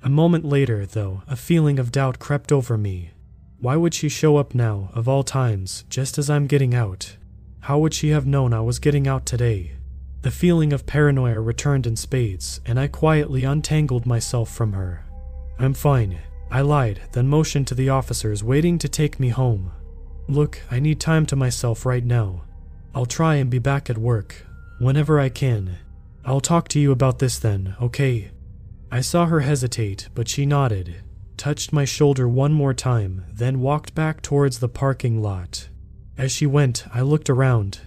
A 0.04 0.10
moment 0.10 0.46
later, 0.46 0.86
though, 0.86 1.24
a 1.28 1.36
feeling 1.36 1.80
of 1.80 1.92
doubt 1.92 2.20
crept 2.20 2.52
over 2.52 2.78
me. 2.78 3.14
Why 3.60 3.78
would 3.78 3.96
she 3.96 4.10
show 4.10 4.38
up 4.38 4.54
now, 4.54 4.92
of 4.94 5.08
all 5.08 5.24
times, 5.24 5.86
just 5.90 6.20
as 6.20 6.30
I'm 6.30 6.46
getting 6.46 6.76
out? 6.76 7.18
How 7.62 7.80
would 7.80 7.96
she 7.96 8.10
have 8.10 8.28
known 8.28 8.54
I 8.54 8.62
was 8.62 8.78
getting 8.78 9.08
out 9.08 9.26
today? 9.26 9.77
The 10.28 10.32
feeling 10.32 10.74
of 10.74 10.86
paranoia 10.86 11.40
returned 11.40 11.88
in 11.88 11.96
spades, 11.96 12.60
and 12.66 12.78
I 12.78 12.90
quietly 12.90 13.46
untangled 13.46 14.06
myself 14.06 14.54
from 14.54 14.74
her. 14.74 15.06
I'm 15.58 15.74
fine, 15.74 16.20
I 16.52 16.60
lied, 16.60 17.00
then 17.14 17.30
motioned 17.30 17.66
to 17.68 17.76
the 17.76 17.88
officers 17.88 18.44
waiting 18.44 18.78
to 18.80 18.90
take 18.90 19.22
me 19.22 19.30
home. 19.30 19.72
Look, 20.28 20.60
I 20.70 20.82
need 20.82 21.00
time 21.00 21.26
to 21.28 21.38
myself 21.38 21.86
right 21.86 22.04
now. 22.04 22.44
I'll 22.94 23.06
try 23.06 23.36
and 23.36 23.50
be 23.50 23.60
back 23.60 23.90
at 23.90 23.98
work, 23.98 24.46
whenever 24.80 25.18
I 25.18 25.30
can. 25.30 25.78
I'll 26.26 26.42
talk 26.42 26.68
to 26.70 26.80
you 26.80 26.92
about 26.92 27.20
this 27.20 27.40
then, 27.40 27.78
okay? 27.82 28.32
I 28.92 29.00
saw 29.00 29.28
her 29.28 29.40
hesitate, 29.40 30.10
but 30.14 30.28
she 30.28 30.46
nodded, 30.46 31.04
touched 31.38 31.72
my 31.72 31.86
shoulder 31.86 32.28
one 32.28 32.52
more 32.52 32.74
time, 32.74 33.24
then 33.32 33.62
walked 33.62 33.96
back 33.96 34.22
towards 34.22 34.60
the 34.60 34.68
parking 34.68 35.22
lot. 35.22 35.70
As 36.18 36.34
she 36.34 36.46
went, 36.46 36.84
I 36.94 37.00
looked 37.00 37.30
around, 37.30 37.80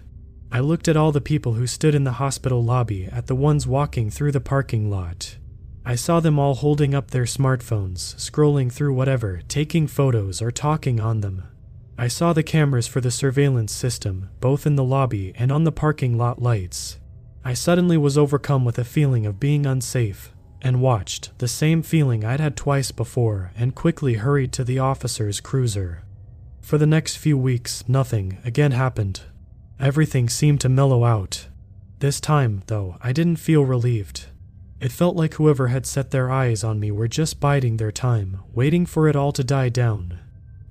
I 0.52 0.58
looked 0.58 0.88
at 0.88 0.96
all 0.96 1.12
the 1.12 1.20
people 1.20 1.52
who 1.52 1.66
stood 1.68 1.94
in 1.94 2.02
the 2.02 2.12
hospital 2.12 2.64
lobby, 2.64 3.06
at 3.06 3.28
the 3.28 3.36
ones 3.36 3.68
walking 3.68 4.10
through 4.10 4.32
the 4.32 4.40
parking 4.40 4.90
lot. 4.90 5.36
I 5.84 5.94
saw 5.94 6.18
them 6.18 6.40
all 6.40 6.54
holding 6.54 6.92
up 6.92 7.10
their 7.10 7.24
smartphones, 7.24 8.16
scrolling 8.16 8.70
through 8.72 8.94
whatever, 8.94 9.42
taking 9.46 9.86
photos, 9.86 10.42
or 10.42 10.50
talking 10.50 10.98
on 10.98 11.20
them. 11.20 11.44
I 11.96 12.08
saw 12.08 12.32
the 12.32 12.42
cameras 12.42 12.88
for 12.88 13.00
the 13.00 13.12
surveillance 13.12 13.72
system, 13.72 14.30
both 14.40 14.66
in 14.66 14.74
the 14.74 14.84
lobby 14.84 15.32
and 15.36 15.52
on 15.52 15.64
the 15.64 15.72
parking 15.72 16.18
lot 16.18 16.42
lights. 16.42 16.98
I 17.44 17.54
suddenly 17.54 17.96
was 17.96 18.18
overcome 18.18 18.64
with 18.64 18.78
a 18.78 18.84
feeling 18.84 19.26
of 19.26 19.38
being 19.38 19.66
unsafe, 19.66 20.32
and 20.60 20.82
watched, 20.82 21.38
the 21.38 21.48
same 21.48 21.82
feeling 21.82 22.24
I'd 22.24 22.40
had 22.40 22.56
twice 22.56 22.90
before, 22.90 23.52
and 23.56 23.74
quickly 23.74 24.14
hurried 24.14 24.52
to 24.54 24.64
the 24.64 24.80
officer's 24.80 25.40
cruiser. 25.40 26.02
For 26.60 26.76
the 26.76 26.86
next 26.86 27.16
few 27.16 27.38
weeks, 27.38 27.84
nothing 27.88 28.38
again 28.44 28.72
happened, 28.72 29.22
Everything 29.80 30.28
seemed 30.28 30.60
to 30.60 30.68
mellow 30.68 31.04
out. 31.04 31.48
This 32.00 32.20
time, 32.20 32.62
though, 32.66 32.96
I 33.00 33.12
didn't 33.12 33.36
feel 33.36 33.64
relieved. 33.64 34.26
It 34.78 34.92
felt 34.92 35.16
like 35.16 35.34
whoever 35.34 35.68
had 35.68 35.86
set 35.86 36.10
their 36.10 36.30
eyes 36.30 36.62
on 36.62 36.78
me 36.78 36.90
were 36.90 37.08
just 37.08 37.40
biding 37.40 37.78
their 37.78 37.92
time, 37.92 38.40
waiting 38.52 38.84
for 38.84 39.08
it 39.08 39.16
all 39.16 39.32
to 39.32 39.42
die 39.42 39.70
down. 39.70 40.18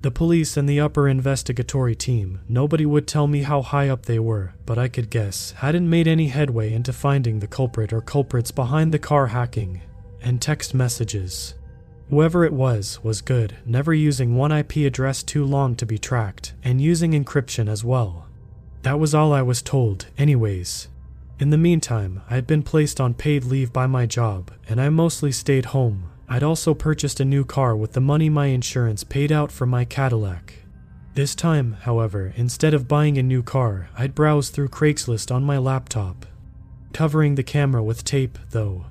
The 0.02 0.12
police 0.12 0.56
and 0.56 0.68
the 0.68 0.80
upper 0.80 1.08
investigatory 1.08 1.94
team, 1.96 2.40
nobody 2.48 2.86
would 2.86 3.08
tell 3.08 3.26
me 3.26 3.42
how 3.42 3.62
high 3.62 3.88
up 3.88 4.06
they 4.06 4.18
were, 4.18 4.54
but 4.64 4.78
I 4.78 4.86
could 4.86 5.10
guess, 5.10 5.52
hadn't 5.58 5.90
made 5.90 6.06
any 6.06 6.28
headway 6.28 6.72
into 6.72 6.92
finding 6.92 7.40
the 7.40 7.48
culprit 7.48 7.92
or 7.92 8.00
culprits 8.00 8.52
behind 8.52 8.92
the 8.92 8.98
car 8.98 9.26
hacking 9.26 9.82
and 10.22 10.40
text 10.40 10.72
messages. 10.72 11.54
Whoever 12.10 12.44
it 12.44 12.52
was, 12.52 13.02
was 13.02 13.22
good, 13.22 13.56
never 13.66 13.92
using 13.92 14.36
one 14.36 14.52
IP 14.52 14.76
address 14.78 15.22
too 15.22 15.44
long 15.44 15.74
to 15.76 15.86
be 15.86 15.98
tracked, 15.98 16.54
and 16.62 16.80
using 16.80 17.12
encryption 17.12 17.68
as 17.68 17.84
well. 17.84 18.29
That 18.82 18.98
was 18.98 19.14
all 19.14 19.32
I 19.32 19.42
was 19.42 19.60
told, 19.60 20.06
anyways. 20.16 20.88
In 21.38 21.50
the 21.50 21.58
meantime, 21.58 22.22
I 22.30 22.34
had 22.34 22.46
been 22.46 22.62
placed 22.62 23.00
on 23.00 23.14
paid 23.14 23.44
leave 23.44 23.72
by 23.72 23.86
my 23.86 24.06
job, 24.06 24.50
and 24.68 24.80
I 24.80 24.88
mostly 24.88 25.32
stayed 25.32 25.66
home. 25.66 26.10
I'd 26.28 26.42
also 26.42 26.74
purchased 26.74 27.20
a 27.20 27.24
new 27.24 27.44
car 27.44 27.74
with 27.76 27.92
the 27.92 28.00
money 28.00 28.28
my 28.28 28.46
insurance 28.46 29.04
paid 29.04 29.32
out 29.32 29.50
for 29.50 29.66
my 29.66 29.84
Cadillac. 29.84 30.54
This 31.14 31.34
time, 31.34 31.76
however, 31.82 32.32
instead 32.36 32.72
of 32.72 32.88
buying 32.88 33.18
a 33.18 33.22
new 33.22 33.42
car, 33.42 33.90
I'd 33.98 34.14
browse 34.14 34.48
through 34.48 34.68
Craigslist 34.68 35.34
on 35.34 35.42
my 35.42 35.58
laptop, 35.58 36.24
covering 36.92 37.34
the 37.34 37.42
camera 37.42 37.82
with 37.82 38.04
tape, 38.04 38.38
though, 38.50 38.86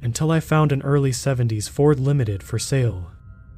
until 0.00 0.30
I 0.30 0.40
found 0.40 0.72
an 0.72 0.82
early 0.82 1.10
70s 1.10 1.68
Ford 1.68 1.98
Limited 1.98 2.42
for 2.42 2.58
sale, 2.58 3.10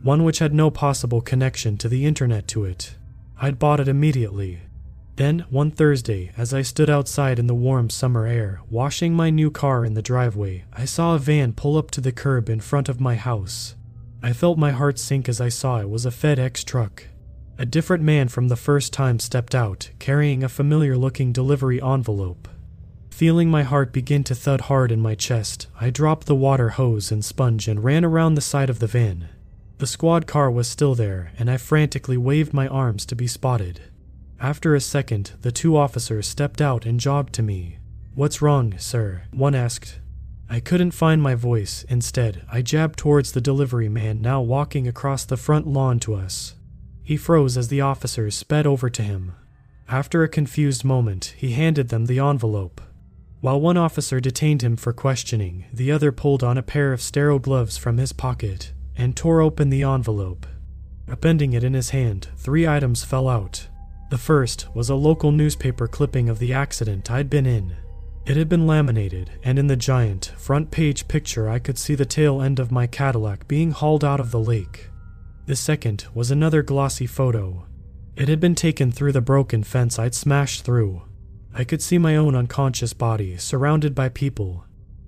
one 0.02 0.24
which 0.24 0.38
had 0.38 0.54
no 0.54 0.70
possible 0.70 1.20
connection 1.20 1.76
to 1.78 1.88
the 1.88 2.06
internet 2.06 2.48
to 2.48 2.64
it. 2.64 2.96
I'd 3.38 3.58
bought 3.58 3.80
it 3.80 3.88
immediately, 3.88 4.60
then, 5.16 5.46
one 5.48 5.70
Thursday, 5.70 6.30
as 6.36 6.52
I 6.52 6.60
stood 6.60 6.90
outside 6.90 7.38
in 7.38 7.46
the 7.46 7.54
warm 7.54 7.88
summer 7.88 8.26
air, 8.26 8.60
washing 8.68 9.14
my 9.14 9.30
new 9.30 9.50
car 9.50 9.84
in 9.84 9.94
the 9.94 10.02
driveway, 10.02 10.64
I 10.72 10.84
saw 10.84 11.14
a 11.14 11.18
van 11.18 11.54
pull 11.54 11.78
up 11.78 11.90
to 11.92 12.02
the 12.02 12.12
curb 12.12 12.50
in 12.50 12.60
front 12.60 12.90
of 12.90 13.00
my 13.00 13.16
house. 13.16 13.76
I 14.22 14.34
felt 14.34 14.58
my 14.58 14.72
heart 14.72 14.98
sink 14.98 15.28
as 15.28 15.40
I 15.40 15.48
saw 15.48 15.80
it 15.80 15.88
was 15.88 16.04
a 16.04 16.10
FedEx 16.10 16.64
truck. 16.64 17.04
A 17.58 17.64
different 17.64 18.02
man 18.02 18.28
from 18.28 18.48
the 18.48 18.56
first 18.56 18.92
time 18.92 19.18
stepped 19.18 19.54
out, 19.54 19.90
carrying 19.98 20.44
a 20.44 20.48
familiar 20.50 20.98
looking 20.98 21.32
delivery 21.32 21.80
envelope. 21.80 22.46
Feeling 23.10 23.50
my 23.50 23.62
heart 23.62 23.92
begin 23.92 24.22
to 24.24 24.34
thud 24.34 24.62
hard 24.62 24.92
in 24.92 25.00
my 25.00 25.14
chest, 25.14 25.68
I 25.80 25.88
dropped 25.88 26.26
the 26.26 26.34
water 26.34 26.70
hose 26.70 27.10
and 27.10 27.24
sponge 27.24 27.66
and 27.66 27.82
ran 27.82 28.04
around 28.04 28.34
the 28.34 28.42
side 28.42 28.68
of 28.68 28.80
the 28.80 28.86
van. 28.86 29.30
The 29.78 29.86
squad 29.86 30.26
car 30.26 30.50
was 30.50 30.68
still 30.68 30.94
there, 30.94 31.32
and 31.38 31.50
I 31.50 31.56
frantically 31.56 32.18
waved 32.18 32.52
my 32.52 32.68
arms 32.68 33.06
to 33.06 33.16
be 33.16 33.26
spotted. 33.26 33.80
After 34.40 34.74
a 34.74 34.80
second, 34.80 35.32
the 35.40 35.50
two 35.50 35.76
officers 35.76 36.26
stepped 36.26 36.60
out 36.60 36.84
and 36.84 37.00
jogged 37.00 37.32
to 37.34 37.42
me. 37.42 37.78
What's 38.14 38.42
wrong, 38.42 38.76
sir? 38.78 39.22
One 39.32 39.54
asked. 39.54 39.98
I 40.48 40.60
couldn't 40.60 40.90
find 40.90 41.22
my 41.22 41.34
voice. 41.34 41.84
Instead, 41.88 42.42
I 42.50 42.60
jabbed 42.60 42.98
towards 42.98 43.32
the 43.32 43.40
delivery 43.40 43.88
man 43.88 44.20
now 44.20 44.42
walking 44.42 44.86
across 44.86 45.24
the 45.24 45.38
front 45.38 45.66
lawn 45.66 45.98
to 46.00 46.14
us. 46.14 46.54
He 47.02 47.16
froze 47.16 47.56
as 47.56 47.68
the 47.68 47.80
officers 47.80 48.34
sped 48.34 48.66
over 48.66 48.90
to 48.90 49.02
him. 49.02 49.32
After 49.88 50.22
a 50.22 50.28
confused 50.28 50.84
moment, 50.84 51.34
he 51.36 51.52
handed 51.52 51.88
them 51.88 52.06
the 52.06 52.18
envelope. 52.18 52.80
While 53.40 53.60
one 53.60 53.76
officer 53.76 54.20
detained 54.20 54.62
him 54.62 54.76
for 54.76 54.92
questioning, 54.92 55.64
the 55.72 55.90
other 55.90 56.12
pulled 56.12 56.42
on 56.42 56.58
a 56.58 56.62
pair 56.62 56.92
of 56.92 57.02
sterile 57.02 57.38
gloves 57.38 57.76
from 57.78 57.96
his 57.96 58.12
pocket 58.12 58.72
and 58.96 59.16
tore 59.16 59.40
open 59.40 59.70
the 59.70 59.82
envelope. 59.82 60.46
Upending 61.08 61.54
it 61.54 61.64
in 61.64 61.74
his 61.74 61.90
hand, 61.90 62.28
three 62.36 62.66
items 62.66 63.04
fell 63.04 63.28
out 63.28 63.68
the 64.08 64.18
first 64.18 64.74
was 64.74 64.88
a 64.88 64.94
local 64.94 65.32
newspaper 65.32 65.88
clipping 65.88 66.28
of 66.28 66.38
the 66.38 66.52
accident 66.52 67.10
I'd 67.10 67.28
been 67.28 67.46
in. 67.46 67.76
It 68.24 68.36
had 68.36 68.48
been 68.48 68.66
laminated, 68.66 69.30
and 69.44 69.58
in 69.58 69.66
the 69.68 69.76
giant, 69.76 70.32
front 70.36 70.70
page 70.70 71.06
picture, 71.06 71.48
I 71.48 71.58
could 71.58 71.78
see 71.78 71.94
the 71.94 72.04
tail 72.04 72.42
end 72.42 72.58
of 72.58 72.72
my 72.72 72.86
Cadillac 72.86 73.46
being 73.46 73.70
hauled 73.70 74.04
out 74.04 74.20
of 74.20 74.30
the 74.30 74.40
lake. 74.40 74.90
The 75.46 75.56
second 75.56 76.06
was 76.12 76.30
another 76.30 76.62
glossy 76.62 77.06
photo. 77.06 77.66
It 78.16 78.28
had 78.28 78.40
been 78.40 78.54
taken 78.56 78.90
through 78.90 79.12
the 79.12 79.20
broken 79.20 79.62
fence 79.62 79.98
I'd 79.98 80.14
smashed 80.14 80.64
through. 80.64 81.02
I 81.54 81.64
could 81.64 81.80
see 81.80 81.98
my 81.98 82.16
own 82.16 82.34
unconscious 82.34 82.92
body, 82.92 83.36
surrounded 83.36 83.94
by 83.94 84.08
people. 84.08 84.64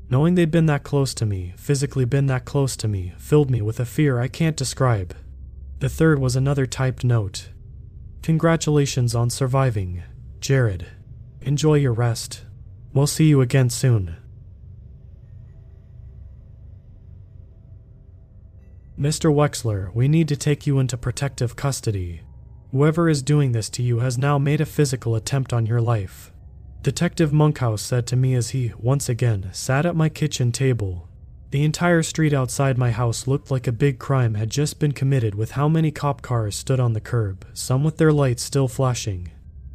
Knowing 0.08 0.34
they'd 0.34 0.50
been 0.50 0.66
that 0.66 0.84
close 0.84 1.12
to 1.14 1.26
me, 1.26 1.54
physically 1.56 2.04
been 2.04 2.26
that 2.26 2.44
close 2.44 2.76
to 2.76 2.88
me, 2.88 3.12
filled 3.18 3.50
me 3.50 3.60
with 3.60 3.80
a 3.80 3.84
fear 3.84 4.20
I 4.20 4.28
can't 4.28 4.56
describe. 4.56 5.14
The 5.80 5.88
third 5.88 6.18
was 6.18 6.36
another 6.36 6.66
typed 6.66 7.04
note. 7.04 7.48
Congratulations 8.22 9.14
on 9.14 9.30
surviving, 9.30 10.02
Jared. 10.40 10.86
Enjoy 11.40 11.74
your 11.74 11.92
rest. 11.92 12.42
We'll 12.92 13.06
see 13.06 13.26
you 13.26 13.40
again 13.40 13.70
soon. 13.70 14.16
Mr. 18.98 19.32
Wexler, 19.32 19.94
we 19.94 20.08
need 20.08 20.26
to 20.26 20.36
take 20.36 20.66
you 20.66 20.78
into 20.78 20.96
protective 20.96 21.54
custody. 21.54 22.22
Whoever 22.72 23.08
is 23.08 23.22
doing 23.22 23.52
this 23.52 23.70
to 23.70 23.82
you 23.82 24.00
has 24.00 24.18
now 24.18 24.38
made 24.38 24.60
a 24.60 24.66
physical 24.66 25.14
attempt 25.14 25.52
on 25.52 25.66
your 25.66 25.80
life. 25.80 26.32
Detective 26.82 27.32
Monkhouse 27.32 27.80
said 27.80 28.06
to 28.08 28.16
me 28.16 28.34
as 28.34 28.50
he, 28.50 28.72
once 28.78 29.08
again, 29.08 29.48
sat 29.52 29.86
at 29.86 29.96
my 29.96 30.08
kitchen 30.08 30.52
table. 30.52 31.07
The 31.50 31.64
entire 31.64 32.02
street 32.02 32.34
outside 32.34 32.76
my 32.76 32.90
house 32.90 33.26
looked 33.26 33.50
like 33.50 33.66
a 33.66 33.72
big 33.72 33.98
crime 33.98 34.34
had 34.34 34.50
just 34.50 34.78
been 34.78 34.92
committed 34.92 35.34
with 35.34 35.52
how 35.52 35.66
many 35.66 35.90
cop 35.90 36.20
cars 36.20 36.54
stood 36.54 36.78
on 36.78 36.92
the 36.92 37.00
curb, 37.00 37.46
some 37.54 37.82
with 37.82 37.96
their 37.96 38.12
lights 38.12 38.42
still 38.42 38.68
flashing. 38.68 39.30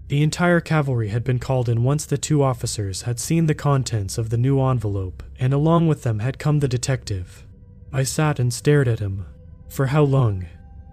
The 0.08 0.22
entire 0.22 0.60
cavalry 0.60 1.08
had 1.08 1.24
been 1.24 1.40
called 1.40 1.68
in 1.68 1.84
once 1.84 2.06
the 2.06 2.18
two 2.18 2.44
officers 2.44 3.04
had 3.04 3.20
seen 3.20 3.48
the 3.48 3.56
contents 3.56 4.20
of 4.20 4.30
the 4.30 4.38
new 4.38 4.62
envelope, 4.62 5.24
and 5.40 5.52
along 5.52 5.88
with 5.88 6.04
them 6.04 6.20
had 6.20 6.38
come 6.38 6.60
the 6.60 6.68
detective. 6.68 7.44
I 7.92 8.04
sat 8.04 8.40
and 8.40 8.54
stared 8.54 8.88
at 8.88 9.00
him. 9.00 9.26
For 9.68 9.88
how 9.88 10.04
long? 10.04 10.46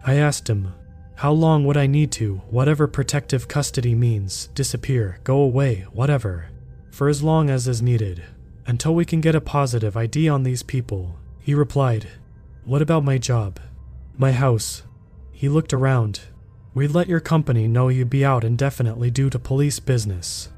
I 0.06 0.14
asked 0.14 0.48
him, 0.48 0.72
how 1.16 1.32
long 1.32 1.66
would 1.66 1.76
I 1.76 1.86
need 1.86 2.10
to, 2.12 2.36
whatever 2.48 2.86
protective 2.86 3.46
custody 3.46 3.94
means, 3.94 4.46
disappear, 4.54 5.18
go 5.24 5.42
away, 5.42 5.84
whatever? 5.92 6.46
For 6.90 7.10
as 7.10 7.22
long 7.22 7.50
as 7.50 7.68
is 7.68 7.82
needed. 7.82 8.22
Until 8.70 8.94
we 8.94 9.04
can 9.04 9.20
get 9.20 9.34
a 9.34 9.40
positive 9.40 9.96
ID 9.96 10.28
on 10.28 10.44
these 10.44 10.62
people. 10.62 11.16
He 11.40 11.54
replied, 11.54 12.06
What 12.64 12.80
about 12.80 13.02
my 13.02 13.18
job? 13.18 13.58
My 14.16 14.30
house? 14.30 14.84
He 15.32 15.48
looked 15.48 15.72
around. 15.72 16.20
We'd 16.72 16.92
let 16.92 17.08
your 17.08 17.18
company 17.18 17.66
know 17.66 17.88
you'd 17.88 18.08
be 18.08 18.24
out 18.24 18.44
indefinitely 18.44 19.10
due 19.10 19.28
to 19.30 19.40
police 19.40 19.80
business. 19.80 20.50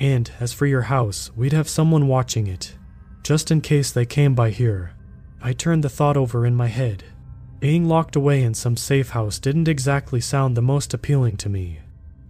And 0.00 0.32
as 0.40 0.52
for 0.52 0.66
your 0.66 0.82
house, 0.82 1.30
we'd 1.36 1.52
have 1.52 1.68
someone 1.68 2.08
watching 2.08 2.48
it. 2.48 2.74
Just 3.22 3.52
in 3.52 3.60
case 3.60 3.92
they 3.92 4.04
came 4.04 4.34
by 4.34 4.50
here. 4.50 4.90
I 5.40 5.52
turned 5.52 5.84
the 5.84 5.88
thought 5.88 6.16
over 6.16 6.44
in 6.44 6.56
my 6.56 6.66
head. 6.66 7.04
Being 7.60 7.86
locked 7.86 8.16
away 8.16 8.42
in 8.42 8.54
some 8.54 8.76
safe 8.76 9.10
house 9.10 9.38
didn't 9.38 9.68
exactly 9.68 10.20
sound 10.20 10.56
the 10.56 10.60
most 10.60 10.92
appealing 10.92 11.36
to 11.36 11.48
me. 11.48 11.78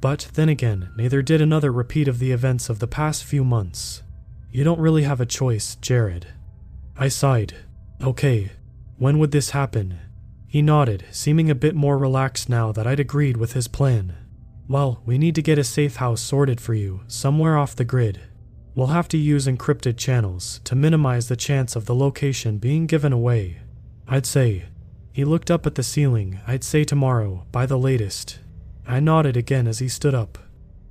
But 0.03 0.29
then 0.35 0.51
again, 0.51 0.91
neither 0.99 1.23
did 1.23 1.41
another 1.41 1.73
repeat 1.73 2.09
of 2.09 2.19
the 2.19 2.31
events 2.31 2.69
of 2.69 2.79
the 2.79 2.87
past 2.87 3.25
few 3.25 3.43
months. 3.43 4.03
You 4.52 4.64
don't 4.64 4.81
really 4.81 5.05
have 5.05 5.20
a 5.20 5.27
choice, 5.27 5.77
Jared. 5.77 6.27
I 6.97 7.09
sighed. 7.09 7.55
Okay, 8.02 8.51
when 8.98 9.18
would 9.18 9.31
this 9.31 9.51
happen? 9.51 9.98
He 10.47 10.60
nodded, 10.60 11.05
seeming 11.12 11.48
a 11.48 11.55
bit 11.55 11.77
more 11.77 11.97
relaxed 11.97 12.48
now 12.48 12.72
that 12.72 12.86
I'd 12.86 12.98
agreed 12.98 13.36
with 13.36 13.52
his 13.52 13.68
plan. 13.68 14.16
Well, 14.68 15.02
we 15.06 15.18
need 15.18 15.36
to 15.36 15.43
get 15.43 15.59
a 15.59 15.64
safe 15.64 15.97
house 15.97 16.20
sorted 16.20 16.60
for 16.60 16.74
you, 16.74 17.02
somewhere 17.06 17.56
off 17.56 17.77
the 17.77 17.85
grid. 17.85 18.20
We'll 18.74 18.89
have 18.89 19.09
to 19.09 19.18
use 19.18 19.47
encrypted 19.47 19.97
channels 19.97 20.60
to 20.64 20.74
minimize 20.74 21.28
the 21.28 21.36
chance 21.36 21.77
of 21.77 21.86
the 21.86 21.94
location 21.94 22.59
being 22.59 22.86
given 22.86 23.12
away. 23.12 23.59
I'd 24.09 24.27
say 24.27 24.64
he 25.12 25.24
looked 25.24 25.51
up 25.51 25.66
at 25.66 25.77
the 25.77 25.82
ceiling. 25.82 26.40
I'd 26.47 26.64
say 26.64 26.85
tomorrow, 26.85 27.47
by 27.52 27.66
the 27.66 27.78
latest. 27.78 28.40
I 28.86 28.98
nodded 29.01 29.36
again 29.36 29.66
as 29.66 29.78
he 29.78 29.89
stood 29.89 30.14
up. 30.14 30.39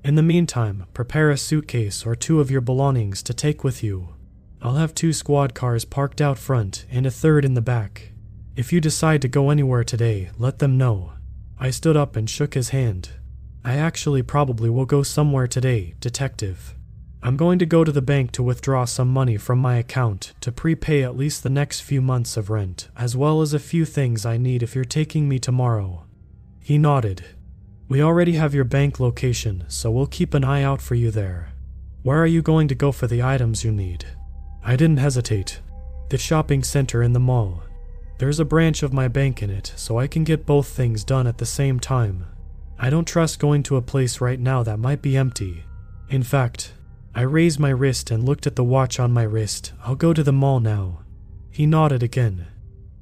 In 0.04 0.16
the 0.16 0.24
meantime, 0.24 0.86
prepare 0.94 1.30
a 1.30 1.38
suitcase 1.38 2.06
or 2.06 2.16
two 2.16 2.40
of 2.40 2.50
your 2.50 2.62
belongings 2.62 3.22
to 3.24 3.34
take 3.34 3.64
with 3.64 3.84
you. 3.84 4.16
I'll 4.62 4.76
have 4.76 4.96
two 4.96 5.12
squad 5.12 5.54
cars 5.54 5.84
parked 5.84 6.22
out 6.22 6.38
front 6.38 6.86
and 6.90 7.06
a 7.06 7.12
third 7.12 7.44
in 7.44 7.54
the 7.54 7.62
back. 7.62 8.14
If 8.56 8.72
you 8.72 8.80
decide 8.80 9.22
to 9.22 9.28
go 9.28 9.50
anywhere 9.50 9.84
today, 9.84 10.32
let 10.38 10.60
them 10.60 10.78
know. 10.78 11.14
I 11.60 11.70
stood 11.70 11.98
up 11.98 12.16
and 12.16 12.30
shook 12.30 12.54
his 12.54 12.70
hand. 12.70 13.10
I 13.64 13.76
actually 13.76 14.24
probably 14.24 14.70
will 14.70 14.86
go 14.86 15.04
somewhere 15.04 15.48
today, 15.48 15.96
detective. 16.00 16.76
I'm 17.22 17.36
going 17.36 17.60
to 17.60 17.66
go 17.66 17.84
to 17.84 17.92
the 17.92 18.02
bank 18.02 18.32
to 18.34 18.44
withdraw 18.44 18.86
some 18.86 19.10
money 19.10 19.36
from 19.36 19.60
my 19.60 19.76
account 19.76 20.34
to 20.40 20.54
prepay 20.54 21.04
at 21.04 21.18
least 21.18 21.44
the 21.44 21.50
next 21.50 21.82
few 21.82 22.02
months 22.02 22.38
of 22.38 22.50
rent, 22.50 22.88
as 22.96 23.18
well 23.18 23.42
as 23.42 23.54
a 23.54 23.60
few 23.60 23.84
things 23.84 24.26
I 24.26 24.38
need 24.38 24.64
if 24.64 24.76
you're 24.76 24.86
taking 24.86 25.28
me 25.28 25.40
tomorrow. 25.40 26.06
He 26.62 26.78
nodded. 26.78 27.26
We 27.90 28.03
already 28.03 28.34
have 28.34 28.53
your 28.53 28.66
bank 28.66 28.99
location, 28.99 29.64
so 29.68 29.90
we'll 29.90 30.06
keep 30.06 30.36
an 30.36 30.44
eye 30.44 30.61
out 30.61 30.80
for 30.80 30.94
you 30.94 31.10
there. 31.10 31.53
Where 32.03 32.22
are 32.22 32.28
you 32.28 32.44
going 32.44 32.68
to 32.68 32.76
go 32.76 32.91
for 32.91 33.07
the 33.07 33.24
items 33.24 33.64
you 33.64 33.72
need? 33.72 34.06
I 34.64 34.76
didn't 34.76 34.98
hesitate. 34.98 35.60
The 36.10 36.18
shopping 36.20 36.61
center 36.64 37.02
in 37.02 37.14
the 37.14 37.20
mall. 37.20 37.64
There's 38.20 38.40
a 38.40 38.45
branch 38.45 38.84
of 38.84 38.94
my 38.94 39.07
bank 39.07 39.41
in 39.41 39.49
it, 39.49 39.74
so 39.76 39.98
I 39.98 40.06
can 40.06 40.24
get 40.24 40.45
both 40.45 40.68
things 40.68 41.03
done 41.03 41.26
at 41.26 41.40
the 41.40 41.48
same 41.48 41.80
time. 41.80 42.28
I 42.78 42.91
don't 42.91 43.07
trust 43.07 43.40
going 43.40 43.64
to 43.64 43.78
a 43.78 43.82
place 43.82 44.22
right 44.22 44.40
now 44.40 44.61
that 44.61 44.78
might 44.78 45.02
be 45.02 45.18
empty. 45.18 45.64
In 46.10 46.22
fact, 46.22 46.74
I 47.16 47.22
raised 47.22 47.60
my 47.60 47.72
wrist 47.72 48.11
and 48.11 48.24
looked 48.24 48.45
at 48.45 48.56
the 48.56 48.64
watch 48.64 48.99
on 48.99 49.11
my 49.11 49.24
wrist. 49.24 49.74
I'll 49.84 49.95
go 49.95 50.14
to 50.14 50.22
the 50.22 50.32
mall 50.32 50.60
now. 50.60 50.99
He 51.49 51.66
nodded 51.66 52.03
again. 52.03 52.45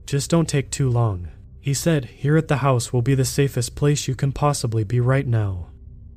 Just 0.05 0.29
don't 0.29 0.47
take 0.47 0.71
too 0.71 0.89
long. 0.89 1.27
He 1.67 1.73
said, 1.73 2.05
Here 2.05 2.37
at 2.37 2.47
the 2.47 2.63
house 2.63 2.93
will 2.93 3.01
be 3.01 3.13
the 3.13 3.25
safest 3.25 3.75
place 3.75 4.07
you 4.07 4.15
can 4.15 4.31
possibly 4.31 4.85
be 4.85 5.01
right 5.01 5.27
now. 5.27 5.67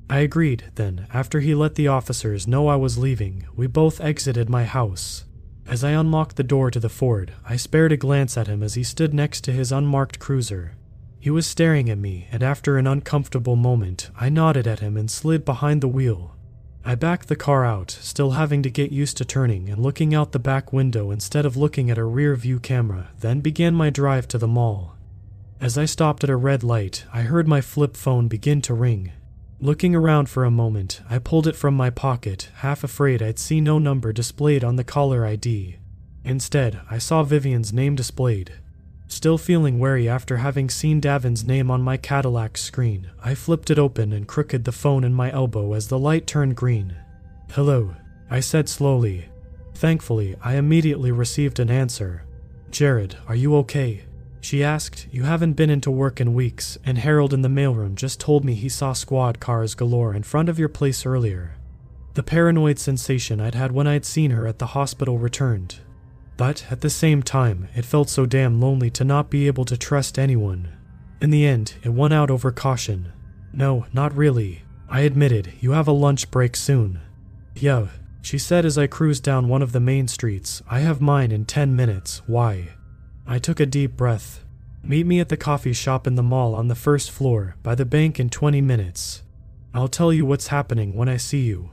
I 0.08 0.20
agreed, 0.20 0.70
then, 0.76 1.08
after 1.12 1.40
he 1.40 1.56
let 1.56 1.74
the 1.74 1.88
officers 1.88 2.46
know 2.46 2.68
I 2.68 2.76
was 2.76 2.98
leaving, 2.98 3.48
we 3.56 3.66
both 3.66 4.00
exited 4.00 4.48
my 4.48 4.62
house. 4.62 5.24
As 5.66 5.82
I 5.82 5.90
unlocked 5.90 6.36
the 6.36 6.44
door 6.44 6.70
to 6.70 6.78
the 6.78 6.88
Ford, 6.88 7.32
I 7.44 7.56
spared 7.56 7.90
a 7.90 7.96
glance 7.96 8.38
at 8.38 8.46
him 8.46 8.62
as 8.62 8.74
he 8.74 8.84
stood 8.84 9.12
next 9.12 9.40
to 9.40 9.50
his 9.50 9.72
unmarked 9.72 10.20
cruiser. 10.20 10.76
He 11.18 11.30
was 11.30 11.48
staring 11.48 11.90
at 11.90 11.98
me, 11.98 12.28
and 12.30 12.44
after 12.44 12.78
an 12.78 12.86
uncomfortable 12.86 13.56
moment, 13.56 14.08
I 14.14 14.28
nodded 14.28 14.68
at 14.68 14.78
him 14.78 14.96
and 14.96 15.10
slid 15.10 15.44
behind 15.44 15.80
the 15.80 15.88
wheel. 15.88 16.36
I 16.84 16.94
backed 16.94 17.26
the 17.26 17.34
car 17.34 17.64
out, 17.64 17.90
still 17.90 18.30
having 18.30 18.62
to 18.62 18.70
get 18.70 18.92
used 18.92 19.16
to 19.16 19.24
turning 19.24 19.68
and 19.68 19.82
looking 19.82 20.14
out 20.14 20.30
the 20.30 20.38
back 20.38 20.72
window 20.72 21.10
instead 21.10 21.44
of 21.44 21.56
looking 21.56 21.90
at 21.90 21.98
a 21.98 22.04
rear 22.04 22.36
view 22.36 22.60
camera, 22.60 23.08
then 23.18 23.40
began 23.40 23.74
my 23.74 23.90
drive 23.90 24.28
to 24.28 24.38
the 24.38 24.46
mall. 24.46 24.94
As 25.60 25.76
I 25.76 25.84
stopped 25.84 26.24
at 26.24 26.30
a 26.30 26.36
red 26.36 26.64
light, 26.64 27.04
I 27.12 27.20
heard 27.20 27.46
my 27.46 27.60
flip 27.60 27.94
phone 27.94 28.28
begin 28.28 28.62
to 28.62 28.72
ring. 28.72 29.12
Looking 29.60 29.94
around 29.94 30.30
for 30.30 30.46
a 30.46 30.50
moment, 30.50 31.02
I 31.10 31.18
pulled 31.18 31.46
it 31.46 31.54
from 31.54 31.74
my 31.74 31.90
pocket, 31.90 32.48
half 32.56 32.82
afraid 32.82 33.20
I'd 33.20 33.38
see 33.38 33.60
no 33.60 33.78
number 33.78 34.10
displayed 34.10 34.64
on 34.64 34.76
the 34.76 34.84
caller 34.84 35.26
ID. 35.26 35.76
Instead, 36.24 36.80
I 36.90 36.96
saw 36.96 37.24
Vivian's 37.24 37.74
name 37.74 37.94
displayed. 37.94 38.54
Still 39.06 39.36
feeling 39.36 39.78
wary 39.78 40.08
after 40.08 40.38
having 40.38 40.70
seen 40.70 40.98
Davin's 40.98 41.44
name 41.44 41.70
on 41.70 41.82
my 41.82 41.98
Cadillac 41.98 42.56
screen, 42.56 43.10
I 43.22 43.34
flipped 43.34 43.68
it 43.68 43.78
open 43.78 44.14
and 44.14 44.26
crooked 44.26 44.64
the 44.64 44.72
phone 44.72 45.04
in 45.04 45.12
my 45.12 45.30
elbow 45.30 45.74
as 45.74 45.88
the 45.88 45.98
light 45.98 46.26
turned 46.26 46.56
green. 46.56 46.96
Hello, 47.50 47.94
I 48.30 48.40
said 48.40 48.70
slowly. 48.70 49.26
Thankfully, 49.74 50.36
I 50.42 50.54
immediately 50.54 51.12
received 51.12 51.60
an 51.60 51.70
answer. 51.70 52.22
Jared, 52.70 53.16
are 53.28 53.34
you 53.34 53.54
okay? 53.56 54.04
She 54.40 54.64
asked, 54.64 55.06
You 55.10 55.24
haven't 55.24 55.52
been 55.52 55.70
into 55.70 55.90
work 55.90 56.20
in 56.20 56.34
weeks, 56.34 56.78
and 56.84 56.98
Harold 56.98 57.34
in 57.34 57.42
the 57.42 57.48
mailroom 57.48 57.94
just 57.94 58.20
told 58.20 58.44
me 58.44 58.54
he 58.54 58.68
saw 58.68 58.92
squad 58.92 59.38
cars 59.40 59.74
galore 59.74 60.14
in 60.14 60.22
front 60.22 60.48
of 60.48 60.58
your 60.58 60.68
place 60.68 61.04
earlier. 61.04 61.56
The 62.14 62.22
paranoid 62.22 62.78
sensation 62.78 63.40
I'd 63.40 63.54
had 63.54 63.72
when 63.72 63.86
I'd 63.86 64.04
seen 64.04 64.32
her 64.32 64.46
at 64.46 64.58
the 64.58 64.66
hospital 64.66 65.18
returned, 65.18 65.76
but 66.36 66.66
at 66.70 66.80
the 66.80 66.90
same 66.90 67.22
time, 67.22 67.68
it 67.74 67.84
felt 67.84 68.08
so 68.08 68.24
damn 68.26 68.60
lonely 68.60 68.90
to 68.90 69.04
not 69.04 69.30
be 69.30 69.46
able 69.46 69.64
to 69.66 69.76
trust 69.76 70.18
anyone. 70.18 70.68
In 71.20 71.30
the 71.30 71.46
end, 71.46 71.74
it 71.84 71.90
won 71.90 72.12
out 72.12 72.30
over 72.30 72.50
caution. 72.50 73.12
No, 73.52 73.86
not 73.92 74.16
really. 74.16 74.62
I 74.88 75.02
admitted, 75.02 75.52
you 75.60 75.72
have 75.72 75.86
a 75.86 75.92
lunch 75.92 76.30
break 76.30 76.56
soon. 76.56 77.00
Yeah, 77.54 77.88
she 78.22 78.38
said 78.38 78.64
as 78.64 78.78
I 78.78 78.86
cruised 78.86 79.22
down 79.22 79.48
one 79.48 79.62
of 79.62 79.72
the 79.72 79.80
main 79.80 80.08
streets. 80.08 80.62
I 80.68 80.80
have 80.80 81.00
mine 81.00 81.30
in 81.30 81.44
10 81.44 81.76
minutes. 81.76 82.22
Why? 82.26 82.70
I 83.26 83.38
took 83.38 83.60
a 83.60 83.66
deep 83.66 83.96
breath. 83.96 84.44
Meet 84.82 85.06
me 85.06 85.20
at 85.20 85.28
the 85.28 85.36
coffee 85.36 85.72
shop 85.72 86.06
in 86.06 86.14
the 86.14 86.22
mall 86.22 86.54
on 86.54 86.68
the 86.68 86.74
first 86.74 87.10
floor, 87.10 87.56
by 87.62 87.74
the 87.74 87.84
bank 87.84 88.18
in 88.18 88.30
20 88.30 88.60
minutes. 88.60 89.22
I'll 89.72 89.88
tell 89.88 90.12
you 90.12 90.26
what's 90.26 90.48
happening 90.48 90.94
when 90.94 91.08
I 91.08 91.16
see 91.16 91.42
you. 91.42 91.70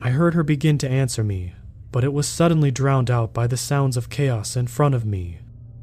I 0.00 0.10
heard 0.10 0.34
her 0.34 0.42
begin 0.42 0.78
to 0.78 0.88
answer 0.88 1.24
me, 1.24 1.54
but 1.92 2.04
it 2.04 2.12
was 2.12 2.28
suddenly 2.28 2.70
drowned 2.70 3.10
out 3.10 3.34
by 3.34 3.46
the 3.46 3.56
sounds 3.56 3.96
of 3.96 4.10
chaos 4.10 4.56
in 4.56 4.66
front 4.66 4.94
of 4.94 5.04
me. 5.04 5.40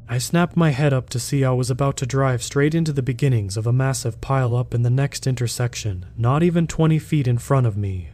I 0.08 0.18
snapped 0.18 0.56
my 0.56 0.70
head 0.70 0.92
up 0.92 1.08
to 1.10 1.18
see 1.18 1.44
I 1.44 1.50
was 1.50 1.70
about 1.70 1.96
to 1.98 2.06
drive 2.06 2.42
straight 2.42 2.74
into 2.74 2.92
the 2.92 3.02
beginnings 3.02 3.56
of 3.56 3.66
a 3.66 3.72
massive 3.72 4.20
pile 4.20 4.54
up 4.54 4.74
in 4.74 4.82
the 4.82 4.90
next 4.90 5.26
intersection, 5.26 6.06
not 6.16 6.42
even 6.42 6.66
20 6.66 6.98
feet 6.98 7.26
in 7.26 7.38
front 7.38 7.66
of 7.66 7.76
me. 7.76 8.10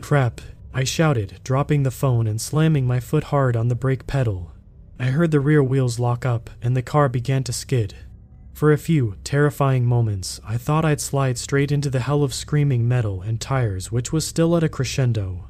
Crap, 0.00 0.40
I 0.72 0.84
shouted, 0.84 1.40
dropping 1.44 1.82
the 1.82 1.90
phone 1.90 2.26
and 2.26 2.40
slamming 2.40 2.86
my 2.86 2.98
foot 2.98 3.24
hard 3.24 3.56
on 3.56 3.68
the 3.68 3.74
brake 3.74 4.06
pedal. 4.06 4.53
I 4.98 5.06
heard 5.06 5.30
the 5.30 5.40
rear 5.40 5.62
wheels 5.62 5.98
lock 5.98 6.24
up 6.24 6.50
and 6.62 6.76
the 6.76 6.82
car 6.82 7.08
began 7.08 7.44
to 7.44 7.52
skid. 7.52 7.94
For 8.52 8.70
a 8.70 8.78
few 8.78 9.16
terrifying 9.24 9.84
moments, 9.84 10.40
I 10.46 10.56
thought 10.56 10.84
I'd 10.84 11.00
slide 11.00 11.38
straight 11.38 11.72
into 11.72 11.90
the 11.90 12.00
hell 12.00 12.22
of 12.22 12.32
screaming 12.32 12.86
metal 12.86 13.20
and 13.20 13.40
tires, 13.40 13.90
which 13.90 14.12
was 14.12 14.26
still 14.26 14.56
at 14.56 14.62
a 14.62 14.68
crescendo. 14.68 15.48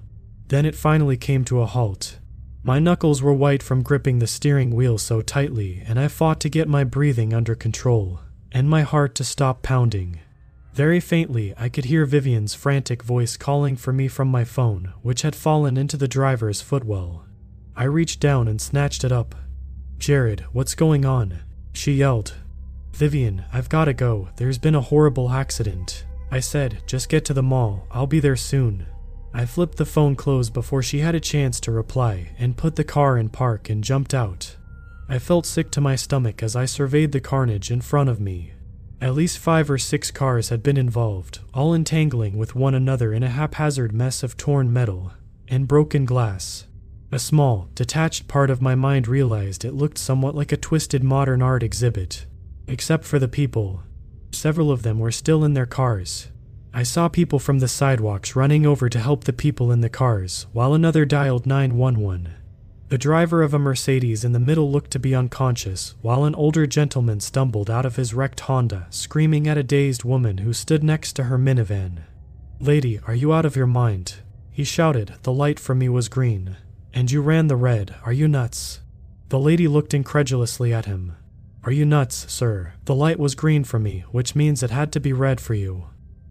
Then 0.49 0.65
it 0.65 0.75
finally 0.75 1.19
came 1.19 1.45
to 1.45 1.61
a 1.61 1.67
halt. 1.67 2.19
My 2.63 2.79
knuckles 2.79 3.21
were 3.21 3.35
white 3.35 3.63
from 3.63 3.83
gripping 3.83 4.21
the 4.21 4.27
steering 4.27 4.75
wheel 4.75 4.97
so 4.97 5.21
tightly, 5.21 5.83
and 5.87 6.01
I 6.01 6.09
fought 6.09 6.41
to 6.41 6.49
get 6.49 6.67
my 6.67 6.83
breathing 6.83 7.35
under 7.35 7.55
control, 7.55 8.21
and 8.53 8.71
my 8.71 8.81
heart 8.83 9.15
to 9.17 9.25
stop 9.25 9.63
pounding. 9.63 10.21
Very 10.73 10.99
faintly, 10.99 11.53
I 11.59 11.69
could 11.69 11.85
hear 11.85 12.07
Vivian's 12.07 12.55
frantic 12.55 13.03
voice 13.03 13.37
calling 13.37 13.77
for 13.77 13.93
me 13.93 14.09
from 14.09 14.29
my 14.29 14.45
phone, 14.45 14.95
which 15.03 15.21
had 15.21 15.37
fallen 15.37 15.77
into 15.77 15.99
the 15.99 16.09
driver's 16.09 16.63
footwell. 16.63 17.27
I 17.77 17.85
reached 17.85 18.21
down 18.21 18.47
and 18.49 18.61
snatched 18.61 19.05
it 19.05 19.13
up. 19.13 19.35
Jared, 19.99 20.43
what's 20.53 20.75
going 20.75 21.05
on? 21.05 21.41
She 21.73 21.93
yelled. 21.93 22.35
Vivian, 22.93 23.45
I've 23.53 23.69
gotta 23.69 23.93
go. 23.93 24.29
There's 24.37 24.59
been 24.59 24.77
a 24.77 24.81
horrible 24.81 25.31
accident. 25.31 26.05
I 26.31 26.41
said, 26.41 26.83
just 26.87 27.09
get 27.09 27.25
to 27.27 27.35
the 27.35 27.43
mall. 27.43 27.87
I'll 27.91 28.07
be 28.07 28.21
there 28.21 28.37
soon. 28.37 28.87
I 29.33 29.47
flipped 29.47 29.79
the 29.79 29.85
phone 29.85 30.15
closed 30.15 30.53
before 30.53 30.83
she 30.83 31.01
had 31.01 31.17
a 31.17 31.21
chance 31.21 31.59
to 31.61 31.73
reply 31.73 32.31
and 32.39 32.57
put 32.57 32.77
the 32.77 32.85
car 32.85 33.19
in 33.19 33.29
park 33.29 33.69
and 33.69 33.83
jumped 33.83 34.15
out. 34.15 34.57
I 35.09 35.19
felt 35.19 35.45
sick 35.45 35.73
to 35.73 35.81
my 35.81 35.97
stomach 35.97 36.43
as 36.43 36.55
I 36.55 36.67
surveyed 36.67 37.11
the 37.11 37.21
carnage 37.21 37.73
in 37.73 37.81
front 37.81 38.09
of 38.09 38.21
me. 38.21 38.53
At 39.01 39.15
least 39.15 39.39
five 39.39 39.69
or 39.69 39.79
six 39.79 40.13
cars 40.13 40.51
had 40.51 40.63
been 40.63 40.77
involved, 40.77 41.41
all 41.53 41.75
entangling 41.75 42.39
with 42.39 42.55
one 42.55 42.75
another 42.75 43.13
in 43.13 43.25
a 43.25 43.29
haphazard 43.29 43.93
mess 43.93 44.23
of 44.23 44.37
torn 44.37 44.73
metal 44.73 45.13
and 45.49 45.67
broken 45.67 46.05
glass. 46.05 46.67
A 47.15 47.19
small, 47.21 47.69
detached 47.77 48.27
part 48.27 48.51
of 48.51 48.61
my 48.61 48.75
mind 48.75 49.07
realized 49.07 49.65
it 49.65 49.73
looked 49.73 49.99
somewhat 49.99 50.35
like 50.35 50.51
a 50.51 50.57
twisted 50.57 51.05
modern 51.05 51.43
art 51.43 51.63
exhibit, 51.63 52.27
except 52.67 53.05
for 53.05 53.21
the 53.21 53.29
people. 53.29 53.85
Several 54.33 54.73
of 54.73 54.83
them 54.83 54.99
were 54.99 55.13
still 55.13 55.45
in 55.45 55.55
their 55.55 55.65
cars. 55.65 56.33
I 56.73 56.83
saw 56.83 57.07
people 57.07 57.39
from 57.39 57.61
the 57.61 57.69
sidewalks 57.69 58.35
running 58.35 58.67
over 58.67 58.89
to 58.89 58.99
help 58.99 59.23
the 59.23 59.33
people 59.33 59.71
in 59.71 59.81
the 59.81 59.89
cars, 59.89 60.49
while 60.53 60.75
another 60.75 61.05
dialed 61.05 61.47
911. 61.47 62.35
The 62.89 62.99
driver 62.99 63.45
of 63.45 63.55
a 63.55 63.61
Mercedes 63.61 64.25
in 64.25 64.33
the 64.33 64.41
middle 64.41 64.73
looked 64.73 64.91
to 64.91 64.99
be 64.99 65.15
unconscious, 65.15 65.95
while 66.03 66.25
an 66.25 66.35
older 66.35 66.67
gentleman 66.67 67.21
stumbled 67.21 67.71
out 67.71 67.87
of 67.87 67.95
his 67.95 68.13
wrecked 68.13 68.41
Honda, 68.41 68.89
screaming 68.91 69.47
at 69.47 69.57
a 69.57 69.63
dazed 69.63 70.03
woman 70.03 70.39
who 70.39 70.53
stood 70.53 70.83
next 70.83 71.13
to 71.13 71.23
her 71.23 71.39
minivan. 71.39 72.01
Lady, 72.59 72.99
are 73.07 73.15
you 73.15 73.33
out 73.33 73.47
of 73.47 73.55
your 73.55 73.69
mind? 73.69 74.17
He 74.51 74.65
shouted, 74.65 75.15
the 75.23 75.33
light 75.33 75.61
for 75.61 75.77
me 75.77 75.89
was 75.89 76.09
green. 76.09 76.57
And 76.97 77.11
you 77.11 77.21
ran 77.21 77.49
the 77.49 77.57
red, 77.57 77.97
are 78.05 78.13
you 78.13 78.29
nuts? 78.29 78.79
The 79.29 79.39
lady 79.39 79.67
looked 79.67 79.93
incredulously 79.93 80.73
at 80.73 80.87
him. 80.87 81.17
Are 81.65 81.73
you 81.73 81.85
nuts, 81.85 82.33
sir? 82.33 82.75
The 82.85 82.95
light 82.95 83.19
was 83.19 83.35
green 83.35 83.65
for 83.65 83.81
me, 83.81 84.05
which 84.13 84.37
means 84.37 84.63
it 84.63 84.71
had 84.71 84.93
to 84.93 85.01
be 85.01 85.13
red 85.13 85.41
for 85.41 85.55
you. 85.55 85.87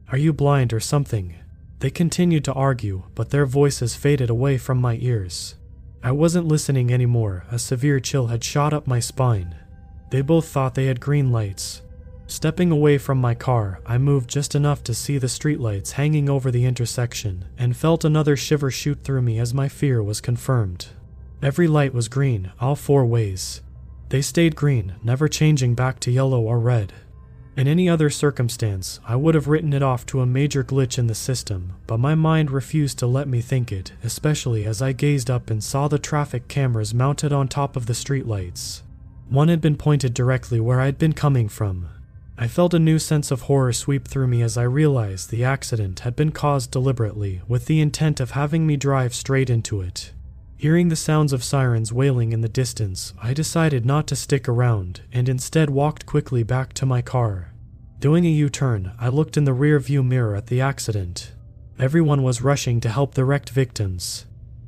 Are 0.10 0.18
you 0.18 0.32
blind 0.32 0.72
or 0.72 0.80
something? 0.80 1.36
They 1.80 1.90
continued 1.90 2.46
to 2.46 2.54
argue, 2.54 3.04
but 3.14 3.32
their 3.32 3.46
voices 3.46 3.98
faded 3.98 4.30
away 4.30 4.58
from 4.58 4.80
my 4.80 4.98
ears. 5.02 5.56
I 6.02 6.14
wasn't 6.14 6.48
listening 6.48 6.94
anymore, 6.94 7.46
a 7.52 7.60
severe 7.60 8.00
chill 8.00 8.28
had 8.28 8.42
shot 8.42 8.72
up 8.72 8.88
my 8.88 9.02
spine. 9.02 9.56
They 10.12 10.22
both 10.22 10.48
thought 10.48 10.76
they 10.76 10.86
had 10.86 11.02
green 11.02 11.30
lights. 11.30 11.82
Stepping 12.28 12.72
away 12.72 12.98
from 12.98 13.20
my 13.20 13.36
car, 13.36 13.80
I 13.86 13.98
moved 13.98 14.30
just 14.30 14.56
enough 14.56 14.84
to 14.86 14.94
see 14.94 15.18
the 15.18 15.28
streetlights 15.28 15.92
hanging 15.92 16.30
over 16.30 16.52
the 16.52 16.66
intersection 16.66 17.46
and 17.58 17.76
felt 17.76 18.06
another 18.06 18.36
shiver 18.36 18.72
shoot 18.72 19.04
through 19.04 19.22
me 19.22 19.40
as 19.40 19.54
my 19.54 19.68
fear 19.68 20.02
was 20.02 20.22
confirmed. 20.22 20.88
Every 21.42 21.68
light 21.68 21.94
was 21.94 22.08
green, 22.08 22.52
all 22.62 22.76
four 22.76 23.06
ways. 23.06 23.62
They 24.10 24.22
stayed 24.22 24.56
green, 24.56 24.96
never 25.04 25.28
changing 25.28 25.76
back 25.76 26.00
to 26.02 26.12
yellow 26.12 26.42
or 26.42 26.60
red. 26.60 26.94
In 27.56 27.68
any 27.68 27.88
other 27.88 28.10
circumstance, 28.10 29.00
I 29.06 29.16
would 29.16 29.36
have 29.36 29.48
written 29.48 29.74
it 29.74 29.84
off 29.84 30.06
to 30.08 30.22
a 30.22 30.26
major 30.26 30.64
glitch 30.64 30.98
in 30.98 31.08
the 31.08 31.14
system, 31.14 31.74
but 31.86 32.00
my 32.00 32.16
mind 32.16 32.50
refused 32.50 32.98
to 33.00 33.08
let 33.08 33.28
me 33.28 33.42
think 33.42 33.72
it, 33.72 33.92
especially 34.04 34.66
as 34.66 34.82
I 34.82 34.92
gazed 34.92 35.30
up 35.30 35.52
and 35.52 35.64
saw 35.64 35.88
the 35.88 36.00
traffic 36.00 36.48
cameras 36.48 36.94
mounted 36.96 37.32
on 37.32 37.48
top 37.48 37.76
of 37.76 37.86
the 37.86 37.94
streetlights. 37.94 38.82
One 39.30 39.50
had 39.50 39.62
been 39.62 39.76
pointed 39.76 40.14
directly 40.14 40.60
where 40.60 40.80
I 40.80 40.86
had 40.86 40.98
been 40.98 41.14
coming 41.14 41.48
from. 41.48 41.90
I 42.36 42.48
felt 42.48 42.74
a 42.74 42.80
new 42.80 42.98
sense 42.98 43.30
of 43.30 43.44
horror 43.44 43.74
sweep 43.74 44.08
through 44.08 44.28
me 44.28 44.42
as 44.42 44.58
I 44.58 44.64
realized 44.64 45.30
the 45.30 45.44
accident 45.44 46.00
had 46.00 46.16
been 46.16 46.32
caused 46.32 46.72
deliberately 46.72 47.42
with 47.48 47.68
the 47.68 47.80
intent 47.80 48.20
of 48.20 48.32
having 48.32 48.66
me 48.66 48.76
drive 48.76 49.14
straight 49.14 49.52
into 49.52 49.82
it. 49.82 50.12
Hearing 50.58 50.90
the 50.90 50.96
sounds 50.96 51.32
of 51.32 51.44
sirens 51.44 51.94
wailing 51.94 52.32
in 52.32 52.42
the 52.42 52.50
distance, 52.50 53.14
I 53.22 53.34
decided 53.34 53.86
not 53.86 54.08
to 54.08 54.16
stick 54.16 54.48
around 54.48 55.02
and 55.12 55.30
instead 55.30 55.70
walked 55.70 56.06
quickly 56.06 56.42
back 56.42 56.74
to 56.74 56.86
my 56.86 57.02
car. 57.02 57.54
Doing 58.00 58.26
a 58.26 58.30
U 58.30 58.50
turn, 58.50 58.94
I 59.00 59.10
looked 59.10 59.38
in 59.38 59.44
the 59.44 59.54
rear 59.54 59.80
view 59.80 60.02
mirror 60.02 60.36
at 60.36 60.48
the 60.48 60.60
accident. 60.60 61.34
Everyone 61.78 62.24
was 62.24 62.42
rushing 62.42 62.82
to 62.82 62.90
help 62.90 63.14
the 63.14 63.26
wrecked 63.26 63.52
victims. 63.52 64.26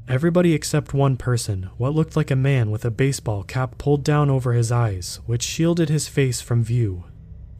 Everybody 0.07 0.53
except 0.53 0.93
one 0.93 1.17
person, 1.17 1.69
what 1.77 1.95
looked 1.95 2.15
like 2.15 2.29
a 2.29 2.35
man 2.35 2.69
with 2.69 2.85
a 2.85 2.91
baseball 2.91 3.43
cap 3.43 3.79
pulled 3.79 4.03
down 4.03 4.29
over 4.29 4.53
his 4.53 4.71
eyes, 4.71 5.19
which 5.25 5.41
shielded 5.41 5.89
his 5.89 6.07
face 6.07 6.41
from 6.41 6.63
view. 6.63 7.05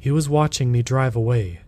He 0.06 0.12
was 0.12 0.30
watching 0.30 0.72
me 0.72 0.84
drive 0.84 1.16
away, 1.16 1.62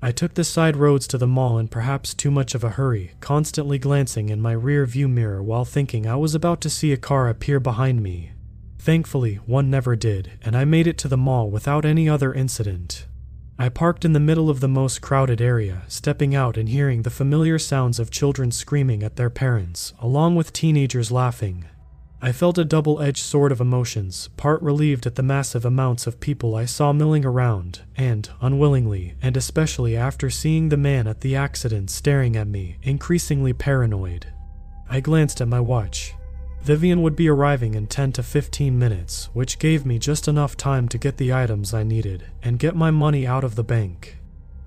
I 0.00 0.12
took 0.12 0.34
the 0.34 0.44
side 0.44 0.76
roads 0.76 1.08
to 1.08 1.18
the 1.18 1.26
mall 1.26 1.58
in 1.58 1.66
perhaps 1.66 2.14
too 2.14 2.30
much 2.30 2.54
of 2.54 2.62
a 2.62 2.68
hurry, 2.68 3.14
constantly 3.18 3.80
glancing 3.80 4.28
in 4.28 4.40
my 4.40 4.52
rear 4.52 4.86
view 4.86 5.08
mirror 5.08 5.42
while 5.42 5.64
thinking 5.64 6.06
I 6.06 6.14
was 6.14 6.32
about 6.32 6.60
to 6.60 6.70
see 6.70 6.92
a 6.92 6.96
car 6.96 7.28
appear 7.28 7.58
behind 7.58 8.00
me. 8.00 8.30
Thankfully, 8.78 9.40
one 9.44 9.70
never 9.70 9.96
did, 9.96 10.38
and 10.40 10.56
I 10.56 10.64
made 10.64 10.86
it 10.86 10.98
to 10.98 11.08
the 11.08 11.16
mall 11.16 11.50
without 11.50 11.84
any 11.84 12.08
other 12.08 12.32
incident. 12.32 13.08
I 13.58 13.68
parked 13.68 14.04
in 14.04 14.12
the 14.12 14.20
middle 14.20 14.48
of 14.48 14.60
the 14.60 14.68
most 14.68 15.00
crowded 15.00 15.40
area, 15.40 15.82
stepping 15.88 16.32
out 16.32 16.56
and 16.56 16.68
hearing 16.68 17.02
the 17.02 17.10
familiar 17.10 17.58
sounds 17.58 17.98
of 17.98 18.12
children 18.12 18.52
screaming 18.52 19.02
at 19.02 19.16
their 19.16 19.30
parents, 19.30 19.94
along 19.98 20.36
with 20.36 20.52
teenagers 20.52 21.10
laughing. 21.10 21.64
I 22.22 22.32
felt 22.32 22.58
a 22.58 22.66
double 22.66 23.00
edged 23.00 23.22
sword 23.22 23.50
of 23.50 23.62
emotions, 23.62 24.28
part 24.36 24.60
relieved 24.60 25.06
at 25.06 25.14
the 25.14 25.22
massive 25.22 25.64
amounts 25.64 26.06
of 26.06 26.20
people 26.20 26.54
I 26.54 26.66
saw 26.66 26.92
milling 26.92 27.24
around, 27.24 27.80
and, 27.96 28.28
unwillingly, 28.42 29.14
and 29.22 29.38
especially 29.38 29.96
after 29.96 30.28
seeing 30.28 30.68
the 30.68 30.76
man 30.76 31.06
at 31.06 31.22
the 31.22 31.34
accident 31.34 31.88
staring 31.88 32.36
at 32.36 32.46
me, 32.46 32.76
increasingly 32.82 33.54
paranoid. 33.54 34.26
I 34.90 35.00
glanced 35.00 35.40
at 35.40 35.48
my 35.48 35.60
watch. 35.60 36.14
Vivian 36.62 37.00
would 37.00 37.16
be 37.16 37.28
arriving 37.28 37.74
in 37.74 37.86
10 37.86 38.12
to 38.12 38.22
15 38.22 38.78
minutes, 38.78 39.30
which 39.32 39.58
gave 39.58 39.86
me 39.86 39.98
just 39.98 40.28
enough 40.28 40.58
time 40.58 40.88
to 40.88 40.98
get 40.98 41.16
the 41.16 41.32
items 41.32 41.72
I 41.72 41.84
needed 41.84 42.24
and 42.42 42.58
get 42.58 42.76
my 42.76 42.90
money 42.90 43.26
out 43.26 43.44
of 43.44 43.54
the 43.54 43.64
bank. 43.64 44.18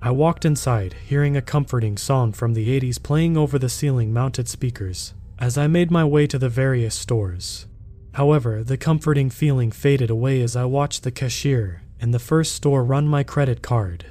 I 0.02 0.10
walked 0.10 0.44
inside, 0.44 0.96
hearing 1.06 1.36
a 1.36 1.42
comforting 1.42 1.96
song 1.96 2.32
from 2.32 2.54
the 2.54 2.80
80s 2.80 3.00
playing 3.00 3.36
over 3.36 3.60
the 3.60 3.68
ceiling 3.68 4.12
mounted 4.12 4.48
speakers, 4.48 5.14
as 5.38 5.58
I 5.58 5.66
made 5.66 5.90
my 5.90 6.04
way 6.04 6.26
to 6.26 6.38
the 6.38 6.48
various 6.48 6.94
stores. 6.94 7.66
However, 8.12 8.62
the 8.62 8.76
comforting 8.76 9.30
feeling 9.30 9.70
faded 9.70 10.10
away 10.10 10.40
as 10.40 10.54
I 10.54 10.64
watched 10.64 11.02
the 11.02 11.10
cashier 11.10 11.82
in 12.00 12.10
the 12.10 12.18
first 12.18 12.54
store 12.54 12.84
run 12.84 13.08
my 13.08 13.22
credit 13.22 13.62
card. 13.62 14.06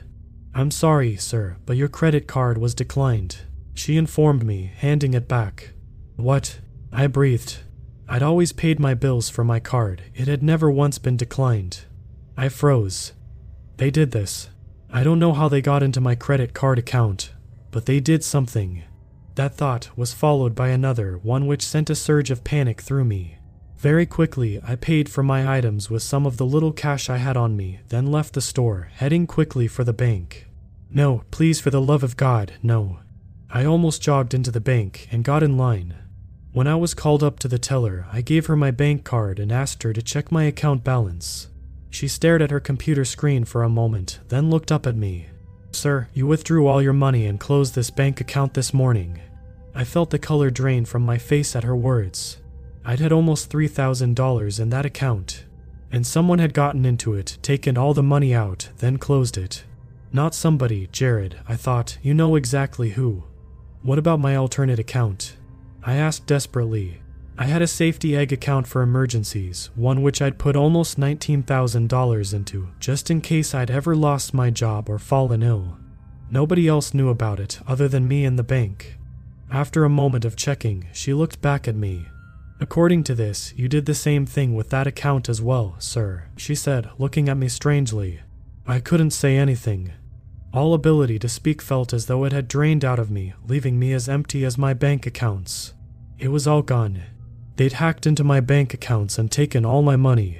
I'm 0.53 0.71
sorry, 0.71 1.15
sir, 1.15 1.57
but 1.65 1.77
your 1.77 1.87
credit 1.87 2.27
card 2.27 2.57
was 2.57 2.75
declined. 2.75 3.37
She 3.73 3.97
informed 3.97 4.45
me, 4.45 4.71
handing 4.77 5.13
it 5.13 5.27
back. 5.27 5.71
What? 6.15 6.59
I 6.91 7.07
breathed. 7.07 7.59
I'd 8.07 8.21
always 8.21 8.51
paid 8.51 8.79
my 8.79 8.93
bills 8.93 9.29
for 9.29 9.43
my 9.43 9.59
card, 9.59 10.03
it 10.13 10.27
had 10.27 10.43
never 10.43 10.69
once 10.69 10.99
been 10.99 11.17
declined. 11.17 11.85
I 12.37 12.49
froze. 12.49 13.13
They 13.77 13.89
did 13.89 14.11
this. 14.11 14.49
I 14.91 15.03
don't 15.03 15.19
know 15.19 15.33
how 15.33 15.47
they 15.47 15.61
got 15.61 15.81
into 15.81 16.01
my 16.01 16.13
credit 16.13 16.53
card 16.53 16.77
account, 16.77 17.31
but 17.71 17.85
they 17.85 17.99
did 17.99 18.23
something. 18.23 18.83
That 19.35 19.55
thought 19.55 19.89
was 19.97 20.13
followed 20.13 20.53
by 20.53 20.69
another, 20.69 21.17
one 21.17 21.47
which 21.47 21.65
sent 21.65 21.89
a 21.89 21.95
surge 21.95 22.29
of 22.29 22.43
panic 22.43 22.81
through 22.81 23.05
me. 23.05 23.37
Very 23.77 24.05
quickly, 24.05 24.61
I 24.63 24.75
paid 24.75 25.09
for 25.09 25.23
my 25.23 25.57
items 25.57 25.89
with 25.89 26.03
some 26.03 26.25
of 26.25 26.37
the 26.37 26.45
little 26.45 26.71
cash 26.71 27.09
I 27.09 27.17
had 27.17 27.35
on 27.35 27.57
me, 27.57 27.79
then 27.89 28.11
left 28.11 28.33
the 28.33 28.41
store, 28.41 28.89
heading 28.93 29.27
quickly 29.27 29.67
for 29.67 29.83
the 29.83 29.91
bank. 29.91 30.47
No, 30.89 31.23
please, 31.31 31.59
for 31.59 31.69
the 31.69 31.81
love 31.81 32.03
of 32.03 32.15
God, 32.15 32.53
no. 32.61 32.99
I 33.49 33.65
almost 33.65 34.01
jogged 34.01 34.33
into 34.33 34.51
the 34.51 34.61
bank 34.61 35.07
and 35.11 35.23
got 35.23 35.43
in 35.43 35.57
line. 35.57 35.95
When 36.53 36.67
I 36.67 36.75
was 36.75 36.93
called 36.93 37.23
up 37.23 37.39
to 37.39 37.47
the 37.47 37.57
teller, 37.57 38.05
I 38.11 38.21
gave 38.21 38.45
her 38.45 38.55
my 38.55 38.69
bank 38.69 39.03
card 39.03 39.39
and 39.39 39.51
asked 39.51 39.81
her 39.83 39.91
to 39.91 40.01
check 40.03 40.31
my 40.31 40.43
account 40.43 40.83
balance. 40.83 41.47
She 41.89 42.07
stared 42.07 42.41
at 42.41 42.51
her 42.51 42.59
computer 42.59 43.03
screen 43.05 43.43
for 43.43 43.63
a 43.63 43.69
moment, 43.69 44.19
then 44.29 44.49
looked 44.49 44.71
up 44.71 44.87
at 44.87 44.95
me. 44.95 45.27
Sir, 45.75 46.07
you 46.13 46.27
withdrew 46.27 46.67
all 46.67 46.81
your 46.81 46.93
money 46.93 47.25
and 47.25 47.39
closed 47.39 47.75
this 47.75 47.89
bank 47.89 48.21
account 48.21 48.53
this 48.53 48.73
morning. 48.73 49.19
I 49.75 49.83
felt 49.83 50.11
the 50.11 50.19
color 50.19 50.49
drain 50.49 50.85
from 50.85 51.03
my 51.03 51.17
face 51.17 51.55
at 51.55 51.63
her 51.63 51.75
words. 51.75 52.37
I'd 52.85 52.99
had 52.99 53.11
almost 53.11 53.51
$3,000 53.51 54.59
in 54.59 54.69
that 54.69 54.85
account, 54.85 55.45
and 55.91 56.05
someone 56.05 56.39
had 56.39 56.53
gotten 56.53 56.85
into 56.85 57.13
it, 57.13 57.37
taken 57.41 57.77
all 57.77 57.93
the 57.93 58.03
money 58.03 58.33
out, 58.33 58.69
then 58.77 58.97
closed 58.97 59.37
it. 59.37 59.63
Not 60.11 60.35
somebody, 60.35 60.87
Jared, 60.91 61.39
I 61.47 61.55
thought, 61.55 61.97
you 62.01 62.13
know 62.13 62.35
exactly 62.35 62.91
who. 62.91 63.23
What 63.81 63.97
about 63.97 64.19
my 64.19 64.35
alternate 64.35 64.79
account? 64.79 65.37
I 65.83 65.95
asked 65.95 66.27
desperately. 66.27 67.01
I 67.35 67.45
had 67.45 67.63
a 67.63 67.67
safety 67.67 68.15
egg 68.15 68.31
account 68.31 68.67
for 68.67 68.83
emergencies, 68.83 69.71
one 69.75 70.03
which 70.03 70.21
I'd 70.21 70.37
put 70.37 70.55
almost 70.55 70.99
$19,000 70.99 72.33
into, 72.33 72.69
just 72.79 73.09
in 73.09 73.21
case 73.21 73.55
I'd 73.55 73.71
ever 73.71 73.95
lost 73.95 74.35
my 74.35 74.51
job 74.51 74.87
or 74.87 74.99
fallen 74.99 75.41
ill. 75.41 75.77
Nobody 76.29 76.67
else 76.67 76.93
knew 76.93 77.09
about 77.09 77.39
it 77.39 77.59
other 77.67 77.87
than 77.87 78.07
me 78.07 78.23
and 78.23 78.37
the 78.37 78.43
bank. 78.43 78.97
After 79.51 79.83
a 79.83 79.89
moment 79.89 80.25
of 80.25 80.35
checking, 80.35 80.87
she 80.93 81.13
looked 81.13 81.41
back 81.41 81.67
at 81.67 81.75
me. 81.75 82.07
According 82.59 83.03
to 83.05 83.15
this, 83.15 83.51
you 83.57 83.67
did 83.67 83.87
the 83.87 83.95
same 83.95 84.27
thing 84.27 84.53
with 84.53 84.69
that 84.69 84.87
account 84.87 85.27
as 85.27 85.41
well, 85.41 85.75
sir, 85.79 86.25
she 86.37 86.53
said, 86.53 86.89
looking 86.99 87.29
at 87.29 87.37
me 87.37 87.47
strangely. 87.47 88.21
I 88.67 88.79
couldn't 88.79 89.11
say 89.11 89.37
anything. 89.37 89.91
All 90.53 90.75
ability 90.75 91.17
to 91.19 91.29
speak 91.29 91.63
felt 91.63 91.93
as 91.93 92.05
though 92.05 92.25
it 92.25 92.31
had 92.31 92.47
drained 92.47 92.85
out 92.85 92.99
of 92.99 93.09
me, 93.09 93.33
leaving 93.47 93.79
me 93.79 93.91
as 93.91 94.07
empty 94.07 94.45
as 94.45 94.55
my 94.55 94.75
bank 94.75 95.07
accounts. 95.07 95.73
It 96.19 96.27
was 96.27 96.47
all 96.47 96.61
gone. 96.61 97.01
They'd 97.55 97.73
hacked 97.73 98.05
into 98.07 98.23
my 98.23 98.39
bank 98.39 98.73
accounts 98.73 99.17
and 99.17 99.31
taken 99.31 99.65
all 99.65 99.81
my 99.81 99.95
money. 99.95 100.39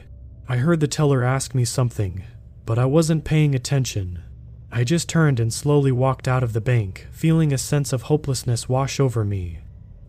I 0.50 0.58
heard 0.58 0.80
the 0.80 0.88
teller 0.88 1.24
ask 1.24 1.54
me 1.54 1.66
something. 1.66 2.24
but 2.66 2.80
I 2.80 2.86
wasn't 2.86 3.26
paying 3.26 3.54
attention. 3.54 4.24
I 4.72 4.84
just 4.84 5.10
turned 5.10 5.40
and 5.40 5.54
slowly 5.54 5.92
walked 5.92 6.28
out 6.28 6.44
of 6.44 6.54
the 6.54 6.62
bank, 6.62 7.08
feeling 7.12 7.54
a 7.54 7.58
sense 7.58 7.94
of 7.94 8.04
hopelessness 8.04 8.70
wash 8.70 9.00
over 9.00 9.24
me. 9.24 9.60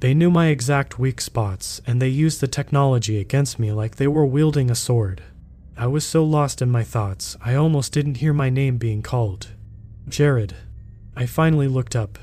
They 0.01 0.15
knew 0.15 0.31
my 0.31 0.47
exact 0.49 0.99
weak 0.99 1.21
spots, 1.21 1.81
and 1.87 2.01
they 2.01 2.09
used 2.09 2.41
the 2.41 2.49
technology 2.49 3.19
against 3.19 3.59
me 3.59 3.73
like 3.73 3.97
they 3.97 4.07
were 4.07 4.27
wielding 4.27 4.71
a 4.71 4.75
sword. 4.75 5.23
I 5.77 5.87
was 5.89 6.05
so 6.05 6.25
lost 6.25 6.63
in 6.63 6.71
my 6.71 6.85
thoughts, 6.85 7.37
I 7.45 7.55
almost 7.55 7.93
didn't 7.93 8.19
hear 8.19 8.33
my 8.33 8.51
name 8.51 8.77
being 8.77 9.03
called. 9.03 9.49
Jared. 10.09 10.55
I 11.17 11.27
finally 11.27 11.69
looked 11.69 11.97
up. 11.97 12.19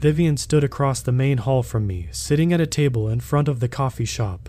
Vivian 0.00 0.38
stood 0.38 0.64
across 0.64 1.02
the 1.02 1.12
main 1.12 1.36
hall 1.36 1.62
from 1.62 1.86
me, 1.86 2.08
sitting 2.10 2.54
at 2.54 2.60
a 2.60 2.66
table 2.66 3.06
in 3.10 3.20
front 3.20 3.48
of 3.48 3.60
the 3.60 3.68
coffee 3.68 4.06
shop. 4.06 4.48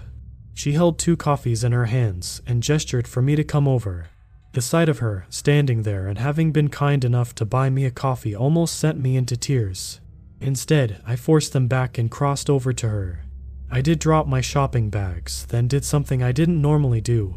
She 0.54 0.72
held 0.72 0.98
two 0.98 1.18
coffees 1.18 1.66
in 1.66 1.74
her 1.74 1.88
hands 1.88 2.42
and 2.48 2.64
gestured 2.64 3.06
for 3.06 3.22
me 3.22 3.36
to 3.36 3.44
come 3.44 3.68
over. 3.68 4.08
The 4.54 4.62
sight 4.62 4.88
of 4.88 5.00
her, 5.00 5.26
standing 5.30 5.84
there 5.84 6.08
and 6.08 6.18
having 6.18 6.54
been 6.54 6.70
kind 6.70 7.04
enough 7.04 7.36
to 7.36 7.46
buy 7.46 7.70
me 7.70 7.84
a 7.84 7.92
coffee, 7.92 8.34
almost 8.34 8.80
sent 8.80 9.02
me 9.02 9.18
into 9.18 9.36
tears. 9.36 10.00
Instead, 10.40 11.02
I 11.06 11.18
forced 11.18 11.52
them 11.52 11.68
back 11.68 11.98
and 11.98 12.10
crossed 12.10 12.50
over 12.50 12.72
to 12.72 12.88
her. 12.88 13.26
I 13.70 13.82
did 13.82 14.00
drop 14.00 14.28
my 14.28 14.40
shopping 14.40 14.90
bags, 14.90 15.46
then 15.48 15.68
did 15.68 15.84
something 15.84 16.24
I 16.24 16.32
didn't 16.32 16.62
normally 16.62 17.02
do. 17.02 17.36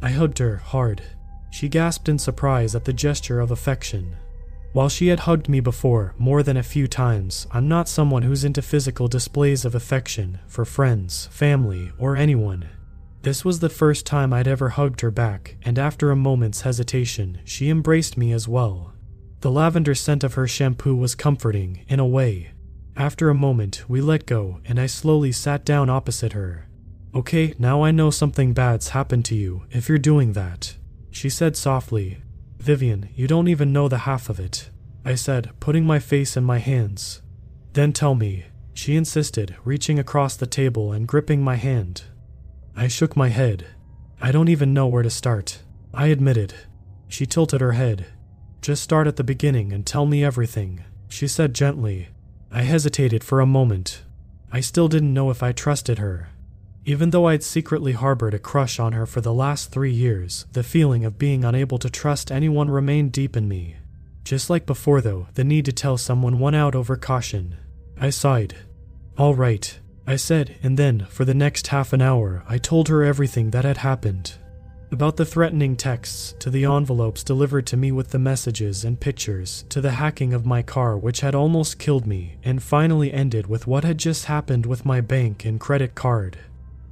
I 0.00 0.10
hugged 0.10 0.38
her 0.38 0.56
hard. 0.56 1.00
She 1.52 1.68
gasped 1.68 2.08
in 2.08 2.18
surprise 2.18 2.74
at 2.74 2.86
the 2.86 2.92
gesture 2.92 3.38
of 3.38 3.52
affection. 3.52 4.16
While 4.72 4.88
she 4.88 5.08
had 5.08 5.20
hugged 5.20 5.50
me 5.50 5.60
before, 5.60 6.14
more 6.16 6.42
than 6.42 6.56
a 6.56 6.62
few 6.62 6.86
times, 6.86 7.46
I'm 7.50 7.68
not 7.68 7.88
someone 7.88 8.22
who's 8.22 8.42
into 8.42 8.62
physical 8.62 9.06
displays 9.06 9.66
of 9.66 9.74
affection 9.74 10.38
for 10.46 10.64
friends, 10.64 11.26
family, 11.30 11.92
or 11.98 12.16
anyone. 12.16 12.70
This 13.20 13.44
was 13.44 13.60
the 13.60 13.68
first 13.68 14.06
time 14.06 14.32
I'd 14.32 14.48
ever 14.48 14.70
hugged 14.70 15.02
her 15.02 15.10
back, 15.10 15.56
and 15.62 15.78
after 15.78 16.10
a 16.10 16.16
moment's 16.16 16.62
hesitation, 16.62 17.40
she 17.44 17.68
embraced 17.68 18.16
me 18.16 18.32
as 18.32 18.48
well. 18.48 18.94
The 19.40 19.50
lavender 19.50 19.94
scent 19.94 20.24
of 20.24 20.34
her 20.34 20.48
shampoo 20.48 20.96
was 20.96 21.14
comforting, 21.14 21.84
in 21.86 22.00
a 22.00 22.06
way. 22.06 22.52
After 22.96 23.28
a 23.28 23.34
moment, 23.34 23.84
we 23.88 24.00
let 24.00 24.24
go, 24.24 24.60
and 24.64 24.80
I 24.80 24.86
slowly 24.86 25.32
sat 25.32 25.66
down 25.66 25.90
opposite 25.90 26.32
her. 26.32 26.66
Okay, 27.14 27.54
now 27.58 27.82
I 27.82 27.90
know 27.90 28.08
something 28.08 28.54
bad's 28.54 28.88
happened 28.88 29.26
to 29.26 29.34
you, 29.34 29.64
if 29.70 29.88
you're 29.88 29.98
doing 29.98 30.32
that. 30.32 30.76
She 31.10 31.28
said 31.28 31.56
softly, 31.56 32.22
Vivian, 32.62 33.08
you 33.16 33.26
don't 33.26 33.48
even 33.48 33.72
know 33.72 33.88
the 33.88 34.06
half 34.06 34.30
of 34.30 34.38
it. 34.38 34.70
I 35.04 35.16
said, 35.16 35.50
putting 35.58 35.84
my 35.84 35.98
face 35.98 36.36
in 36.36 36.44
my 36.44 36.58
hands. 36.58 37.20
Then 37.72 37.92
tell 37.92 38.14
me, 38.14 38.44
she 38.72 38.94
insisted, 38.94 39.56
reaching 39.64 39.98
across 39.98 40.36
the 40.36 40.46
table 40.46 40.92
and 40.92 41.08
gripping 41.08 41.42
my 41.42 41.56
hand. 41.56 42.04
I 42.76 42.86
shook 42.86 43.16
my 43.16 43.30
head. 43.30 43.66
I 44.20 44.30
don't 44.30 44.48
even 44.48 44.72
know 44.72 44.86
where 44.86 45.02
to 45.02 45.10
start. 45.10 45.62
I 45.92 46.06
admitted. 46.06 46.54
She 47.08 47.26
tilted 47.26 47.60
her 47.60 47.72
head. 47.72 48.06
Just 48.60 48.84
start 48.84 49.08
at 49.08 49.16
the 49.16 49.24
beginning 49.24 49.72
and 49.72 49.84
tell 49.84 50.06
me 50.06 50.22
everything, 50.22 50.84
she 51.08 51.26
said 51.26 51.54
gently. 51.54 52.10
I 52.52 52.62
hesitated 52.62 53.24
for 53.24 53.40
a 53.40 53.46
moment. 53.46 54.04
I 54.52 54.60
still 54.60 54.86
didn't 54.86 55.12
know 55.12 55.30
if 55.30 55.42
I 55.42 55.50
trusted 55.50 55.98
her. 55.98 56.28
Even 56.84 57.10
though 57.10 57.28
I'd 57.28 57.44
secretly 57.44 57.92
harbored 57.92 58.34
a 58.34 58.40
crush 58.40 58.80
on 58.80 58.92
her 58.92 59.06
for 59.06 59.20
the 59.20 59.32
last 59.32 59.70
three 59.70 59.92
years, 59.92 60.46
the 60.52 60.64
feeling 60.64 61.04
of 61.04 61.18
being 61.18 61.44
unable 61.44 61.78
to 61.78 61.88
trust 61.88 62.32
anyone 62.32 62.68
remained 62.68 63.12
deep 63.12 63.36
in 63.36 63.46
me. 63.46 63.76
Just 64.24 64.50
like 64.50 64.66
before, 64.66 65.00
though, 65.00 65.28
the 65.34 65.44
need 65.44 65.64
to 65.66 65.72
tell 65.72 65.96
someone 65.96 66.40
won 66.40 66.56
out 66.56 66.74
over 66.74 66.96
caution. 66.96 67.56
I 68.00 68.10
sighed. 68.10 68.56
All 69.16 69.34
right, 69.34 69.78
I 70.08 70.16
said, 70.16 70.56
and 70.62 70.76
then, 70.76 71.06
for 71.08 71.24
the 71.24 71.34
next 71.34 71.68
half 71.68 71.92
an 71.92 72.02
hour, 72.02 72.42
I 72.48 72.58
told 72.58 72.88
her 72.88 73.04
everything 73.04 73.50
that 73.50 73.64
had 73.64 73.78
happened. 73.78 74.34
About 74.90 75.16
the 75.16 75.24
threatening 75.24 75.76
texts, 75.76 76.34
to 76.40 76.50
the 76.50 76.64
envelopes 76.64 77.22
delivered 77.22 77.66
to 77.68 77.76
me 77.76 77.92
with 77.92 78.10
the 78.10 78.18
messages 78.18 78.84
and 78.84 78.98
pictures, 78.98 79.64
to 79.68 79.80
the 79.80 79.92
hacking 79.92 80.34
of 80.34 80.44
my 80.44 80.62
car, 80.62 80.98
which 80.98 81.20
had 81.20 81.34
almost 81.34 81.78
killed 81.78 82.06
me, 82.06 82.38
and 82.42 82.62
finally 82.62 83.12
ended 83.12 83.46
with 83.46 83.68
what 83.68 83.84
had 83.84 83.98
just 83.98 84.24
happened 84.24 84.66
with 84.66 84.84
my 84.84 85.00
bank 85.00 85.44
and 85.44 85.60
credit 85.60 85.94
card. 85.94 86.38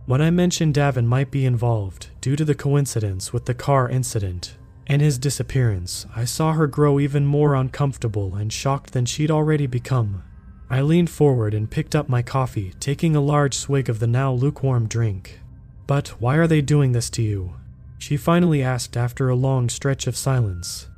When 0.06 0.20
I 0.20 0.30
mentioned 0.30 0.74
Davin 0.74 1.06
might 1.06 1.30
be 1.30 1.46
involved, 1.46 2.08
due 2.20 2.34
to 2.36 2.44
the 2.44 2.54
coincidence 2.54 3.32
with 3.32 3.44
the 3.44 3.54
car 3.54 3.88
incident 3.88 4.56
and 4.86 5.00
his 5.00 5.18
disappearance, 5.18 6.06
I 6.16 6.24
saw 6.24 6.52
her 6.52 6.66
grow 6.66 6.98
even 6.98 7.24
more 7.26 7.54
uncomfortable 7.54 8.34
and 8.34 8.52
shocked 8.52 8.92
than 8.92 9.04
she'd 9.04 9.30
already 9.30 9.66
become. 9.66 10.24
I 10.68 10.80
leaned 10.80 11.10
forward 11.10 11.54
and 11.54 11.70
picked 11.70 11.94
up 11.94 12.08
my 12.08 12.22
coffee, 12.22 12.74
taking 12.80 13.14
a 13.14 13.20
large 13.20 13.54
swig 13.54 13.88
of 13.88 14.00
the 14.00 14.06
now 14.06 14.32
lukewarm 14.32 14.88
drink. 14.88 15.40
But 15.86 16.08
why 16.20 16.36
are 16.36 16.46
they 16.46 16.60
doing 16.60 16.92
this 16.92 17.10
to 17.10 17.22
you? 17.22 17.54
She 17.98 18.16
finally 18.16 18.62
asked 18.62 18.96
after 18.96 19.28
a 19.28 19.36
long 19.36 19.68
stretch 19.68 20.06
of 20.06 20.16
silence. 20.16 20.88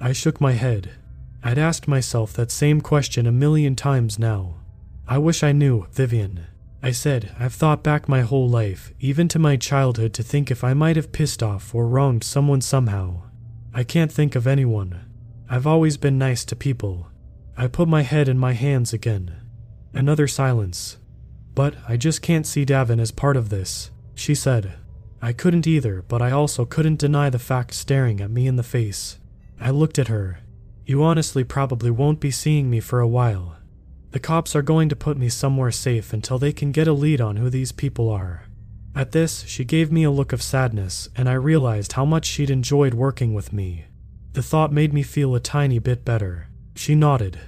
I 0.00 0.12
shook 0.12 0.40
my 0.40 0.52
head. 0.52 0.90
I'd 1.42 1.58
asked 1.58 1.88
myself 1.88 2.32
that 2.34 2.50
same 2.50 2.80
question 2.80 3.26
a 3.26 3.32
million 3.32 3.76
times 3.76 4.18
now. 4.18 4.56
I 5.08 5.18
wish 5.18 5.42
I 5.42 5.52
knew, 5.52 5.86
Vivian. 5.92 6.46
I 6.84 6.90
said, 6.90 7.34
I've 7.40 7.54
thought 7.54 7.82
back 7.82 8.10
my 8.10 8.20
whole 8.20 8.46
life, 8.46 8.92
even 9.00 9.26
to 9.28 9.38
my 9.38 9.56
childhood, 9.56 10.12
to 10.14 10.22
think 10.22 10.50
if 10.50 10.62
I 10.62 10.74
might 10.74 10.96
have 10.96 11.12
pissed 11.12 11.42
off 11.42 11.74
or 11.74 11.88
wronged 11.88 12.22
someone 12.22 12.60
somehow. 12.60 13.22
I 13.72 13.84
can't 13.84 14.12
think 14.12 14.34
of 14.34 14.46
anyone. 14.46 15.00
I've 15.48 15.66
always 15.66 15.96
been 15.96 16.18
nice 16.18 16.44
to 16.44 16.54
people, 16.54 17.08
I 17.56 17.68
put 17.68 17.88
my 17.88 18.02
head 18.02 18.28
in 18.28 18.38
my 18.38 18.52
hands 18.52 18.92
again. 18.92 19.34
Another 19.94 20.28
silence. 20.28 20.98
But 21.54 21.74
I 21.88 21.96
just 21.96 22.20
can't 22.20 22.46
see 22.46 22.66
Davin 22.66 23.00
as 23.00 23.12
part 23.12 23.38
of 23.38 23.48
this, 23.48 23.90
she 24.14 24.34
said. 24.34 24.74
I 25.22 25.32
couldn't 25.32 25.66
either, 25.66 26.02
but 26.02 26.20
I 26.20 26.32
also 26.32 26.66
couldn't 26.66 26.98
deny 26.98 27.30
the 27.30 27.38
fact 27.38 27.72
staring 27.72 28.20
at 28.20 28.30
me 28.30 28.46
in 28.46 28.56
the 28.56 28.62
face. 28.62 29.18
I 29.58 29.70
looked 29.70 29.98
at 29.98 30.08
her. 30.08 30.40
You 30.84 31.02
honestly 31.02 31.44
probably 31.44 31.90
won't 31.90 32.20
be 32.20 32.30
seeing 32.30 32.68
me 32.68 32.80
for 32.80 33.00
a 33.00 33.08
while. 33.08 33.53
The 34.14 34.20
cops 34.20 34.54
are 34.54 34.62
going 34.62 34.88
to 34.90 34.94
put 34.94 35.18
me 35.18 35.28
somewhere 35.28 35.72
safe 35.72 36.12
until 36.12 36.38
they 36.38 36.52
can 36.52 36.70
get 36.70 36.86
a 36.86 36.92
lead 36.92 37.20
on 37.20 37.34
who 37.34 37.50
these 37.50 37.72
people 37.72 38.08
are. 38.08 38.44
At 38.94 39.10
this, 39.10 39.42
she 39.42 39.64
gave 39.64 39.90
me 39.90 40.04
a 40.04 40.10
look 40.12 40.32
of 40.32 40.40
sadness, 40.40 41.08
and 41.16 41.28
I 41.28 41.32
realized 41.32 41.94
how 41.94 42.04
much 42.04 42.24
she'd 42.24 42.48
enjoyed 42.48 42.94
working 42.94 43.34
with 43.34 43.52
me. 43.52 43.86
The 44.34 44.42
thought 44.42 44.72
made 44.72 44.92
me 44.92 45.02
feel 45.02 45.34
a 45.34 45.40
tiny 45.40 45.80
bit 45.80 46.04
better. 46.04 46.46
She 46.76 46.94
nodded. 46.94 47.40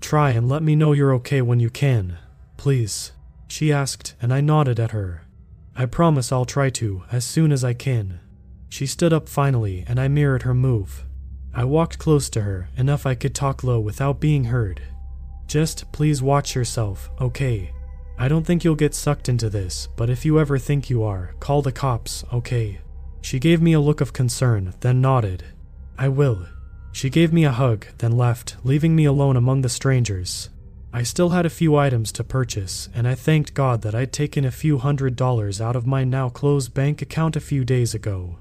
Try 0.00 0.30
and 0.30 0.48
let 0.48 0.62
me 0.62 0.74
know 0.74 0.94
you're 0.94 1.12
okay 1.16 1.42
when 1.42 1.60
you 1.60 1.68
can, 1.68 2.16
please, 2.56 3.12
she 3.46 3.70
asked, 3.70 4.14
and 4.22 4.32
I 4.32 4.40
nodded 4.40 4.80
at 4.80 4.92
her. 4.92 5.26
I 5.76 5.84
promise 5.84 6.32
I'll 6.32 6.46
try 6.46 6.70
to, 6.70 7.02
as 7.12 7.26
soon 7.26 7.52
as 7.52 7.62
I 7.62 7.74
can. 7.74 8.20
She 8.70 8.86
stood 8.86 9.12
up 9.12 9.28
finally, 9.28 9.84
and 9.86 10.00
I 10.00 10.08
mirrored 10.08 10.44
her 10.44 10.54
move. 10.54 11.04
I 11.52 11.64
walked 11.64 11.98
close 11.98 12.30
to 12.30 12.40
her, 12.40 12.70
enough 12.74 13.04
I 13.04 13.14
could 13.14 13.34
talk 13.34 13.62
low 13.62 13.78
without 13.78 14.18
being 14.18 14.44
heard. 14.44 14.80
Just 15.46 15.90
please 15.92 16.22
watch 16.22 16.54
yourself, 16.54 17.10
okay? 17.20 17.72
I 18.18 18.28
don't 18.28 18.44
think 18.44 18.64
you'll 18.64 18.74
get 18.74 18.94
sucked 18.94 19.28
into 19.28 19.48
this, 19.48 19.88
but 19.96 20.10
if 20.10 20.24
you 20.24 20.40
ever 20.40 20.58
think 20.58 20.90
you 20.90 21.02
are, 21.02 21.34
call 21.38 21.62
the 21.62 21.72
cops, 21.72 22.24
okay? 22.32 22.80
She 23.20 23.38
gave 23.38 23.60
me 23.60 23.72
a 23.72 23.80
look 23.80 24.00
of 24.00 24.12
concern, 24.12 24.74
then 24.80 25.00
nodded. 25.00 25.44
I 25.98 26.08
will, 26.08 26.46
she 26.92 27.10
gave 27.10 27.32
me 27.32 27.44
a 27.44 27.52
hug, 27.52 27.86
then 27.98 28.12
left, 28.12 28.56
leaving 28.64 28.96
me 28.96 29.04
alone 29.04 29.36
among 29.36 29.60
the 29.60 29.68
strangers. 29.68 30.48
I 30.94 31.02
still 31.02 31.28
had 31.28 31.44
a 31.44 31.50
few 31.50 31.76
items 31.76 32.10
to 32.12 32.24
purchase, 32.24 32.88
and 32.94 33.06
I 33.06 33.14
thanked 33.14 33.52
God 33.52 33.82
that 33.82 33.94
I'd 33.94 34.14
taken 34.14 34.46
a 34.46 34.50
few 34.50 34.78
hundred 34.78 35.14
dollars 35.14 35.60
out 35.60 35.76
of 35.76 35.86
my 35.86 36.04
now 36.04 36.30
closed 36.30 36.72
bank 36.72 37.02
account 37.02 37.36
a 37.36 37.40
few 37.40 37.66
days 37.66 37.92
ago. 37.94 38.38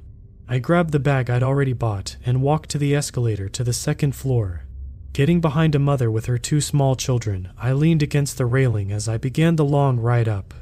I 0.48 0.60
grabbed 0.60 0.92
the 0.92 1.00
bag 1.00 1.30
I'd 1.30 1.44
already 1.44 1.74
bought 1.74 2.16
and 2.26 2.42
walked 2.42 2.70
to 2.70 2.78
the 2.78 2.96
escalator 2.96 3.50
to 3.50 3.64
the 3.64 3.74
second 3.74 4.16
floor. 4.16 4.65
Getting 5.16 5.40
behind 5.40 5.76
a 5.76 5.80
mother 5.80 6.12
with 6.12 6.26
her 6.26 6.38
two 6.38 6.60
small 6.60 6.98
children, 6.98 7.48
I 7.58 7.72
leaned 7.72 8.04
against 8.04 8.38
the 8.38 8.46
railing 8.46 8.92
as 8.92 9.08
I 9.08 9.18
began 9.18 9.56
the 9.56 9.64
long 9.64 9.98
ride 9.98 10.28
up. 10.28 10.54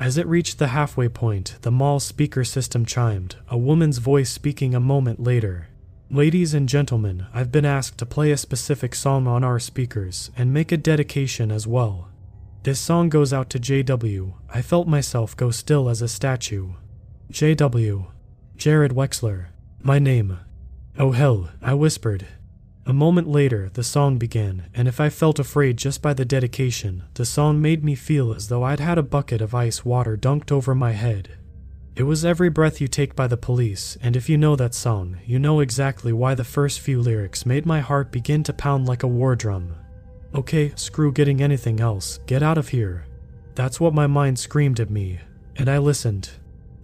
As 0.00 0.18
it 0.18 0.26
reached 0.26 0.58
the 0.58 0.74
halfway 0.74 1.08
point, 1.08 1.54
the 1.62 1.70
mall 1.70 2.00
speaker 2.00 2.42
system 2.42 2.84
chimed, 2.84 3.36
a 3.48 3.56
woman's 3.56 3.98
voice 3.98 4.28
speaking 4.28 4.74
a 4.74 4.80
moment 4.80 5.22
later. 5.22 5.68
Ladies 6.10 6.52
and 6.52 6.68
gentlemen, 6.68 7.26
I've 7.32 7.52
been 7.52 7.64
asked 7.64 7.98
to 7.98 8.04
play 8.04 8.32
a 8.32 8.36
specific 8.36 8.96
song 8.96 9.28
on 9.28 9.44
our 9.44 9.60
speakers 9.60 10.32
and 10.36 10.52
make 10.52 10.72
a 10.72 10.76
dedication 10.76 11.52
as 11.52 11.68
well. 11.68 12.08
This 12.64 12.80
song 12.80 13.08
goes 13.08 13.32
out 13.32 13.50
to 13.50 13.60
JW. 13.60 14.34
I 14.52 14.62
felt 14.62 14.88
myself 14.88 15.36
go 15.36 15.52
still 15.52 15.88
as 15.88 16.02
a 16.02 16.08
statue. 16.08 16.72
JW. 17.30 18.06
Jared 18.56 18.90
Wexler. 18.96 19.50
My 19.80 20.00
name. 20.00 20.40
Oh 20.98 21.12
hell, 21.12 21.50
I 21.62 21.74
whispered. 21.74 22.26
A 22.84 22.92
moment 22.92 23.28
later, 23.28 23.70
the 23.72 23.84
song 23.84 24.18
began, 24.18 24.64
and 24.74 24.88
if 24.88 25.00
I 25.00 25.08
felt 25.08 25.38
afraid 25.38 25.76
just 25.76 26.02
by 26.02 26.14
the 26.14 26.24
dedication, 26.24 27.04
the 27.14 27.24
song 27.24 27.62
made 27.62 27.84
me 27.84 27.94
feel 27.94 28.34
as 28.34 28.48
though 28.48 28.64
I'd 28.64 28.80
had 28.80 28.98
a 28.98 29.04
bucket 29.04 29.40
of 29.40 29.54
ice 29.54 29.84
water 29.84 30.16
dunked 30.16 30.50
over 30.50 30.74
my 30.74 30.90
head. 30.90 31.38
It 31.94 32.02
was 32.02 32.24
Every 32.24 32.48
Breath 32.48 32.80
You 32.80 32.88
Take 32.88 33.14
by 33.14 33.28
the 33.28 33.36
police, 33.36 33.96
and 34.02 34.16
if 34.16 34.28
you 34.28 34.36
know 34.36 34.56
that 34.56 34.74
song, 34.74 35.18
you 35.24 35.38
know 35.38 35.60
exactly 35.60 36.12
why 36.12 36.34
the 36.34 36.42
first 36.42 36.80
few 36.80 37.00
lyrics 37.00 37.46
made 37.46 37.66
my 37.66 37.78
heart 37.78 38.10
begin 38.10 38.42
to 38.44 38.52
pound 38.52 38.86
like 38.86 39.04
a 39.04 39.08
war 39.08 39.36
drum. 39.36 39.76
Okay, 40.34 40.72
screw 40.74 41.12
getting 41.12 41.40
anything 41.40 41.78
else, 41.78 42.18
get 42.26 42.42
out 42.42 42.58
of 42.58 42.70
here. 42.70 43.04
That's 43.54 43.78
what 43.78 43.94
my 43.94 44.08
mind 44.08 44.40
screamed 44.40 44.80
at 44.80 44.90
me, 44.90 45.20
and 45.54 45.68
I 45.68 45.78
listened. 45.78 46.30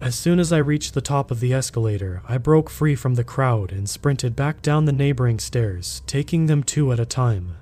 As 0.01 0.15
soon 0.15 0.39
as 0.39 0.53
I 0.53 0.59
reached 0.59 0.93
the 0.93 1.01
top 1.01 1.29
of 1.29 1.41
the 1.41 1.53
escalator, 1.53 2.21
I 2.27 2.37
broke 2.37 2.69
free 2.69 2.95
from 2.95 3.15
the 3.15 3.23
crowd 3.23 3.73
and 3.73 3.89
sprinted 3.89 4.33
back 4.33 4.61
down 4.61 4.85
the 4.85 4.93
neighboring 4.93 5.39
stairs, 5.39 6.01
taking 6.07 6.45
them 6.45 6.63
two 6.63 6.93
at 6.93 7.01
a 7.01 7.05
time. 7.05 7.57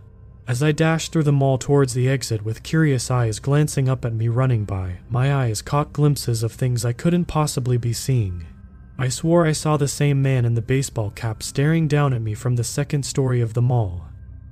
As 0.47 0.61
I 0.61 0.71
dashed 0.71 1.11
through 1.11 1.23
the 1.23 1.31
mall 1.31 1.57
towards 1.57 1.95
the 1.95 2.07
exit 2.07 2.45
with 2.45 2.61
curious 2.61 3.09
eyes 3.09 3.39
glancing 3.39 3.89
up 3.89 4.05
at 4.05 4.13
me 4.13 4.27
running 4.27 4.65
by, 4.65 4.99
my 5.09 5.33
eyes 5.33 5.63
caught 5.63 5.93
glimpses 5.93 6.43
of 6.43 6.51
things 6.51 6.85
I 6.85 6.93
couldn't 6.93 7.25
possibly 7.25 7.77
be 7.77 7.91
seeing. 7.91 8.45
I 8.99 9.09
swore 9.09 9.45
I 9.47 9.51
saw 9.51 9.75
the 9.75 9.87
same 9.87 10.21
man 10.21 10.45
in 10.45 10.53
the 10.53 10.61
baseball 10.61 11.09
cap 11.09 11.41
staring 11.41 11.87
down 11.87 12.13
at 12.13 12.21
me 12.21 12.35
from 12.35 12.55
the 12.55 12.63
second 12.63 13.03
story 13.03 13.41
of 13.41 13.55
the 13.55 13.61
mall. 13.63 14.07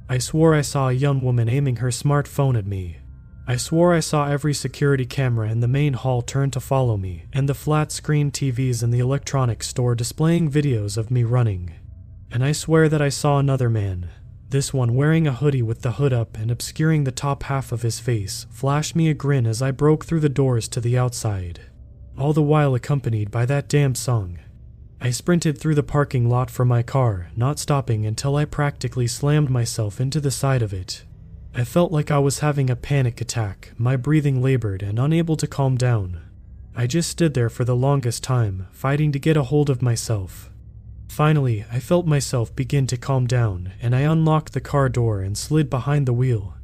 I 0.09 0.17
swore 0.17 0.55
I 0.55 0.61
saw 0.61 0.89
a 0.89 0.93
young 0.93 1.21
woman 1.21 1.47
aiming 1.47 1.77
her 1.77 1.89
smartphone 1.89 2.57
at 2.57 2.65
me. 2.65 2.97
I 3.47 3.57
swore 3.57 3.93
I 3.93 3.99
saw 3.99 4.27
every 4.27 4.53
security 4.53 5.05
camera 5.05 5.49
in 5.49 5.59
the 5.59 5.67
main 5.67 5.93
hall 5.93 6.21
turn 6.21 6.51
to 6.51 6.59
follow 6.59 6.97
me, 6.97 7.25
and 7.31 7.47
the 7.47 7.53
flat 7.53 7.91
screen 7.91 8.31
TVs 8.31 8.81
in 8.81 8.91
the 8.91 8.99
electronics 8.99 9.67
store 9.67 9.95
displaying 9.95 10.49
videos 10.49 10.97
of 10.97 11.11
me 11.11 11.23
running. 11.23 11.73
And 12.31 12.43
I 12.43 12.51
swear 12.51 12.89
that 12.89 13.01
I 13.01 13.09
saw 13.09 13.37
another 13.37 13.69
man, 13.69 14.09
this 14.49 14.73
one 14.73 14.95
wearing 14.95 15.27
a 15.27 15.33
hoodie 15.33 15.61
with 15.61 15.81
the 15.81 15.93
hood 15.93 16.13
up 16.13 16.37
and 16.37 16.49
obscuring 16.49 17.03
the 17.03 17.11
top 17.11 17.43
half 17.43 17.71
of 17.71 17.83
his 17.83 17.99
face, 17.99 18.47
flashed 18.49 18.95
me 18.95 19.09
a 19.09 19.13
grin 19.13 19.45
as 19.45 19.61
I 19.61 19.71
broke 19.71 20.05
through 20.05 20.21
the 20.21 20.29
doors 20.29 20.67
to 20.69 20.81
the 20.81 20.97
outside 20.97 21.59
all 22.17 22.33
the 22.33 22.41
while 22.41 22.75
accompanied 22.75 23.31
by 23.31 23.45
that 23.45 23.67
damn 23.67 23.95
song. 23.95 24.39
I 25.01 25.11
sprinted 25.11 25.57
through 25.57 25.75
the 25.75 25.83
parking 25.83 26.29
lot 26.29 26.49
for 26.49 26.65
my 26.65 26.81
car, 26.81 27.29
not 27.35 27.59
stopping 27.59 28.05
until 28.05 28.35
I 28.35 28.45
practically 28.45 29.07
slammed 29.07 29.49
myself 29.49 29.99
into 29.99 30.21
the 30.21 30.31
side 30.31 30.61
of 30.61 30.73
it. 30.73 31.03
I 31.57 31.63
felt 31.63 31.93
like 31.93 32.11
I 32.11 32.19
was 32.19 32.39
having 32.39 32.69
a 32.69 32.75
panic 32.75 33.21
attack, 33.21 33.71
my 33.77 33.95
breathing 33.95 34.41
labored 34.41 34.83
and 34.83 34.99
unable 34.99 35.37
to 35.37 35.47
calm 35.47 35.77
down. 35.77 36.19
I 36.75 36.85
just 36.85 37.09
stood 37.09 37.33
there 37.33 37.49
for 37.49 37.63
the 37.63 37.77
longest 37.77 38.23
time, 38.23 38.67
fighting 38.73 39.13
to 39.13 39.19
get 39.19 39.37
a 39.37 39.43
hold 39.43 39.69
of 39.69 39.81
myself. 39.81 40.49
Finally, 41.07 41.63
I 41.71 41.79
felt 41.79 42.05
myself 42.05 42.53
begin 42.53 42.87
to 42.87 42.97
calm 42.97 43.25
down, 43.25 43.71
and 43.81 43.95
I 43.95 44.01
unlocked 44.01 44.51
the 44.51 44.59
car 44.59 44.89
door 44.89 45.21
and 45.21 45.37
slid 45.37 45.69
behind 45.69 46.05
the 46.05 46.13
wheel. 46.13 46.55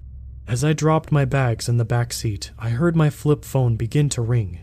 As 0.45 0.61
I 0.61 0.73
dropped 0.73 1.09
my 1.09 1.23
bags 1.23 1.69
in 1.69 1.77
the 1.77 1.85
back 1.85 2.11
seat, 2.11 2.51
I 2.59 2.71
heard 2.71 2.93
my 2.93 3.09
flip 3.09 3.45
phone 3.45 3.77
begin 3.77 4.09
to 4.09 4.21
ring. 4.21 4.59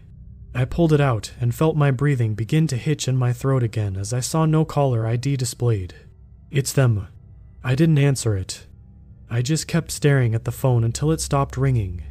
I 0.54 0.66
pulled 0.66 0.92
it 0.92 1.00
out 1.00 1.32
and 1.40 1.54
felt 1.54 1.74
my 1.74 1.90
breathing 1.90 2.34
begin 2.34 2.66
to 2.66 2.76
hitch 2.76 3.08
in 3.08 3.16
my 3.16 3.32
throat 3.32 3.62
again 3.62 3.96
as 3.96 4.12
I 4.12 4.20
saw 4.20 4.44
no 4.44 4.66
caller 4.66 5.06
ID 5.06 5.38
displayed. 5.38 5.94
It's 6.50 6.74
them. 6.74 7.08
I 7.64 7.74
didn't 7.74 7.96
answer 7.96 8.36
it. 8.36 8.66
I 9.30 9.42
just 9.42 9.68
kept 9.68 9.90
staring 9.90 10.34
at 10.34 10.44
the 10.44 10.52
phone 10.52 10.84
until 10.84 11.12
it 11.12 11.20
stopped 11.20 11.56
ringing. 11.56 12.02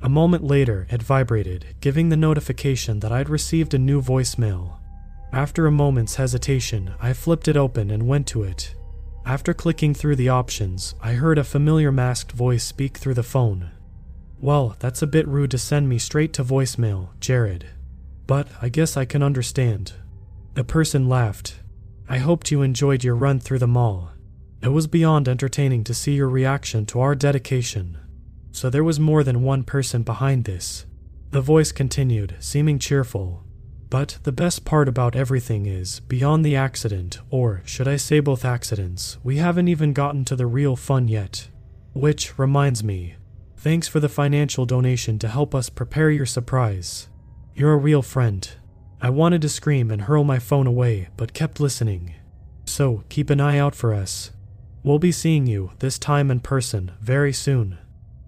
A 0.00 0.08
moment 0.08 0.44
later, 0.44 0.86
it 0.90 1.02
vibrated, 1.02 1.66
giving 1.80 2.08
the 2.08 2.16
notification 2.16 3.00
that 3.00 3.12
I'd 3.12 3.28
received 3.28 3.74
a 3.74 3.78
new 3.78 4.02
voicemail. 4.02 4.78
After 5.32 5.66
a 5.66 5.70
moment's 5.70 6.16
hesitation, 6.16 6.94
I 7.00 7.12
flipped 7.12 7.48
it 7.48 7.56
open 7.56 7.90
and 7.90 8.08
went 8.08 8.26
to 8.28 8.42
it. 8.42 8.74
After 9.24 9.54
clicking 9.54 9.94
through 9.94 10.16
the 10.16 10.28
options, 10.28 10.94
I 11.00 11.12
heard 11.12 11.38
a 11.38 11.44
familiar 11.44 11.92
masked 11.92 12.32
voice 12.32 12.64
speak 12.64 12.98
through 12.98 13.14
the 13.14 13.22
phone. 13.22 13.70
Well, 14.40 14.76
that's 14.80 15.02
a 15.02 15.06
bit 15.06 15.28
rude 15.28 15.52
to 15.52 15.58
send 15.58 15.88
me 15.88 15.98
straight 15.98 16.32
to 16.34 16.44
voicemail, 16.44 17.10
Jared 17.20 17.66
but 18.26 18.48
I 18.60 18.68
guess 18.68 18.96
I 18.96 19.04
can 19.04 19.22
understand. 19.22 19.92
The 20.54 20.64
person 20.64 21.06
laughed. 21.06 21.60
I 22.08 22.16
hoped 22.18 22.50
you 22.50 22.62
enjoyed 22.62 23.04
your 23.04 23.14
run 23.14 23.40
through 23.40 23.58
the 23.58 23.66
mall. 23.66 24.11
It 24.62 24.68
was 24.68 24.86
beyond 24.86 25.28
entertaining 25.28 25.82
to 25.84 25.94
see 25.94 26.14
your 26.14 26.28
reaction 26.28 26.86
to 26.86 27.00
our 27.00 27.16
dedication. 27.16 27.98
So 28.52 28.70
there 28.70 28.84
was 28.84 29.00
more 29.00 29.24
than 29.24 29.42
one 29.42 29.64
person 29.64 30.04
behind 30.04 30.44
this. 30.44 30.86
The 31.32 31.40
voice 31.40 31.72
continued, 31.72 32.36
seeming 32.38 32.78
cheerful. 32.78 33.42
But 33.90 34.18
the 34.22 34.30
best 34.30 34.64
part 34.64 34.88
about 34.88 35.16
everything 35.16 35.66
is, 35.66 35.98
beyond 36.00 36.44
the 36.44 36.54
accident, 36.54 37.18
or 37.28 37.62
should 37.64 37.88
I 37.88 37.96
say 37.96 38.20
both 38.20 38.44
accidents, 38.44 39.18
we 39.24 39.38
haven't 39.38 39.66
even 39.68 39.92
gotten 39.92 40.24
to 40.26 40.36
the 40.36 40.46
real 40.46 40.76
fun 40.76 41.08
yet. 41.08 41.48
Which 41.92 42.38
reminds 42.38 42.84
me, 42.84 43.16
thanks 43.56 43.88
for 43.88 43.98
the 43.98 44.08
financial 44.08 44.64
donation 44.64 45.18
to 45.18 45.28
help 45.28 45.54
us 45.54 45.70
prepare 45.70 46.10
your 46.10 46.24
surprise. 46.24 47.08
You're 47.54 47.72
a 47.72 47.76
real 47.76 48.02
friend. 48.02 48.48
I 49.00 49.10
wanted 49.10 49.42
to 49.42 49.48
scream 49.48 49.90
and 49.90 50.02
hurl 50.02 50.22
my 50.22 50.38
phone 50.38 50.68
away, 50.68 51.08
but 51.16 51.34
kept 51.34 51.58
listening. 51.58 52.14
So 52.64 53.02
keep 53.08 53.28
an 53.28 53.40
eye 53.40 53.58
out 53.58 53.74
for 53.74 53.92
us. 53.92 54.30
We'll 54.82 54.98
be 54.98 55.12
seeing 55.12 55.46
you, 55.46 55.72
this 55.78 55.98
time 55.98 56.30
in 56.30 56.40
person, 56.40 56.92
very 57.00 57.32
soon. 57.32 57.78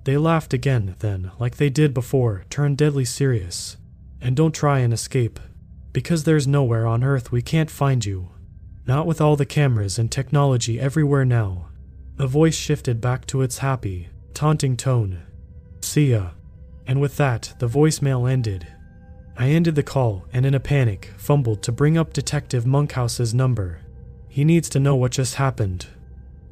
They 0.04 0.16
laughed 0.16 0.52
again, 0.52 0.94
then, 1.00 1.32
like 1.38 1.56
they 1.56 1.70
did 1.70 1.92
before, 1.92 2.44
turned 2.50 2.78
deadly 2.78 3.04
serious. 3.04 3.76
And 4.20 4.36
don't 4.36 4.54
try 4.54 4.78
and 4.80 4.92
escape, 4.92 5.40
because 5.92 6.24
there's 6.24 6.46
nowhere 6.46 6.86
on 6.86 7.02
Earth 7.02 7.32
we 7.32 7.42
can't 7.42 7.70
find 7.70 8.04
you. 8.04 8.30
Not 8.86 9.06
with 9.06 9.20
all 9.20 9.36
the 9.36 9.46
cameras 9.46 9.98
and 9.98 10.12
technology 10.12 10.78
everywhere 10.78 11.24
now. 11.24 11.68
The 12.16 12.26
voice 12.26 12.54
shifted 12.54 13.00
back 13.00 13.26
to 13.26 13.42
its 13.42 13.58
happy, 13.58 14.08
taunting 14.34 14.76
tone. 14.76 15.22
See 15.80 16.10
ya. 16.10 16.30
And 16.86 17.00
with 17.00 17.16
that, 17.16 17.54
the 17.58 17.68
voicemail 17.68 18.30
ended, 18.30 18.66
I 19.36 19.48
ended 19.48 19.74
the 19.74 19.82
call 19.82 20.26
and, 20.32 20.46
in 20.46 20.54
a 20.54 20.60
panic, 20.60 21.10
fumbled 21.16 21.62
to 21.64 21.72
bring 21.72 21.98
up 21.98 22.12
Detective 22.12 22.64
Monkhouse's 22.64 23.34
number. 23.34 23.80
He 24.28 24.44
needs 24.44 24.68
to 24.70 24.80
know 24.80 24.94
what 24.94 25.12
just 25.12 25.34
happened. 25.36 25.86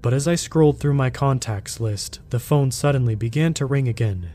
But 0.03 0.12
as 0.12 0.27
I 0.27 0.35
scrolled 0.35 0.81
through 0.81 0.95
my 0.95 1.11
contacts 1.11 1.79
list, 1.81 2.19
the 2.31 2.41
phone 2.41 2.73
suddenly 2.73 3.15
began 3.15 3.55
to 3.55 3.66
ring 3.66 3.87
again. 3.87 4.31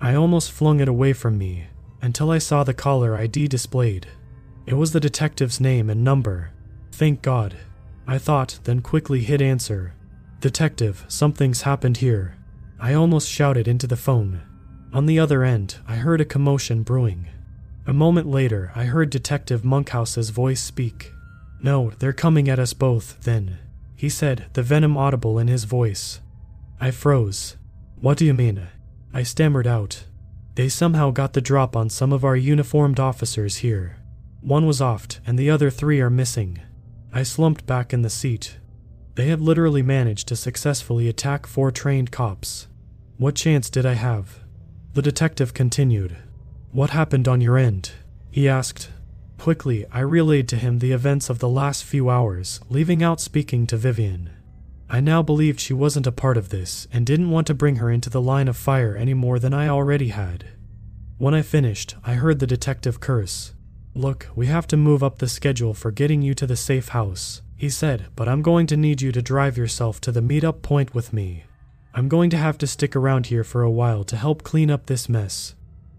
I 0.00 0.14
almost 0.14 0.52
flung 0.52 0.78
it 0.78 0.88
away 0.88 1.12
from 1.12 1.36
me 1.36 1.66
until 2.00 2.30
I 2.30 2.38
saw 2.38 2.62
the 2.62 2.72
caller 2.72 3.16
ID 3.16 3.48
displayed. 3.48 4.06
It 4.64 4.74
was 4.74 4.92
the 4.92 5.00
detective's 5.00 5.60
name 5.60 5.90
and 5.90 6.04
number. 6.04 6.50
Thank 6.92 7.20
God. 7.20 7.56
I 8.06 8.18
thought, 8.18 8.60
then 8.64 8.80
quickly 8.80 9.20
hit 9.20 9.42
answer. 9.42 9.94
Detective, 10.40 11.04
something's 11.08 11.62
happened 11.62 11.96
here. 11.96 12.36
I 12.78 12.94
almost 12.94 13.28
shouted 13.28 13.66
into 13.66 13.88
the 13.88 13.96
phone. 13.96 14.42
On 14.92 15.06
the 15.06 15.18
other 15.18 15.42
end, 15.42 15.76
I 15.88 15.96
heard 15.96 16.20
a 16.20 16.24
commotion 16.24 16.84
brewing. 16.84 17.26
A 17.86 17.92
moment 17.92 18.28
later, 18.28 18.70
I 18.74 18.84
heard 18.84 19.10
Detective 19.10 19.64
Monkhouse's 19.64 20.30
voice 20.30 20.62
speak. 20.62 21.12
No, 21.60 21.90
they're 21.98 22.12
coming 22.12 22.48
at 22.48 22.60
us 22.60 22.72
both, 22.72 23.20
then. 23.24 23.58
He 23.98 24.08
said, 24.08 24.46
the 24.52 24.62
venom 24.62 24.96
audible 24.96 25.40
in 25.40 25.48
his 25.48 25.64
voice. 25.64 26.20
I 26.80 26.92
froze. 26.92 27.56
What 28.00 28.16
do 28.16 28.24
you 28.24 28.32
mean? 28.32 28.68
I 29.12 29.24
stammered 29.24 29.66
out. 29.66 30.04
They 30.54 30.68
somehow 30.68 31.10
got 31.10 31.32
the 31.32 31.40
drop 31.40 31.74
on 31.74 31.90
some 31.90 32.12
of 32.12 32.24
our 32.24 32.36
uniformed 32.36 33.00
officers 33.00 33.56
here. 33.56 33.96
One 34.40 34.66
was 34.66 34.80
offed, 34.80 35.18
and 35.26 35.36
the 35.36 35.50
other 35.50 35.68
three 35.68 36.00
are 36.00 36.10
missing. 36.10 36.60
I 37.12 37.24
slumped 37.24 37.66
back 37.66 37.92
in 37.92 38.02
the 38.02 38.08
seat. 38.08 38.58
They 39.16 39.26
have 39.26 39.40
literally 39.40 39.82
managed 39.82 40.28
to 40.28 40.36
successfully 40.36 41.08
attack 41.08 41.44
four 41.44 41.72
trained 41.72 42.12
cops. 42.12 42.68
What 43.16 43.34
chance 43.34 43.68
did 43.68 43.84
I 43.84 43.94
have? 43.94 44.44
The 44.94 45.02
detective 45.02 45.54
continued. 45.54 46.16
What 46.70 46.90
happened 46.90 47.26
on 47.26 47.40
your 47.40 47.58
end? 47.58 47.90
He 48.30 48.48
asked. 48.48 48.90
Quickly, 49.38 49.86
I 49.92 50.00
relayed 50.00 50.48
to 50.48 50.56
him 50.56 50.78
the 50.78 50.92
events 50.92 51.30
of 51.30 51.38
the 51.38 51.48
last 51.48 51.84
few 51.84 52.10
hours, 52.10 52.60
leaving 52.68 53.02
out 53.02 53.20
speaking 53.20 53.66
to 53.68 53.76
Vivian. 53.76 54.30
I 54.90 55.00
now 55.00 55.22
believed 55.22 55.60
she 55.60 55.72
wasn't 55.72 56.06
a 56.06 56.12
part 56.12 56.36
of 56.36 56.48
this 56.48 56.88
and 56.92 57.06
didn't 57.06 57.30
want 57.30 57.46
to 57.46 57.54
bring 57.54 57.76
her 57.76 57.90
into 57.90 58.10
the 58.10 58.20
line 58.20 58.48
of 58.48 58.56
fire 58.56 58.96
any 58.96 59.14
more 59.14 59.38
than 59.38 59.54
I 59.54 59.68
already 59.68 60.08
had. 60.08 60.46
When 61.18 61.34
I 61.34 61.42
finished, 61.42 61.94
I 62.04 62.14
heard 62.14 62.40
the 62.40 62.46
detective 62.46 62.98
curse. 63.00 63.54
Look, 63.94 64.28
we 64.34 64.46
have 64.46 64.66
to 64.68 64.76
move 64.76 65.02
up 65.02 65.18
the 65.18 65.28
schedule 65.28 65.74
for 65.74 65.90
getting 65.90 66.20
you 66.22 66.34
to 66.34 66.46
the 66.46 66.56
safe 66.56 66.88
house, 66.88 67.42
he 67.56 67.68
said, 67.68 68.06
but 68.16 68.28
I'm 68.28 68.42
going 68.42 68.66
to 68.68 68.76
need 68.76 69.02
you 69.02 69.12
to 69.12 69.22
drive 69.22 69.56
yourself 69.56 70.00
to 70.02 70.12
the 70.12 70.20
meetup 70.20 70.62
point 70.62 70.94
with 70.94 71.12
me. 71.12 71.44
I'm 71.94 72.08
going 72.08 72.30
to 72.30 72.36
have 72.36 72.58
to 72.58 72.66
stick 72.66 72.94
around 72.94 73.26
here 73.26 73.44
for 73.44 73.62
a 73.62 73.70
while 73.70 74.04
to 74.04 74.16
help 74.16 74.42
clean 74.42 74.70
up 74.70 74.86
this 74.86 75.08
mess. 75.08 75.54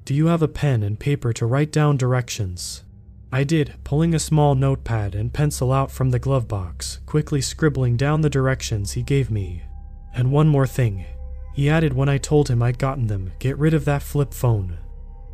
Do 0.06 0.14
you 0.14 0.28
have 0.28 0.41
a 0.41 0.48
pen 0.48 0.84
and 0.84 0.99
paper 0.99 1.32
to 1.34 1.45
write 1.45 1.72
down 1.72 1.98
directions? 1.98 2.84
I 3.32 3.44
did, 3.44 3.76
pulling 3.84 4.16
a 4.16 4.20
small 4.20 4.56
notepad 4.56 5.14
and 5.14 5.32
pencil 5.32 5.72
out 5.72 5.92
from 5.92 6.10
the 6.10 6.20
glove 6.20 6.48
box, 6.48 7.00
quickly 7.06 7.42
scribbling 7.42 7.96
down 7.96 8.22
the 8.22 8.30
directions 8.30 8.94
he 8.94 9.04
gave 9.04 9.30
me. 9.30 9.64
And 10.14 10.32
one 10.32 10.48
more 10.48 10.66
thing. 10.66 11.06
He 11.54 11.70
added 11.70 11.94
when 11.94 12.10
I 12.10 12.18
told 12.18 12.50
him 12.50 12.64
I'd 12.64 12.80
gotten 12.80 13.08
them 13.08 13.32
get 13.40 13.58
rid 13.58 13.74
of 13.74 13.86
that 13.86 14.02
flip 14.02 14.34
phone. 14.34 14.78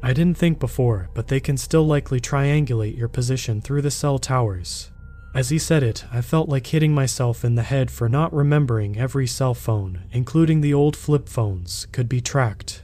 I 0.03 0.11
didn't 0.11 0.37
think 0.37 0.59
before, 0.59 1.09
but 1.13 1.27
they 1.27 1.39
can 1.39 1.57
still 1.57 1.85
likely 1.85 2.19
triangulate 2.19 2.97
your 2.97 3.07
position 3.07 3.61
through 3.61 3.81
the 3.81 3.91
cell 3.91 4.19
towers. 4.19 4.91
As 5.33 5.49
he 5.49 5.57
said 5.57 5.83
it, 5.83 6.05
I 6.11 6.21
felt 6.21 6.47
like 6.47 6.67
hitting 6.67 6.93
myself 6.93 7.43
in 7.43 7.55
the 7.55 7.63
head 7.63 7.91
for 7.91 8.07
not 8.07 8.33
remembering 8.33 8.97
every 8.97 9.27
cell 9.27 9.53
phone, 9.53 10.03
including 10.11 10.61
the 10.61 10.73
old 10.73 10.95
flip 10.95 11.27
phones, 11.27 11.87
could 11.91 12.07
be 12.07 12.21
tracked. 12.21 12.83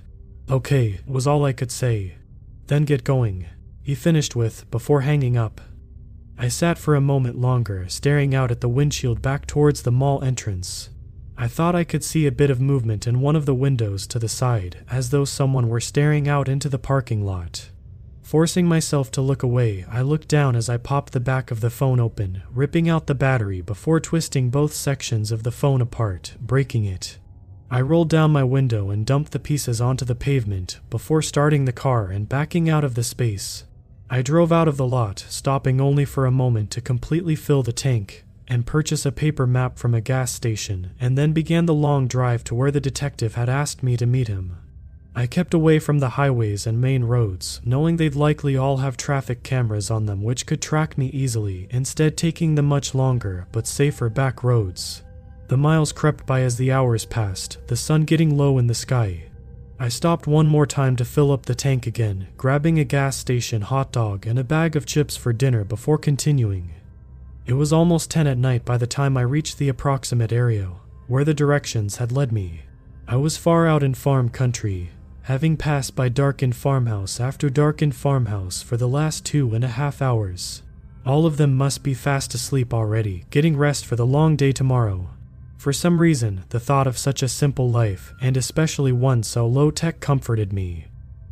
Okay, 0.49 0.99
was 1.05 1.27
all 1.27 1.45
I 1.45 1.53
could 1.53 1.71
say. 1.71 2.15
Then 2.67 2.83
get 2.83 3.03
going, 3.03 3.45
he 3.91 3.95
finished 3.95 4.37
with 4.37 4.71
before 4.71 5.01
hanging 5.01 5.35
up. 5.35 5.59
I 6.37 6.47
sat 6.47 6.77
for 6.77 6.95
a 6.95 7.01
moment 7.01 7.37
longer, 7.37 7.89
staring 7.89 8.33
out 8.33 8.49
at 8.49 8.61
the 8.61 8.69
windshield 8.69 9.21
back 9.21 9.45
towards 9.45 9.81
the 9.81 9.91
mall 9.91 10.23
entrance. 10.23 10.91
I 11.37 11.49
thought 11.49 11.75
I 11.75 11.83
could 11.83 12.01
see 12.01 12.25
a 12.25 12.31
bit 12.31 12.49
of 12.49 12.61
movement 12.61 13.05
in 13.05 13.19
one 13.19 13.35
of 13.35 13.45
the 13.45 13.53
windows 13.53 14.07
to 14.07 14.17
the 14.17 14.29
side, 14.29 14.85
as 14.89 15.09
though 15.09 15.25
someone 15.25 15.67
were 15.67 15.81
staring 15.81 16.29
out 16.29 16.47
into 16.47 16.69
the 16.69 16.79
parking 16.79 17.25
lot. 17.25 17.69
Forcing 18.21 18.65
myself 18.65 19.11
to 19.11 19.21
look 19.21 19.43
away, 19.43 19.83
I 19.91 20.03
looked 20.03 20.29
down 20.29 20.55
as 20.55 20.69
I 20.69 20.77
popped 20.77 21.11
the 21.11 21.19
back 21.19 21.51
of 21.51 21.59
the 21.59 21.69
phone 21.69 21.99
open, 21.99 22.43
ripping 22.53 22.87
out 22.87 23.07
the 23.07 23.13
battery 23.13 23.59
before 23.59 23.99
twisting 23.99 24.49
both 24.49 24.71
sections 24.71 25.33
of 25.33 25.43
the 25.43 25.51
phone 25.51 25.81
apart, 25.81 26.37
breaking 26.39 26.85
it. 26.85 27.19
I 27.69 27.81
rolled 27.81 28.09
down 28.09 28.31
my 28.31 28.45
window 28.45 28.89
and 28.89 29.05
dumped 29.05 29.33
the 29.33 29.39
pieces 29.39 29.81
onto 29.81 30.05
the 30.05 30.15
pavement 30.15 30.79
before 30.89 31.21
starting 31.21 31.65
the 31.65 31.73
car 31.73 32.05
and 32.05 32.29
backing 32.29 32.69
out 32.69 32.85
of 32.85 32.95
the 32.95 33.03
space. 33.03 33.65
I 34.13 34.21
drove 34.21 34.51
out 34.51 34.67
of 34.67 34.75
the 34.75 34.85
lot, 34.85 35.25
stopping 35.29 35.79
only 35.79 36.03
for 36.03 36.25
a 36.25 36.31
moment 36.31 36.69
to 36.71 36.81
completely 36.81 37.33
fill 37.33 37.63
the 37.63 37.71
tank 37.71 38.25
and 38.45 38.65
purchase 38.65 39.05
a 39.05 39.11
paper 39.13 39.47
map 39.47 39.77
from 39.77 39.93
a 39.93 40.01
gas 40.01 40.33
station, 40.33 40.91
and 40.99 41.17
then 41.17 41.31
began 41.31 41.65
the 41.65 41.73
long 41.73 42.09
drive 42.09 42.43
to 42.43 42.53
where 42.53 42.71
the 42.71 42.81
detective 42.81 43.35
had 43.35 43.47
asked 43.47 43.81
me 43.81 43.95
to 43.95 44.05
meet 44.05 44.27
him. 44.27 44.57
I 45.15 45.27
kept 45.27 45.53
away 45.53 45.79
from 45.79 45.99
the 45.99 46.09
highways 46.09 46.67
and 46.67 46.81
main 46.81 47.05
roads, 47.05 47.61
knowing 47.63 47.95
they'd 47.95 48.13
likely 48.13 48.57
all 48.57 48.77
have 48.77 48.97
traffic 48.97 49.43
cameras 49.43 49.89
on 49.89 50.07
them 50.07 50.21
which 50.21 50.45
could 50.45 50.61
track 50.61 50.97
me 50.97 51.07
easily, 51.07 51.69
instead, 51.69 52.17
taking 52.17 52.55
the 52.55 52.61
much 52.61 52.93
longer 52.93 53.47
but 53.53 53.65
safer 53.65 54.09
back 54.09 54.43
roads. 54.43 55.03
The 55.47 55.55
miles 55.55 55.93
crept 55.93 56.25
by 56.25 56.41
as 56.41 56.57
the 56.57 56.73
hours 56.73 57.05
passed, 57.05 57.59
the 57.67 57.77
sun 57.77 58.03
getting 58.03 58.35
low 58.35 58.57
in 58.57 58.67
the 58.67 58.75
sky. 58.75 59.30
I 59.81 59.89
stopped 59.89 60.27
one 60.27 60.45
more 60.45 60.67
time 60.67 60.95
to 60.97 61.03
fill 61.03 61.31
up 61.31 61.47
the 61.47 61.55
tank 61.55 61.87
again, 61.87 62.27
grabbing 62.37 62.77
a 62.77 62.83
gas 62.83 63.17
station 63.17 63.63
hot 63.63 63.91
dog 63.91 64.27
and 64.27 64.37
a 64.37 64.43
bag 64.43 64.75
of 64.75 64.85
chips 64.85 65.17
for 65.17 65.33
dinner 65.33 65.63
before 65.63 65.97
continuing. 65.97 66.69
It 67.47 67.53
was 67.53 67.73
almost 67.73 68.11
10 68.11 68.27
at 68.27 68.37
night 68.37 68.63
by 68.63 68.77
the 68.77 68.85
time 68.85 69.17
I 69.17 69.21
reached 69.23 69.57
the 69.57 69.69
approximate 69.69 70.31
area, 70.31 70.69
where 71.07 71.23
the 71.23 71.33
directions 71.33 71.95
had 71.95 72.11
led 72.11 72.31
me. 72.31 72.61
I 73.07 73.15
was 73.15 73.37
far 73.37 73.65
out 73.65 73.81
in 73.81 73.95
farm 73.95 74.29
country, 74.29 74.91
having 75.23 75.57
passed 75.57 75.95
by 75.95 76.09
darkened 76.09 76.55
farmhouse 76.55 77.19
after 77.19 77.49
darkened 77.49 77.95
farmhouse 77.95 78.61
for 78.61 78.77
the 78.77 78.87
last 78.87 79.25
two 79.25 79.55
and 79.55 79.63
a 79.63 79.69
half 79.79 79.99
hours. 79.99 80.61
All 81.07 81.25
of 81.25 81.37
them 81.37 81.55
must 81.57 81.81
be 81.81 81.95
fast 81.95 82.35
asleep 82.35 82.71
already, 82.71 83.25
getting 83.31 83.57
rest 83.57 83.87
for 83.87 83.95
the 83.95 84.05
long 84.05 84.35
day 84.35 84.51
tomorrow. 84.51 85.09
For 85.61 85.71
some 85.71 86.01
reason, 86.01 86.45
the 86.49 86.59
thought 86.59 86.87
of 86.87 86.97
such 86.97 87.21
a 87.21 87.27
simple 87.27 87.69
life, 87.69 88.15
and 88.19 88.35
especially 88.35 88.91
one 88.91 89.21
so 89.21 89.45
low 89.45 89.69
tech, 89.69 89.99
comforted 89.99 90.51
me. 90.51 90.87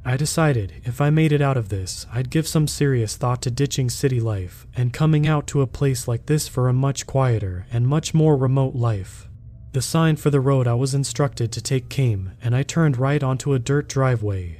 I 0.06 0.18
decided 0.18 0.72
if 0.84 1.02
I 1.02 1.10
made 1.10 1.32
it 1.32 1.42
out 1.42 1.58
of 1.58 1.70
this, 1.70 2.06
I'd 2.14 2.30
give 2.30 2.48
some 2.48 2.68
serious 2.68 3.18
thought 3.18 3.42
to 3.42 3.50
ditching 3.50 3.90
city 3.90 4.20
life 4.20 4.68
and 4.76 4.94
coming 4.94 5.26
out 5.26 5.48
to 5.48 5.64
a 5.64 5.66
place 5.66 6.08
like 6.08 6.28
this 6.28 6.48
for 6.48 6.70
a 6.70 6.74
much 6.74 7.08
quieter 7.08 7.66
and 7.72 7.88
much 7.88 8.14
more 8.14 8.38
remote 8.38 8.76
life. 8.76 9.28
The 9.72 9.82
sign 9.82 10.16
for 10.16 10.30
the 10.30 10.40
road 10.40 10.68
I 10.68 10.76
was 10.76 10.94
instructed 10.94 11.52
to 11.54 11.62
take 11.62 11.90
came, 11.90 12.34
and 12.40 12.56
I 12.56 12.62
turned 12.62 12.98
right 12.98 13.24
onto 13.24 13.54
a 13.54 13.58
dirt 13.58 13.90
driveway. 13.90 14.60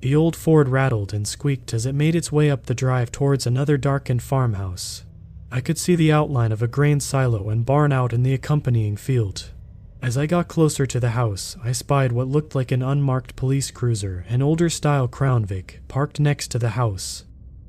The 0.00 0.16
old 0.16 0.34
Ford 0.34 0.70
rattled 0.70 1.12
and 1.12 1.28
squeaked 1.28 1.74
as 1.74 1.84
it 1.84 1.94
made 1.94 2.14
its 2.14 2.32
way 2.32 2.50
up 2.50 2.64
the 2.64 2.74
drive 2.74 3.12
towards 3.12 3.46
another 3.46 3.76
darkened 3.76 4.22
farmhouse. 4.22 5.04
I 5.52 5.60
could 5.60 5.78
see 5.78 5.96
the 5.96 6.12
outline 6.12 6.52
of 6.52 6.62
a 6.62 6.68
grain 6.68 7.00
silo 7.00 7.48
and 7.48 7.66
barn 7.66 7.92
out 7.92 8.12
in 8.12 8.22
the 8.22 8.34
accompanying 8.34 8.96
field. 8.96 9.50
As 10.00 10.16
I 10.16 10.26
got 10.26 10.48
closer 10.48 10.86
to 10.86 11.00
the 11.00 11.10
house, 11.10 11.56
I 11.62 11.72
spied 11.72 12.12
what 12.12 12.28
looked 12.28 12.54
like 12.54 12.70
an 12.70 12.82
unmarked 12.82 13.36
police 13.36 13.70
cruiser, 13.70 14.24
an 14.28 14.42
older 14.42 14.70
style 14.70 15.08
Crown 15.08 15.44
Vic, 15.44 15.80
parked 15.88 16.20
next 16.20 16.48
to 16.52 16.58
the 16.58 16.70
house. 16.70 17.24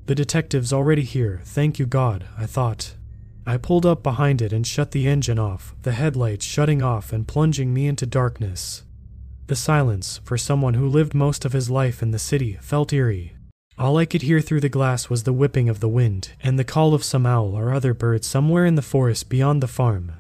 The 0.06 0.16
detective's 0.16 0.72
already 0.72 1.02
here, 1.02 1.42
thank 1.44 1.80
you 1.80 1.86
God, 1.86 2.26
I 2.38 2.46
thought. 2.46 2.96
I 3.46 3.58
pulled 3.58 3.86
up 3.86 4.04
behind 4.04 4.42
it 4.42 4.54
and 4.54 4.66
shut 4.66 4.92
the 4.92 5.08
engine 5.08 5.40
off, 5.40 5.76
the 5.82 5.94
headlights 5.94 6.46
shutting 6.46 6.84
off 6.84 7.12
and 7.12 7.28
plunging 7.28 7.74
me 7.74 7.88
into 7.88 8.06
darkness. 8.06 8.84
The 9.48 9.56
silence, 9.56 10.22
for 10.24 10.38
someone 10.38 10.76
who 10.76 10.88
lived 10.88 11.14
most 11.14 11.44
of 11.44 11.54
his 11.54 11.70
life 11.70 12.04
in 12.04 12.12
the 12.12 12.20
city, 12.20 12.60
felt 12.62 12.94
eerie. 12.94 13.36
All 13.82 13.98
I 13.98 14.06
could 14.06 14.22
hear 14.22 14.42
through 14.42 14.60
the 14.60 14.70
glass 14.70 15.10
was 15.10 15.24
the 15.24 15.34
whipping 15.34 15.68
of 15.68 15.80
the 15.80 15.90
wind 15.90 16.34
and 16.40 16.60
the 16.60 16.64
call 16.64 16.94
of 16.94 17.04
some 17.04 17.26
owl 17.26 17.58
or 17.58 17.74
other 17.74 17.96
bird 17.96 18.24
somewhere 18.24 18.64
in 18.64 18.76
the 18.76 18.84
forest 18.84 19.28
beyond 19.28 19.64
the 19.64 19.68
farm. 19.68 20.12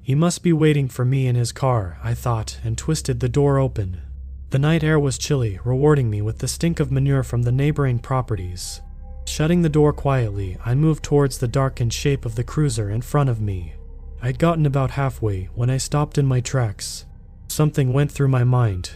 He 0.00 0.14
must 0.14 0.42
be 0.42 0.54
waiting 0.54 0.88
for 0.88 1.04
me 1.04 1.26
in 1.26 1.36
his 1.36 1.52
car, 1.52 1.98
I 2.02 2.14
thought, 2.14 2.58
and 2.64 2.78
twisted 2.78 3.20
the 3.20 3.28
door 3.28 3.58
open. 3.58 4.00
The 4.48 4.58
night 4.58 4.82
air 4.82 4.98
was 4.98 5.18
chilly, 5.18 5.60
rewarding 5.62 6.08
me 6.08 6.22
with 6.22 6.38
the 6.38 6.48
stink 6.48 6.80
of 6.80 6.90
manure 6.90 7.22
from 7.22 7.42
the 7.42 7.52
neighboring 7.52 7.98
properties. 7.98 8.80
Shutting 9.26 9.60
the 9.60 9.68
door 9.68 9.92
quietly, 9.92 10.56
I 10.64 10.74
moved 10.74 11.04
towards 11.04 11.36
the 11.36 11.46
darkened 11.46 11.92
shape 11.92 12.24
of 12.24 12.34
the 12.34 12.44
cruiser 12.44 12.88
in 12.88 13.02
front 13.02 13.28
of 13.28 13.42
me. 13.42 13.74
I'd 14.22 14.38
gotten 14.38 14.64
about 14.64 14.92
halfway 14.92 15.50
when 15.54 15.68
I 15.68 15.76
stopped 15.76 16.16
in 16.16 16.24
my 16.24 16.40
tracks. 16.40 17.04
Something 17.48 17.92
went 17.92 18.10
through 18.10 18.28
my 18.28 18.44
mind. 18.44 18.92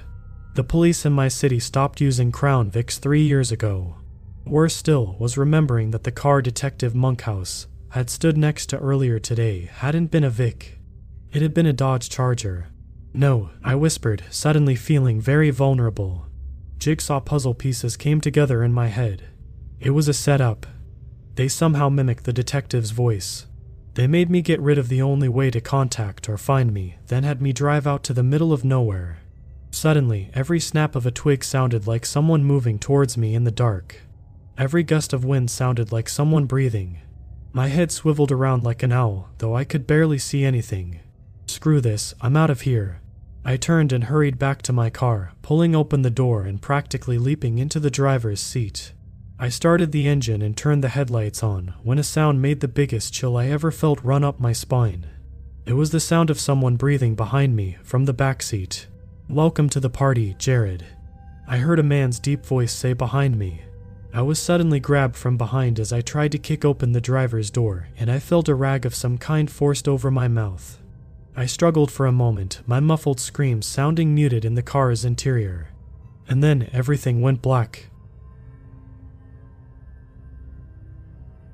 The 0.55 0.65
police 0.65 1.05
in 1.05 1.13
my 1.13 1.29
city 1.29 1.61
stopped 1.61 2.01
using 2.01 2.33
Crown 2.33 2.71
Vics 2.71 2.99
three 2.99 3.21
years 3.21 3.53
ago. 3.53 3.97
Worse 4.47 4.77
still 4.77 5.17
was 5.19 5.37
remembering 5.37 5.91
that 5.91 6.05
the 6.05 6.13
car 6.13 6.41
Detective 6.41 6.95
Monkhouse 6.95 7.67
had 7.91 8.09
stood 8.09 8.39
next 8.39 8.67
to 8.67 8.79
earlier 8.79 9.19
today 9.19 9.63
hadn't 9.65 10.13
been 10.13 10.23
a 10.23 10.31
Vic. 10.31 10.79
It 11.33 11.43
had 11.43 11.53
been 11.53 11.67
a 11.67 11.73
Dodge 11.73 12.09
Charger. 12.09 12.69
No, 13.13 13.51
I 13.65 13.75
whispered, 13.75 14.23
suddenly 14.31 14.77
feeling 14.77 15.21
very 15.21 15.51
vulnerable. 15.51 16.27
Jigsaw 16.79 17.19
puzzle 17.19 17.55
pieces 17.55 17.97
came 17.97 18.21
together 18.21 18.63
in 18.63 18.73
my 18.73 18.87
head. 18.87 19.25
It 19.81 19.91
was 19.91 20.07
a 20.07 20.15
setup. 20.15 20.65
They 21.35 21.49
somehow 21.49 21.89
mimicked 21.89 22.23
the 22.23 22.33
detective's 22.33 22.93
voice. 22.93 23.47
They 23.95 24.07
made 24.07 24.31
me 24.31 24.43
get 24.43 24.61
rid 24.61 24.79
of 24.79 24.89
the 24.89 25.03
only 25.03 25.29
way 25.29 25.51
to 25.51 25.61
contact 25.61 26.29
or 26.29 26.39
find 26.39 26.73
me, 26.73 26.99
then 27.09 27.25
had 27.25 27.43
me 27.43 27.53
drive 27.53 27.87
out 27.87 28.05
to 28.05 28.13
the 28.13 28.23
middle 28.23 28.53
of 28.53 28.65
nowhere. 28.65 29.19
Suddenly, 29.73 30.31
every 30.35 30.61
snap 30.61 30.95
of 30.95 31.05
a 31.05 31.11
twig 31.11 31.43
sounded 31.43 31.89
like 31.89 32.07
someone 32.07 32.45
moving 32.45 32.79
towards 32.79 33.19
me 33.19 33.35
in 33.35 33.43
the 33.43 33.51
dark. 33.51 34.03
Every 34.59 34.83
gust 34.83 35.13
of 35.13 35.25
wind 35.25 35.51
sounded 35.51 35.93
like 35.93 36.09
someone 36.09 36.47
breathing. 36.47 37.01
My 37.53 37.69
head 37.69 37.93
swiveled 37.93 38.33
around 38.33 38.65
like 38.65 38.83
an 38.83 38.91
owl, 38.91 39.29
though 39.37 39.55
I 39.55 39.65
could 39.65 39.87
barely 39.87 40.19
see 40.19 40.45
anything. 40.45 41.01
Screw 41.47 41.81
this, 41.81 42.15
I'm 42.23 42.37
out 42.37 42.49
of 42.49 42.63
here. 42.63 43.01
I 43.45 43.59
turned 43.59 43.93
and 43.93 44.05
hurried 44.05 44.39
back 44.39 44.63
to 44.63 44.73
my 44.73 44.89
car, 44.89 45.33
pulling 45.43 45.77
open 45.77 46.01
the 46.03 46.11
door 46.11 46.45
and 46.45 46.61
practically 46.61 47.19
leaping 47.19 47.59
into 47.59 47.79
the 47.79 47.91
driver's 47.91 48.41
seat. 48.41 48.93
I 49.39 49.51
started 49.51 49.93
the 49.93 50.09
engine 50.09 50.41
and 50.41 50.57
turned 50.57 50.83
the 50.83 50.89
headlights 50.89 51.43
on 51.43 51.75
when 51.83 51.99
a 51.99 52.03
sound 52.03 52.41
made 52.41 52.61
the 52.61 52.67
biggest 52.67 53.13
chill 53.13 53.37
I 53.37 53.49
ever 53.49 53.71
felt 53.71 54.03
run 54.03 54.25
up 54.25 54.41
my 54.41 54.55
spine. 54.55 55.07
It 55.67 55.75
was 55.75 55.91
the 55.91 56.01
sound 56.01 56.31
of 56.31 56.41
someone 56.41 56.77
breathing 56.77 57.15
behind 57.15 57.55
me 57.55 57.77
from 57.83 58.07
the 58.07 58.15
back 58.15 58.43
seat. 58.43 58.87
Welcome 59.29 59.69
to 59.69 59.81
the 59.81 59.91
party, 59.91 60.35
Jared. 60.39 60.87
I 61.47 61.59
heard 61.59 61.79
a 61.79 61.83
man's 61.83 62.19
deep 62.19 62.47
voice 62.47 62.73
say 62.73 62.95
behind 62.95 63.39
me. 63.39 63.61
I 64.17 64.23
was 64.23 64.39
suddenly 64.39 64.81
grabbed 64.81 65.15
from 65.15 65.37
behind 65.37 65.79
as 65.79 65.93
I 65.93 66.01
tried 66.01 66.33
to 66.33 66.39
kick 66.39 66.65
open 66.65 66.93
the 66.93 67.03
driver's 67.03 67.51
door, 67.51 67.89
and 67.99 68.11
I 68.11 68.19
felt 68.19 68.49
a 68.49 68.55
rag 68.55 68.87
of 68.87 68.95
some 68.95 69.19
kind 69.19 69.51
forced 69.51 69.87
over 69.87 70.11
my 70.11 70.27
mouth. 70.27 70.81
I 71.37 71.45
struggled 71.45 71.91
for 71.91 72.07
a 72.07 72.13
moment, 72.13 72.63
my 72.67 72.81
muffled 72.81 73.21
screams 73.21 73.67
sounding 73.67 74.15
muted 74.15 74.47
in 74.47 74.55
the 74.55 74.63
car's 74.63 75.05
interior. 75.05 75.69
And 76.27 76.43
then 76.43 76.71
everything 76.73 77.21
went 77.21 77.43
black. 77.43 77.91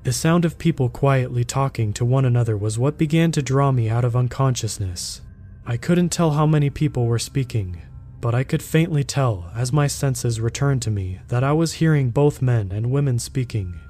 The 0.05 0.13
sound 0.13 0.45
of 0.45 0.57
people 0.57 0.89
quietly 0.89 1.43
talking 1.43 1.93
to 1.95 2.05
one 2.05 2.25
another 2.25 2.57
was 2.57 2.79
what 2.79 2.97
began 2.97 3.33
to 3.33 3.43
draw 3.43 3.73
me 3.73 3.91
out 3.91 4.05
of 4.05 4.15
unconsciousness. 4.15 5.21
I 5.67 5.77
couldn't 5.77 6.11
tell 6.11 6.31
how 6.31 6.47
many 6.47 6.71
people 6.71 7.07
were 7.07 7.19
speaking, 7.19 7.83
but 8.23 8.37
I 8.37 8.45
could 8.45 8.63
faintly 8.63 9.03
tell, 9.03 9.51
as 9.53 9.73
my 9.73 9.89
senses 9.89 10.41
returned 10.41 10.81
to 10.83 10.93
me, 10.93 11.19
that 11.27 11.43
I 11.43 11.53
was 11.53 11.75
hearing 11.75 12.11
both 12.11 12.41
men 12.41 12.71
and 12.71 12.93
women 12.93 13.19
speaking. 13.19 13.81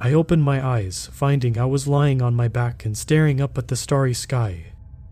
I 0.00 0.12
opened 0.12 0.44
my 0.44 0.64
eyes, 0.64 1.10
finding 1.12 1.58
I 1.58 1.64
was 1.64 1.88
lying 1.88 2.22
on 2.22 2.36
my 2.36 2.46
back 2.46 2.84
and 2.84 2.96
staring 2.96 3.40
up 3.40 3.58
at 3.58 3.66
the 3.66 3.74
starry 3.74 4.14
sky. 4.14 4.66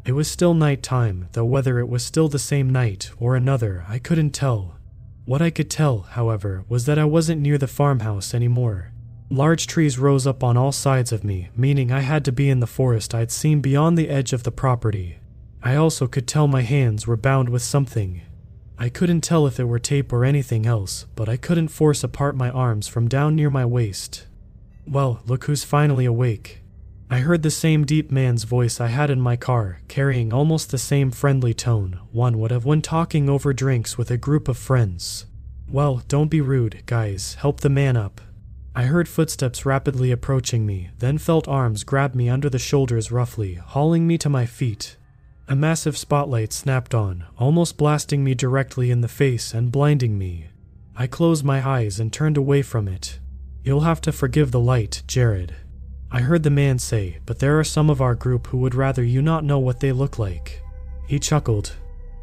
It 0.06 0.12
was 0.12 0.30
still 0.30 0.55
night 0.55 0.84
time, 0.84 1.28
though 1.32 1.44
whether 1.44 1.80
it 1.80 1.88
was 1.88 2.05
still 2.05 2.28
the 2.28 2.38
same 2.38 2.70
night 2.70 3.10
or 3.18 3.34
another, 3.34 3.84
I 3.88 3.98
couldn't 3.98 4.30
tell. 4.30 4.76
What 5.24 5.42
I 5.42 5.50
could 5.50 5.70
tell, 5.70 6.02
however, 6.10 6.64
was 6.68 6.86
that 6.86 7.00
I 7.00 7.05
wasn't 7.05 7.42
near 7.42 7.59
the 7.59 7.66
farmhouse 7.66 8.32
anymore. 8.32 8.92
Large 9.28 9.66
trees 9.66 9.98
rose 9.98 10.24
up 10.24 10.44
on 10.44 10.56
all 10.56 10.72
sides 10.72 11.10
of 11.10 11.24
me, 11.24 11.48
meaning 11.56 11.90
I 11.90 12.00
had 12.00 12.24
to 12.26 12.32
be 12.32 12.48
in 12.48 12.60
the 12.60 12.66
forest 12.68 13.12
I'd 13.12 13.32
seen 13.32 13.60
beyond 13.60 13.98
the 13.98 14.09
edge 14.09 14.32
of 14.32 14.44
the 14.44 14.52
property. 14.52 15.18
I 15.64 15.74
also 15.74 16.06
could 16.06 16.28
tell 16.28 16.46
my 16.46 16.62
hands 16.62 17.09
were 17.09 17.16
bound 17.16 17.48
with 17.48 17.62
something. 17.62 18.22
I 18.80 18.88
couldn't 18.88 19.22
tell 19.22 19.46
if 19.46 19.59
it 19.59 19.64
were 19.64 19.80
tape 19.80 20.12
or 20.12 20.24
anything 20.24 20.64
else, 20.64 21.06
but 21.16 21.28
I 21.28 21.36
couldn't 21.36 21.68
force 21.68 22.05
apart 22.05 22.36
my 22.36 22.48
arms 22.50 22.86
from 22.86 23.09
down 23.09 23.34
near 23.34 23.50
my 23.50 23.64
waist. 23.64 24.26
Well, 24.86 25.20
look 25.26 25.44
who's 25.44 25.64
finally 25.64 26.05
awake. 26.05 26.62
I 27.10 27.20
heard 27.20 27.42
the 27.42 27.50
same 27.50 27.84
deep 27.84 28.12
man's 28.12 28.44
voice 28.44 28.80
I 28.80 28.88
had 28.88 29.10
in 29.10 29.20
my 29.20 29.34
car, 29.34 29.80
carrying 29.88 30.32
almost 30.32 30.70
the 30.70 30.78
same 30.78 31.10
friendly 31.10 31.55
tone 31.55 31.98
one 32.12 32.38
would 32.38 32.50
have 32.50 32.66
when 32.66 32.82
talking 32.82 33.28
over 33.28 33.52
drinks 33.52 33.98
with 33.98 34.10
a 34.10 34.18
group 34.18 34.46
of 34.46 34.59
friends. 34.59 35.26
Well, 35.68 36.02
don't 36.06 36.28
be 36.28 36.40
rude, 36.40 36.82
guys, 36.86 37.34
help 37.34 37.60
the 37.60 37.70
man 37.70 37.96
up. 37.96 38.20
I 38.76 38.84
heard 38.84 39.09
footsteps 39.09 39.66
rapidly 39.66 40.12
approaching 40.12 40.66
me, 40.66 40.90
then 40.98 41.18
felt 41.18 41.48
arms 41.48 41.82
grab 41.82 42.14
me 42.14 42.28
under 42.28 42.48
the 42.48 42.60
shoulders 42.60 43.10
roughly, 43.10 43.55
hauling 43.55 44.06
me 44.06 44.18
to 44.18 44.28
my 44.28 44.46
feet. 44.46 44.97
A 45.50 45.56
massive 45.56 45.96
spotlight 45.96 46.52
snapped 46.52 46.94
on, 46.94 47.24
almost 47.38 47.78
blasting 47.78 48.22
me 48.22 48.34
directly 48.34 48.90
in 48.90 49.00
the 49.00 49.08
face 49.08 49.54
and 49.54 49.72
blinding 49.72 50.18
me. 50.18 50.48
I 50.94 51.06
closed 51.06 51.42
my 51.42 51.66
eyes 51.66 51.98
and 51.98 52.12
turned 52.12 52.36
away 52.36 52.60
from 52.60 52.86
it. 52.86 53.18
You'll 53.64 53.80
have 53.80 54.02
to 54.02 54.12
forgive 54.12 54.50
the 54.50 54.60
light, 54.60 55.02
Jared. 55.06 55.54
I 56.10 56.20
heard 56.20 56.42
the 56.42 56.50
man 56.50 56.78
say, 56.78 57.20
but 57.24 57.38
there 57.38 57.58
are 57.58 57.64
some 57.64 57.88
of 57.88 58.02
our 58.02 58.14
group 58.14 58.48
who 58.48 58.58
would 58.58 58.74
rather 58.74 59.02
you 59.02 59.22
not 59.22 59.42
know 59.42 59.58
what 59.58 59.80
they 59.80 59.90
look 59.90 60.18
like. 60.18 60.60
He 61.06 61.18
chuckled. 61.18 61.76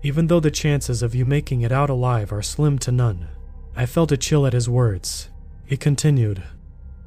Even 0.04 0.28
though 0.28 0.40
the 0.40 0.52
chances 0.52 1.02
of 1.02 1.16
you 1.16 1.26
making 1.26 1.62
it 1.62 1.72
out 1.72 1.90
alive 1.90 2.32
are 2.32 2.44
slim 2.44 2.78
to 2.80 2.92
none. 2.92 3.28
I 3.76 3.88
felt 3.88 4.12
a 4.12 4.18
chill 4.18 4.46
at 4.46 4.54
his 4.54 4.70
words. 4.70 5.30
He 5.66 5.78
continued, 5.78 6.44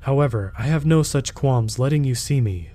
However, 0.01 0.53
I 0.59 0.65
have 0.65 0.85
no 0.85 1.05
such 1.05 1.35
qualms 1.35 1.78
letting 1.78 2.03
you 2.03 2.16
see 2.16 2.40
me. 2.40 2.70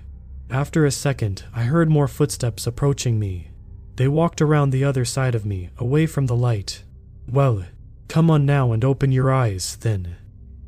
After 0.50 0.84
a 0.84 0.90
second, 0.90 1.44
I 1.54 1.64
heard 1.64 1.90
more 1.90 2.08
footsteps 2.08 2.66
approaching 2.66 3.18
me. 3.18 3.50
They 3.96 4.08
walked 4.08 4.40
around 4.40 4.70
the 4.70 4.84
other 4.84 5.04
side 5.04 5.34
of 5.34 5.46
me, 5.46 5.70
away 5.78 6.06
from 6.06 6.26
the 6.26 6.36
light. 6.36 6.84
Well, 7.28 7.64
come 8.08 8.30
on 8.30 8.44
now 8.44 8.72
and 8.72 8.84
open 8.84 9.12
your 9.12 9.32
eyes, 9.32 9.76
then. 9.76 10.16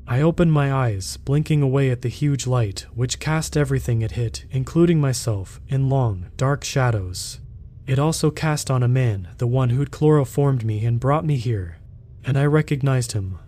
I 0.08 0.20
opened 0.20 0.52
my 0.52 0.72
eyes, 0.72 1.16
blinking 1.16 1.62
away 1.62 1.90
at 1.90 2.02
the 2.02 2.08
huge 2.08 2.46
light, 2.46 2.86
which 2.94 3.18
cast 3.18 3.56
everything 3.56 4.02
it 4.02 4.12
hit, 4.12 4.44
including 4.50 5.00
myself, 5.00 5.60
in 5.68 5.88
long, 5.88 6.26
dark 6.36 6.62
shadows. 6.62 7.40
It 7.86 7.98
also 7.98 8.30
cast 8.30 8.70
on 8.70 8.82
a 8.82 8.88
man, 8.88 9.28
the 9.38 9.46
one 9.46 9.70
who'd 9.70 9.90
chloroformed 9.90 10.64
me 10.64 10.84
and 10.84 11.00
brought 11.00 11.24
me 11.24 11.36
here, 11.36 11.78
and 12.24 12.38
I 12.38 12.46
recognized 12.46 13.12
him. 13.12 13.38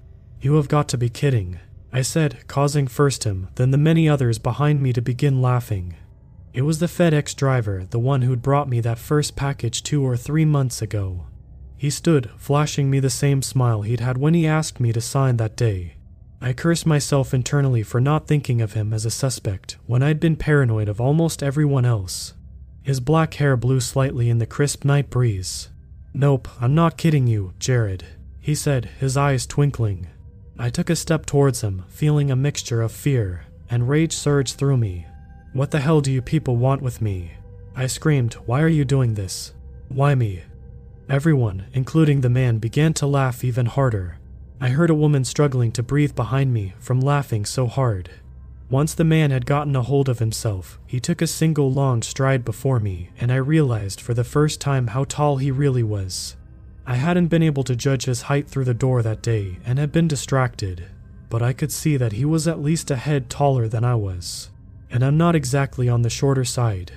You 0.41 0.55
have 0.55 0.69
got 0.69 0.89
to 0.91 0.99
be 0.99 1.09
kidding, 1.09 1.61
I 1.93 2.03
said, 2.03 2.47
causing 2.49 2.87
first 2.87 3.25
him, 3.25 3.49
then 3.55 3.71
the 3.71 3.79
many 3.79 4.09
others 4.09 4.39
behind 4.39 4.83
me 4.83 4.93
to 4.93 5.01
begin 5.01 5.41
laughing. 5.41 5.97
It 6.53 6.63
was 6.63 6.79
the 6.79 6.87
FedEx 6.87 7.37
driver, 7.37 7.87
the 7.89 7.99
one 7.99 8.23
who'd 8.23 8.43
brought 8.43 8.69
me 8.69 8.81
that 8.81 8.99
first 8.99 9.37
package 9.37 9.83
two 9.83 10.05
or 10.05 10.17
three 10.17 10.45
months 10.45 10.83
ago. 10.83 11.27
He 11.77 11.91
stood, 11.91 12.31
flashing 12.37 12.91
me 12.91 13.01
the 13.01 13.11
same 13.11 13.43
smile 13.43 13.83
he'd 13.83 14.01
had 14.01 14.19
when 14.19 14.35
he 14.35 14.47
asked 14.47 14.81
me 14.81 14.93
to 14.93 15.01
sign 15.01 15.37
that 15.37 15.57
day. 15.57 15.95
I 16.41 16.53
cursed 16.53 16.87
myself 16.87 17.35
internally 17.35 17.83
for 17.83 18.01
not 18.01 18.27
thinking 18.27 18.61
of 18.61 18.75
him 18.75 18.93
as 18.93 19.05
a 19.05 19.11
suspect 19.11 19.77
when 19.87 20.03
I'd 20.03 20.21
been 20.21 20.37
paranoid 20.37 20.89
of 20.89 21.01
almost 21.01 21.43
everyone 21.43 21.85
else. 21.85 22.35
His 22.83 23.01
black 23.01 23.35
hair 23.35 23.57
blew 23.57 23.81
slightly 23.81 24.31
in 24.31 24.39
the 24.39 24.47
crisp 24.47 24.85
night 24.85 25.11
breeze. 25.11 25.69
Nope, 26.15 26.49
I'm 26.61 26.75
not 26.75 26.97
kidding 26.97 27.27
you, 27.27 27.53
Jared, 27.59 28.05
he 28.41 28.55
said, 28.55 28.87
his 28.99 29.17
eyes 29.17 29.47
twinkling. 29.47 30.07
I 30.59 30.71
took 30.71 30.89
a 30.91 30.97
step 30.97 31.27
towards 31.27 31.61
him, 31.61 31.85
feeling 31.89 32.31
a 32.31 32.37
mixture 32.37 32.83
of 32.83 32.93
fear, 32.93 33.45
and 33.69 33.89
rage 33.89 34.13
surged 34.13 34.57
through 34.57 34.79
me. 34.79 35.07
What 35.59 35.73
the 35.73 35.81
hell 35.81 36.01
do 36.01 36.13
you 36.13 36.23
people 36.23 36.55
want 36.55 36.83
with 36.83 37.03
me? 37.03 37.33
I 37.75 37.89
screamed, 37.89 38.35
Why 38.47 38.63
are 38.63 38.69
you 38.69 38.85
doing 38.85 39.15
this? 39.15 39.55
Why 39.89 40.15
me? 40.15 40.43
Everyone, 41.09 41.67
including 41.73 42.21
the 42.21 42.31
man, 42.31 42.59
began 42.59 42.95
to 42.95 43.09
laugh 43.09 43.43
even 43.43 43.67
harder. 43.67 44.19
I 44.61 44.69
heard 44.69 44.89
a 44.89 44.95
woman 44.95 45.25
struggling 45.25 45.73
to 45.73 45.83
breathe 45.83 46.15
behind 46.15 46.55
me 46.55 46.75
from 46.79 47.01
laughing 47.01 47.45
so 47.45 47.67
hard. 47.67 48.09
Once 48.71 48.95
the 48.95 49.03
man 49.03 49.33
had 49.33 49.47
gotten 49.47 49.75
a 49.75 49.83
hold 49.83 50.09
of 50.09 50.21
himself, 50.21 50.79
he 50.87 51.01
took 51.01 51.21
a 51.21 51.27
single 51.27 51.73
long 51.73 52.03
stride 52.03 52.45
before 52.45 52.79
me, 52.79 53.11
and 53.19 53.33
I 53.33 53.37
realized 53.39 54.01
for 54.01 54.15
the 54.15 54.23
first 54.23 54.61
time 54.61 54.87
how 54.87 55.03
tall 55.03 55.39
he 55.39 55.51
really 55.51 55.83
was. 55.83 56.37
I 56.87 56.95
hadn't 56.95 57.35
been 57.35 57.43
able 57.43 57.65
to 57.65 57.75
judge 57.75 58.05
his 58.05 58.23
height 58.23 58.49
through 58.49 58.67
the 58.67 58.75
door 58.75 59.03
that 59.03 59.23
day 59.23 59.59
and 59.67 59.81
had 59.81 59.91
been 59.91 60.07
distracted, 60.07 60.85
but 61.29 61.43
I 61.43 61.53
could 61.53 61.73
see 61.73 61.97
that 61.97 62.13
he 62.13 62.25
was 62.25 62.47
at 62.47 62.63
least 62.63 62.93
a 62.93 62.97
head 62.97 63.29
taller 63.29 63.67
than 63.67 63.83
I 63.83 63.97
was, 63.97 64.51
and 64.91 65.05
I'm 65.05 65.17
not 65.17 65.35
exactly 65.35 65.89
on 65.89 66.03
the 66.03 66.11
shorter 66.11 66.45
side. 66.45 66.93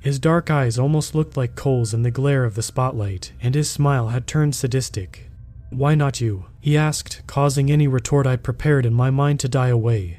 His 0.00 0.18
dark 0.18 0.50
eyes 0.50 0.78
almost 0.78 1.14
looked 1.14 1.36
like 1.36 1.54
coals 1.54 1.94
in 1.94 2.02
the 2.02 2.10
glare 2.10 2.44
of 2.44 2.56
the 2.56 2.62
spotlight, 2.62 3.32
and 3.40 3.54
his 3.54 3.70
smile 3.70 4.08
had 4.08 4.26
turned 4.26 4.54
sadistic. 4.54 5.30
Why 5.70 5.94
not 5.94 6.20
you? 6.20 6.46
he 6.60 6.76
asked, 6.76 7.22
causing 7.26 7.70
any 7.70 7.86
retort 7.86 8.26
I'd 8.26 8.42
prepared 8.42 8.84
in 8.84 8.94
my 8.94 9.10
mind 9.10 9.40
to 9.40 9.48
die 9.48 9.68
away. 9.68 10.18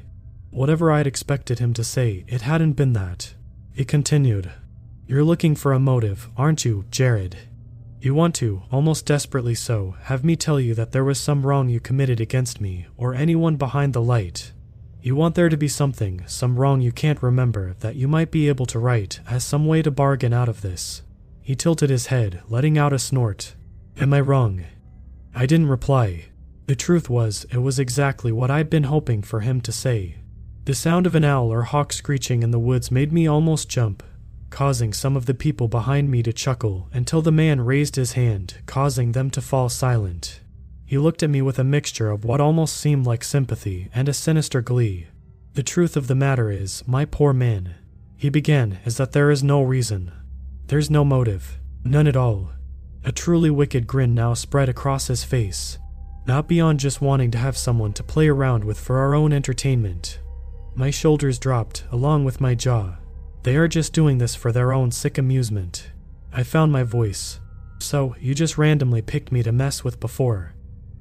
Whatever 0.50 0.90
I'd 0.90 1.06
expected 1.06 1.58
him 1.58 1.74
to 1.74 1.84
say, 1.84 2.24
it 2.28 2.40
hadn't 2.40 2.72
been 2.72 2.94
that. 2.94 3.34
He 3.74 3.84
continued, 3.84 4.50
You're 5.06 5.22
looking 5.22 5.54
for 5.54 5.72
a 5.72 5.78
motive, 5.78 6.28
aren't 6.36 6.64
you, 6.64 6.86
Jared? 6.90 7.36
You 8.00 8.14
want 8.14 8.34
to, 8.36 8.62
almost 8.72 9.04
desperately 9.04 9.54
so, 9.54 9.96
have 10.04 10.24
me 10.24 10.34
tell 10.34 10.58
you 10.58 10.74
that 10.74 10.92
there 10.92 11.04
was 11.04 11.20
some 11.20 11.44
wrong 11.44 11.68
you 11.68 11.80
committed 11.80 12.20
against 12.20 12.60
me, 12.60 12.86
or 12.96 13.14
anyone 13.14 13.56
behind 13.56 13.92
the 13.92 14.02
light. 14.02 14.52
You 15.04 15.14
want 15.14 15.34
there 15.34 15.50
to 15.50 15.56
be 15.58 15.68
something, 15.68 16.22
some 16.26 16.56
wrong 16.56 16.80
you 16.80 16.90
can't 16.90 17.22
remember, 17.22 17.74
that 17.80 17.94
you 17.94 18.08
might 18.08 18.30
be 18.30 18.48
able 18.48 18.64
to 18.64 18.78
right 18.78 19.20
as 19.28 19.44
some 19.44 19.66
way 19.66 19.82
to 19.82 19.90
bargain 19.90 20.32
out 20.32 20.48
of 20.48 20.62
this. 20.62 21.02
He 21.42 21.54
tilted 21.54 21.90
his 21.90 22.06
head, 22.06 22.40
letting 22.48 22.78
out 22.78 22.94
a 22.94 22.98
snort. 22.98 23.54
Am 23.98 24.14
I 24.14 24.22
wrong? 24.22 24.64
I 25.34 25.44
didn't 25.44 25.68
reply. 25.68 26.28
The 26.68 26.74
truth 26.74 27.10
was, 27.10 27.44
it 27.52 27.58
was 27.58 27.78
exactly 27.78 28.32
what 28.32 28.50
I'd 28.50 28.70
been 28.70 28.84
hoping 28.84 29.20
for 29.20 29.40
him 29.40 29.60
to 29.60 29.72
say. 29.72 30.14
The 30.64 30.74
sound 30.74 31.06
of 31.06 31.14
an 31.14 31.22
owl 31.22 31.52
or 31.52 31.64
hawk 31.64 31.92
screeching 31.92 32.42
in 32.42 32.50
the 32.50 32.58
woods 32.58 32.90
made 32.90 33.12
me 33.12 33.26
almost 33.26 33.68
jump, 33.68 34.02
causing 34.48 34.94
some 34.94 35.18
of 35.18 35.26
the 35.26 35.34
people 35.34 35.68
behind 35.68 36.10
me 36.10 36.22
to 36.22 36.32
chuckle 36.32 36.88
until 36.94 37.20
the 37.20 37.30
man 37.30 37.60
raised 37.60 37.96
his 37.96 38.12
hand, 38.12 38.54
causing 38.64 39.12
them 39.12 39.28
to 39.32 39.42
fall 39.42 39.68
silent. 39.68 40.40
He 40.86 40.98
looked 40.98 41.22
at 41.22 41.30
me 41.30 41.42
with 41.42 41.58
a 41.58 41.64
mixture 41.64 42.10
of 42.10 42.24
what 42.24 42.40
almost 42.40 42.76
seemed 42.76 43.06
like 43.06 43.24
sympathy 43.24 43.88
and 43.94 44.08
a 44.08 44.12
sinister 44.12 44.60
glee. 44.60 45.08
The 45.54 45.62
truth 45.62 45.96
of 45.96 46.06
the 46.06 46.14
matter 46.14 46.50
is, 46.50 46.82
my 46.86 47.04
poor 47.04 47.32
man, 47.32 47.74
he 48.16 48.28
began, 48.28 48.78
is 48.84 48.96
that 48.96 49.12
there 49.12 49.30
is 49.30 49.42
no 49.42 49.62
reason. 49.62 50.12
There's 50.66 50.90
no 50.90 51.04
motive. 51.04 51.58
None 51.84 52.06
at 52.06 52.16
all. 52.16 52.50
A 53.04 53.12
truly 53.12 53.50
wicked 53.50 53.86
grin 53.86 54.14
now 54.14 54.34
spread 54.34 54.68
across 54.68 55.08
his 55.08 55.24
face, 55.24 55.78
not 56.26 56.48
beyond 56.48 56.80
just 56.80 57.00
wanting 57.00 57.30
to 57.32 57.38
have 57.38 57.56
someone 57.56 57.92
to 57.94 58.02
play 58.02 58.28
around 58.28 58.64
with 58.64 58.80
for 58.80 58.98
our 58.98 59.14
own 59.14 59.32
entertainment, 59.32 60.20
my 60.76 60.90
shoulders 60.90 61.38
dropped, 61.38 61.84
along 61.92 62.24
with 62.24 62.40
my 62.40 62.54
jaw. 62.56 62.96
They 63.44 63.56
are 63.56 63.68
just 63.68 63.92
doing 63.92 64.18
this 64.18 64.34
for 64.34 64.50
their 64.50 64.72
own 64.72 64.90
sick 64.90 65.18
amusement. 65.18 65.90
I 66.32 66.42
found 66.42 66.72
my 66.72 66.82
voice. 66.82 67.38
So, 67.78 68.16
you 68.18 68.34
just 68.34 68.58
randomly 68.58 69.00
picked 69.00 69.30
me 69.30 69.44
to 69.44 69.52
mess 69.52 69.84
with 69.84 70.00
before. 70.00 70.53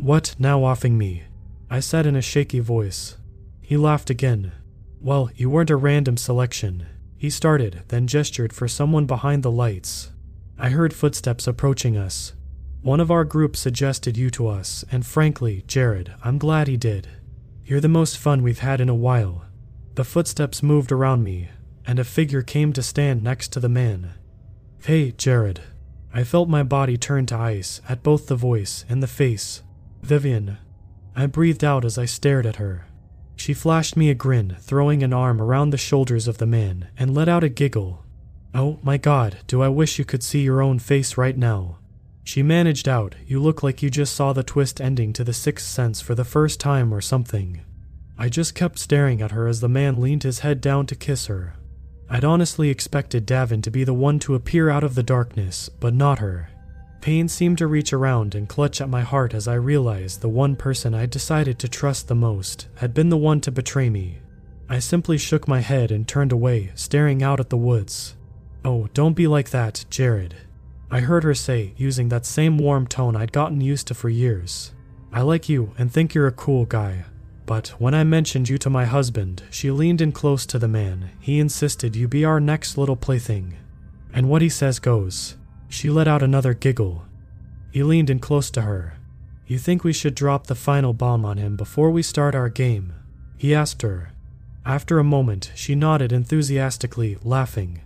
What, 0.04 0.36
now 0.38 0.66
offing 0.66 0.98
me? 0.98 1.24
I 1.70 1.80
said 1.80 2.06
in 2.06 2.18
a 2.18 2.22
shaky 2.22 2.60
voice. 2.60 3.16
He 3.62 3.78
laughed 3.78 4.10
again. 4.10 4.52
Well, 5.00 5.30
you 5.34 5.50
weren't 5.50 5.70
a 5.70 5.78
random 5.78 6.18
selection. 6.18 6.86
He 7.16 7.30
started, 7.30 7.84
then 7.88 8.08
gestured 8.08 8.52
for 8.52 8.68
someone 8.68 9.06
behind 9.06 9.44
the 9.44 9.52
lights. 9.52 10.12
I 10.60 10.72
heard 10.72 10.94
footsteps 10.94 11.48
approaching 11.48 11.96
us. 11.96 12.34
One 12.82 13.00
of 13.00 13.12
our 13.12 13.24
group 13.24 13.56
suggested 13.56 14.18
you 14.18 14.30
to 14.32 14.50
us, 14.50 14.84
and 14.92 15.06
frankly, 15.06 15.64
Jared, 15.68 16.14
I'm 16.22 16.38
glad 16.38 16.68
he 16.68 16.76
did. 16.76 17.08
You're 17.64 17.80
the 17.80 17.88
most 17.88 18.18
fun 18.18 18.44
we've 18.44 18.60
had 18.60 18.82
in 18.82 18.90
a 18.90 18.94
while. 18.94 19.46
The 19.96 20.04
footsteps 20.04 20.62
moved 20.62 20.92
around 20.92 21.24
me, 21.24 21.48
and 21.88 21.98
a 21.98 22.04
figure 22.04 22.42
came 22.42 22.74
to 22.74 22.84
stand 22.84 23.24
next 23.24 23.54
to 23.54 23.62
the 23.62 23.70
man. 23.70 24.16
Hey, 24.84 25.12
Jared. 25.14 25.62
I 26.14 26.26
felt 26.26 26.50
my 26.50 26.64
body 26.64 26.98
turn 26.98 27.26
to 27.28 27.38
ice 27.38 27.80
at 27.88 28.04
both 28.04 28.28
the 28.28 28.36
voice 28.36 28.84
and 28.90 29.02
the 29.02 29.08
face. 29.08 29.64
Vivian. 30.04 30.58
I 31.16 31.28
breathed 31.28 31.64
out 31.64 31.86
as 31.86 31.98
I 31.98 32.04
stared 32.04 32.46
at 32.46 32.58
her. 32.58 32.86
She 33.38 33.54
flashed 33.54 33.96
me 33.96 34.10
a 34.10 34.14
grin, 34.14 34.58
throwing 34.60 35.02
an 35.02 35.14
arm 35.14 35.42
around 35.42 35.70
the 35.70 35.78
shoulders 35.78 36.28
of 36.28 36.40
the 36.40 36.46
man, 36.46 36.90
and 36.98 37.14
let 37.14 37.30
out 37.30 37.44
a 37.44 37.50
giggle. 37.50 38.04
Oh 38.54 38.80
my 38.84 38.98
god, 38.98 39.38
do 39.48 39.62
I 39.62 39.70
wish 39.70 39.98
you 39.98 40.06
could 40.06 40.22
see 40.22 40.42
your 40.42 40.62
own 40.62 40.78
face 40.80 41.18
right 41.18 41.38
now. 41.38 41.78
She 42.26 42.44
managed 42.44 42.88
out, 42.88 43.16
you 43.26 43.42
look 43.42 43.64
like 43.64 43.82
you 43.82 43.90
just 43.90 44.16
saw 44.16 44.34
the 44.34 44.44
twist 44.44 44.82
ending 44.82 45.14
to 45.14 45.24
The 45.24 45.34
Sixth 45.34 45.68
Sense 45.68 46.02
for 46.02 46.16
the 46.16 46.26
first 46.26 46.60
time 46.60 46.94
or 46.94 47.02
something. 47.02 47.62
I 48.18 48.30
just 48.30 48.56
kept 48.56 48.80
staring 48.80 49.22
at 49.22 49.32
her 49.32 49.48
as 49.48 49.62
the 49.62 49.70
man 49.70 50.00
leaned 50.00 50.24
his 50.24 50.40
head 50.40 50.62
down 50.62 50.86
to 50.88 50.96
kiss 50.96 51.28
her. 51.28 51.56
I'd 52.10 52.24
honestly 52.24 52.70
expected 52.70 53.26
Davin 53.26 53.64
to 53.64 53.72
be 53.72 53.84
the 53.84 53.94
one 53.94 54.20
to 54.20 54.36
appear 54.36 54.70
out 54.70 54.84
of 54.84 54.96
the 54.96 55.04
darkness, 55.04 55.70
but 55.70 55.94
not 55.94 56.20
her. 56.20 56.50
Pain 57.04 57.28
seemed 57.28 57.58
to 57.58 57.68
reach 57.68 57.92
around 57.92 58.34
and 58.34 58.48
clutch 58.48 58.80
at 58.80 58.88
my 58.88 59.02
heart 59.02 59.34
as 59.34 59.46
I 59.46 59.56
realized 59.56 60.22
the 60.22 60.30
one 60.30 60.56
person 60.56 60.96
I'd 60.96 61.10
decided 61.10 61.60
to 61.60 61.68
trust 61.68 62.08
the 62.08 62.16
most 62.16 62.70
had 62.76 62.94
been 62.94 63.10
the 63.10 63.18
one 63.18 63.42
to 63.42 63.52
betray 63.52 63.90
me. 63.90 64.20
I 64.70 64.80
simply 64.80 65.18
shook 65.18 65.46
my 65.46 65.60
head 65.60 65.92
and 65.92 66.08
turned 66.08 66.32
away, 66.32 66.72
staring 66.76 67.22
out 67.22 67.42
at 67.42 67.50
the 67.50 67.58
woods. 67.58 68.16
Oh, 68.64 68.88
don't 68.94 69.18
be 69.18 69.28
like 69.28 69.50
that, 69.50 69.84
Jared. 69.90 70.36
I 70.90 71.02
heard 71.02 71.26
her 71.26 71.34
say, 71.34 71.74
using 71.76 72.08
that 72.08 72.26
same 72.26 72.58
warm 72.58 72.88
tone 72.88 73.18
I'd 73.18 73.34
gotten 73.34 73.60
used 73.60 73.88
to 73.88 73.94
for 73.94 74.08
years. 74.08 74.72
I 75.12 75.24
like 75.24 75.50
you 75.50 75.74
and 75.78 75.92
think 75.92 76.14
you're 76.14 76.28
a 76.28 76.32
cool 76.32 76.64
guy. 76.64 77.04
But 77.46 77.68
when 77.80 77.94
I 77.94 78.06
mentioned 78.06 78.48
you 78.48 78.58
to 78.60 78.70
my 78.70 78.86
husband, 78.86 79.44
she 79.50 79.72
leaned 79.72 80.00
in 80.00 80.14
close 80.14 80.46
to 80.46 80.58
the 80.58 80.70
man. 80.70 81.10
He 81.20 81.42
insisted 81.42 81.98
you 81.98 82.08
be 82.08 82.24
our 82.24 82.40
next 82.40 82.78
little 82.78 82.96
plaything. 82.96 83.58
And 84.14 84.30
what 84.30 84.42
he 84.42 84.48
says 84.48 84.80
goes. 84.80 85.36
She 85.74 85.90
let 85.90 86.08
out 86.08 86.22
another 86.22 86.54
giggle. 86.54 87.04
He 87.72 87.82
leaned 87.82 88.12
in 88.12 88.20
close 88.20 88.52
to 88.52 88.62
her. 88.62 88.94
You 89.48 89.58
think 89.58 89.84
we 89.84 89.92
should 89.92 90.14
drop 90.14 90.46
the 90.46 90.54
final 90.54 90.94
bomb 90.94 91.26
on 91.26 91.38
him 91.40 91.56
before 91.56 91.90
we 91.90 92.04
start 92.04 92.36
our 92.36 92.48
game? 92.48 92.94
He 93.38 93.56
asked 93.56 93.82
her. 93.82 94.14
After 94.64 95.00
a 95.00 95.04
moment, 95.04 95.52
she 95.56 95.74
nodded 95.74 96.14
enthusiastically, 96.14 97.18
laughing. 97.24 97.82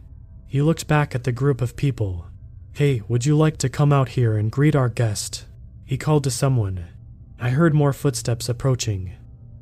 He 0.47 0.61
looked 0.61 0.87
back 0.87 1.15
at 1.15 1.23
the 1.23 1.31
group 1.31 1.61
of 1.61 1.77
people. 1.77 2.25
Hey, 2.73 3.03
would 3.07 3.25
you 3.25 3.37
like 3.37 3.55
to 3.59 3.69
come 3.69 3.93
out 3.93 4.09
here 4.09 4.35
and 4.35 4.51
greet 4.51 4.75
our 4.75 4.89
guest? 4.89 5.45
He 5.85 5.97
called 5.97 6.25
to 6.25 6.29
someone. 6.29 6.87
I 7.39 7.51
heard 7.51 7.73
more 7.73 7.93
footsteps 7.93 8.49
approaching. 8.49 9.13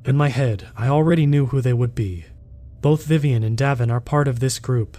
In 0.04 0.18
my 0.18 0.30
head, 0.30 0.68
I 0.76 0.88
already 0.88 1.28
knew 1.28 1.46
who 1.46 1.62
they 1.62 1.74
would 1.74 1.94
be. 1.94 2.26
Both 2.82 3.06
Vivian 3.06 3.44
and 3.44 3.56
Davin 3.56 3.92
are 3.92 4.02
part 4.02 4.28
of 4.28 4.40
this 4.40 4.58
group. 4.58 4.98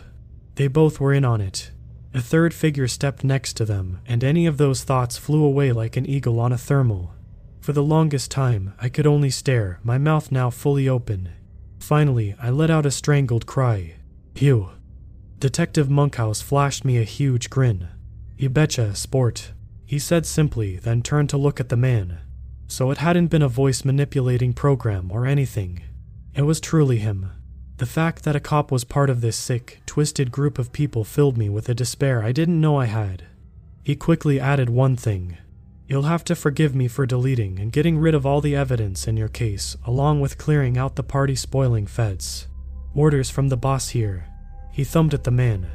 They 0.54 0.68
both 0.68 1.00
were 1.00 1.12
in 1.12 1.24
on 1.24 1.40
it. 1.40 1.72
A 2.16 2.22
third 2.22 2.54
figure 2.54 2.88
stepped 2.88 3.24
next 3.24 3.58
to 3.58 3.66
them, 3.66 4.00
and 4.06 4.24
any 4.24 4.46
of 4.46 4.56
those 4.56 4.82
thoughts 4.82 5.18
flew 5.18 5.44
away 5.44 5.70
like 5.70 5.98
an 5.98 6.06
eagle 6.06 6.40
on 6.40 6.50
a 6.50 6.56
thermal. 6.56 7.12
For 7.60 7.74
the 7.74 7.82
longest 7.82 8.30
time, 8.30 8.72
I 8.80 8.88
could 8.88 9.06
only 9.06 9.28
stare, 9.28 9.80
my 9.82 9.98
mouth 9.98 10.32
now 10.32 10.48
fully 10.48 10.88
open. 10.88 11.28
Finally, 11.78 12.34
I 12.40 12.48
let 12.48 12.70
out 12.70 12.86
a 12.86 12.90
strangled 12.90 13.44
cry. 13.44 13.96
Phew. 14.34 14.70
Detective 15.40 15.90
Monkhouse 15.90 16.40
flashed 16.40 16.86
me 16.86 16.96
a 16.96 17.04
huge 17.04 17.50
grin. 17.50 17.88
You 18.38 18.48
betcha, 18.48 18.94
sport. 18.94 19.52
He 19.84 19.98
said 19.98 20.24
simply, 20.24 20.76
then 20.76 21.02
turned 21.02 21.28
to 21.30 21.36
look 21.36 21.60
at 21.60 21.68
the 21.68 21.76
man. 21.76 22.20
So 22.66 22.90
it 22.90 22.96
hadn't 22.96 23.26
been 23.26 23.42
a 23.42 23.48
voice 23.48 23.84
manipulating 23.84 24.54
program 24.54 25.12
or 25.12 25.26
anything. 25.26 25.82
It 26.34 26.42
was 26.42 26.60
truly 26.60 26.96
him. 26.96 27.30
The 27.78 27.86
fact 27.86 28.24
that 28.24 28.36
a 28.36 28.40
cop 28.40 28.72
was 28.72 28.84
part 28.84 29.10
of 29.10 29.20
this 29.20 29.36
sick, 29.36 29.80
twisted 29.84 30.32
group 30.32 30.58
of 30.58 30.72
people 30.72 31.04
filled 31.04 31.36
me 31.36 31.50
with 31.50 31.68
a 31.68 31.74
despair 31.74 32.22
I 32.22 32.32
didn't 32.32 32.60
know 32.60 32.78
I 32.78 32.86
had. 32.86 33.24
He 33.82 33.94
quickly 33.94 34.40
added 34.40 34.70
one 34.70 34.96
thing. 34.96 35.36
You'll 35.86 36.02
have 36.02 36.24
to 36.24 36.34
forgive 36.34 36.74
me 36.74 36.88
for 36.88 37.06
deleting 37.06 37.60
and 37.60 37.70
getting 37.70 37.98
rid 37.98 38.14
of 38.14 38.24
all 38.24 38.40
the 38.40 38.56
evidence 38.56 39.06
in 39.06 39.16
your 39.16 39.28
case, 39.28 39.76
along 39.84 40.20
with 40.20 40.38
clearing 40.38 40.78
out 40.78 40.96
the 40.96 41.02
party 41.02 41.36
spoiling 41.36 41.86
feds. 41.86 42.48
Orders 42.94 43.28
from 43.28 43.48
the 43.48 43.58
boss 43.58 43.90
here. 43.90 44.26
He 44.72 44.82
thumbed 44.82 45.12
at 45.12 45.24
the 45.24 45.30
man. 45.30 45.68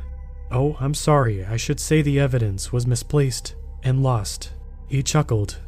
Oh, 0.51 0.75
I'm 0.79 0.95
sorry, 0.95 1.45
I 1.45 1.55
should 1.55 1.79
say 1.79 2.01
the 2.01 2.19
evidence 2.19 2.73
was 2.73 2.87
misplaced 2.87 3.55
and 3.83 4.03
lost. 4.03 4.51
He 4.87 5.03
chuckled. 5.03 5.59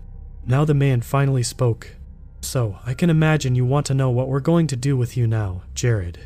Now 0.46 0.66
the 0.66 0.74
man 0.74 1.02
finally 1.02 1.44
spoke. 1.44 1.96
So, 2.44 2.78
I 2.86 2.94
can 2.94 3.10
imagine 3.10 3.56
you 3.56 3.66
want 3.66 3.86
to 3.86 3.94
know 3.94 4.10
what 4.10 4.28
we're 4.28 4.42
going 4.42 4.68
to 4.68 4.76
do 4.76 4.98
with 4.98 5.16
you 5.16 5.26
now, 5.26 5.64
Jared. 5.74 6.20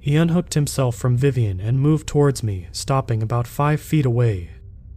He 0.00 0.16
unhooked 0.16 0.54
himself 0.54 0.96
from 0.96 1.16
Vivian 1.16 1.60
and 1.60 1.78
moved 1.78 2.06
towards 2.06 2.42
me, 2.42 2.66
stopping 2.72 3.22
about 3.22 3.46
five 3.46 3.80
feet 3.80 4.04
away. 4.04 4.50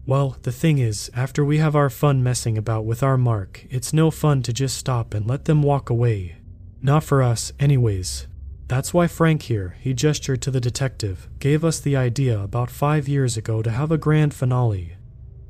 Well, 0.05 0.37
the 0.41 0.51
thing 0.51 0.79
is, 0.79 1.11
after 1.15 1.45
we 1.45 1.59
have 1.59 1.75
our 1.75 1.89
fun 1.89 2.23
messing 2.23 2.57
about 2.57 2.85
with 2.85 3.03
our 3.03 3.17
mark, 3.17 3.65
it's 3.69 3.93
no 3.93 4.09
fun 4.09 4.41
to 4.43 4.51
just 4.51 4.75
stop 4.75 5.13
and 5.13 5.27
let 5.27 5.45
them 5.45 5.61
walk 5.61 5.89
away. 5.89 6.37
Not 6.81 7.03
for 7.03 7.21
us, 7.21 7.53
anyways. 7.59 8.27
That's 8.67 8.93
why 8.93 9.07
Frank 9.07 9.43
here, 9.43 9.77
he 9.79 9.93
gestured 9.93 10.41
to 10.41 10.51
the 10.51 10.59
detective, 10.59 11.29
gave 11.37 11.63
us 11.63 11.79
the 11.79 11.95
idea 11.95 12.39
about 12.39 12.71
five 12.71 13.07
years 13.07 13.37
ago 13.37 13.61
to 13.61 13.69
have 13.69 13.91
a 13.91 13.97
grand 13.97 14.33
finale. 14.33 14.95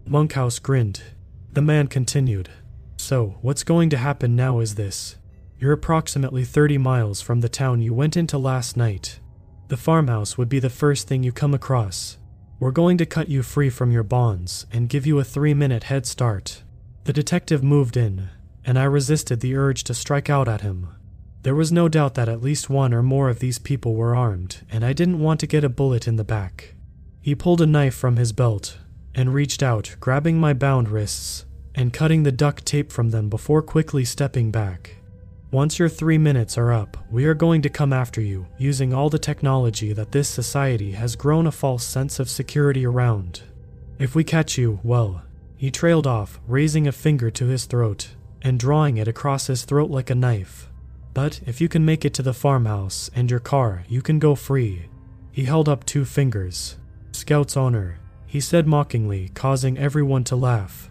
Monkhouse 0.06 0.60
grinned. 0.60 1.02
The 1.54 1.62
man 1.62 1.88
continued. 1.88 2.50
So, 3.04 3.36
what's 3.42 3.66
going 3.66 3.90
to 3.90 3.98
happen 3.98 4.34
now 4.34 4.60
is 4.60 4.76
this. 4.76 5.18
You're 5.60 5.74
approximately 5.74 6.46
30 6.46 6.78
miles 6.78 7.20
from 7.20 7.42
the 7.42 7.50
town 7.50 7.82
you 7.82 7.94
went 7.94 8.16
into 8.16 8.38
last 8.38 8.78
night. 8.78 9.20
The 9.68 9.76
farmhouse 9.76 10.38
would 10.38 10.48
be 10.48 10.60
the 10.60 10.70
first 10.70 11.06
thing 11.06 11.22
you 11.22 11.34
come 11.34 11.54
across. 11.54 12.18
We're 12.62 12.72
going 12.72 12.98
to 13.00 13.06
cut 13.06 13.28
you 13.28 13.44
free 13.44 13.70
from 13.70 13.92
your 13.92 14.04
bonds 14.04 14.66
and 14.72 14.88
give 14.88 15.06
you 15.06 15.20
a 15.20 15.26
three 15.26 15.54
minute 15.54 15.84
head 15.84 16.06
start. 16.06 16.64
The 17.04 17.12
detective 17.12 17.62
moved 17.62 17.98
in, 17.98 18.30
and 18.64 18.80
I 18.80 18.86
resisted 18.86 19.42
the 19.42 19.58
urge 19.58 19.84
to 19.84 19.94
strike 19.94 20.30
out 20.30 20.48
at 20.48 20.62
him. 20.62 20.88
There 21.42 21.56
was 21.56 21.74
no 21.74 21.90
doubt 21.90 22.14
that 22.14 22.30
at 22.30 22.42
least 22.42 22.70
one 22.70 22.94
or 22.94 23.04
more 23.04 23.30
of 23.30 23.40
these 23.40 23.60
people 23.60 23.96
were 23.96 24.16
armed, 24.16 24.66
and 24.72 24.86
I 24.86 24.94
didn't 24.94 25.20
want 25.20 25.42
to 25.42 25.48
get 25.48 25.66
a 25.66 25.70
bullet 25.70 26.08
in 26.08 26.16
the 26.16 26.24
back. 26.24 26.76
He 27.20 27.36
pulled 27.36 27.60
a 27.60 27.68
knife 27.68 27.96
from 27.96 28.16
his 28.16 28.32
belt 28.32 28.78
and 29.14 29.34
reached 29.34 29.62
out, 29.62 29.98
grabbing 30.00 30.40
my 30.40 30.54
bound 30.54 30.88
wrists 30.88 31.44
and 31.76 31.94
cutting 31.94 32.24
the 32.24 32.32
duct 32.32 32.66
tape 32.66 32.92
from 32.92 33.12
them 33.12 33.30
before 33.30 33.62
quickly 33.62 34.06
stepping 34.06 34.52
back. 34.52 34.98
Once 35.52 35.78
your 35.78 35.90
three 35.90 36.18
minutes 36.18 36.58
are 36.58 36.74
up, 36.74 36.98
we 37.12 37.26
are 37.26 37.36
going 37.36 37.62
to 37.62 37.70
come 37.70 37.94
after 37.94 38.22
you, 38.22 38.48
using 38.58 38.94
all 38.94 39.10
the 39.10 39.20
technology 39.20 39.94
that 39.94 40.12
this 40.12 40.28
society 40.28 40.94
has 40.94 41.16
grown 41.16 41.46
a 41.46 41.52
false 41.52 41.84
sense 41.84 42.20
of 42.20 42.30
security 42.30 42.86
around. 42.86 43.42
If 44.00 44.16
we 44.16 44.24
catch 44.24 44.58
you, 44.58 44.80
well, 44.84 45.22
he 45.56 45.70
trailed 45.70 46.08
off, 46.08 46.40
raising 46.48 46.88
a 46.88 46.92
finger 46.92 47.30
to 47.32 47.46
his 47.46 47.66
throat 47.66 48.10
and 48.42 48.60
drawing 48.60 48.98
it 48.98 49.08
across 49.08 49.48
his 49.48 49.64
throat 49.64 49.90
like 49.90 50.10
a 50.10 50.16
knife. 50.16 50.70
But 51.14 51.40
if 51.46 51.62
you 51.62 51.70
can 51.70 51.86
make 51.86 52.04
it 52.04 52.14
to 52.16 52.24
the 52.24 52.34
farmhouse 52.34 53.10
and 53.16 53.30
your 53.30 53.40
car, 53.40 53.86
you 53.88 54.02
can 54.02 54.20
go 54.20 54.36
free. 54.36 54.88
He 55.32 55.46
held 55.46 55.70
up 55.70 55.86
two 55.86 56.04
fingers. 56.04 56.78
Scout's 57.12 57.56
honor, 57.56 58.00
he 58.26 58.42
said 58.42 58.68
mockingly, 58.68 59.30
causing 59.36 59.78
everyone 59.78 60.24
to 60.26 60.36
laugh. 60.36 60.90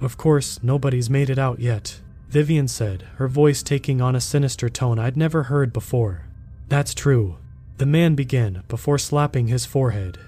Of 0.00 0.16
course, 0.16 0.62
nobody's 0.62 1.08
made 1.08 1.30
it 1.30 1.38
out 1.38 1.58
yet, 1.58 2.00
Vivian 2.28 2.68
said, 2.68 3.02
her 3.16 3.28
voice 3.28 3.62
taking 3.62 4.00
on 4.00 4.16
a 4.16 4.20
sinister 4.20 4.68
tone 4.68 4.98
I'd 4.98 5.16
never 5.16 5.44
heard 5.44 5.72
before. 5.72 6.26
That's 6.68 6.94
true. 6.94 7.38
The 7.78 7.86
man 7.86 8.14
began 8.14 8.62
before 8.68 8.98
slapping 8.98 9.48
his 9.48 9.64
forehead. 9.64 10.18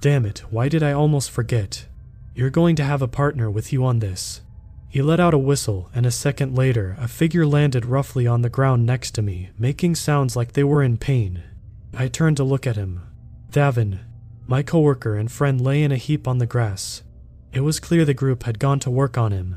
Damn 0.00 0.24
it, 0.24 0.40
why 0.50 0.68
did 0.68 0.82
I 0.82 0.92
almost 0.92 1.30
forget? 1.30 1.86
You're 2.34 2.50
going 2.50 2.76
to 2.76 2.84
have 2.84 3.02
a 3.02 3.08
partner 3.08 3.50
with 3.50 3.72
you 3.72 3.84
on 3.84 3.98
this. 3.98 4.40
He 4.88 5.02
let 5.02 5.20
out 5.20 5.34
a 5.34 5.38
whistle, 5.38 5.90
and 5.94 6.04
a 6.04 6.10
second 6.10 6.56
later, 6.56 6.96
a 6.98 7.08
figure 7.08 7.46
landed 7.46 7.86
roughly 7.86 8.26
on 8.26 8.42
the 8.42 8.50
ground 8.50 8.84
next 8.84 9.12
to 9.12 9.22
me, 9.22 9.50
making 9.58 9.94
sounds 9.94 10.36
like 10.36 10.52
they 10.52 10.64
were 10.64 10.82
in 10.82 10.96
pain. 10.96 11.42
I 11.94 12.08
turned 12.08 12.38
to 12.38 12.44
look 12.44 12.66
at 12.66 12.76
him. 12.76 13.02
Davin, 13.50 14.00
my 14.46 14.62
coworker 14.62 15.16
and 15.16 15.30
friend 15.30 15.60
lay 15.60 15.82
in 15.82 15.92
a 15.92 15.96
heap 15.96 16.26
on 16.26 16.38
the 16.38 16.46
grass. 16.46 17.02
It 17.52 17.60
was 17.60 17.80
clear 17.80 18.04
the 18.04 18.14
group 18.14 18.44
had 18.44 18.58
gone 18.58 18.78
to 18.80 18.90
work 18.90 19.18
on 19.18 19.32
him. 19.32 19.56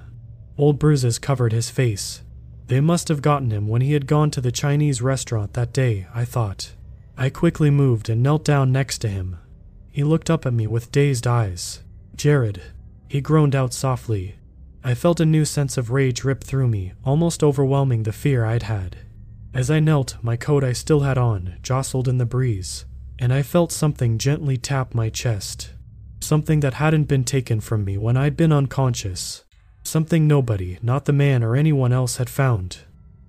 Old 0.58 0.80
bruises 0.80 1.20
covered 1.20 1.54
his 1.54 1.70
face. 1.70 2.22
They 2.68 2.82
must 2.82 3.08
have 3.08 3.22
gotten 3.22 3.52
him 3.52 3.68
when 3.68 3.82
he 3.82 3.94
had 3.94 4.08
gone 4.08 4.32
to 4.32 4.42
the 4.42 4.52
Chinese 4.52 5.02
restaurant 5.02 5.54
that 5.54 5.74
day, 5.74 6.08
I 6.14 6.26
thought. 6.26 6.74
I 7.18 7.30
quickly 7.30 7.70
moved 7.70 8.10
and 8.10 8.22
knelt 8.22 8.44
down 8.44 8.72
next 8.72 9.00
to 9.00 9.08
him. 9.08 9.38
He 9.92 10.04
looked 10.04 10.30
up 10.30 10.46
at 10.46 10.54
me 10.54 10.68
with 10.68 10.92
dazed 10.92 11.26
eyes. 11.26 11.84
Jared. 12.16 12.62
He 13.08 13.22
groaned 13.22 13.56
out 13.56 13.74
softly. 13.74 14.36
I 14.84 14.94
felt 14.94 15.20
a 15.20 15.26
new 15.26 15.46
sense 15.46 15.78
of 15.78 15.92
rage 15.92 16.24
rip 16.24 16.44
through 16.44 16.68
me, 16.68 16.94
almost 17.04 17.44
overwhelming 17.44 18.04
the 18.04 18.12
fear 18.12 18.46
I'd 18.46 18.64
had. 18.64 18.98
As 19.54 19.72
I 19.72 19.80
knelt, 19.80 20.18
my 20.22 20.36
coat 20.36 20.64
I 20.64 20.74
still 20.74 21.02
had 21.02 21.18
on 21.18 21.58
jostled 21.62 22.08
in 22.08 22.18
the 22.18 22.26
breeze 22.26 22.86
and 23.20 23.34
I 23.34 23.42
felt 23.42 23.72
something 23.72 24.18
gently 24.18 24.58
tap 24.58 24.94
my 24.94 25.10
chest. 25.10 25.72
Something 26.26 26.62
that 26.62 26.74
hadn't 26.74 27.04
been 27.04 27.24
taken 27.24 27.60
from 27.60 27.86
me 27.86 28.00
when 28.00 28.18
I'd 28.18 28.36
been 28.36 28.52
unconscious. 28.52 29.44
Something 29.84 30.28
nobody, 30.28 30.80
not 30.82 31.06
the 31.06 31.14
man 31.14 31.44
or 31.44 31.56
anyone 31.56 31.94
else, 31.94 32.18
had 32.18 32.32
found. 32.32 32.80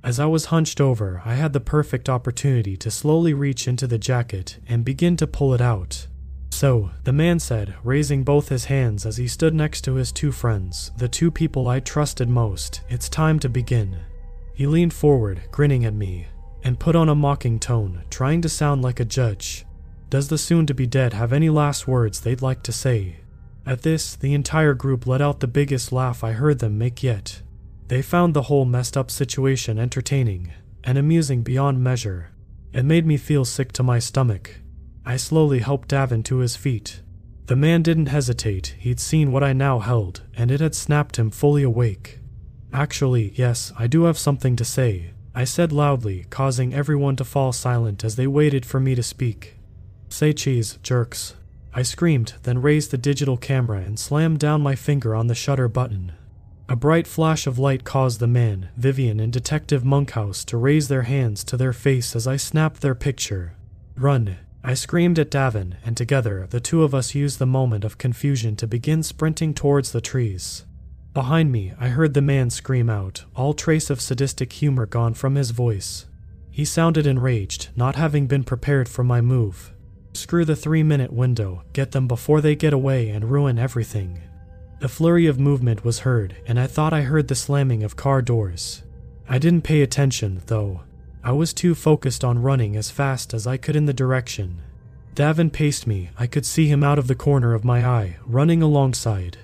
As 0.03 0.19
I 0.19 0.25
was 0.25 0.47
hunched 0.47 0.81
over, 0.81 1.21
I 1.23 1.35
had 1.35 1.53
the 1.53 1.61
perfect 1.61 2.09
opportunity 2.09 2.75
to 2.79 2.91
slowly 2.91 3.35
reach 3.35 3.69
into 3.69 3.87
the 3.87 3.99
jacket 3.99 4.61
and 4.67 4.83
begin 4.83 5.15
to 5.19 5.27
pull 5.27 5.53
it 5.53 5.61
out. 5.61 6.07
So, 6.49 6.91
the 7.05 7.13
man 7.13 7.39
said, 7.39 7.75
raising 7.85 8.25
both 8.25 8.49
his 8.49 8.65
hands 8.65 9.05
as 9.05 9.19
he 9.19 9.29
stood 9.29 9.55
next 9.55 9.83
to 9.83 9.97
his 9.97 10.11
two 10.11 10.33
friends, 10.33 10.91
the 10.97 11.07
two 11.07 11.31
people 11.31 11.69
I 11.69 11.81
trusted 11.81 12.31
most, 12.31 12.81
it's 12.89 13.11
time 13.11 13.39
to 13.41 13.51
begin. 13.51 13.95
He 14.55 14.67
leaned 14.67 14.95
forward, 14.95 15.43
grinning 15.51 15.85
at 15.85 15.93
me, 15.93 16.29
and 16.65 16.81
put 16.81 16.97
on 16.97 17.11
a 17.11 17.15
mocking 17.15 17.59
tone, 17.61 18.05
trying 18.09 18.41
to 18.41 18.49
sound 18.49 18.81
like 18.81 19.01
a 19.01 19.05
judge. 19.05 19.66
Does 20.09 20.29
the 20.29 20.39
soon 20.39 20.67
to 20.67 20.75
be 20.75 20.87
dead 20.87 21.13
have 21.13 21.33
any 21.33 21.51
last 21.51 21.89
words 21.89 22.21
they'd 22.21 22.43
like 22.43 22.63
to 22.63 22.73
say? 22.73 23.17
At 23.67 23.83
this, 23.83 24.15
the 24.15 24.35
entire 24.35 24.75
group 24.75 25.07
let 25.07 25.21
out 25.21 25.41
the 25.41 25.49
biggest 25.49 25.91
laugh 25.91 26.23
I 26.23 26.33
heard 26.33 26.61
them 26.61 26.79
make 26.79 27.03
yet. 27.03 27.43
They 27.89 28.03
found 28.03 28.33
the 28.33 28.43
whole 28.43 28.65
messed 28.65 28.97
up 28.97 29.11
situation 29.11 29.79
entertaining 29.79 30.53
and 30.85 30.97
amusing 30.97 31.43
beyond 31.43 31.83
measure. 31.83 32.31
It 32.73 32.85
made 32.85 33.07
me 33.07 33.17
feel 33.17 33.45
sick 33.45 33.73
to 33.73 33.83
my 33.83 33.99
stomach. 33.99 34.61
I 35.05 35.17
slowly 35.17 35.59
helped 35.59 35.89
Davin 35.89 36.25
to 36.25 36.39
his 36.39 36.55
feet. 36.55 37.03
The 37.47 37.57
man 37.57 37.83
didn't 37.83 38.07
hesitate, 38.07 38.77
he'd 38.79 39.01
seen 39.01 39.33
what 39.33 39.43
I 39.43 39.53
now 39.53 39.81
held, 39.81 40.23
and 40.37 40.51
it 40.51 40.61
had 40.61 40.75
snapped 40.75 41.17
him 41.17 41.31
fully 41.31 41.63
awake. 41.63 42.21
Actually, 42.73 43.33
yes, 43.35 43.73
I 43.79 43.87
do 43.87 44.05
have 44.05 44.19
something 44.19 44.57
to 44.57 44.65
say, 44.65 45.13
I 45.35 45.45
said 45.45 45.73
loudly, 45.73 46.27
causing 46.31 46.75
everyone 46.75 47.17
to 47.17 47.25
fall 47.25 47.53
silent 47.53 48.05
as 48.05 48.17
they 48.17 48.27
waited 48.27 48.67
for 48.67 48.81
me 48.81 48.95
to 48.95 49.03
speak. 49.03 49.56
Say 50.17 50.33
cheese, 50.33 50.79
jerks. 50.83 51.35
I 51.75 51.83
screamed, 51.83 52.33
then 52.45 52.63
raised 52.63 52.91
the 52.91 52.97
digital 52.97 53.37
camera 53.37 53.81
and 53.81 53.99
slammed 53.99 54.39
down 54.39 54.63
my 54.63 54.75
finger 54.75 55.15
on 55.15 55.27
the 55.27 55.35
shutter 55.35 55.69
button. 55.69 56.13
A 56.71 56.75
bright 56.75 57.07
flash 57.07 57.47
of 57.47 57.59
light 57.59 57.85
caused 57.85 58.19
the 58.19 58.27
man, 58.27 58.71
Vivian, 58.79 59.21
and 59.21 59.31
Detective 59.31 59.85
Monkhouse 59.85 60.43
to 60.47 60.57
raise 60.57 60.89
their 60.89 61.03
hands 61.03 61.45
to 61.45 61.59
their 61.59 61.75
face 61.75 62.17
as 62.17 62.27
I 62.27 62.39
snapped 62.39 62.81
their 62.81 62.95
picture. 62.95 63.57
Run! 63.95 64.39
I 64.65 64.73
screamed 64.73 65.19
at 65.19 65.31
Davin, 65.31 65.75
and 65.85 65.99
together 65.99 66.47
the 66.49 66.61
two 66.61 66.83
of 66.83 66.95
us 66.95 67.15
used 67.15 67.39
the 67.39 67.45
moment 67.45 67.85
of 67.85 67.99
confusion 67.99 68.57
to 68.57 68.67
begin 68.67 69.03
sprinting 69.03 69.53
towards 69.53 69.93
the 69.93 70.01
trees. 70.01 70.65
Behind 71.13 71.53
me, 71.53 71.75
I 71.79 71.89
heard 71.89 72.15
the 72.15 72.23
man 72.23 72.49
scream 72.49 72.89
out, 72.89 73.27
all 73.35 73.53
trace 73.53 73.91
of 73.91 74.01
sadistic 74.01 74.55
humor 74.55 74.87
gone 74.87 75.13
from 75.13 75.35
his 75.35 75.51
voice. 75.51 76.07
He 76.51 76.65
sounded 76.65 77.07
enraged, 77.07 77.69
not 77.77 77.97
having 77.97 78.27
been 78.27 78.45
prepared 78.45 78.89
for 78.89 79.05
my 79.05 79.21
move. 79.21 79.75
Screw 80.17 80.45
the 80.45 80.57
three 80.57 80.83
minute 80.83 81.13
window, 81.13 81.63
get 81.73 81.93
them 81.93 82.09
before 82.09 82.41
they 82.41 82.57
get 82.57 82.73
away 82.73 83.11
and 83.11 83.31
ruin 83.31 83.59
everything. 83.59 84.23
A 84.81 84.89
flurry 84.89 85.27
of 85.27 85.39
movement 85.39 85.85
was 85.85 86.01
heard, 86.01 86.37
and 86.47 86.59
I 86.59 86.67
thought 86.67 86.93
I 86.93 87.03
heard 87.03 87.29
the 87.29 87.35
slamming 87.35 87.83
of 87.83 87.97
car 87.97 88.23
doors. 88.23 88.83
I 89.29 89.39
didn't 89.39 89.63
pay 89.63 89.83
attention, 89.83 90.43
though. 90.47 90.83
I 91.23 91.33
was 91.33 91.53
too 91.53 91.75
focused 91.75 92.25
on 92.25 92.43
running 92.43 92.77
as 92.77 92.91
fast 92.91 93.35
as 93.35 93.47
I 93.47 93.57
could 93.57 93.77
in 93.77 93.87
the 93.87 93.93
direction. 93.93 94.63
Davin 95.15 95.53
paced 95.53 95.87
me. 95.87 96.11
I 96.19 96.27
could 96.27 96.47
see 96.47 96.67
him 96.67 96.85
out 96.85 96.99
of 96.99 97.09
the 97.09 97.15
corner 97.15 97.55
of 97.55 97.65
my 97.65 97.87
eye, 97.87 98.17
running 98.27 98.63
alongside. 98.63 99.39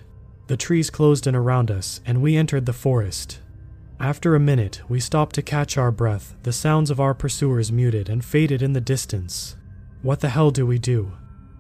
The 0.46 0.56
trees 0.56 0.90
closed 0.90 1.26
in 1.26 1.34
around 1.34 1.70
us, 1.70 2.00
and 2.06 2.22
we 2.22 2.36
entered 2.36 2.66
the 2.66 2.72
forest. 2.72 3.40
After 3.98 4.34
a 4.34 4.40
minute, 4.40 4.82
we 4.88 5.00
stopped 5.00 5.34
to 5.36 5.42
catch 5.42 5.78
our 5.78 5.90
breath. 5.90 6.34
The 6.42 6.52
sounds 6.52 6.90
of 6.90 7.00
our 7.00 7.14
pursuers 7.14 7.72
muted 7.72 8.08
and 8.08 8.24
faded 8.24 8.62
in 8.62 8.72
the 8.72 8.80
distance. 8.80 9.56
What 10.02 10.20
the 10.20 10.30
hell 10.30 10.50
do 10.50 10.66
we 10.66 10.78
do? 10.78 11.12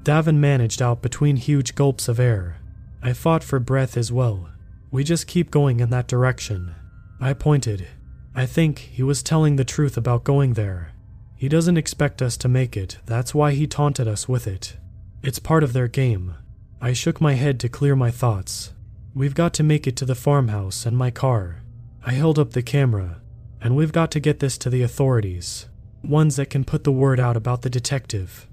Davin 0.02 0.36
managed 0.36 0.82
out 0.82 1.00
between 1.00 1.36
huge 1.36 1.74
gulps 1.74 2.08
of 2.08 2.18
air. 2.18 2.58
I 3.00 3.12
fought 3.12 3.44
for 3.44 3.60
breath 3.60 3.96
as 3.96 4.10
well. 4.10 4.48
We 4.90 5.04
just 5.04 5.28
keep 5.28 5.50
going 5.50 5.80
in 5.80 5.90
that 5.90 6.08
direction. 6.08 6.74
I 7.20 7.34
pointed. 7.34 7.86
I 8.34 8.46
think 8.46 8.78
he 8.78 9.02
was 9.02 9.22
telling 9.22 9.56
the 9.56 9.64
truth 9.64 9.96
about 9.96 10.24
going 10.24 10.54
there. 10.54 10.92
He 11.36 11.48
doesn't 11.48 11.76
expect 11.76 12.20
us 12.20 12.36
to 12.38 12.48
make 12.48 12.76
it, 12.76 12.98
that's 13.06 13.34
why 13.34 13.52
he 13.52 13.66
taunted 13.66 14.08
us 14.08 14.28
with 14.28 14.46
it. 14.46 14.76
It's 15.22 15.38
part 15.38 15.62
of 15.62 15.72
their 15.72 15.88
game. 15.88 16.34
I 16.80 16.92
shook 16.92 17.20
my 17.20 17.34
head 17.34 17.60
to 17.60 17.68
clear 17.68 17.94
my 17.94 18.10
thoughts. 18.10 18.72
We've 19.14 19.34
got 19.34 19.54
to 19.54 19.62
make 19.62 19.86
it 19.86 19.96
to 19.96 20.04
the 20.04 20.14
farmhouse 20.14 20.84
and 20.84 20.96
my 20.96 21.10
car. 21.10 21.62
I 22.04 22.12
held 22.12 22.38
up 22.38 22.52
the 22.52 22.62
camera, 22.62 23.20
and 23.60 23.76
we've 23.76 23.92
got 23.92 24.10
to 24.12 24.20
get 24.20 24.40
this 24.40 24.58
to 24.58 24.70
the 24.70 24.82
authorities, 24.82 25.66
ones 26.04 26.36
that 26.36 26.50
can 26.50 26.64
put 26.64 26.84
the 26.84 26.92
word 26.92 27.20
out 27.20 27.36
about 27.36 27.62
the 27.62 27.70
detective. 27.70 28.46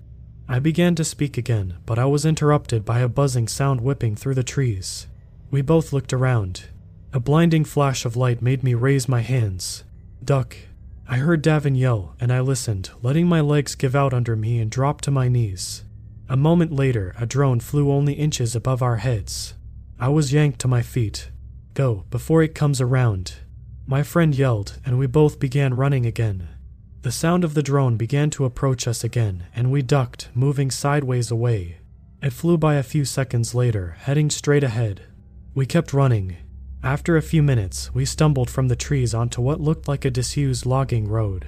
I 0.48 0.60
began 0.60 0.96
to 0.96 1.04
speak 1.04 1.38
again, 1.38 1.78
but 1.86 2.00
I 2.00 2.06
was 2.06 2.26
interrupted 2.26 2.84
by 2.84 3.00
a 3.00 3.08
buzzing 3.08 3.48
sound 3.48 3.82
whipping 3.82 4.16
through 4.16 4.36
the 4.36 4.44
trees. 4.44 5.08
We 5.52 5.62
both 5.62 5.94
looked 5.94 6.14
around. 6.14 6.66
A 7.14 7.20
blinding 7.20 7.66
flash 7.66 8.06
of 8.06 8.16
light 8.16 8.42
made 8.42 8.64
me 8.64 8.74
raise 8.74 9.08
my 9.08 9.22
hands. 9.22 9.84
Duck. 10.24 10.56
I 11.08 11.18
heard 11.18 11.44
Davin 11.44 11.78
yell, 11.78 12.16
and 12.20 12.32
I 12.32 12.40
listened, 12.40 12.92
letting 13.02 13.28
my 13.28 13.42
legs 13.42 13.74
give 13.74 13.96
out 13.96 14.14
under 14.14 14.36
me 14.36 14.60
and 14.60 14.70
drop 14.70 15.02
to 15.02 15.12
my 15.12 15.28
knees. 15.28 15.84
A 16.28 16.38
moment 16.38 16.72
later, 16.72 17.16
a 17.20 17.26
drone 17.26 17.60
flew 17.60 17.92
only 17.92 18.14
inches 18.14 18.56
above 18.56 18.84
our 18.84 18.98
heads. 18.98 19.56
I 20.00 20.10
was 20.10 20.32
yanked 20.32 20.60
to 20.60 20.68
my 20.68 20.84
feet. 20.84 21.32
Go, 21.74 22.06
before 22.12 22.44
it 22.44 22.54
comes 22.54 22.80
around. 22.80 23.36
My 23.88 24.04
friend 24.04 24.36
yelled, 24.36 24.80
and 24.86 25.00
we 25.00 25.08
both 25.08 25.40
began 25.40 25.74
running 25.74 26.06
again. 26.06 26.48
The 27.02 27.12
sound 27.14 27.46
of 27.46 27.54
the 27.54 27.64
drone 27.64 27.96
began 27.96 28.30
to 28.32 28.44
approach 28.44 28.86
us 28.86 29.06
again, 29.06 29.46
and 29.56 29.72
we 29.72 29.82
ducked, 29.82 30.30
moving 30.34 30.70
sideways 30.70 31.32
away. 31.32 31.78
It 32.22 32.34
flew 32.34 32.58
by 32.58 32.76
a 32.76 32.84
few 32.84 33.06
seconds 33.06 33.56
later, 33.56 33.96
heading 34.00 34.30
straight 34.30 34.66
ahead. 34.66 35.04
We 35.54 35.66
kept 35.66 35.94
running. 35.94 36.36
After 36.84 37.16
a 37.16 37.22
few 37.22 37.42
minutes, 37.42 37.94
we 37.94 38.04
stumbled 38.04 38.50
from 38.50 38.68
the 38.68 38.76
trees 38.76 39.14
onto 39.14 39.42
what 39.42 39.62
looked 39.62 39.88
like 39.88 40.04
a 40.04 40.12
disused 40.12 40.66
logging 40.66 41.08
road. 41.08 41.48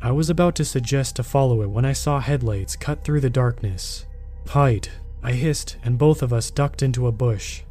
I 0.00 0.12
was 0.12 0.30
about 0.30 0.54
to 0.56 0.64
suggest 0.64 1.16
to 1.16 1.24
follow 1.24 1.62
it 1.62 1.70
when 1.70 1.84
I 1.84 1.92
saw 1.92 2.20
headlights 2.20 2.76
cut 2.76 3.02
through 3.02 3.20
the 3.20 3.30
darkness. 3.30 4.06
Hide, 4.46 4.88
I 5.24 5.32
hissed, 5.32 5.76
and 5.82 5.98
both 5.98 6.22
of 6.22 6.32
us 6.32 6.52
ducked 6.52 6.82
into 6.82 7.08
a 7.08 7.12
bush. 7.12 7.62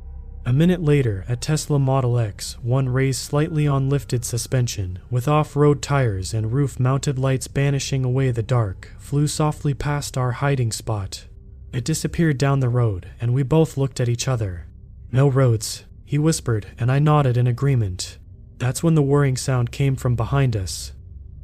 A 0.46 0.52
minute 0.52 0.84
later, 0.84 1.24
a 1.30 1.38
Tesla 1.38 1.80
Model 1.80 2.20
X, 2.20 2.58
one 2.62 2.90
raised 2.90 3.22
slightly 3.22 3.66
on 3.66 3.90
lifted 3.90 4.26
suspension, 4.26 5.00
with 5.10 5.26
off 5.26 5.56
road 5.56 5.82
tires 5.82 6.34
and 6.34 6.52
roof 6.52 6.82
mounted 6.82 7.18
lights 7.18 7.48
banishing 7.48 8.04
away 8.04 8.30
the 8.30 8.44
dark, 8.44 8.92
flew 8.98 9.26
softly 9.26 9.74
past 9.74 10.18
our 10.18 10.34
hiding 10.34 10.74
spot. 10.74 11.28
It 11.72 11.86
disappeared 11.86 12.38
down 12.38 12.60
the 12.60 12.68
road, 12.68 13.10
and 13.22 13.34
we 13.34 13.44
both 13.44 13.78
looked 13.78 14.02
at 14.02 14.10
each 14.10 14.28
other. 14.28 14.68
No 15.14 15.30
roads, 15.30 15.86
he 16.04 16.18
whispered, 16.18 16.68
and 16.78 16.92
I 16.92 17.00
nodded 17.00 17.38
in 17.38 17.48
agreement. 17.48 18.18
That's 18.58 18.84
when 18.84 18.96
the 18.96 19.02
whirring 19.02 19.38
sound 19.38 19.72
came 19.72 19.96
from 19.96 20.18
behind 20.18 20.58
us. 20.58 20.92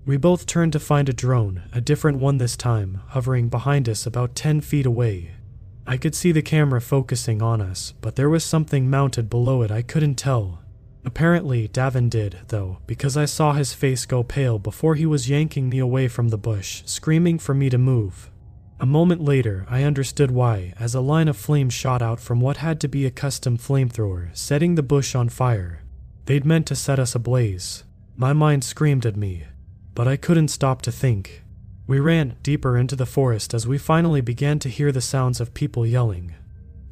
We 0.05 0.17
both 0.17 0.45
turned 0.45 0.73
to 0.73 0.79
find 0.79 1.07
a 1.07 1.13
drone, 1.13 1.63
a 1.71 1.79
different 1.79 2.19
one 2.19 2.37
this 2.37 2.57
time, 2.57 3.01
hovering 3.09 3.47
behind 3.47 3.87
us 3.87 4.05
about 4.05 4.35
10 4.35 4.59
feet 4.59 4.85
away. 4.85 5.31
I 5.89 5.97
could 5.97 6.13
see 6.13 6.31
the 6.31 6.43
camera 6.43 6.81
focusing 6.81 7.41
on 7.41 7.61
us, 7.61 7.95
but 7.99 8.15
there 8.15 8.29
was 8.29 8.43
something 8.43 8.91
mounted 8.91 9.27
below 9.27 9.63
it 9.63 9.71
I 9.71 9.81
couldn't 9.81 10.19
tell. 10.19 10.59
Apparently, 11.03 11.67
Davin 11.67 12.11
did, 12.11 12.37
though, 12.49 12.77
because 12.85 13.17
I 13.17 13.25
saw 13.25 13.53
his 13.53 13.73
face 13.73 14.05
go 14.05 14.21
pale 14.21 14.59
before 14.59 14.93
he 14.93 15.07
was 15.07 15.31
yanking 15.31 15.67
me 15.67 15.79
away 15.79 16.07
from 16.07 16.29
the 16.29 16.37
bush, 16.37 16.83
screaming 16.85 17.39
for 17.39 17.55
me 17.55 17.71
to 17.71 17.79
move. 17.79 18.29
A 18.79 18.85
moment 18.85 19.19
later, 19.19 19.65
I 19.67 19.81
understood 19.81 20.29
why, 20.29 20.75
as 20.79 20.93
a 20.93 21.01
line 21.01 21.27
of 21.27 21.35
flame 21.35 21.71
shot 21.71 22.03
out 22.03 22.19
from 22.19 22.39
what 22.39 22.57
had 22.57 22.79
to 22.81 22.87
be 22.87 23.07
a 23.07 23.11
custom 23.11 23.57
flamethrower, 23.57 24.29
setting 24.37 24.75
the 24.75 24.83
bush 24.83 25.15
on 25.15 25.27
fire. 25.27 25.81
They'd 26.25 26.45
meant 26.45 26.67
to 26.67 26.75
set 26.75 26.99
us 26.99 27.15
ablaze. 27.15 27.83
My 28.15 28.31
mind 28.31 28.63
screamed 28.63 29.07
at 29.07 29.17
me, 29.17 29.45
but 29.95 30.07
I 30.07 30.17
couldn't 30.17 30.49
stop 30.49 30.83
to 30.83 30.91
think. 30.91 31.41
We 31.89 31.99
ran 31.99 32.35
deeper 32.43 32.77
into 32.77 32.95
the 32.95 33.07
forest 33.07 33.55
as 33.55 33.65
we 33.65 33.79
finally 33.79 34.21
began 34.21 34.59
to 34.59 34.69
hear 34.69 34.91
the 34.91 35.01
sounds 35.01 35.41
of 35.41 35.55
people 35.55 35.87
yelling. 35.87 36.35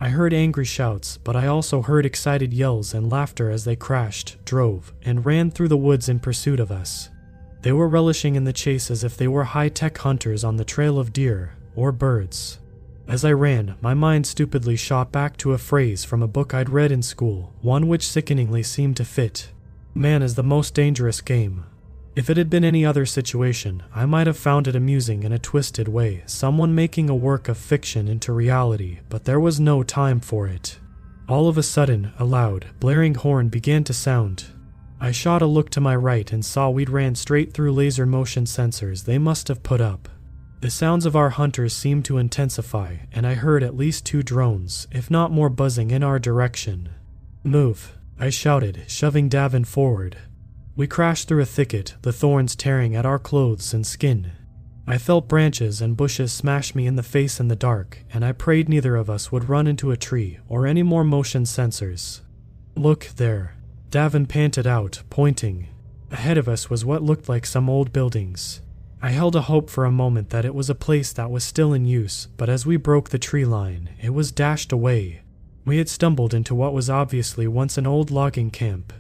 I 0.02 0.10
heard 0.10 0.34
angry 0.34 0.66
shouts, 0.66 1.18
but 1.18 1.36
I 1.36 1.46
also 1.46 1.84
heard 1.84 2.04
excited 2.04 2.52
yells 2.52 2.96
and 2.96 3.08
laughter 3.08 3.52
as 3.52 3.64
they 3.64 3.76
crashed, 3.76 4.44
drove, 4.44 4.92
and 5.04 5.24
ran 5.24 5.52
through 5.52 5.68
the 5.68 5.78
woods 5.78 6.10
in 6.10 6.20
pursuit 6.20 6.60
of 6.60 6.72
us. 6.72 7.12
They 7.62 7.72
were 7.72 7.88
relishing 7.88 8.34
in 8.34 8.46
the 8.46 8.52
chase 8.52 8.90
as 8.90 9.04
if 9.04 9.16
they 9.16 9.28
were 9.28 9.44
high 9.44 9.70
tech 9.70 10.00
hunters 10.00 10.44
on 10.44 10.58
the 10.58 10.66
trail 10.66 10.98
of 10.98 11.14
deer 11.14 11.54
or 11.76 11.92
birds. 11.92 12.58
As 13.08 13.24
I 13.24 13.34
ran, 13.34 13.76
my 13.82 13.94
mind 13.94 14.26
stupidly 14.26 14.78
shot 14.78 15.12
back 15.12 15.38
to 15.38 15.54
a 15.54 15.60
phrase 15.60 16.06
from 16.06 16.24
a 16.24 16.28
book 16.28 16.56
I'd 16.56 16.72
read 16.72 16.92
in 16.92 17.04
school, 17.04 17.54
one 17.62 17.88
which 17.88 18.08
sickeningly 18.08 18.64
seemed 18.64 18.98
to 18.98 19.06
fit 19.06 19.52
Man 19.94 20.24
is 20.24 20.34
the 20.34 20.42
most 20.42 20.74
dangerous 20.74 21.22
game, 21.22 21.66
if 22.18 22.32
it 22.32 22.38
had 22.38 22.50
been 22.50 22.66
any 22.66 22.84
other 22.84 23.06
situation, 23.06 23.84
I 23.94 24.08
might 24.08 24.26
have 24.26 24.40
found 24.40 24.68
it 24.68 24.76
amusing 24.76 25.22
in 25.22 25.32
a 25.32 25.38
twisted 25.38 25.88
way, 25.88 26.24
someone 26.26 26.74
making 26.74 27.12
a 27.12 27.16
work 27.16 27.48
of 27.48 27.60
fiction 27.60 28.08
into 28.08 28.34
reality, 28.34 29.02
but 29.08 29.26
there 29.26 29.40
was 29.40 29.60
no 29.60 29.84
time 29.84 30.20
for 30.20 30.48
it. 30.48 30.80
All 31.30 31.48
of 31.48 31.60
a 31.60 31.64
sudden, 31.64 32.12
a 32.18 32.26
loud, 32.26 32.66
blaring 32.80 33.14
horn 33.14 33.50
began 33.50 33.84
to 33.84 33.94
sound. 33.94 34.46
I 35.00 35.12
shot 35.12 35.44
a 35.44 35.46
look 35.46 35.70
to 35.70 35.80
my 35.80 35.96
right 35.96 36.34
and 36.34 36.44
saw 36.44 36.72
we'd 36.72 36.90
ran 36.90 37.14
straight 37.14 37.54
through 37.54 37.74
laser 37.74 38.08
motion 38.08 38.46
sensors 38.46 39.06
they 39.06 39.20
must 39.20 39.48
have 39.48 39.62
put 39.62 39.80
up. 39.80 40.10
The 40.62 40.72
sounds 40.72 41.06
of 41.06 41.16
our 41.16 41.30
hunters 41.30 41.76
seemed 41.76 42.06
to 42.06 42.18
intensify, 42.18 42.96
and 43.12 43.28
I 43.28 43.36
heard 43.36 43.62
at 43.62 43.78
least 43.78 44.08
two 44.08 44.24
drones, 44.24 44.88
if 44.92 45.12
not 45.12 45.30
more, 45.30 45.50
buzzing 45.52 45.92
in 45.92 46.02
our 46.02 46.18
direction. 46.18 46.90
Move, 47.44 47.96
I 48.20 48.32
shouted, 48.32 48.86
shoving 48.88 49.30
Davin 49.30 49.68
forward. 49.68 50.18
We 50.78 50.86
crashed 50.86 51.28
through 51.28 51.42
a 51.42 51.46
thicket, 51.46 51.96
the 52.04 52.14
thorns 52.14 52.56
tearing 52.56 52.96
at 52.96 53.04
our 53.04 53.18
clothes 53.18 53.74
and 53.74 53.86
skin. 53.86 54.34
I 54.86 55.00
felt 55.00 55.28
branches 55.28 55.82
and 55.82 55.98
bushes 55.98 56.32
smash 56.32 56.76
me 56.76 56.86
in 56.86 56.96
the 56.96 57.02
face 57.02 57.40
in 57.40 57.48
the 57.48 57.56
dark, 57.56 58.06
and 58.14 58.24
I 58.24 58.32
prayed 58.32 58.70
neither 58.70 58.96
of 58.96 59.10
us 59.10 59.32
would 59.32 59.50
run 59.50 59.66
into 59.66 59.90
a 59.90 59.98
tree 59.98 60.38
or 60.48 60.68
any 60.68 60.84
more 60.84 61.04
motion 61.04 61.46
sensors. 61.46 62.22
Look 62.76 63.08
there. 63.16 63.56
Davin 63.90 64.30
panted 64.30 64.68
out, 64.68 65.02
pointing. 65.10 65.68
Ahead 66.12 66.38
of 66.38 66.48
us 66.48 66.70
was 66.70 66.86
what 66.86 67.02
looked 67.02 67.28
like 67.28 67.48
some 67.48 67.72
old 67.72 67.92
buildings. 67.92 68.62
I 69.02 69.10
held 69.10 69.36
a 69.36 69.42
hope 69.42 69.72
for 69.72 69.84
a 69.84 69.92
moment 69.92 70.30
that 70.30 70.46
it 70.46 70.54
was 70.54 70.70
a 70.70 70.76
place 70.76 71.12
that 71.14 71.32
was 71.32 71.44
still 71.44 71.74
in 71.74 71.86
use, 71.86 72.28
but 72.38 72.50
as 72.50 72.68
we 72.68 72.78
broke 72.78 73.10
the 73.10 73.18
tree 73.18 73.46
line, 73.46 73.90
it 74.00 74.14
was 74.14 74.32
dashed 74.32 74.72
away. 74.72 75.22
We 75.66 75.80
had 75.80 75.90
stumbled 75.90 76.36
into 76.36 76.54
what 76.54 76.74
was 76.76 76.88
obviously 76.88 77.48
once 77.48 77.80
an 77.80 77.88
old 77.88 78.12
logging 78.12 78.52
camp, 78.52 78.94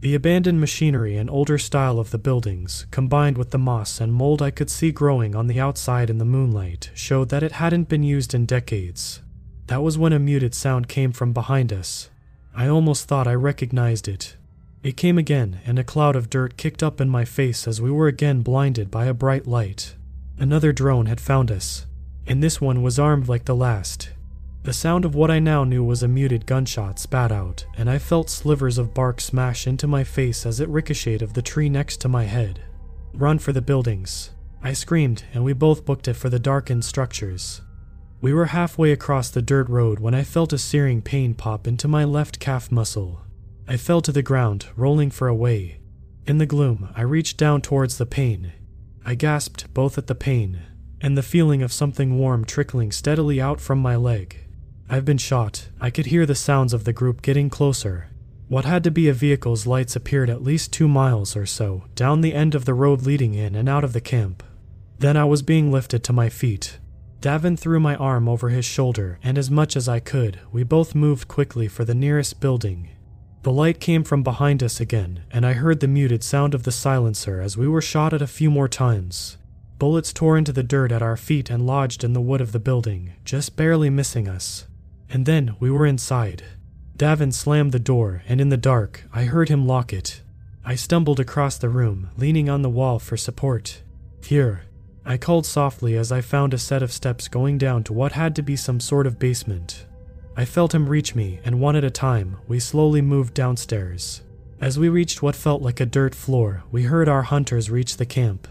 the 0.00 0.14
abandoned 0.14 0.58
machinery 0.58 1.16
and 1.16 1.28
older 1.28 1.58
style 1.58 1.98
of 1.98 2.10
the 2.10 2.18
buildings, 2.18 2.86
combined 2.90 3.36
with 3.36 3.50
the 3.50 3.58
moss 3.58 4.00
and 4.00 4.12
mold 4.12 4.40
I 4.40 4.50
could 4.50 4.70
see 4.70 4.92
growing 4.92 5.36
on 5.36 5.46
the 5.46 5.60
outside 5.60 6.08
in 6.08 6.16
the 6.16 6.24
moonlight, 6.24 6.90
showed 6.94 7.28
that 7.28 7.42
it 7.42 7.52
hadn't 7.52 7.88
been 7.88 8.02
used 8.02 8.32
in 8.32 8.46
decades. 8.46 9.20
That 9.66 9.82
was 9.82 9.98
when 9.98 10.14
a 10.14 10.18
muted 10.18 10.54
sound 10.54 10.88
came 10.88 11.12
from 11.12 11.32
behind 11.34 11.70
us. 11.70 12.08
I 12.54 12.66
almost 12.66 13.08
thought 13.08 13.26
I 13.26 13.34
recognized 13.34 14.08
it. 14.08 14.36
It 14.82 14.96
came 14.96 15.18
again, 15.18 15.60
and 15.66 15.78
a 15.78 15.84
cloud 15.84 16.16
of 16.16 16.30
dirt 16.30 16.56
kicked 16.56 16.82
up 16.82 17.00
in 17.00 17.10
my 17.10 17.26
face 17.26 17.68
as 17.68 17.82
we 17.82 17.90
were 17.90 18.08
again 18.08 18.40
blinded 18.40 18.90
by 18.90 19.04
a 19.04 19.14
bright 19.14 19.46
light. 19.46 19.94
Another 20.38 20.72
drone 20.72 21.06
had 21.06 21.20
found 21.20 21.50
us, 21.50 21.84
and 22.26 22.42
this 22.42 22.58
one 22.58 22.82
was 22.82 22.98
armed 22.98 23.28
like 23.28 23.44
the 23.44 23.54
last. 23.54 24.08
The 24.62 24.74
sound 24.74 25.06
of 25.06 25.14
what 25.14 25.30
I 25.30 25.38
now 25.38 25.64
knew 25.64 25.82
was 25.82 26.02
a 26.02 26.08
muted 26.08 26.44
gunshot 26.44 26.98
spat 26.98 27.32
out, 27.32 27.64
and 27.78 27.88
I 27.88 27.98
felt 27.98 28.28
slivers 28.28 28.76
of 28.76 28.92
bark 28.92 29.18
smash 29.18 29.66
into 29.66 29.86
my 29.86 30.04
face 30.04 30.44
as 30.44 30.60
it 30.60 30.68
ricocheted 30.68 31.22
of 31.22 31.32
the 31.32 31.40
tree 31.40 31.70
next 31.70 31.96
to 32.02 32.08
my 32.08 32.24
head. 32.24 32.60
Run 33.14 33.38
for 33.38 33.54
the 33.54 33.62
buildings. 33.62 34.32
I 34.62 34.74
screamed, 34.74 35.24
and 35.32 35.44
we 35.44 35.54
both 35.54 35.86
booked 35.86 36.08
it 36.08 36.14
for 36.14 36.28
the 36.28 36.38
darkened 36.38 36.84
structures. 36.84 37.62
We 38.20 38.34
were 38.34 38.46
halfway 38.46 38.92
across 38.92 39.30
the 39.30 39.40
dirt 39.40 39.66
road 39.70 39.98
when 39.98 40.14
I 40.14 40.24
felt 40.24 40.52
a 40.52 40.58
searing 40.58 41.00
pain 41.00 41.32
pop 41.32 41.66
into 41.66 41.88
my 41.88 42.04
left 42.04 42.38
calf 42.38 42.70
muscle. 42.70 43.22
I 43.66 43.78
fell 43.78 44.02
to 44.02 44.12
the 44.12 44.22
ground, 44.22 44.66
rolling 44.76 45.10
for 45.10 45.26
a 45.26 45.34
way. 45.34 45.80
In 46.26 46.36
the 46.36 46.44
gloom, 46.44 46.90
I 46.94 47.00
reached 47.00 47.38
down 47.38 47.62
towards 47.62 47.96
the 47.96 48.04
pain. 48.04 48.52
I 49.06 49.14
gasped 49.14 49.72
both 49.72 49.96
at 49.96 50.06
the 50.06 50.14
pain 50.14 50.60
and 51.00 51.16
the 51.16 51.22
feeling 51.22 51.62
of 51.62 51.72
something 51.72 52.18
warm 52.18 52.44
trickling 52.44 52.92
steadily 52.92 53.40
out 53.40 53.58
from 53.58 53.78
my 53.78 53.96
leg. 53.96 54.44
I've 54.92 55.04
been 55.04 55.18
shot. 55.18 55.68
I 55.80 55.90
could 55.90 56.06
hear 56.06 56.26
the 56.26 56.34
sounds 56.34 56.74
of 56.74 56.82
the 56.82 56.92
group 56.92 57.22
getting 57.22 57.48
closer. 57.48 58.08
What 58.48 58.64
had 58.64 58.82
to 58.82 58.90
be 58.90 59.08
a 59.08 59.14
vehicle's 59.14 59.64
lights 59.64 59.94
appeared 59.94 60.28
at 60.28 60.42
least 60.42 60.72
two 60.72 60.88
miles 60.88 61.36
or 61.36 61.46
so 61.46 61.84
down 61.94 62.22
the 62.22 62.34
end 62.34 62.56
of 62.56 62.64
the 62.64 62.74
road 62.74 63.02
leading 63.02 63.34
in 63.34 63.54
and 63.54 63.68
out 63.68 63.84
of 63.84 63.92
the 63.92 64.00
camp. 64.00 64.42
Then 64.98 65.16
I 65.16 65.26
was 65.26 65.42
being 65.42 65.70
lifted 65.70 66.02
to 66.02 66.12
my 66.12 66.28
feet. 66.28 66.80
Davin 67.20 67.56
threw 67.56 67.78
my 67.78 67.94
arm 67.94 68.28
over 68.28 68.48
his 68.48 68.64
shoulder, 68.64 69.20
and 69.22 69.38
as 69.38 69.48
much 69.48 69.76
as 69.76 69.88
I 69.88 70.00
could, 70.00 70.40
we 70.50 70.64
both 70.64 70.92
moved 70.96 71.28
quickly 71.28 71.68
for 71.68 71.84
the 71.84 71.94
nearest 71.94 72.40
building. 72.40 72.88
The 73.44 73.52
light 73.52 73.78
came 73.78 74.02
from 74.02 74.24
behind 74.24 74.60
us 74.60 74.80
again, 74.80 75.22
and 75.30 75.46
I 75.46 75.52
heard 75.52 75.78
the 75.78 75.86
muted 75.86 76.24
sound 76.24 76.52
of 76.52 76.64
the 76.64 76.72
silencer 76.72 77.40
as 77.40 77.56
we 77.56 77.68
were 77.68 77.80
shot 77.80 78.12
at 78.12 78.22
a 78.22 78.26
few 78.26 78.50
more 78.50 78.68
times. 78.68 79.36
Bullets 79.78 80.12
tore 80.12 80.36
into 80.36 80.52
the 80.52 80.64
dirt 80.64 80.90
at 80.90 81.00
our 81.00 81.16
feet 81.16 81.48
and 81.48 81.64
lodged 81.64 82.02
in 82.02 82.12
the 82.12 82.20
wood 82.20 82.40
of 82.40 82.50
the 82.50 82.58
building, 82.58 83.12
just 83.24 83.54
barely 83.54 83.88
missing 83.88 84.26
us. 84.26 84.66
And 85.10 85.26
then 85.26 85.56
we 85.58 85.70
were 85.70 85.86
inside. 85.86 86.44
Davin 86.96 87.32
slammed 87.32 87.72
the 87.72 87.78
door, 87.78 88.22
and 88.28 88.40
in 88.40 88.48
the 88.48 88.56
dark, 88.56 89.04
I 89.12 89.24
heard 89.24 89.48
him 89.48 89.66
lock 89.66 89.92
it. 89.92 90.22
I 90.64 90.74
stumbled 90.76 91.18
across 91.18 91.58
the 91.58 91.68
room, 91.68 92.10
leaning 92.16 92.48
on 92.48 92.62
the 92.62 92.70
wall 92.70 92.98
for 92.98 93.16
support. 93.16 93.82
Here. 94.22 94.62
I 95.04 95.16
called 95.16 95.46
softly 95.46 95.96
as 95.96 96.12
I 96.12 96.20
found 96.20 96.52
a 96.52 96.58
set 96.58 96.82
of 96.82 96.92
steps 96.92 97.26
going 97.26 97.58
down 97.58 97.82
to 97.84 97.92
what 97.92 98.12
had 98.12 98.36
to 98.36 98.42
be 98.42 98.54
some 98.54 98.78
sort 98.78 99.06
of 99.06 99.18
basement. 99.18 99.86
I 100.36 100.44
felt 100.44 100.74
him 100.74 100.88
reach 100.88 101.14
me, 101.14 101.40
and 101.44 101.60
one 101.60 101.74
at 101.74 101.84
a 101.84 101.90
time, 101.90 102.36
we 102.46 102.60
slowly 102.60 103.00
moved 103.00 103.34
downstairs. 103.34 104.22
As 104.60 104.78
we 104.78 104.88
reached 104.90 105.22
what 105.22 105.34
felt 105.34 105.62
like 105.62 105.80
a 105.80 105.86
dirt 105.86 106.14
floor, 106.14 106.62
we 106.70 106.82
heard 106.82 107.08
our 107.08 107.22
hunters 107.22 107.70
reach 107.70 107.96
the 107.96 108.06
camp. 108.06 108.46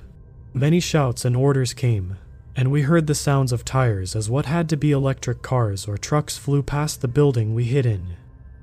Many 0.53 0.80
shouts 0.80 1.23
and 1.23 1.36
orders 1.36 1.73
came, 1.73 2.18
and 2.55 2.71
we 2.71 2.81
heard 2.81 3.07
the 3.07 3.15
sounds 3.15 3.51
of 3.51 3.65
tires 3.65 4.15
as 4.15 4.30
what 4.30 4.45
had 4.45 4.67
to 4.69 4.77
be 4.77 4.91
electric 4.91 5.41
cars 5.41 5.88
or 5.88 5.97
trucks 5.97 6.38
flew 6.38 6.61
past 6.61 7.01
the 7.01 7.07
building 7.07 7.53
we 7.53 7.65
hid 7.65 7.85
in. 7.85 8.15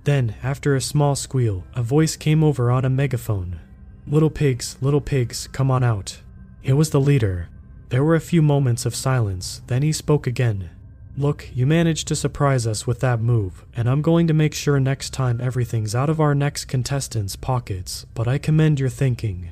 Then, 0.04 0.36
after 0.42 0.76
a 0.76 0.80
small 0.80 1.16
squeal, 1.16 1.64
a 1.74 1.82
voice 1.82 2.16
came 2.16 2.44
over 2.44 2.70
on 2.70 2.84
a 2.84 2.90
megaphone. 2.90 3.58
Little 4.06 4.30
pigs, 4.30 4.76
little 4.80 5.00
pigs, 5.00 5.48
come 5.48 5.70
on 5.70 5.82
out. 5.82 6.20
It 6.62 6.74
was 6.74 6.90
the 6.90 7.00
leader. 7.00 7.48
There 7.88 8.04
were 8.04 8.14
a 8.14 8.20
few 8.20 8.42
moments 8.42 8.86
of 8.86 8.94
silence, 8.94 9.62
then 9.66 9.82
he 9.82 9.92
spoke 9.92 10.26
again. 10.26 10.70
Look, 11.16 11.48
you 11.54 11.66
managed 11.66 12.08
to 12.08 12.16
surprise 12.16 12.66
us 12.66 12.86
with 12.86 13.00
that 13.00 13.20
move, 13.20 13.64
and 13.74 13.88
I'm 13.88 14.02
going 14.02 14.26
to 14.26 14.34
make 14.34 14.52
sure 14.52 14.78
next 14.78 15.10
time 15.10 15.40
everything's 15.40 15.94
out 15.94 16.10
of 16.10 16.20
our 16.20 16.34
next 16.34 16.66
contestant's 16.66 17.36
pockets, 17.36 18.04
but 18.12 18.28
I 18.28 18.36
commend 18.38 18.78
your 18.78 18.90
thinking. 18.90 19.48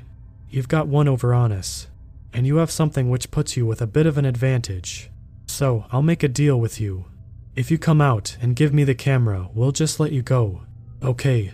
You've 0.49 0.67
got 0.67 0.87
one 0.87 1.07
over 1.07 1.33
on 1.33 1.51
us, 1.51 1.87
and 2.35 2.45
you 2.45 2.57
have 2.57 2.69
something 2.69 3.09
which 3.09 3.31
puts 3.31 3.55
you 3.55 3.65
with 3.65 3.81
a 3.81 3.87
bit 3.87 4.05
of 4.05 4.17
an 4.17 4.25
advantage. 4.25 5.09
So, 5.47 5.85
I'll 5.89 6.01
make 6.01 6.21
a 6.21 6.27
deal 6.27 6.59
with 6.59 6.81
you. 6.81 7.05
If 7.55 7.71
you 7.71 7.77
come 7.77 8.01
out 8.01 8.35
and 8.41 8.57
give 8.57 8.73
me 8.73 8.83
the 8.83 8.93
camera, 8.93 9.47
we'll 9.53 9.71
just 9.71 10.01
let 10.01 10.11
you 10.11 10.21
go. 10.21 10.63
Okay. 11.01 11.53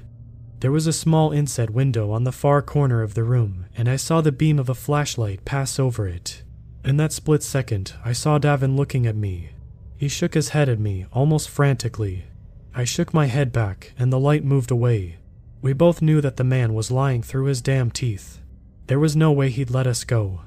There 0.59 0.71
was 0.71 0.87
a 0.87 0.93
small 0.93 1.31
inset 1.31 1.69
window 1.69 2.09
on 2.09 2.23
the 2.23 2.31
far 2.31 2.63
corner 2.63 3.03
of 3.03 3.13
the 3.13 3.23
room, 3.23 3.67
and 3.77 3.87
I 3.87 3.95
saw 3.95 4.21
the 4.21 4.31
beam 4.31 4.57
of 4.57 4.69
a 4.69 4.73
flashlight 4.73 5.45
pass 5.45 5.77
over 5.77 6.07
it. 6.07 6.41
In 6.83 6.97
that 6.97 7.13
split 7.13 7.43
second, 7.43 7.93
I 8.03 8.13
saw 8.13 8.39
Davin 8.39 8.75
looking 8.75 9.05
at 9.05 9.15
me. 9.15 9.51
He 9.97 10.07
shook 10.07 10.33
his 10.33 10.49
head 10.49 10.67
at 10.67 10.79
me, 10.79 11.05
almost 11.13 11.47
frantically. 11.47 12.25
I 12.73 12.85
shook 12.85 13.13
my 13.13 13.27
head 13.27 13.51
back, 13.51 13.93
and 13.99 14.11
the 14.11 14.19
light 14.19 14.43
moved 14.43 14.71
away. 14.71 15.19
We 15.61 15.73
both 15.73 16.01
knew 16.01 16.21
that 16.21 16.37
the 16.37 16.43
man 16.43 16.73
was 16.73 16.89
lying 16.89 17.21
through 17.21 17.45
his 17.45 17.61
damn 17.61 17.91
teeth. 17.91 18.39
There 18.87 18.99
was 18.99 19.15
no 19.15 19.31
way 19.31 19.51
he'd 19.51 19.69
let 19.69 19.85
us 19.85 20.03
go. 20.03 20.41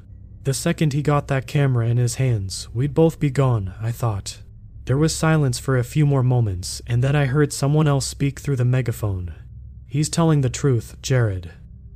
The 0.44 0.52
second 0.54 0.92
he 0.92 1.00
got 1.00 1.28
that 1.28 1.46
camera 1.46 1.88
in 1.88 1.96
his 1.96 2.16
hands, 2.16 2.68
we'd 2.74 2.92
both 2.92 3.18
be 3.18 3.30
gone, 3.30 3.72
I 3.80 3.90
thought. 3.90 4.42
There 4.84 4.98
was 4.98 5.16
silence 5.16 5.58
for 5.58 5.78
a 5.78 5.84
few 5.84 6.04
more 6.04 6.22
moments, 6.22 6.82
and 6.86 7.02
then 7.02 7.16
I 7.16 7.24
heard 7.24 7.50
someone 7.50 7.88
else 7.88 8.06
speak 8.06 8.38
through 8.40 8.56
the 8.56 8.64
megaphone. 8.66 9.32
He's 9.86 10.10
telling 10.10 10.42
the 10.42 10.50
truth, 10.50 10.96
Jared. 11.00 11.52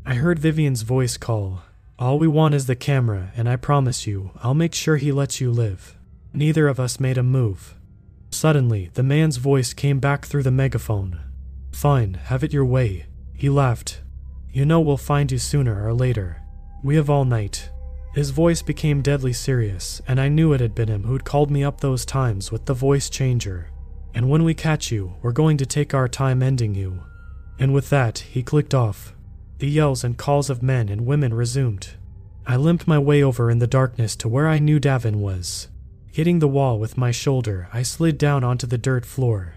I 0.06 0.14
heard 0.14 0.38
Vivian's 0.38 0.80
voice 0.80 1.18
call. 1.18 1.60
All 1.98 2.18
we 2.18 2.26
want 2.26 2.54
is 2.54 2.64
the 2.64 2.74
camera, 2.74 3.32
and 3.36 3.50
I 3.50 3.56
promise 3.56 4.06
you, 4.06 4.30
I'll 4.42 4.54
make 4.54 4.72
sure 4.72 4.96
he 4.96 5.12
lets 5.12 5.42
you 5.42 5.50
live. 5.50 5.98
Neither 6.32 6.68
of 6.68 6.80
us 6.80 6.98
made 6.98 7.18
a 7.18 7.22
move. 7.22 7.74
Suddenly, 8.30 8.90
the 8.94 9.02
man's 9.02 9.36
voice 9.36 9.74
came 9.74 9.98
back 9.98 10.24
through 10.24 10.44
the 10.44 10.50
megaphone. 10.50 11.20
Fine, 11.72 12.14
have 12.14 12.42
it 12.42 12.54
your 12.54 12.64
way. 12.64 13.04
He 13.34 13.50
laughed. 13.50 14.00
You 14.50 14.64
know 14.64 14.80
we'll 14.80 14.96
find 14.96 15.30
you 15.30 15.38
sooner 15.38 15.86
or 15.86 15.92
later. 15.92 16.40
We 16.82 16.96
have 16.96 17.10
all 17.10 17.26
night. 17.26 17.68
His 18.18 18.30
voice 18.30 18.62
became 18.62 19.00
deadly 19.00 19.32
serious, 19.32 20.02
and 20.08 20.20
I 20.20 20.28
knew 20.28 20.52
it 20.52 20.60
had 20.60 20.74
been 20.74 20.88
him 20.88 21.04
who'd 21.04 21.24
called 21.24 21.52
me 21.52 21.62
up 21.62 21.80
those 21.80 22.04
times 22.04 22.50
with 22.50 22.64
the 22.64 22.74
voice 22.74 23.08
changer. 23.08 23.68
And 24.12 24.28
when 24.28 24.42
we 24.42 24.54
catch 24.54 24.90
you, 24.90 25.14
we're 25.22 25.30
going 25.30 25.56
to 25.58 25.64
take 25.64 25.94
our 25.94 26.08
time 26.08 26.42
ending 26.42 26.74
you. 26.74 27.04
And 27.60 27.72
with 27.72 27.90
that, 27.90 28.18
he 28.18 28.42
clicked 28.42 28.74
off. 28.74 29.14
The 29.58 29.70
yells 29.70 30.02
and 30.02 30.18
calls 30.18 30.50
of 30.50 30.64
men 30.64 30.88
and 30.88 31.06
women 31.06 31.32
resumed. 31.32 31.90
I 32.44 32.56
limped 32.56 32.88
my 32.88 32.98
way 32.98 33.22
over 33.22 33.52
in 33.52 33.60
the 33.60 33.68
darkness 33.68 34.16
to 34.16 34.28
where 34.28 34.48
I 34.48 34.58
knew 34.58 34.80
Davin 34.80 35.20
was. 35.20 35.68
Hitting 36.10 36.40
the 36.40 36.48
wall 36.48 36.80
with 36.80 36.98
my 36.98 37.12
shoulder, 37.12 37.68
I 37.72 37.84
slid 37.84 38.18
down 38.18 38.42
onto 38.42 38.66
the 38.66 38.78
dirt 38.78 39.06
floor. 39.06 39.54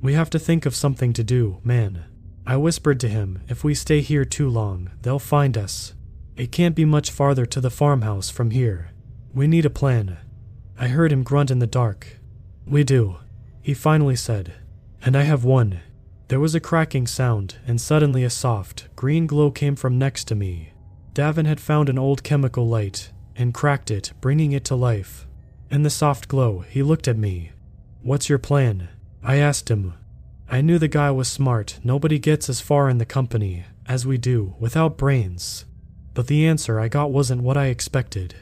We 0.00 0.12
have 0.12 0.30
to 0.30 0.38
think 0.38 0.66
of 0.66 0.76
something 0.76 1.12
to 1.14 1.24
do, 1.24 1.58
man. 1.64 2.04
I 2.46 2.58
whispered 2.58 3.00
to 3.00 3.08
him, 3.08 3.42
if 3.48 3.64
we 3.64 3.74
stay 3.74 4.02
here 4.02 4.24
too 4.24 4.48
long, 4.48 4.92
they'll 5.02 5.18
find 5.18 5.58
us. 5.58 5.94
It 6.36 6.50
can't 6.50 6.74
be 6.74 6.84
much 6.84 7.10
farther 7.10 7.46
to 7.46 7.60
the 7.60 7.70
farmhouse 7.70 8.28
from 8.28 8.50
here. 8.50 8.90
We 9.32 9.46
need 9.46 9.64
a 9.64 9.70
plan. 9.70 10.18
I 10.76 10.88
heard 10.88 11.12
him 11.12 11.22
grunt 11.22 11.50
in 11.50 11.60
the 11.60 11.66
dark. 11.66 12.18
We 12.66 12.82
do, 12.82 13.18
he 13.62 13.72
finally 13.72 14.16
said. 14.16 14.54
And 15.04 15.16
I 15.16 15.22
have 15.22 15.44
one. 15.44 15.80
There 16.28 16.40
was 16.40 16.54
a 16.54 16.60
cracking 16.60 17.06
sound, 17.06 17.56
and 17.66 17.80
suddenly 17.80 18.24
a 18.24 18.30
soft, 18.30 18.88
green 18.96 19.26
glow 19.26 19.50
came 19.50 19.76
from 19.76 19.98
next 19.98 20.24
to 20.24 20.34
me. 20.34 20.72
Davin 21.12 21.46
had 21.46 21.60
found 21.60 21.88
an 21.88 21.98
old 21.98 22.24
chemical 22.24 22.66
light 22.66 23.12
and 23.36 23.54
cracked 23.54 23.90
it, 23.90 24.12
bringing 24.20 24.50
it 24.52 24.64
to 24.64 24.74
life. 24.74 25.26
In 25.70 25.82
the 25.82 25.90
soft 25.90 26.26
glow, 26.26 26.60
he 26.60 26.82
looked 26.82 27.06
at 27.06 27.16
me. 27.16 27.52
What's 28.02 28.28
your 28.28 28.38
plan? 28.38 28.88
I 29.22 29.36
asked 29.36 29.70
him. 29.70 29.94
I 30.48 30.60
knew 30.60 30.78
the 30.78 30.88
guy 30.88 31.10
was 31.10 31.28
smart. 31.28 31.78
Nobody 31.84 32.18
gets 32.18 32.48
as 32.48 32.60
far 32.60 32.88
in 32.88 32.98
the 32.98 33.06
company 33.06 33.64
as 33.86 34.06
we 34.06 34.18
do 34.18 34.56
without 34.58 34.96
brains. 34.96 35.64
But 36.14 36.28
the 36.28 36.46
answer 36.46 36.78
I 36.78 36.88
got 36.88 37.10
wasn't 37.10 37.42
what 37.42 37.56
I 37.56 37.66
expected. 37.66 38.36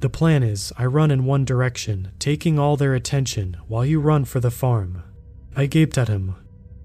The 0.00 0.10
plan 0.10 0.42
is 0.42 0.72
I 0.76 0.84
run 0.84 1.10
in 1.10 1.24
one 1.24 1.46
direction, 1.46 2.12
taking 2.18 2.58
all 2.58 2.76
their 2.76 2.94
attention, 2.94 3.56
while 3.66 3.84
you 3.84 3.98
run 3.98 4.26
for 4.26 4.40
the 4.40 4.50
farm. 4.50 5.02
I 5.56 5.66
gaped 5.66 5.96
at 5.96 6.08
him. 6.08 6.36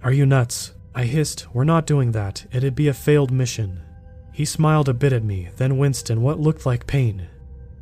Are 0.01 0.13
you 0.13 0.25
nuts? 0.25 0.71
I 0.95 1.03
hissed, 1.03 1.53
We're 1.53 1.65
not 1.65 1.85
doing 1.85 2.13
that. 2.13 2.45
It'd 2.51 2.75
be 2.75 2.87
a 2.87 2.93
failed 2.93 3.31
mission. 3.31 3.81
He 4.31 4.45
smiled 4.45 4.87
a 4.87 4.93
bit 4.93 5.11
at 5.11 5.23
me, 5.23 5.49
then 5.57 5.77
winced 5.77 6.09
in 6.09 6.21
what 6.21 6.39
looked 6.39 6.65
like 6.65 6.87
pain. 6.87 7.27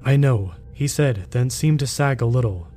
I 0.04 0.16
know, 0.16 0.54
he 0.74 0.88
said, 0.88 1.28
then 1.30 1.50
seemed 1.52 1.80
to 1.80 1.88
sag 1.88 2.22
a 2.22 2.26
little. 2.26 2.68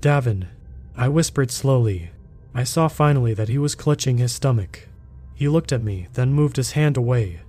Davin. 0.00 0.48
I 0.96 1.08
whispered 1.08 1.50
slowly. 1.50 2.10
I 2.54 2.64
saw 2.64 2.88
finally 2.88 3.32
that 3.34 3.48
he 3.48 3.58
was 3.58 3.74
clutching 3.74 4.18
his 4.18 4.32
stomach. 4.32 4.88
He 5.34 5.48
looked 5.48 5.72
at 5.72 5.82
me, 5.82 6.08
then 6.12 6.34
moved 6.34 6.56
his 6.56 6.72
hand 6.72 6.96
away. 6.98 7.40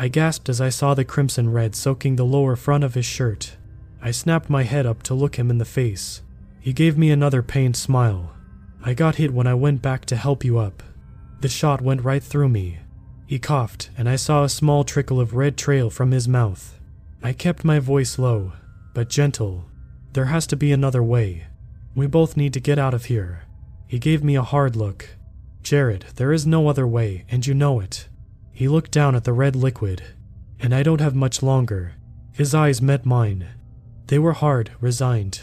I 0.00 0.08
gasped 0.08 0.48
as 0.48 0.62
I 0.62 0.70
saw 0.70 0.94
the 0.94 1.04
crimson 1.04 1.52
red 1.52 1.74
soaking 1.74 2.16
the 2.16 2.24
lower 2.24 2.56
front 2.56 2.84
of 2.84 2.94
his 2.94 3.04
shirt. 3.04 3.58
I 4.00 4.12
snapped 4.12 4.48
my 4.48 4.62
head 4.62 4.86
up 4.86 5.02
to 5.02 5.14
look 5.14 5.36
him 5.36 5.50
in 5.50 5.58
the 5.58 5.66
face. 5.66 6.22
He 6.58 6.72
gave 6.72 6.96
me 6.96 7.10
another 7.10 7.42
pained 7.42 7.76
smile. 7.76 8.32
I 8.82 8.94
got 8.94 9.16
hit 9.16 9.34
when 9.34 9.46
I 9.46 9.52
went 9.52 9.82
back 9.82 10.06
to 10.06 10.16
help 10.16 10.42
you 10.42 10.58
up. 10.58 10.82
The 11.42 11.50
shot 11.50 11.82
went 11.82 12.02
right 12.02 12.22
through 12.22 12.48
me. 12.48 12.78
He 13.26 13.38
coughed, 13.38 13.90
and 13.98 14.08
I 14.08 14.16
saw 14.16 14.42
a 14.42 14.48
small 14.48 14.84
trickle 14.84 15.20
of 15.20 15.34
red 15.34 15.58
trail 15.58 15.90
from 15.90 16.12
his 16.12 16.26
mouth. 16.26 16.78
I 17.22 17.34
kept 17.34 17.62
my 17.62 17.78
voice 17.78 18.18
low, 18.18 18.52
but 18.94 19.10
gentle. 19.10 19.66
There 20.14 20.32
has 20.32 20.46
to 20.46 20.56
be 20.56 20.72
another 20.72 21.02
way. 21.02 21.44
We 21.94 22.06
both 22.06 22.38
need 22.38 22.54
to 22.54 22.60
get 22.60 22.78
out 22.78 22.94
of 22.94 23.04
here. 23.04 23.42
He 23.86 23.98
gave 23.98 24.24
me 24.24 24.34
a 24.34 24.42
hard 24.54 24.76
look. 24.76 25.10
Jared, 25.62 26.06
there 26.16 26.32
is 26.32 26.46
no 26.46 26.68
other 26.68 26.86
way, 26.86 27.26
and 27.28 27.46
you 27.46 27.52
know 27.52 27.80
it. 27.80 28.08
He 28.60 28.68
looked 28.68 28.90
down 28.90 29.14
at 29.14 29.24
the 29.24 29.32
red 29.32 29.56
liquid, 29.56 30.02
and 30.58 30.74
I 30.74 30.82
don't 30.82 31.00
have 31.00 31.14
much 31.14 31.42
longer. 31.42 31.94
His 32.30 32.54
eyes 32.54 32.82
met 32.82 33.06
mine. 33.06 33.48
They 34.08 34.18
were 34.18 34.34
hard, 34.34 34.72
resigned. 34.82 35.40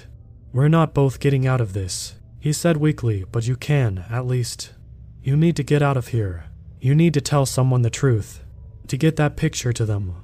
We're 0.53 0.67
not 0.67 0.93
both 0.93 1.19
getting 1.19 1.47
out 1.47 1.59
of 1.59 1.73
this, 1.73 2.13
he 2.39 2.53
said 2.53 2.77
weakly, 2.77 3.25
but 3.31 3.47
you 3.47 3.55
can, 3.55 4.05
at 4.11 4.27
least. 4.27 4.75
You 5.23 5.35
need 5.35 5.55
to 5.55 5.63
get 5.63 5.81
out 5.81 5.97
of 5.97 6.09
here. 6.09 6.43
You 6.79 6.93
need 6.93 7.15
to 7.15 7.19
tell 7.19 7.47
someone 7.47 7.81
the 7.81 7.89
truth. 7.89 8.43
To 8.87 8.97
get 8.97 9.15
that 9.15 9.35
picture 9.35 9.73
to 9.73 9.83
them. 9.83 10.17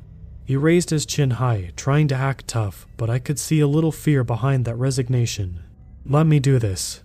He 0.45 0.55
raised 0.55 0.91
his 0.91 1.07
chin 1.07 1.31
high, 1.31 1.71
trying 1.75 2.07
to 2.09 2.15
act 2.15 2.47
tough, 2.47 2.85
but 2.95 3.09
I 3.09 3.17
could 3.17 3.39
see 3.39 3.59
a 3.59 3.65
little 3.65 3.91
fear 3.91 4.23
behind 4.23 4.65
that 4.65 4.75
resignation. 4.75 5.63
Let 6.05 6.27
me 6.27 6.39
do 6.39 6.59
this. 6.59 7.01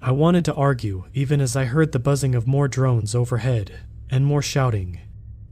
I 0.00 0.12
wanted 0.12 0.44
to 0.44 0.54
argue, 0.54 1.06
even 1.12 1.40
as 1.40 1.56
I 1.56 1.64
heard 1.64 1.90
the 1.90 1.98
buzzing 1.98 2.36
of 2.36 2.46
more 2.46 2.68
drones 2.68 3.16
overhead, 3.16 3.80
and 4.08 4.24
more 4.24 4.40
shouting. 4.40 5.00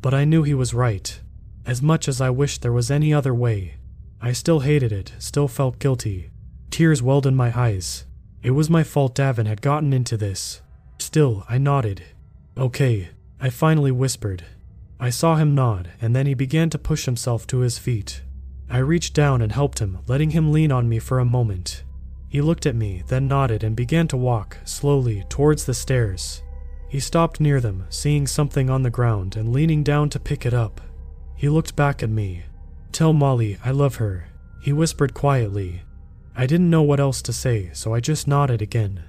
But 0.02 0.12
I 0.12 0.24
knew 0.24 0.42
he 0.42 0.52
was 0.52 0.74
right. 0.74 1.18
As 1.64 1.80
much 1.80 2.08
as 2.08 2.20
I 2.20 2.28
wished 2.28 2.60
there 2.60 2.72
was 2.72 2.90
any 2.90 3.14
other 3.14 3.32
way, 3.32 3.76
I 4.20 4.32
still 4.32 4.60
hated 4.60 4.92
it, 4.92 5.12
still 5.18 5.48
felt 5.48 5.78
guilty. 5.78 6.30
Tears 6.70 7.02
welled 7.02 7.26
in 7.26 7.36
my 7.36 7.58
eyes. 7.58 8.04
It 8.42 8.50
was 8.50 8.68
my 8.68 8.82
fault 8.82 9.14
Davin 9.14 9.46
had 9.46 9.62
gotten 9.62 9.92
into 9.92 10.16
this. 10.16 10.60
Still, 10.98 11.44
I 11.48 11.58
nodded. 11.58 12.02
Okay, 12.58 13.10
I 13.40 13.50
finally 13.50 13.92
whispered. 13.92 14.44
I 14.98 15.10
saw 15.10 15.36
him 15.36 15.54
nod, 15.54 15.90
and 16.00 16.14
then 16.14 16.26
he 16.26 16.34
began 16.34 16.68
to 16.70 16.78
push 16.78 17.04
himself 17.04 17.46
to 17.48 17.58
his 17.58 17.78
feet. 17.78 18.22
I 18.68 18.78
reached 18.78 19.14
down 19.14 19.40
and 19.40 19.52
helped 19.52 19.78
him, 19.78 19.98
letting 20.08 20.30
him 20.30 20.50
lean 20.50 20.72
on 20.72 20.88
me 20.88 20.98
for 20.98 21.20
a 21.20 21.24
moment. 21.24 21.84
He 22.28 22.40
looked 22.40 22.66
at 22.66 22.74
me, 22.74 23.04
then 23.06 23.28
nodded 23.28 23.62
and 23.62 23.76
began 23.76 24.08
to 24.08 24.16
walk, 24.16 24.58
slowly, 24.64 25.24
towards 25.28 25.64
the 25.64 25.74
stairs. 25.74 26.42
He 26.92 27.00
stopped 27.00 27.40
near 27.40 27.58
them, 27.58 27.86
seeing 27.88 28.26
something 28.26 28.68
on 28.68 28.82
the 28.82 28.90
ground 28.90 29.34
and 29.34 29.50
leaning 29.50 29.82
down 29.82 30.10
to 30.10 30.20
pick 30.20 30.44
it 30.44 30.52
up. 30.52 30.78
He 31.34 31.48
looked 31.48 31.74
back 31.74 32.02
at 32.02 32.10
me. 32.10 32.42
Tell 32.92 33.14
Molly 33.14 33.56
I 33.64 33.70
love 33.70 33.94
her, 33.96 34.26
he 34.60 34.74
whispered 34.74 35.14
quietly. 35.14 35.84
I 36.36 36.44
didn't 36.44 36.68
know 36.68 36.82
what 36.82 37.00
else 37.00 37.22
to 37.22 37.32
say, 37.32 37.70
so 37.72 37.94
I 37.94 38.00
just 38.00 38.28
nodded 38.28 38.60
again. 38.60 39.04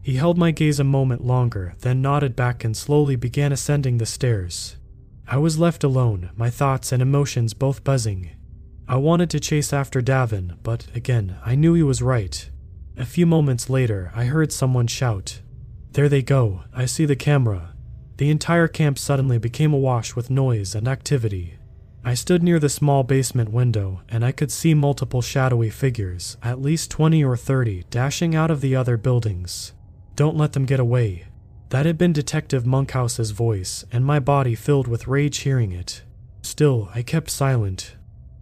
He 0.00 0.14
held 0.14 0.38
my 0.38 0.50
gaze 0.50 0.80
a 0.80 0.84
moment 0.84 1.26
longer, 1.26 1.74
then 1.80 2.00
nodded 2.00 2.36
back 2.36 2.64
and 2.64 2.74
slowly 2.74 3.16
began 3.16 3.52
ascending 3.52 3.98
the 3.98 4.06
stairs. 4.06 4.78
I 5.28 5.36
was 5.36 5.58
left 5.58 5.84
alone, 5.84 6.30
my 6.36 6.48
thoughts 6.48 6.90
and 6.90 7.02
emotions 7.02 7.52
both 7.52 7.84
buzzing. 7.84 8.30
I 8.88 8.96
wanted 8.96 9.28
to 9.28 9.40
chase 9.40 9.74
after 9.74 10.00
Davin, 10.00 10.56
but 10.62 10.86
again, 10.94 11.36
I 11.44 11.54
knew 11.54 11.74
he 11.74 11.82
was 11.82 12.00
right. 12.00 12.48
A 12.96 13.04
few 13.04 13.26
moments 13.26 13.68
later, 13.68 14.10
I 14.14 14.24
heard 14.24 14.52
someone 14.52 14.86
shout, 14.86 15.42
There 15.96 16.10
they 16.10 16.20
go, 16.20 16.60
I 16.74 16.84
see 16.84 17.06
the 17.06 17.16
camera. 17.16 17.72
The 18.18 18.28
entire 18.28 18.68
camp 18.68 18.98
suddenly 18.98 19.38
became 19.38 19.72
awash 19.72 20.14
with 20.14 20.28
noise 20.28 20.74
and 20.74 20.86
activity. 20.86 21.54
I 22.04 22.12
stood 22.12 22.42
near 22.42 22.58
the 22.58 22.68
small 22.68 23.02
basement 23.02 23.50
window, 23.50 24.02
and 24.06 24.22
I 24.22 24.30
could 24.30 24.52
see 24.52 24.74
multiple 24.74 25.22
shadowy 25.22 25.70
figures, 25.70 26.36
at 26.42 26.60
least 26.60 26.90
20 26.90 27.24
or 27.24 27.34
30, 27.34 27.84
dashing 27.88 28.34
out 28.34 28.50
of 28.50 28.60
the 28.60 28.76
other 28.76 28.98
buildings. 28.98 29.72
Don't 30.16 30.36
let 30.36 30.52
them 30.52 30.66
get 30.66 30.80
away. 30.80 31.28
That 31.70 31.86
had 31.86 31.96
been 31.96 32.12
Detective 32.12 32.66
Monkhouse's 32.66 33.30
voice, 33.30 33.86
and 33.90 34.04
my 34.04 34.18
body 34.18 34.54
filled 34.54 34.88
with 34.88 35.08
rage 35.08 35.38
hearing 35.38 35.72
it. 35.72 36.02
Still, 36.42 36.90
I 36.94 37.00
kept 37.00 37.30
silent, 37.30 37.95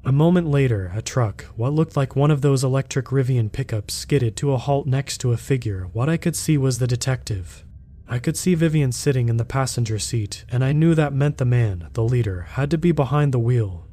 a 0.05 0.13
moment 0.13 0.47
later, 0.49 0.93
a 0.95 1.01
truck, 1.01 1.45
what 1.57 1.73
looked 1.73 1.97
like 1.97 2.15
one 2.15 2.31
of 2.31 2.43
those 2.43 2.63
electric 2.63 3.07
Rivian 3.07 3.51
pickups, 3.51 3.95
skidded 3.95 4.37
to 4.37 4.53
a 4.53 4.59
halt 4.59 4.87
next 4.87 5.19
to 5.19 5.33
a 5.33 5.37
figure. 5.39 5.89
What 5.93 6.09
I 6.09 6.19
could 6.19 6.37
see 6.37 6.59
was 6.59 6.79
the 6.79 6.87
detective. 6.87 7.65
I 8.07 8.19
could 8.19 8.37
see 8.37 8.55
Vivian 8.55 8.93
sitting 8.93 9.31
in 9.31 9.39
the 9.39 9.47
passenger 9.47 9.99
seat, 9.99 10.45
and 10.51 10.63
I 10.63 10.73
knew 10.73 10.95
that 10.95 11.15
meant 11.15 11.39
the 11.39 11.47
man, 11.47 11.89
the 11.95 12.05
leader, 12.05 12.43
had 12.43 12.71
to 12.73 12.79
be 12.79 12.93
behind 12.93 13.33
the 13.33 13.39
wheel. 13.39 13.87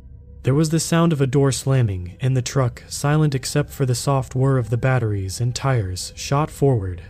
There 0.44 0.54
was 0.54 0.70
the 0.70 0.80
sound 0.82 1.14
of 1.14 1.22
a 1.22 1.28
door 1.28 1.52
slamming, 1.54 2.18
and 2.20 2.36
the 2.36 2.42
truck, 2.42 2.84
silent 2.90 3.34
except 3.34 3.70
for 3.70 3.86
the 3.86 3.96
soft 3.96 4.36
whir 4.36 4.58
of 4.58 4.70
the 4.70 4.78
batteries 4.78 5.40
and 5.40 5.56
tires, 5.56 6.12
shot 6.16 6.52
forward. 6.52 7.04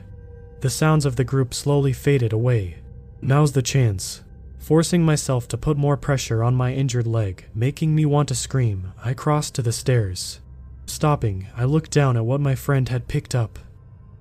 The 0.60 0.69
sounds 0.69 1.06
of 1.07 1.15
the 1.15 1.23
group 1.23 1.56
slowly 1.56 1.94
faded 1.94 2.34
away. 2.34 2.78
Now's 3.19 3.53
the 3.53 3.64
chance. 3.64 4.22
Forcing 4.62 5.04
myself 5.04 5.48
to 5.48 5.58
put 5.58 5.76
more 5.76 5.98
pressure 5.98 6.44
on 6.44 6.54
my 6.54 6.72
injured 6.72 7.08
leg, 7.08 7.46
making 7.56 7.96
me 7.96 8.06
want 8.06 8.30
to 8.30 8.36
scream, 8.36 8.94
I 9.04 9.16
crossed 9.16 9.56
to 9.56 9.64
the 9.64 9.72
stairs. 9.72 10.40
Stopping, 10.86 11.48
I 11.58 11.66
looked 11.66 11.90
down 11.90 12.16
at 12.16 12.26
what 12.26 12.42
my 12.42 12.54
friend 12.54 12.88
had 12.88 13.08
picked 13.08 13.34
up. 13.34 13.58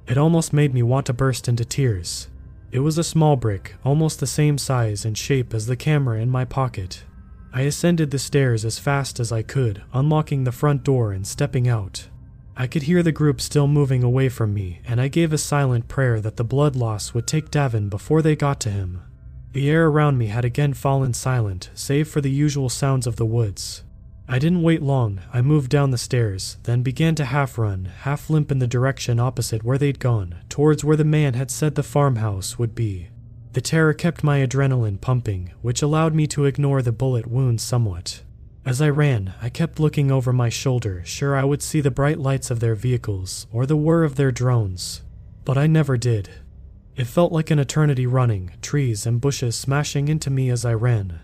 It 0.09 0.17
almost 0.17 0.55
made 0.55 0.73
me 0.73 0.83
want 0.83 1.05
to 1.07 1.13
burst 1.13 1.47
into 1.47 1.67
tears. 1.67 2.29
It 2.73 2.79
was 2.79 2.97
a 2.97 3.05
small 3.05 3.37
brick, 3.37 3.75
almost 3.85 4.19
the 4.19 4.27
same 4.27 4.57
size 4.57 5.05
and 5.05 5.17
shape 5.17 5.53
as 5.53 5.67
the 5.67 5.77
camera 5.77 6.19
in 6.19 6.31
my 6.31 6.47
pocket. 6.47 7.05
I 7.53 7.63
ascended 7.63 8.11
the 8.11 8.19
stairs 8.19 8.65
as 8.65 8.79
fast 8.79 9.21
as 9.21 9.31
I 9.31 9.43
could, 9.43 9.83
unlocking 9.93 10.45
the 10.45 10.53
front 10.53 10.85
door 10.85 11.13
and 11.13 11.27
stepping 11.27 11.69
out. 11.69 12.09
I 12.57 12.67
could 12.67 12.85
hear 12.85 13.03
the 13.03 13.13
group 13.13 13.43
still 13.43 13.69
moving 13.69 14.03
away 14.03 14.31
from 14.31 14.55
me, 14.55 14.81
and 14.87 15.03
I 15.03 15.09
gave 15.09 15.35
a 15.35 15.39
silent 15.39 15.87
prayer 15.87 16.19
that 16.23 16.39
the 16.39 16.45
blood 16.45 16.77
loss 16.77 17.13
would 17.13 17.27
take 17.27 17.51
Davin 17.51 17.91
before 17.91 18.23
they 18.23 18.35
got 18.35 18.59
to 18.61 18.71
him. 18.71 19.03
The 19.53 19.69
air 19.69 19.89
around 19.89 20.17
me 20.17 20.27
had 20.27 20.45
again 20.45 20.75
fallen 20.75 21.13
silent, 21.13 21.71
save 21.75 22.09
for 22.09 22.21
the 22.21 22.31
usual 22.31 22.69
sounds 22.69 23.07
of 23.07 23.17
the 23.17 23.27
woods. 23.27 23.83
I 24.29 24.39
didn't 24.39 24.63
wait 24.63 24.81
long. 24.81 25.21
I 25.33 25.43
moved 25.43 25.71
down 25.71 25.91
the 25.91 25.99
stairs, 25.99 26.57
then 26.63 26.83
began 26.83 27.17
to 27.17 27.25
half 27.25 27.59
run, 27.59 27.87
half 28.03 28.31
limp 28.31 28.53
in 28.53 28.61
the 28.61 28.69
direction 28.69 29.19
opposite 29.19 29.65
where 29.65 29.77
they'd 29.77 29.99
gone, 29.99 30.37
towards 30.49 30.85
where 30.85 30.97
the 30.97 31.05
man 31.05 31.35
had 31.35 31.51
said 31.51 31.75
the 31.75 31.83
farmhouse 31.83 32.61
would 32.61 32.77
be. 32.77 33.09
The 33.53 33.61
terror 33.61 33.93
kept 33.93 34.23
my 34.23 34.39
adrenaline 34.39 35.01
pumping, 35.01 35.51
which 35.63 35.83
allowed 35.83 36.15
me 36.15 36.29
to 36.29 36.45
ignore 36.45 36.81
the 36.81 36.93
bullet 36.93 37.27
wound 37.27 37.61
somewhat. 37.61 38.23
As 38.65 38.81
I 38.81 38.91
ran, 38.91 39.35
I 39.43 39.49
kept 39.49 39.81
looking 39.81 40.13
over 40.13 40.33
my 40.33 40.49
shoulder, 40.49 41.03
sure 41.05 41.35
I 41.35 41.43
would 41.43 41.61
see 41.61 41.81
the 41.81 41.91
bright 41.91 42.21
lights 42.21 42.53
of 42.53 42.61
their 42.61 42.77
vehicles 42.77 43.49
or 43.53 43.67
the 43.67 43.77
whir 43.77 44.05
of 44.05 44.15
their 44.15 44.31
drones. 44.31 45.03
But 45.45 45.59
I 45.59 45.67
never 45.67 45.97
did. 45.97 46.31
It 47.01 47.07
felt 47.07 47.33
like 47.33 47.51
an 47.51 47.59
eternity 47.59 48.07
running, 48.07 48.51
trees 48.61 49.07
and 49.07 49.23
bushes 49.23 49.57
smashing 49.57 50.09
into 50.09 50.29
me 50.29 50.51
as 50.51 50.67
I 50.67 50.75
ran. 50.75 51.19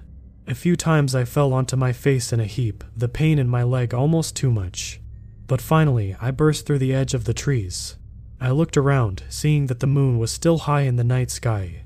A 0.47 0.55
few 0.55 0.75
times 0.75 1.15
I 1.15 1.27
fell 1.27 1.53
onto 1.53 1.77
my 1.77 1.93
face 1.93 2.33
in 2.33 2.41
a 2.41 2.47
heap, 2.47 2.83
the 2.97 3.11
pain 3.11 3.39
in 3.39 3.47
my 3.47 3.63
leg 3.63 3.93
almost 3.93 4.35
too 4.35 4.51
much. 4.51 5.03
But 5.47 5.61
finally, 5.61 6.17
I 6.19 6.31
burst 6.31 6.65
through 6.65 6.79
the 6.79 6.95
edge 6.95 7.13
of 7.13 7.25
the 7.25 7.35
trees. 7.35 7.97
I 8.41 8.53
looked 8.53 8.79
around, 8.79 9.25
seeing 9.29 9.67
that 9.67 9.81
the 9.81 9.87
moon 9.87 10.19
was 10.19 10.33
still 10.33 10.61
high 10.61 10.81
in 10.81 10.97
the 10.97 11.05
night 11.05 11.31
sky. 11.31 11.83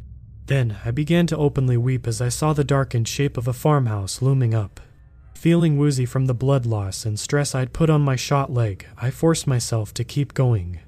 Then 0.46 0.76
I 0.84 0.92
began 0.92 1.26
to 1.26 1.36
openly 1.36 1.76
weep 1.76 2.06
as 2.06 2.20
I 2.20 2.28
saw 2.28 2.52
the 2.52 2.62
darkened 2.62 3.08
shape 3.08 3.36
of 3.36 3.48
a 3.48 3.52
farmhouse 3.52 4.22
looming 4.22 4.54
up. 4.54 4.78
Feeling 5.34 5.78
woozy 5.78 6.06
from 6.06 6.26
the 6.26 6.32
blood 6.32 6.64
loss 6.64 7.04
and 7.04 7.18
stress 7.18 7.56
I'd 7.56 7.72
put 7.72 7.90
on 7.90 8.02
my 8.02 8.14
shot 8.14 8.52
leg, 8.52 8.86
I 8.96 9.10
forced 9.10 9.48
myself 9.48 9.92
to 9.94 10.04
keep 10.04 10.32
going. 10.32 10.78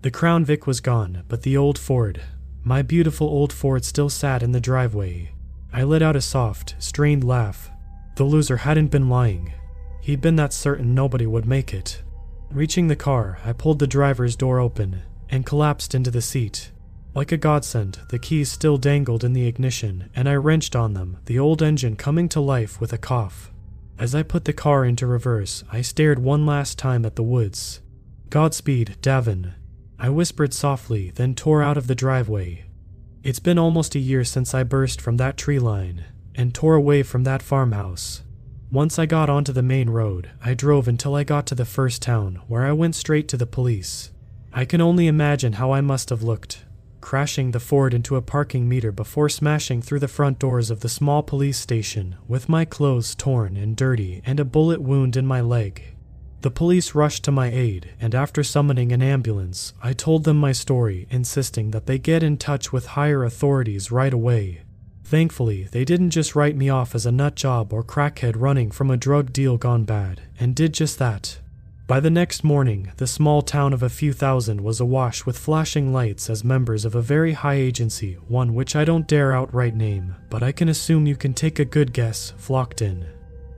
The 0.00 0.10
Crown 0.10 0.42
Vic 0.42 0.66
was 0.66 0.80
gone, 0.80 1.22
but 1.28 1.42
the 1.42 1.56
old 1.58 1.78
Ford, 1.78 2.22
my 2.66 2.82
beautiful 2.82 3.28
old 3.28 3.52
Ford 3.52 3.84
still 3.84 4.10
sat 4.10 4.42
in 4.42 4.50
the 4.50 4.60
driveway. 4.60 5.30
I 5.72 5.84
let 5.84 6.02
out 6.02 6.16
a 6.16 6.20
soft, 6.20 6.74
strained 6.80 7.22
laugh. 7.22 7.70
The 8.16 8.24
loser 8.24 8.56
hadn't 8.56 8.88
been 8.88 9.08
lying. 9.08 9.52
He'd 10.02 10.20
been 10.20 10.34
that 10.34 10.52
certain 10.52 10.92
nobody 10.92 11.26
would 11.26 11.46
make 11.46 11.72
it. 11.72 12.02
Reaching 12.50 12.88
the 12.88 12.96
car, 12.96 13.38
I 13.44 13.52
pulled 13.52 13.78
the 13.78 13.86
driver's 13.86 14.34
door 14.34 14.58
open 14.58 15.02
and 15.30 15.46
collapsed 15.46 15.94
into 15.94 16.10
the 16.10 16.20
seat. 16.20 16.72
Like 17.14 17.30
a 17.30 17.36
godsend, 17.36 18.00
the 18.08 18.18
keys 18.18 18.50
still 18.50 18.78
dangled 18.78 19.22
in 19.22 19.32
the 19.32 19.46
ignition, 19.46 20.10
and 20.16 20.28
I 20.28 20.34
wrenched 20.34 20.74
on 20.74 20.94
them, 20.94 21.18
the 21.26 21.38
old 21.38 21.62
engine 21.62 21.94
coming 21.94 22.28
to 22.30 22.40
life 22.40 22.80
with 22.80 22.92
a 22.92 22.98
cough. 22.98 23.52
As 23.96 24.12
I 24.12 24.24
put 24.24 24.44
the 24.44 24.52
car 24.52 24.84
into 24.84 25.06
reverse, 25.06 25.62
I 25.70 25.82
stared 25.82 26.18
one 26.18 26.44
last 26.46 26.78
time 26.78 27.06
at 27.06 27.14
the 27.14 27.22
woods. 27.22 27.80
Godspeed, 28.28 28.96
Davin. 29.02 29.52
I 29.98 30.10
whispered 30.10 30.52
softly, 30.52 31.10
then 31.10 31.34
tore 31.34 31.62
out 31.62 31.76
of 31.76 31.86
the 31.86 31.94
driveway. 31.94 32.64
It's 33.22 33.38
been 33.38 33.58
almost 33.58 33.94
a 33.94 33.98
year 33.98 34.24
since 34.24 34.54
I 34.54 34.62
burst 34.62 35.00
from 35.00 35.16
that 35.16 35.36
tree 35.36 35.58
line 35.58 36.04
and 36.34 36.54
tore 36.54 36.74
away 36.74 37.02
from 37.02 37.24
that 37.24 37.42
farmhouse. 37.42 38.22
Once 38.70 38.98
I 38.98 39.06
got 39.06 39.30
onto 39.30 39.52
the 39.52 39.62
main 39.62 39.88
road, 39.88 40.30
I 40.44 40.54
drove 40.54 40.86
until 40.86 41.14
I 41.14 41.24
got 41.24 41.46
to 41.46 41.54
the 41.54 41.64
first 41.64 42.02
town, 42.02 42.42
where 42.46 42.66
I 42.66 42.72
went 42.72 42.94
straight 42.94 43.26
to 43.28 43.36
the 43.36 43.46
police. 43.46 44.10
I 44.52 44.64
can 44.64 44.80
only 44.80 45.06
imagine 45.06 45.54
how 45.54 45.72
I 45.72 45.80
must 45.80 46.10
have 46.10 46.22
looked, 46.22 46.64
crashing 47.00 47.52
the 47.52 47.60
Ford 47.60 47.94
into 47.94 48.16
a 48.16 48.22
parking 48.22 48.68
meter 48.68 48.92
before 48.92 49.28
smashing 49.28 49.80
through 49.80 50.00
the 50.00 50.08
front 50.08 50.38
doors 50.38 50.70
of 50.70 50.80
the 50.80 50.88
small 50.88 51.22
police 51.22 51.58
station, 51.58 52.16
with 52.28 52.48
my 52.48 52.64
clothes 52.64 53.14
torn 53.14 53.56
and 53.56 53.76
dirty 53.76 54.20
and 54.26 54.40
a 54.40 54.44
bullet 54.44 54.82
wound 54.82 55.16
in 55.16 55.26
my 55.26 55.40
leg. 55.40 55.95
The 56.42 56.50
police 56.50 56.94
rushed 56.94 57.24
to 57.24 57.32
my 57.32 57.50
aid, 57.50 57.90
and 58.00 58.14
after 58.14 58.44
summoning 58.44 58.92
an 58.92 59.02
ambulance, 59.02 59.72
I 59.82 59.92
told 59.92 60.24
them 60.24 60.36
my 60.36 60.52
story, 60.52 61.06
insisting 61.10 61.70
that 61.70 61.86
they 61.86 61.98
get 61.98 62.22
in 62.22 62.36
touch 62.36 62.72
with 62.72 62.86
higher 62.86 63.24
authorities 63.24 63.90
right 63.90 64.12
away. 64.12 64.62
Thankfully, 65.02 65.64
they 65.70 65.84
didn't 65.84 66.10
just 66.10 66.34
write 66.34 66.56
me 66.56 66.68
off 66.68 66.94
as 66.94 67.06
a 67.06 67.12
nut 67.12 67.36
job 67.36 67.72
or 67.72 67.82
crackhead 67.82 68.34
running 68.36 68.70
from 68.70 68.90
a 68.90 68.96
drug 68.96 69.32
deal 69.32 69.56
gone 69.56 69.84
bad, 69.84 70.22
and 70.38 70.54
did 70.54 70.74
just 70.74 70.98
that. 70.98 71.38
By 71.86 72.00
the 72.00 72.10
next 72.10 72.42
morning, 72.42 72.90
the 72.96 73.06
small 73.06 73.42
town 73.42 73.72
of 73.72 73.84
a 73.84 73.88
few 73.88 74.12
thousand 74.12 74.60
was 74.60 74.80
awash 74.80 75.24
with 75.24 75.38
flashing 75.38 75.92
lights 75.92 76.28
as 76.28 76.42
members 76.42 76.84
of 76.84 76.96
a 76.96 77.00
very 77.00 77.34
high 77.34 77.54
agency, 77.54 78.14
one 78.26 78.54
which 78.54 78.74
I 78.74 78.84
don't 78.84 79.06
dare 79.06 79.32
outright 79.32 79.76
name, 79.76 80.16
but 80.28 80.42
I 80.42 80.50
can 80.50 80.68
assume 80.68 81.06
you 81.06 81.14
can 81.14 81.32
take 81.32 81.60
a 81.60 81.64
good 81.64 81.92
guess, 81.92 82.32
flocked 82.36 82.82
in. 82.82 83.06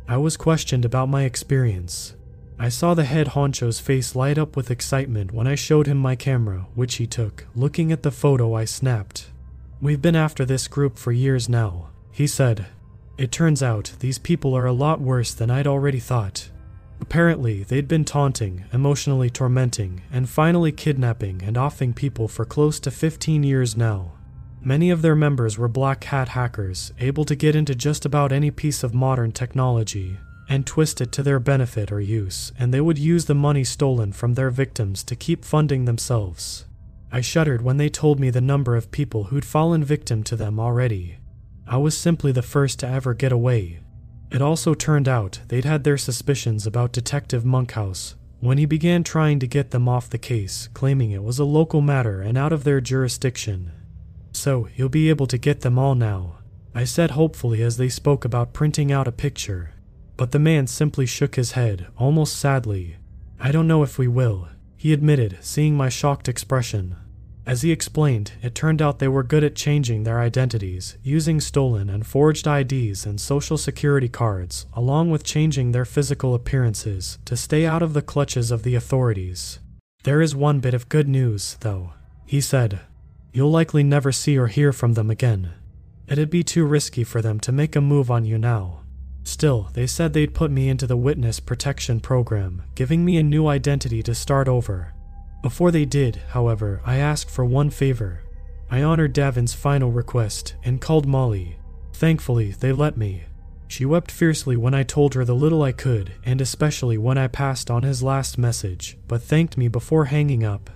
I 0.07 0.19
was 0.19 0.37
questioned 0.37 0.85
about 0.85 1.09
my 1.09 1.23
experience, 1.23 2.15
I 2.61 2.69
saw 2.69 2.95
the 2.95 3.05
head 3.05 3.29
honcho's 3.29 3.79
face 3.79 4.17
light 4.17 4.37
up 4.37 4.57
with 4.57 4.71
excitement 4.71 5.33
when 5.33 5.47
I 5.47 5.55
showed 5.55 5.87
him 5.87 5.97
my 5.97 6.17
camera, 6.17 6.67
which 6.75 6.97
he 6.97 7.07
took, 7.07 7.47
looking 7.55 7.93
at 7.93 8.03
the 8.03 8.11
photo 8.11 8.55
I 8.55 8.65
snapped. 8.65 9.31
We've 9.81 10.03
been 10.03 10.17
after 10.17 10.45
this 10.45 10.67
group 10.67 10.99
for 10.99 11.13
years 11.13 11.49
now, 11.49 11.91
he 12.11 12.27
said. 12.27 12.67
It 13.17 13.31
turns 13.31 13.63
out 13.63 13.93
these 14.01 14.19
people 14.19 14.57
are 14.57 14.67
a 14.67 14.73
lot 14.73 15.01
worse 15.01 15.33
than 15.33 15.53
I'd 15.53 15.69
already 15.69 16.01
thought. 16.01 16.51
Apparently, 17.01 17.63
they'd 17.63 17.87
been 17.87 18.05
taunting, 18.05 18.65
emotionally 18.73 19.31
tormenting, 19.31 20.03
and 20.11 20.29
finally 20.29 20.73
kidnapping 20.73 21.43
and 21.45 21.57
offing 21.57 21.95
people 21.95 22.27
for 22.27 22.45
close 22.45 22.81
to 22.81 22.91
15 22.91 23.45
years 23.45 23.77
now. 23.77 24.13
Many 24.61 24.91
of 24.91 25.03
their 25.03 25.15
members 25.15 25.57
were 25.57 25.69
black 25.69 26.03
hat 26.03 26.31
hackers, 26.31 26.93
able 26.99 27.25
to 27.25 27.37
get 27.37 27.55
into 27.55 27.77
just 27.77 28.05
about 28.05 28.33
any 28.33 28.51
piece 28.51 28.83
of 28.83 28.95
modern 28.95 29.31
technology, 29.31 30.19
and 30.49 30.67
twist 30.67 31.01
it 31.01 31.13
to 31.13 31.23
their 31.23 31.39
benefit 31.39 31.93
or 31.93 32.01
use, 32.01 32.53
and 32.59 32.73
they 32.73 32.81
would 32.81 32.99
use 32.99 33.27
the 33.27 33.35
money 33.35 33.65
stolen 33.65 34.13
from 34.13 34.35
their 34.35 34.51
victims 34.51 35.05
to 35.05 35.17
keep 35.17 35.45
funding 35.45 35.85
themselves. 35.85 36.65
I 37.13 37.21
shuddered 37.21 37.63
when 37.63 37.77
they 37.77 37.89
told 37.89 38.21
me 38.21 38.31
the 38.31 38.41
number 38.41 38.77
of 38.77 38.91
people 38.91 39.25
who'd 39.25 39.45
fallen 39.45 39.85
victim 39.85 40.23
to 40.25 40.37
them 40.37 40.59
already. 40.59 41.19
I 41.67 41.77
was 41.77 41.97
simply 41.97 42.33
the 42.33 42.43
first 42.43 42.79
to 42.81 42.89
ever 42.89 43.15
get 43.15 43.33
away. 43.33 43.81
It 44.31 44.43
also 44.43 44.75
turned 44.75 45.09
out 45.09 45.41
they'd 45.49 45.65
had 45.65 45.85
their 45.85 45.99
suspicions 45.99 46.67
about 46.67 46.93
Detective 46.93 47.45
Monkhouse 47.45 48.15
when 48.41 48.59
he 48.59 48.67
began 48.67 49.03
trying 49.03 49.39
to 49.41 49.47
get 49.47 49.71
them 49.71 49.89
off 49.89 50.11
the 50.11 50.19
case, 50.19 50.69
claiming 50.73 51.11
it 51.11 51.23
was 51.23 51.39
a 51.39 51.45
local 51.45 51.81
matter 51.81 52.21
and 52.21 52.39
out 52.39 52.53
of 52.53 52.65
their 52.65 52.81
jurisdiction. 52.81 53.73
So 54.33 54.69
you'll 54.77 54.89
be 54.89 55.09
able 55.09 55.27
to 55.27 55.39
get 55.39 55.63
them 55.63 55.79
all 55.79 55.95
now, 55.95 56.39
I 56.75 56.85
said 56.85 57.13
hopefully 57.13 57.63
as 57.63 57.77
they 57.77 57.89
spoke 57.89 58.25
about 58.25 58.53
printing 58.53 58.93
out 58.93 59.09
a 59.09 59.13
picture. 59.13 59.73
But 60.19 60.33
the 60.33 60.41
man 60.41 60.67
simply 60.67 61.07
shook 61.07 61.37
his 61.37 61.53
head, 61.53 61.87
almost 61.97 62.37
sadly. 62.37 62.97
I 63.39 63.53
don't 63.53 63.69
know 63.69 63.85
if 63.85 63.99
we 63.99 64.09
will, 64.09 64.49
he 64.77 64.93
admitted, 64.93 65.39
seeing 65.41 65.77
my 65.77 65.89
shocked 65.89 66.29
expression. 66.29 66.97
As 67.47 67.63
he 67.63 67.71
explained, 67.71 68.33
it 68.43 68.55
turned 68.55 68.83
out 68.83 68.99
they 68.99 69.07
were 69.07 69.23
good 69.23 69.45
at 69.45 69.55
changing 69.55 70.03
their 70.03 70.19
identities, 70.19 70.99
using 71.05 71.41
stolen 71.41 71.89
and 71.89 72.05
forged 72.05 72.49
IDs 72.49 73.07
and 73.07 73.21
social 73.21 73.57
security 73.57 74.09
cards, 74.09 74.67
along 74.75 75.13
with 75.13 75.23
changing 75.23 75.71
their 75.71 75.85
physical 75.85 76.35
appearances 76.35 77.19
to 77.25 77.37
stay 77.37 77.65
out 77.65 77.81
of 77.81 77.95
the 77.95 78.03
clutches 78.03 78.51
of 78.51 78.65
the 78.65 78.75
authorities. 78.75 79.61
There 80.03 80.21
is 80.21 80.35
one 80.35 80.59
bit 80.59 80.75
of 80.75 80.89
good 80.89 81.09
news, 81.09 81.57
though, 81.61 81.93
he 82.27 82.41
said. 82.41 82.81
You'll 83.33 83.53
likely 83.53 83.85
never 83.85 84.11
see 84.11 84.37
or 84.37 84.49
hear 84.49 84.73
from 84.73 84.95
them 84.95 85.11
again. 85.11 85.53
It'd 86.09 86.29
be 86.29 86.43
too 86.43 86.67
risky 86.67 87.05
for 87.05 87.23
them 87.23 87.39
to 87.41 87.53
make 87.53 87.77
a 87.77 87.81
move 87.81 88.11
on 88.11 88.25
you 88.25 88.37
now. 88.37 88.81
Still, 89.29 89.69
they 89.75 89.87
said 89.87 90.15
they'd 90.15 90.33
put 90.33 90.51
me 90.51 90.71
into 90.71 90.87
the 90.87 90.97
witness 90.97 91.39
protection 91.39 92.01
program, 92.01 92.63
giving 92.75 93.05
me 93.05 93.19
a 93.19 93.23
new 93.23 93.47
identity 93.47 94.03
to 94.05 94.15
start 94.15 94.49
over. 94.49 94.95
Before 95.43 95.71
they 95.71 95.85
did, 95.85 96.17
however, 96.31 96.81
I 96.87 96.97
asked 96.97 97.31
for 97.31 97.45
one 97.45 97.69
favor. 97.69 98.23
I 98.71 98.83
honored 98.83 99.13
Davin's 99.13 99.53
final 99.53 99.93
request 99.93 100.55
and 100.65 100.81
called 100.81 101.07
Molly. 101.07 101.59
Thankfully, 101.93 102.53
they 102.53 102.73
let 102.73 102.97
me. 102.97 103.25
She 103.69 103.85
wept 103.85 104.11
fiercely 104.11 104.57
when 104.57 104.73
I 104.73 104.83
told 104.83 105.13
her 105.13 105.27
the 105.27 105.35
little 105.35 105.63
I 105.63 105.73
could, 105.73 106.15
and 106.25 106.41
especially 106.41 106.97
when 106.97 107.19
I 107.19 107.27
passed 107.27 107.71
on 107.71 107.83
his 107.83 108.03
last 108.03 108.39
message, 108.39 108.97
but 109.09 109.23
thanked 109.23 109.59
me 109.59 109.69
before 109.69 110.07
hanging 110.07 110.43
up. 110.43 110.71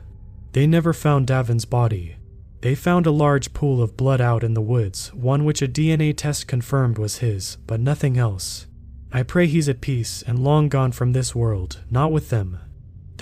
They 0.52 0.66
never 0.66 0.92
found 0.92 1.26
Davin's 1.26 1.64
body. 1.64 2.16
They 2.62 2.74
found 2.74 3.06
a 3.06 3.12
large 3.12 3.52
pool 3.52 3.82
of 3.82 3.96
blood 3.96 4.20
out 4.20 4.42
in 4.42 4.54
the 4.54 4.60
woods, 4.60 5.12
one 5.14 5.44
which 5.44 5.62
a 5.62 5.68
DNA 5.68 6.16
test 6.16 6.48
confirmed 6.48 6.98
was 6.98 7.18
his, 7.18 7.58
but 7.66 7.78
nothing 7.78 8.16
else. 8.16 8.66
I 9.12 9.22
pray 9.22 9.46
he's 9.46 9.68
at 9.68 9.80
peace 9.80 10.22
and 10.26 10.42
long 10.42 10.68
gone 10.68 10.92
from 10.92 11.12
this 11.12 11.34
world, 11.34 11.82
not 11.90 12.10
with 12.10 12.30
them, 12.30 12.58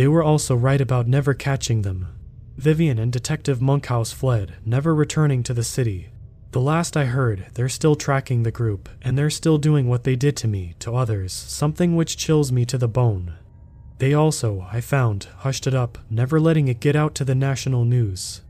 they 0.01 0.09
were 0.09 0.23
also 0.23 0.55
right 0.55 0.81
about 0.81 1.09
never 1.09 1.35
catching 1.35 1.83
them. 1.83 2.07
Vivian 2.57 2.99
and 2.99 3.13
Detective 3.13 3.61
Monkhouse 3.61 4.13
fled, 4.13 4.55
never 4.65 4.95
returning 4.95 5.43
to 5.43 5.53
the 5.53 5.63
city. 5.63 6.09
The 6.53 6.61
last 6.61 6.97
I 6.97 7.05
heard, 7.05 7.49
they're 7.53 7.69
still 7.69 7.95
tracking 7.95 8.43
the 8.43 8.51
group, 8.51 8.89
and 9.03 9.19
they're 9.19 9.29
still 9.29 9.59
doing 9.59 9.89
what 9.89 10.05
they 10.05 10.17
did 10.17 10.37
to 10.39 10.49
me, 10.49 10.75
to 10.79 10.97
others, 10.97 11.35
something 11.35 11.97
which 11.97 12.17
chills 12.17 12.51
me 12.51 12.65
to 12.65 12.79
the 12.79 12.89
bone. 12.89 13.35
They 13.99 14.15
also, 14.15 14.67
I 14.73 14.81
found, 14.81 15.25
hushed 15.41 15.67
it 15.67 15.75
up, 15.75 15.99
never 16.09 16.41
letting 16.41 16.69
it 16.69 16.81
get 16.81 16.97
out 16.97 17.15
to 17.17 17.25
the 17.27 17.35
national 17.35 17.85
news. 17.85 18.41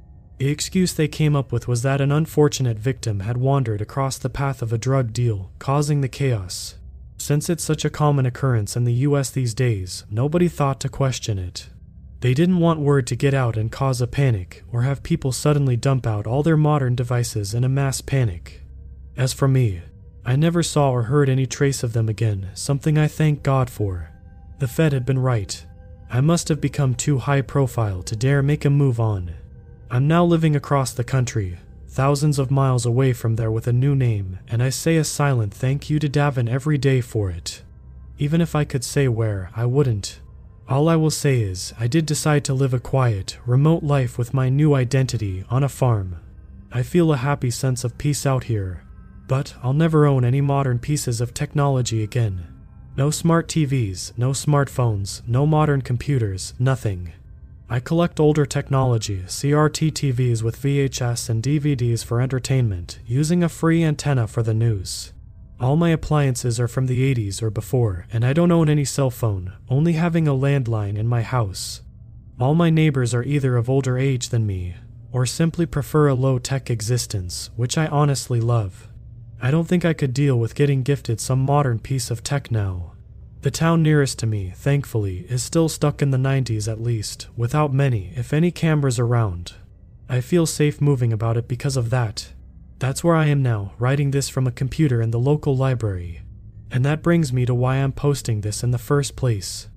The 0.41 0.49
excuse 0.49 0.95
they 0.95 1.07
came 1.07 1.37
up 1.37 1.53
with 1.53 1.69
was 1.69 1.83
that 1.83 2.01
an 2.01 2.11
unfortunate 2.11 2.79
victim 2.79 3.21
had 3.21 3.37
wandered 3.37 3.83
across 3.83 4.17
the 4.17 4.31
path 4.31 4.63
of 4.63 4.73
a 4.73 4.79
drug 4.79 5.13
deal, 5.13 5.51
causing 5.59 6.01
the 6.01 6.09
chaos. 6.09 6.77
Since 7.19 7.51
it's 7.51 7.63
such 7.63 7.85
a 7.85 7.91
common 7.91 8.25
occurrence 8.25 8.75
in 8.75 8.85
the 8.85 9.05
US 9.05 9.29
these 9.29 9.53
days, 9.53 10.07
nobody 10.11 10.49
thought 10.49 10.81
to 10.81 10.89
question 10.89 11.39
it. 11.39 11.69
They 12.21 12.33
didn't 12.33 12.59
want 12.59 12.81
word 12.81 13.07
to 13.09 13.17
get 13.17 13.35
out 13.35 13.59
and 13.59 13.71
cause 13.71 14.01
a 14.01 14.07
panic, 14.07 14.65
or 14.73 14.81
have 14.81 15.03
people 15.03 15.31
suddenly 15.31 15.77
dump 15.77 16.07
out 16.07 16.27
all 16.27 16.43
their 16.43 16.57
modern 16.57 16.95
devices 16.95 17.53
in 17.53 17.63
a 17.63 17.69
mass 17.69 18.01
panic. 18.01 18.63
As 19.19 19.35
for 19.35 19.47
me, 19.47 19.83
I 20.25 20.37
never 20.37 20.63
saw 20.63 20.91
or 20.91 21.03
heard 21.03 21.29
any 21.29 21.45
trace 21.45 21.83
of 21.83 21.93
them 21.93 22.09
again, 22.09 22.49
something 22.55 22.97
I 22.97 23.09
thank 23.09 23.43
God 23.43 23.69
for. 23.69 24.09
The 24.59 24.69
Fed 24.69 24.95
had 24.95 25.05
been 25.05 25.19
right. 25.19 25.63
I 26.09 26.23
must 26.23 26.49
have 26.49 26.63
become 26.63 26.95
too 26.95 27.19
high 27.19 27.43
profile 27.43 28.03
to 28.05 28.17
dare 28.17 28.43
make 28.43 28.65
a 28.65 28.71
move 28.71 28.99
on. 28.99 29.35
I'm 29.93 30.07
now 30.07 30.25
living 30.25 30.55
across 30.55 30.93
the 30.93 31.03
country, 31.03 31.59
thousands 31.89 32.39
of 32.39 32.49
miles 32.49 32.87
away 32.87 33.13
from 33.13 33.35
there 33.35 33.51
with 33.51 33.67
a 33.67 33.73
new 33.73 33.97
name, 33.97 34.39
and 34.47 34.63
I 34.63 34.71
say 34.71 34.97
a 34.97 35.03
silent 35.03 35.53
thank 35.53 35.91
you 35.91 35.99
to 35.99 36.09
Davin 36.09 36.49
every 36.49 36.79
day 36.79 37.01
for 37.01 37.29
it. 37.29 37.65
Even 38.17 38.41
if 38.41 38.55
I 38.55 38.63
could 38.63 38.85
say 38.85 39.09
where, 39.09 39.51
I 39.57 39.67
wouldn't. 39.67 40.21
All 40.69 40.89
I 40.89 40.95
will 40.95 41.11
say 41.11 41.41
is, 41.41 41.75
I 41.77 41.89
did 41.89 42.07
decide 42.07 42.45
to 42.45 42.55
live 42.55 42.73
a 42.73 42.79
quiet, 42.79 43.39
remote 43.45 43.83
life 43.83 44.17
with 44.17 44.33
my 44.33 44.49
new 44.49 44.75
identity 44.75 45.45
on 45.51 45.65
a 45.65 45.69
farm. 45.69 46.21
I 46.71 46.85
feel 46.85 47.13
a 47.13 47.17
happy 47.17 47.51
sense 47.51 47.83
of 47.83 47.99
peace 47.99 48.25
out 48.25 48.45
here, 48.45 48.85
but 49.27 49.57
I'll 49.61 49.73
never 49.73 50.07
own 50.07 50.25
any 50.25 50.41
modern 50.41 50.79
pieces 50.79 51.21
of 51.21 51.35
technology 51.35 52.05
again. 52.05 52.47
No 52.97 53.11
smart 53.11 53.49
TVs, 53.49 54.17
no 54.17 54.31
smartphones, 54.31 55.27
no 55.27 55.47
modern 55.47 55.83
computers, 55.83 56.55
nothing. 56.61 57.13
I 57.73 57.79
collect 57.79 58.19
older 58.19 58.47
technology, 58.47 59.23
CRT 59.29 59.93
TVs 59.93 60.43
with 60.43 60.61
VHS 60.61 61.31
and 61.31 61.41
DVDs 61.41 62.05
for 62.05 62.21
entertainment, 62.21 62.99
using 63.07 63.45
a 63.45 63.49
free 63.49 63.85
antenna 63.85 64.27
for 64.27 64.43
the 64.43 64.53
news. 64.53 65.13
All 65.61 65.77
my 65.77 65.91
appliances 65.91 66.59
are 66.59 66.67
from 66.67 66.87
the 66.87 67.15
80s 67.15 67.41
or 67.41 67.49
before, 67.49 68.09
and 68.13 68.25
I 68.25 68.33
don't 68.33 68.51
own 68.51 68.69
any 68.69 68.85
cell 68.85 69.09
phone, 69.09 69.53
only 69.69 69.93
having 69.93 70.27
a 70.27 70.33
landline 70.33 70.99
in 70.99 71.07
my 71.07 71.23
house. 71.23 71.83
All 72.41 72.57
my 72.57 72.71
neighbors 72.71 73.15
are 73.15 73.23
either 73.23 73.57
of 73.57 73.71
older 73.71 73.97
age 73.97 74.31
than 74.31 74.49
me, 74.49 74.75
or 75.13 75.25
simply 75.25 75.65
prefer 75.65 76.09
a 76.09 76.15
low 76.15 76.41
tech 76.41 76.71
existence, 76.71 77.51
which 77.55 77.79
I 77.79 77.87
honestly 77.87 78.41
love. 78.41 78.89
I 79.41 79.53
don't 79.53 79.69
think 79.69 79.85
I 79.85 79.93
could 79.93 80.13
deal 80.13 80.37
with 80.37 80.57
getting 80.57 80.83
gifted 80.83 81.21
some 81.21 81.39
modern 81.39 81.79
piece 81.79 82.11
of 82.11 82.25
tech 82.25 82.51
now. 82.51 82.90
The 83.43 83.51
town 83.51 83.83
nearest 83.83 84.19
to 84.19 84.27
me, 84.27 84.53
thankfully, 84.55 85.21
is 85.31 85.43
still 85.43 85.71
stuck 85.71 86.03
in 86.03 86.11
the 86.11 86.19
90s 86.19 86.71
at 86.71 86.81
least, 86.81 87.29
without 87.37 87.73
many, 87.73 88.13
if 88.15 88.35
any, 88.35 88.51
cameras 88.51 88.99
around. 88.99 89.55
I 90.11 90.21
feel 90.21 90.45
safe 90.45 90.81
moving 90.81 91.11
about 91.11 91.39
it 91.39 91.49
because 91.49 91.77
of 91.77 91.89
that. 91.89 92.33
That's 92.81 93.03
where 93.03 93.17
I 93.17 93.27
am 93.27 93.43
now, 93.43 93.73
writing 93.79 94.11
this 94.11 94.29
from 94.29 94.47
a 94.47 94.53
computer 94.53 95.01
in 95.01 95.11
the 95.11 95.19
local 95.19 95.57
library. 95.57 96.21
And 96.71 96.85
that 96.85 97.03
brings 97.03 97.33
me 97.33 97.47
to 97.47 97.55
why 97.55 97.77
I'm 97.77 97.93
posting 97.93 98.43
this 98.43 98.63
in 98.63 98.73
the 98.73 98.79
first 98.79 99.17
place. 99.17 99.69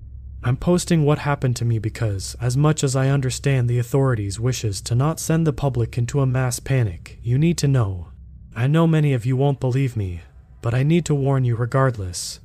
I'm 0.42 0.58
posting 0.58 1.04
what 1.04 1.20
happened 1.20 1.56
to 1.56 1.64
me 1.64 1.78
because, 1.78 2.36
as 2.42 2.58
much 2.58 2.84
as 2.84 2.94
I 2.94 3.08
understand 3.08 3.70
the 3.70 3.78
authorities' 3.78 4.38
wishes 4.38 4.82
to 4.82 4.94
not 4.94 5.18
send 5.18 5.46
the 5.46 5.54
public 5.54 5.96
into 5.96 6.20
a 6.20 6.26
mass 6.26 6.60
panic, 6.60 7.18
you 7.22 7.38
need 7.38 7.56
to 7.58 7.68
know. 7.68 8.08
I 8.54 8.66
know 8.66 8.86
many 8.86 9.14
of 9.14 9.24
you 9.24 9.38
won't 9.38 9.58
believe 9.58 9.96
me, 9.96 10.20
but 10.60 10.74
I 10.74 10.82
need 10.82 11.06
to 11.06 11.14
warn 11.14 11.44
you 11.44 11.56
regardless. 11.56 12.40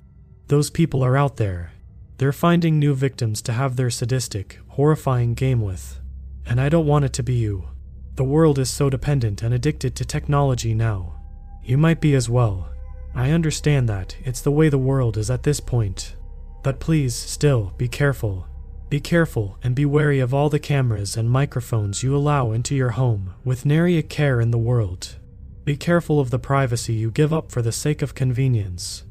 Those 0.49 0.71
people 0.71 1.03
are 1.03 1.15
out 1.15 1.37
there. 1.37 1.73
They're 2.17 2.31
finding 2.31 2.79
new 2.79 2.95
victims 2.95 3.39
to 3.43 3.53
have 3.53 3.75
their 3.75 3.91
sadistic, 3.91 4.57
horrifying 4.69 5.35
game 5.35 5.61
with. 5.61 5.99
And 6.43 6.59
I 6.59 6.69
don't 6.69 6.87
want 6.87 7.05
it 7.05 7.13
to 7.13 7.23
be 7.23 7.35
you. 7.35 7.69
The 8.15 8.23
world 8.23 8.57
is 8.57 8.67
so 8.67 8.89
dependent 8.89 9.43
and 9.43 9.53
addicted 9.53 9.95
to 9.95 10.05
technology 10.05 10.73
now. 10.73 11.21
You 11.63 11.77
might 11.77 12.01
be 12.01 12.15
as 12.15 12.31
well. 12.31 12.67
I 13.13 13.29
understand 13.29 13.87
that, 13.89 14.17
it's 14.23 14.41
the 14.41 14.51
way 14.51 14.69
the 14.69 14.79
world 14.79 15.17
is 15.17 15.29
at 15.29 15.43
this 15.43 15.59
point. 15.59 16.15
But 16.63 16.79
please, 16.79 17.13
still, 17.13 17.75
be 17.77 17.87
careful. 17.87 18.47
Be 18.89 18.99
careful 18.99 19.59
and 19.61 19.75
be 19.75 19.85
wary 19.85 20.19
of 20.19 20.33
all 20.33 20.49
the 20.49 20.57
cameras 20.57 21.15
and 21.15 21.29
microphones 21.29 22.01
you 22.01 22.15
allow 22.15 22.53
into 22.53 22.73
your 22.73 22.91
home, 22.91 23.35
with 23.43 23.67
nary 23.67 23.99
a 23.99 24.01
care 24.01 24.41
in 24.41 24.49
the 24.49 24.57
world. 24.57 25.17
Be 25.63 25.77
careful 25.77 26.19
of 26.19 26.31
the 26.31 26.39
privacy 26.39 26.93
you 26.93 27.11
give 27.11 27.31
up 27.31 27.51
for 27.51 27.61
the 27.61 27.71
sake 27.71 28.01
of 28.01 28.15
convenience 28.15 29.03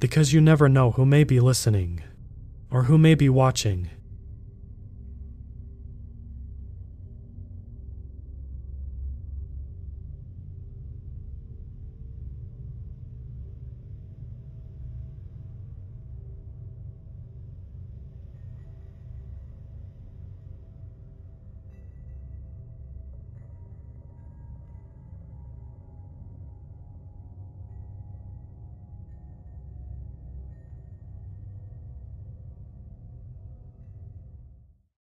because 0.00 0.32
you 0.32 0.40
never 0.40 0.68
know 0.68 0.92
who 0.92 1.04
may 1.04 1.22
be 1.24 1.38
listening 1.38 2.02
or 2.70 2.84
who 2.84 2.96
may 2.96 3.14
be 3.14 3.28
watching 3.28 3.90